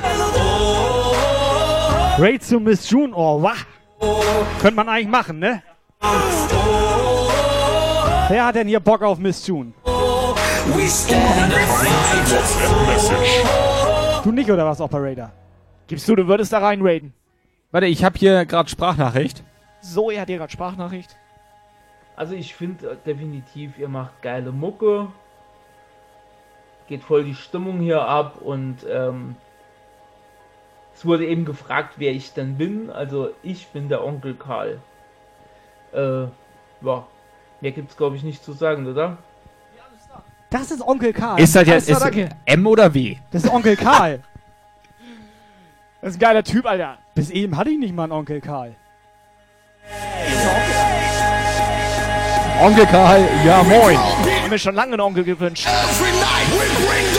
Raid 2.20 2.42
zu 2.42 2.60
Miss 2.60 2.86
June, 2.86 3.12
oh, 3.14 3.40
wah. 3.40 3.56
Könnte 4.60 4.76
man 4.76 4.88
eigentlich 4.88 5.08
machen, 5.08 5.38
ne? 5.38 5.62
Wer 8.28 8.46
hat 8.46 8.54
denn 8.54 8.68
hier 8.68 8.80
Bock 8.80 9.02
auf 9.02 9.18
Miss 9.18 9.46
June? 9.46 9.72
Du 14.22 14.32
nicht 14.32 14.50
oder 14.50 14.66
was, 14.66 14.80
Operator? 14.80 15.30
Gibst 15.86 16.08
du, 16.08 16.16
du 16.16 16.26
würdest 16.26 16.52
da 16.52 16.58
rein 16.58 16.80
raiden. 16.80 17.12
Warte, 17.70 17.86
ich 17.86 18.02
habe 18.02 18.18
hier 18.18 18.46
gerade 18.46 18.68
Sprachnachricht. 18.68 19.42
Zoe 19.82 20.18
hat 20.18 20.28
dir 20.28 20.38
gerade 20.38 20.52
Sprachnachricht. 20.52 21.16
Also 22.16 22.34
ich 22.34 22.54
finde 22.54 22.92
äh, 22.92 22.96
definitiv, 23.04 23.78
ihr 23.78 23.88
macht 23.88 24.22
geile 24.22 24.52
Mucke. 24.52 25.08
Geht 26.86 27.02
voll 27.02 27.24
die 27.24 27.34
Stimmung 27.34 27.80
hier 27.80 28.02
ab 28.02 28.40
und 28.40 28.86
ähm, 28.88 29.36
es 30.94 31.04
wurde 31.04 31.26
eben 31.26 31.44
gefragt, 31.44 31.94
wer 31.96 32.12
ich 32.12 32.32
denn 32.32 32.56
bin. 32.56 32.90
Also 32.90 33.30
ich 33.42 33.66
bin 33.68 33.88
der 33.88 34.04
Onkel 34.04 34.34
Karl. 34.34 34.80
Äh, 35.94 36.28
ja, 36.84 37.06
mehr 37.60 37.72
gibt's 37.72 37.96
glaube 37.96 38.16
ich 38.16 38.22
nicht 38.22 38.44
zu 38.44 38.52
sagen, 38.52 38.86
oder? 38.86 39.18
Das 40.50 40.70
ist 40.70 40.86
Onkel 40.86 41.12
Karl. 41.12 41.40
Ist 41.40 41.56
das 41.56 41.66
jetzt 41.66 41.90
ist. 41.90 42.06
M 42.44 42.66
oder 42.66 42.94
W? 42.94 43.16
Das 43.32 43.44
ist 43.44 43.50
Onkel 43.50 43.76
Karl. 43.76 44.20
Das 46.00 46.10
ist 46.10 46.16
ein 46.18 46.20
geiler 46.20 46.42
Typ, 46.44 46.66
Alter. 46.66 46.98
Bis 47.14 47.30
eben 47.30 47.56
hatte 47.56 47.70
ich 47.70 47.78
nicht 47.78 47.94
mal 47.94 48.02
einen 48.02 48.12
Onkel 48.12 48.42
Karl. 48.42 48.74
Onkel 52.60 52.84
Karl, 52.84 53.26
ja 53.46 53.62
moin. 53.62 53.98
Ich 54.26 54.42
hab 54.42 54.50
mir 54.50 54.58
schon 54.58 54.74
lange 54.74 54.92
einen 54.92 55.00
Onkel 55.00 55.24
gewünscht. 55.24 55.66
Ich 55.66 57.13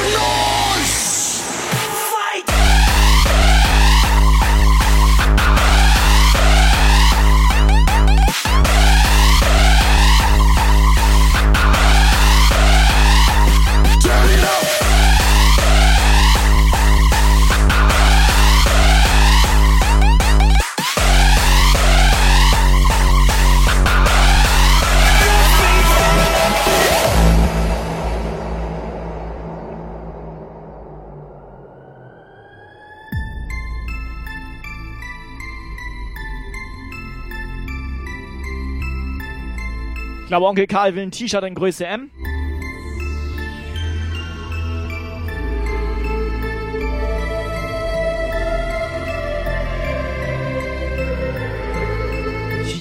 glaube, 40.36 40.48
Onkel 40.48 40.68
Karl 40.68 40.94
will 40.96 41.04
ein 41.04 41.12
T-Shirt 41.12 41.46
in 41.46 41.56
Größe 41.56 41.86
M. 41.86 42.12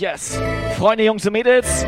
Yes. 0.00 0.40
Freunde, 0.76 1.04
Jungs 1.04 1.24
und 1.24 1.32
Mädels. 1.32 1.86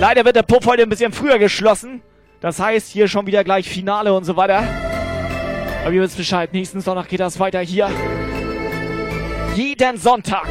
Leider 0.00 0.24
wird 0.24 0.34
der 0.34 0.42
Puff 0.42 0.66
heute 0.66 0.82
ein 0.82 0.88
bisschen 0.88 1.12
früher 1.12 1.38
geschlossen. 1.38 2.02
Das 2.40 2.58
heißt, 2.58 2.90
hier 2.90 3.06
schon 3.06 3.28
wieder 3.28 3.44
gleich 3.44 3.68
Finale 3.68 4.12
und 4.12 4.24
so 4.24 4.34
weiter. 4.34 4.64
Aber 5.84 5.92
ihr 5.92 6.02
wisst 6.02 6.16
Bescheid, 6.16 6.52
nächsten 6.52 6.80
Sonntag 6.80 7.08
geht 7.08 7.20
das 7.20 7.38
weiter 7.38 7.60
hier. 7.60 7.88
Jeden 9.54 9.98
Sonntag. 9.98 10.48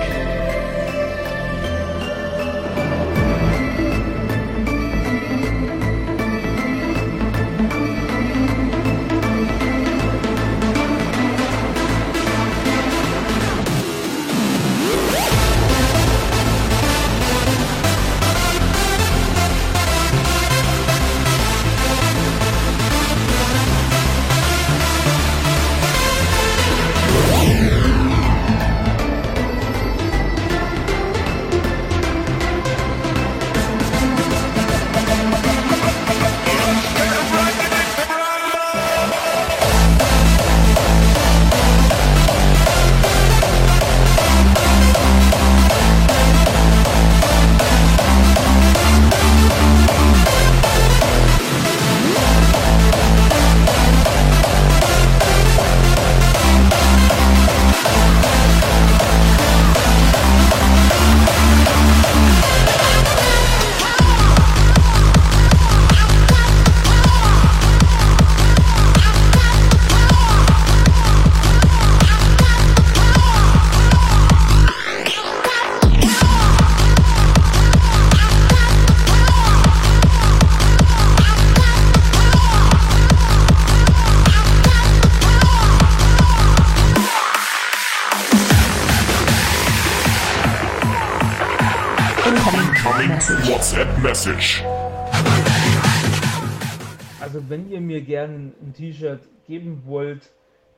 Ihr 98.02 98.20
mir 98.20 98.28
gerne 98.28 98.52
ein 98.62 98.74
T-Shirt 98.74 99.22
geben 99.48 99.84
wollt, 99.86 100.32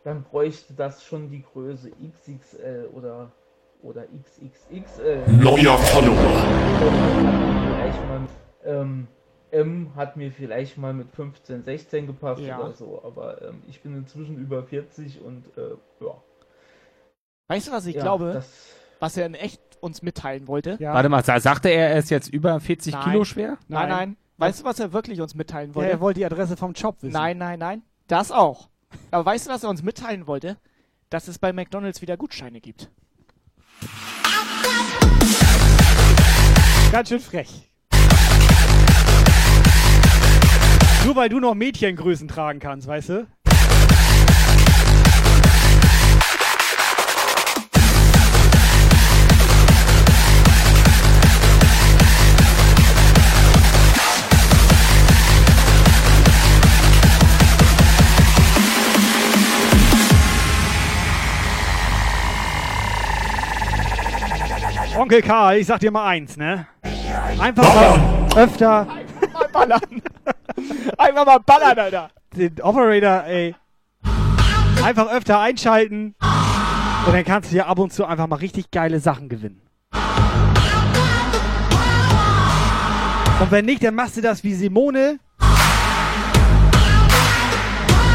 dann 0.04 0.24
bräuchte 0.24 0.74
das 0.74 1.04
schon 1.04 1.30
die 1.30 1.44
Größe 1.44 1.92
XXL 1.92 2.90
oder 2.94 3.32
oder 3.82 4.04
XXXL. 4.04 5.24
Neuer 5.42 5.78
Follower. 5.78 6.44
Vielleicht 7.66 8.08
mal, 8.08 8.22
ähm, 8.66 9.08
M 9.52 9.92
hat 9.96 10.16
mir 10.16 10.32
vielleicht 10.32 10.78
mal 10.78 10.94
mit 10.94 11.12
15, 11.12 11.64
16 11.64 12.08
gepasst 12.08 12.42
Ja. 12.42 12.60
oder 12.60 12.72
so, 12.72 13.02
aber 13.06 13.42
ähm, 13.42 13.62
ich 13.68 13.82
bin 13.82 13.96
inzwischen 13.96 14.38
über 14.38 14.64
40 14.64 15.22
und 15.22 15.46
äh, 15.58 15.72
ja. 16.04 16.16
Weißt 17.50 17.68
du, 17.68 17.72
was 17.74 17.86
ich 17.86 17.96
Ja, 17.96 18.04
glaube? 18.04 18.32
das- 18.34 18.74
Was 19.00 19.18
er 19.18 19.26
in 19.26 19.34
echt 19.36 19.62
uns 19.82 20.02
mitteilen 20.02 20.48
wollte? 20.48 20.78
Warte 20.80 21.10
mal, 21.10 21.24
sa- 21.26 21.40
sagte 21.42 21.68
er, 21.70 21.90
er 21.90 22.00
ist 22.00 22.10
jetzt 22.10 22.30
über 22.30 22.58
40 22.62 22.94
Nein. 22.94 23.04
Kilo 23.04 23.26
schwer? 23.26 23.58
Nein, 23.68 23.90
nein. 23.90 24.18
Weißt 24.38 24.62
du, 24.62 24.64
was 24.66 24.80
er 24.80 24.94
wirklich 24.94 25.22
uns 25.22 25.36
mitteilen 25.36 25.70
Ja, 25.72 25.76
wollte? 25.76 25.92
er 25.92 26.00
wollte 26.00 26.20
die 26.20 26.26
Adresse 26.26 26.58
vom 26.58 26.74
Job 26.74 26.98
wissen. 27.02 27.14
Nein, 27.14 27.38
nein, 27.38 27.60
nein. 27.60 27.84
Das 28.08 28.32
auch. 28.32 28.70
Aber 29.12 29.26
weißt 29.26 29.48
du, 29.48 29.52
was 29.52 29.64
er 29.64 29.70
uns 29.70 29.84
mitteilen 29.84 30.28
wollte? 30.28 30.58
Dass 31.10 31.28
es 31.28 31.38
bei 31.40 31.54
McDonalds 31.54 32.02
wieder 32.02 32.18
Gutscheine 32.18 32.60
gibt. 32.60 32.90
Ganz 36.92 37.10
schön 37.10 37.20
frech. 37.20 37.70
Nur 41.06 41.16
weil 41.16 41.30
du 41.30 41.40
noch 41.40 41.54
Mädchengrößen 41.54 42.28
tragen 42.28 42.60
kannst, 42.60 42.88
weißt 42.88 43.10
du? 43.10 43.28
Onkel 64.96 65.22
Karl, 65.22 65.58
ich 65.58 65.68
sag 65.68 65.80
dir 65.80 65.92
mal 65.92 66.06
eins, 66.08 66.38
ne? 66.38 66.68
Einfach 67.40 67.64
mal 67.64 68.28
öfter 68.36 68.86
Mal 68.86 69.48
ballern. 69.52 70.02
Einfach 70.98 71.26
mal 71.26 71.40
ballern, 71.40 71.80
Alter. 71.80 72.10
den 72.36 72.62
Operator, 72.62 73.24
ey, 73.26 73.56
einfach 74.84 75.12
öfter 75.12 75.40
einschalten 75.40 76.16
und 77.08 77.14
dann 77.14 77.24
kannst 77.24 77.52
du 77.52 77.56
dir 77.56 77.68
ab 77.68 77.80
und 77.80 77.92
zu 77.92 78.06
einfach 78.06 78.28
mal 78.28 78.36
richtig 78.36 78.70
geile 78.72 79.00
Sachen 79.00 79.30
gewinnen. 79.30 79.62
Und 83.40 83.52
wenn 83.52 83.66
nicht, 83.66 83.84
dann 83.84 83.96
machst 83.96 84.18
du 84.18 84.22
das 84.22 84.44
wie 84.44 84.54
Simone 84.54 85.20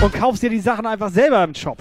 und 0.00 0.14
kaufst 0.14 0.42
dir 0.42 0.50
die 0.50 0.60
Sachen 0.60 0.86
einfach 0.86 1.10
selber 1.10 1.42
im 1.42 1.54
Shop. 1.54 1.78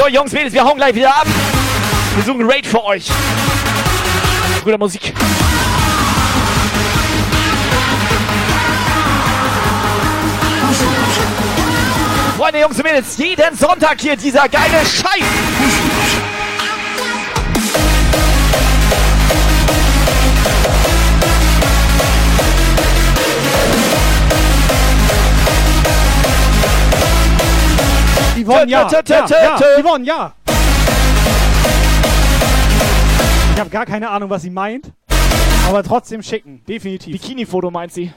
So, 0.00 0.08
Jungs, 0.08 0.32
Mädels, 0.32 0.54
wir 0.54 0.64
hauen 0.64 0.76
gleich 0.76 0.94
wieder 0.94 1.10
ab. 1.10 1.26
Wir 2.14 2.24
suchen 2.24 2.50
Raid 2.50 2.66
für 2.66 2.82
euch. 2.82 3.04
Brüder 4.62 4.78
Musik. 4.78 5.12
Freunde, 12.38 12.60
Jungs 12.60 12.76
und 12.78 12.84
Mädels, 12.84 13.18
jeden 13.18 13.54
Sonntag 13.54 14.00
hier 14.00 14.16
dieser 14.16 14.48
geile 14.48 14.78
Scheiß. 14.86 15.39
Yvonne, 28.50 28.70
ja. 28.70 28.88
Ja, 29.06 29.26
ja. 29.28 29.58
Yvonne, 29.78 30.04
ja. 30.04 30.34
Ich 33.54 33.60
habe 33.60 33.70
gar 33.70 33.86
keine 33.86 34.10
Ahnung, 34.10 34.28
was 34.30 34.42
sie 34.42 34.50
meint. 34.50 34.92
Aber 35.68 35.84
trotzdem 35.84 36.22
schicken. 36.22 36.64
Definitiv. 36.66 37.12
Bikini-Foto 37.12 37.70
meint 37.70 37.92
sie. 37.92 38.12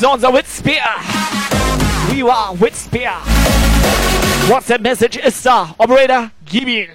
So, 0.00 0.12
unser 0.12 0.34
Witzbär. 0.34 0.82
We 2.10 2.30
are 2.30 2.60
Witzbär. 2.60 3.12
WhatsApp-Message 4.48 5.16
ist 5.16 5.46
da. 5.46 5.74
Operator, 5.78 6.30
gib 6.44 6.68
ihn. 6.68 6.88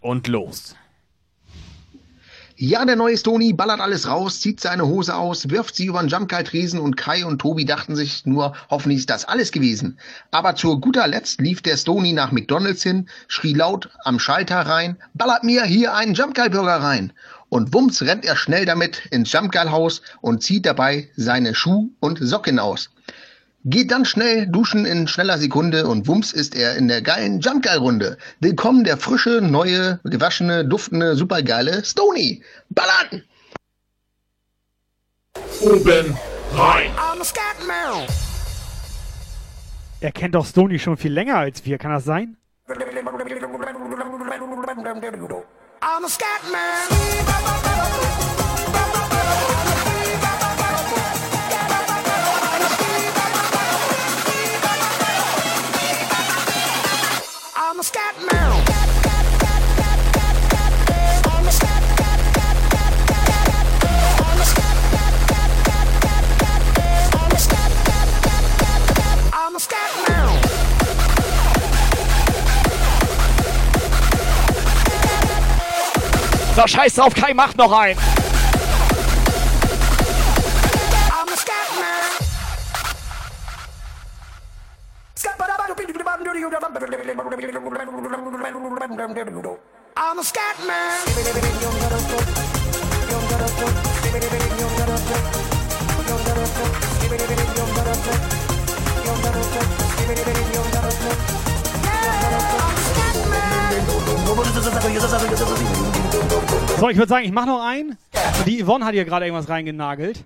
Und 0.00 0.28
los. 0.28 0.75
Ja, 2.58 2.86
der 2.86 2.96
neue 2.96 3.18
Stony 3.18 3.52
ballert 3.52 3.80
alles 3.80 4.08
raus, 4.08 4.40
zieht 4.40 4.60
seine 4.60 4.86
Hose 4.86 5.14
aus, 5.14 5.50
wirft 5.50 5.76
sie 5.76 5.84
über 5.84 6.00
den 6.00 6.08
Jumpkite-Riesen 6.08 6.80
und 6.80 6.96
Kai 6.96 7.26
und 7.26 7.38
Tobi 7.38 7.66
dachten 7.66 7.94
sich 7.94 8.24
nur, 8.24 8.54
hoffentlich 8.70 9.00
ist 9.00 9.10
das 9.10 9.26
alles 9.26 9.52
gewesen. 9.52 9.98
Aber 10.30 10.54
zu 10.54 10.80
guter 10.80 11.06
Letzt 11.06 11.38
lief 11.38 11.60
der 11.60 11.76
Stony 11.76 12.14
nach 12.14 12.32
McDonalds 12.32 12.82
hin, 12.82 13.10
schrie 13.28 13.52
laut 13.52 13.90
am 14.04 14.18
Schalter 14.18 14.60
rein, 14.60 14.96
ballert 15.12 15.44
mir 15.44 15.64
hier 15.64 15.94
einen 15.94 16.14
Jumpkite-Burger 16.14 16.80
rein. 16.80 17.12
Und 17.50 17.74
wumms 17.74 18.00
rennt 18.00 18.24
er 18.24 18.36
schnell 18.36 18.64
damit 18.64 19.04
ins 19.10 19.30
Jumpkite-Haus 19.32 20.00
und 20.22 20.42
zieht 20.42 20.64
dabei 20.64 21.10
seine 21.14 21.54
Schuh 21.54 21.90
und 22.00 22.20
Socken 22.22 22.58
aus. 22.58 22.88
Geht 23.68 23.90
dann 23.90 24.04
schnell 24.04 24.46
duschen 24.46 24.86
in 24.86 25.08
schneller 25.08 25.38
Sekunde 25.38 25.88
und 25.88 26.06
wumms 26.06 26.32
ist 26.32 26.54
er 26.54 26.76
in 26.76 26.86
der 26.86 27.02
geilen 27.02 27.40
Jumpgeil-Runde. 27.40 28.16
Willkommen 28.38 28.84
der 28.84 28.96
frische, 28.96 29.40
neue, 29.42 29.98
gewaschene, 30.04 30.64
duftende, 30.64 31.16
supergeile 31.16 31.84
Stony. 31.84 32.44
Ballern! 32.70 33.24
Oben 35.62 36.16
rein. 36.54 36.92
Er 39.98 40.12
kennt 40.12 40.36
doch 40.36 40.46
Stony 40.46 40.78
schon 40.78 40.96
viel 40.96 41.12
länger 41.12 41.38
als 41.38 41.64
wir. 41.64 41.78
Kann 41.78 41.90
das 41.90 42.04
sein? 42.04 42.36
I'm 45.80 46.04
a 46.04 46.08
scat 46.08 46.42
man. 46.52 48.35
So, 76.56 76.66
scheiß 76.66 76.94
drauf, 76.94 77.12
Kai 77.14 77.34
macht 77.34 77.58
noch 77.58 77.70
einen. 77.70 78.00
I'm 89.98 90.18
a 90.18 90.22
scat 90.24 90.58
man. 90.66 90.66
Man. 90.66 91.16
So, 106.78 106.88
ich 106.90 106.96
würde 106.96 107.08
sagen, 107.08 107.24
ich 107.24 107.32
mache 107.32 107.46
noch 107.46 107.64
einen. 107.64 107.96
Und 108.38 108.46
die 108.46 108.62
Yvonne 108.62 108.84
hat 108.84 108.92
hier 108.92 109.04
gerade 109.04 109.26
irgendwas 109.26 109.48
reingenagelt. 109.48 110.24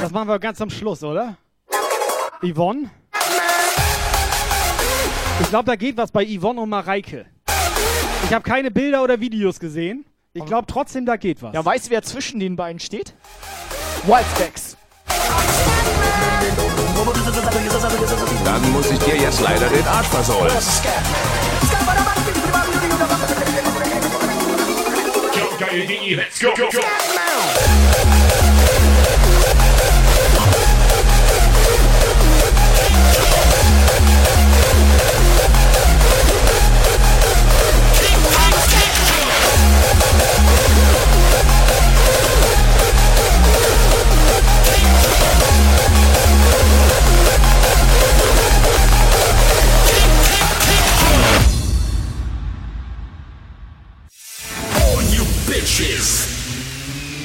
Das 0.00 0.10
machen 0.12 0.28
wir 0.28 0.38
ganz 0.38 0.60
am 0.60 0.70
Schluss, 0.70 1.02
oder? 1.04 1.36
Yvonne? 2.42 2.90
Ich 5.40 5.48
glaube, 5.48 5.66
da 5.66 5.76
geht 5.76 5.96
was 5.96 6.10
bei 6.10 6.24
Yvonne 6.24 6.60
und 6.60 6.70
Mareike. 6.70 7.26
Ich 8.24 8.32
habe 8.32 8.42
keine 8.42 8.70
Bilder 8.70 9.02
oder 9.02 9.20
Videos 9.20 9.60
gesehen. 9.60 10.04
Ich 10.32 10.44
glaube 10.44 10.66
trotzdem, 10.66 11.06
da 11.06 11.16
geht 11.16 11.42
was. 11.42 11.54
Ja, 11.54 11.64
weißt 11.64 11.86
du, 11.86 11.90
wer 11.90 12.02
zwischen 12.02 12.40
den 12.40 12.56
beiden 12.56 12.80
steht? 12.80 13.14
Wildstacks. 14.04 14.76
Dann 18.44 18.72
muss 18.72 18.90
ich 18.90 18.98
dir 19.00 19.16
jetzt 19.16 19.40
leider 19.40 19.68
den 19.68 19.86
Arsch 19.86 20.06
versohlen. 20.06 20.52
Let's 26.16 26.40
go. 26.40 26.54
go, 26.56 26.70
go. 26.70 28.27
You 55.76 55.94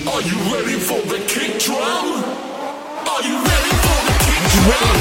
are 0.06 0.22
you 0.22 0.38
ready 0.54 0.78
for 0.78 1.00
the 1.08 1.18
kick 1.28 1.60
drum? 1.60 1.80
Are 1.80 3.24
you 3.24 3.36
ready 3.40 3.74
for 3.82 4.00
the 4.06 4.16
kick 4.20 4.44
drum? 4.52 4.98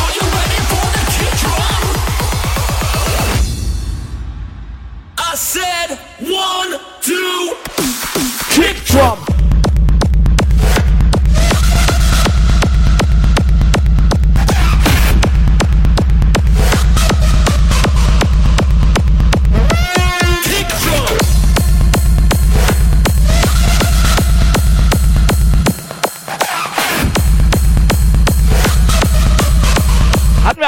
Are 0.00 0.12
you 0.16 0.24
ready 0.32 0.60
for 0.70 0.86
the 0.96 1.04
kick 1.12 1.34
drum? 1.42 1.84
I 5.18 5.34
said 5.36 5.98
one, 6.20 6.80
two, 7.02 7.54
kick 8.50 8.76
drum. 8.86 9.31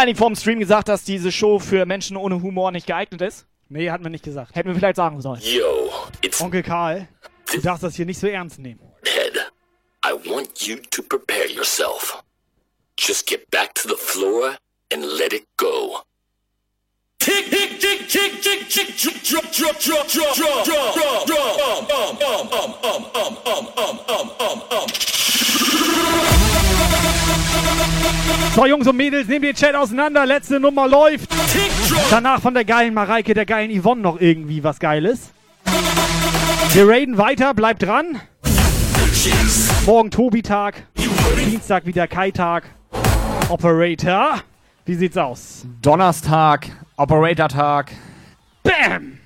Eigentlich 0.04 0.18
vorm 0.18 0.36
Stream 0.36 0.58
gesagt, 0.58 0.88
dass 0.88 1.04
diese 1.04 1.32
Show 1.32 1.58
für 1.58 1.86
Menschen 1.86 2.16
ohne 2.16 2.42
Humor 2.42 2.70
nicht 2.72 2.86
geeignet 2.86 3.22
ist? 3.22 3.46
Nee, 3.70 3.90
hatten 3.90 4.04
wir 4.04 4.10
nicht 4.10 4.24
gesagt. 4.24 4.54
Hätten 4.54 4.68
wir 4.68 4.74
vielleicht 4.74 4.96
sagen 4.96 5.20
sollen. 5.22 5.40
Yo, 5.42 5.90
it's 6.20 6.40
Onkel 6.42 6.62
Karl, 6.62 7.08
du 7.50 7.60
darfst 7.60 7.82
das 7.82 7.96
hier 7.96 8.04
nicht 8.04 8.18
so 8.18 8.26
ernst 8.26 8.58
nehmen. 8.58 8.80
head. 9.04 9.34
I 10.04 10.12
want 10.28 10.66
you 10.66 10.76
to 10.90 11.02
prepare 11.02 11.48
yourself. 11.48 12.22
Just 12.98 13.26
get 13.26 13.50
back 13.50 13.74
to 13.74 13.88
the 13.88 13.96
floor 13.96 14.56
and 14.92 15.02
let 15.04 15.32
it 15.32 15.46
go. 15.56 16.02
So, 28.54 28.66
Jungs 28.66 28.86
und 28.86 28.96
Mädels, 28.96 29.26
nehmt 29.26 29.44
den 29.44 29.54
Chat 29.54 29.74
auseinander. 29.74 30.26
Letzte 30.26 30.60
Nummer 30.60 30.86
läuft. 30.86 31.28
Danach 32.10 32.40
von 32.40 32.54
der 32.54 32.64
geilen 32.64 32.94
Mareike, 32.94 33.34
der 33.34 33.46
geilen 33.46 33.70
Yvonne 33.80 34.00
noch 34.00 34.20
irgendwie 34.20 34.62
was 34.62 34.78
Geiles. 34.78 35.32
Wir 36.72 36.88
raiden 36.88 37.18
weiter, 37.18 37.54
bleibt 37.54 37.82
dran. 37.82 38.20
Morgen 39.86 40.10
Tobi-Tag. 40.10 40.86
Dienstag 41.46 41.86
wieder 41.86 42.06
Kai-Tag. 42.06 42.64
Operator. 43.48 44.40
Wie 44.84 44.94
sieht's 44.94 45.16
aus? 45.16 45.64
Donnerstag, 45.80 46.68
Operator-Tag. 46.98 47.90
Bam! 48.62 49.20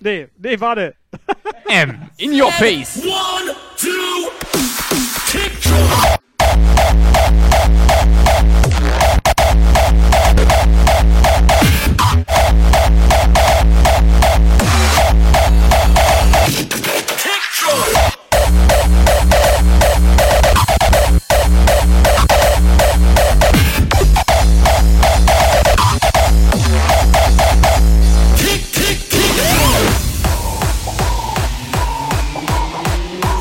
Nee, 0.00 0.26
nee, 0.38 0.56
warte. 0.56 0.94
M. 1.68 2.10
In 2.18 2.32
your 2.32 2.52
face. 2.52 3.04
One, 3.04 3.54
two, 3.76 4.30
kick 5.26 5.52
drum. 5.60 6.17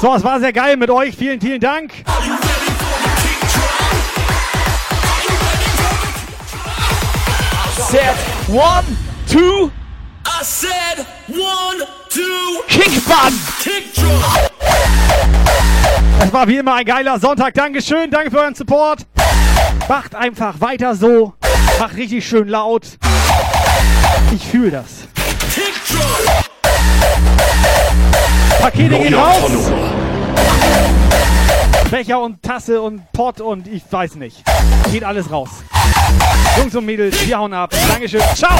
So, 0.07 0.15
es 0.15 0.23
war 0.23 0.39
sehr 0.39 0.53
geil 0.53 0.77
mit 0.77 0.89
euch. 0.89 1.17
Vielen, 1.17 1.41
vielen 1.41 1.59
Dank. 1.59 1.91
Set 7.89 8.15
one, 8.47 8.85
two, 9.29 9.69
I 10.25 10.43
said 10.43 11.05
one, 11.27 11.85
two, 12.07 12.21
Kickbutton. 12.69 13.37
kick 13.61 13.93
drum. 13.95 14.23
Es 16.21 16.31
war 16.31 16.47
wie 16.47 16.55
immer 16.55 16.75
ein 16.75 16.85
geiler 16.85 17.19
Sonntag. 17.19 17.53
Dankeschön. 17.55 18.09
Danke 18.09 18.31
für 18.31 18.39
euren 18.39 18.55
Support. 18.55 19.05
Macht 19.89 20.15
einfach 20.15 20.61
weiter 20.61 20.95
so. 20.95 21.33
Macht 21.79 21.97
richtig 21.97 22.25
schön 22.25 22.47
laut. 22.47 22.83
Ich 24.33 24.47
fühle 24.47 24.71
das. 24.71 25.09
Kick 25.53 25.73
drum. 25.89 26.45
Pakete 28.61 28.99
gehen 28.99 29.13
raus. 29.13 29.96
Becher 31.89 32.19
und 32.19 32.41
Tasse 32.41 32.81
und 32.81 33.11
Pott 33.13 33.39
und 33.39 33.67
ich 33.67 33.83
weiß 33.89 34.15
nicht. 34.15 34.43
Geht 34.91 35.03
alles 35.03 35.31
raus. 35.31 35.49
Jungs 36.57 36.75
und 36.75 36.85
Mädels, 36.85 37.25
wir 37.25 37.37
hauen 37.37 37.53
ab. 37.53 37.73
Dankeschön. 37.87 38.21
Ciao. 38.35 38.57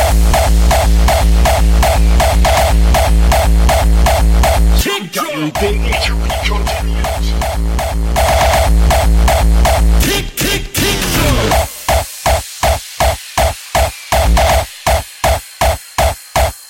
Kick. 4.81 5.11
Kick, 5.11 5.53
kick. 5.53 5.79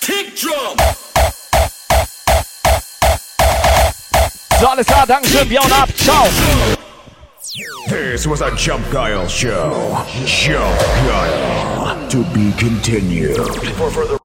Kick 0.00 0.40
drum. 0.40 0.87
Alles 4.66 4.86
klar, 4.86 5.06
Dankeschön, 5.06 5.48
wir 5.48 5.60
hauen 5.60 5.72
ab. 5.72 5.88
Ciao. 5.96 6.26
This 7.88 8.26
was 8.26 8.42
a 8.42 8.50
Jump 8.56 8.84
Guile 8.90 9.28
show. 9.28 10.04
Jump 10.26 10.78
Guile. 11.06 12.08
To 12.10 12.24
be 12.34 12.52
continued. 12.58 13.36
For 13.76 13.90
further 13.90 14.18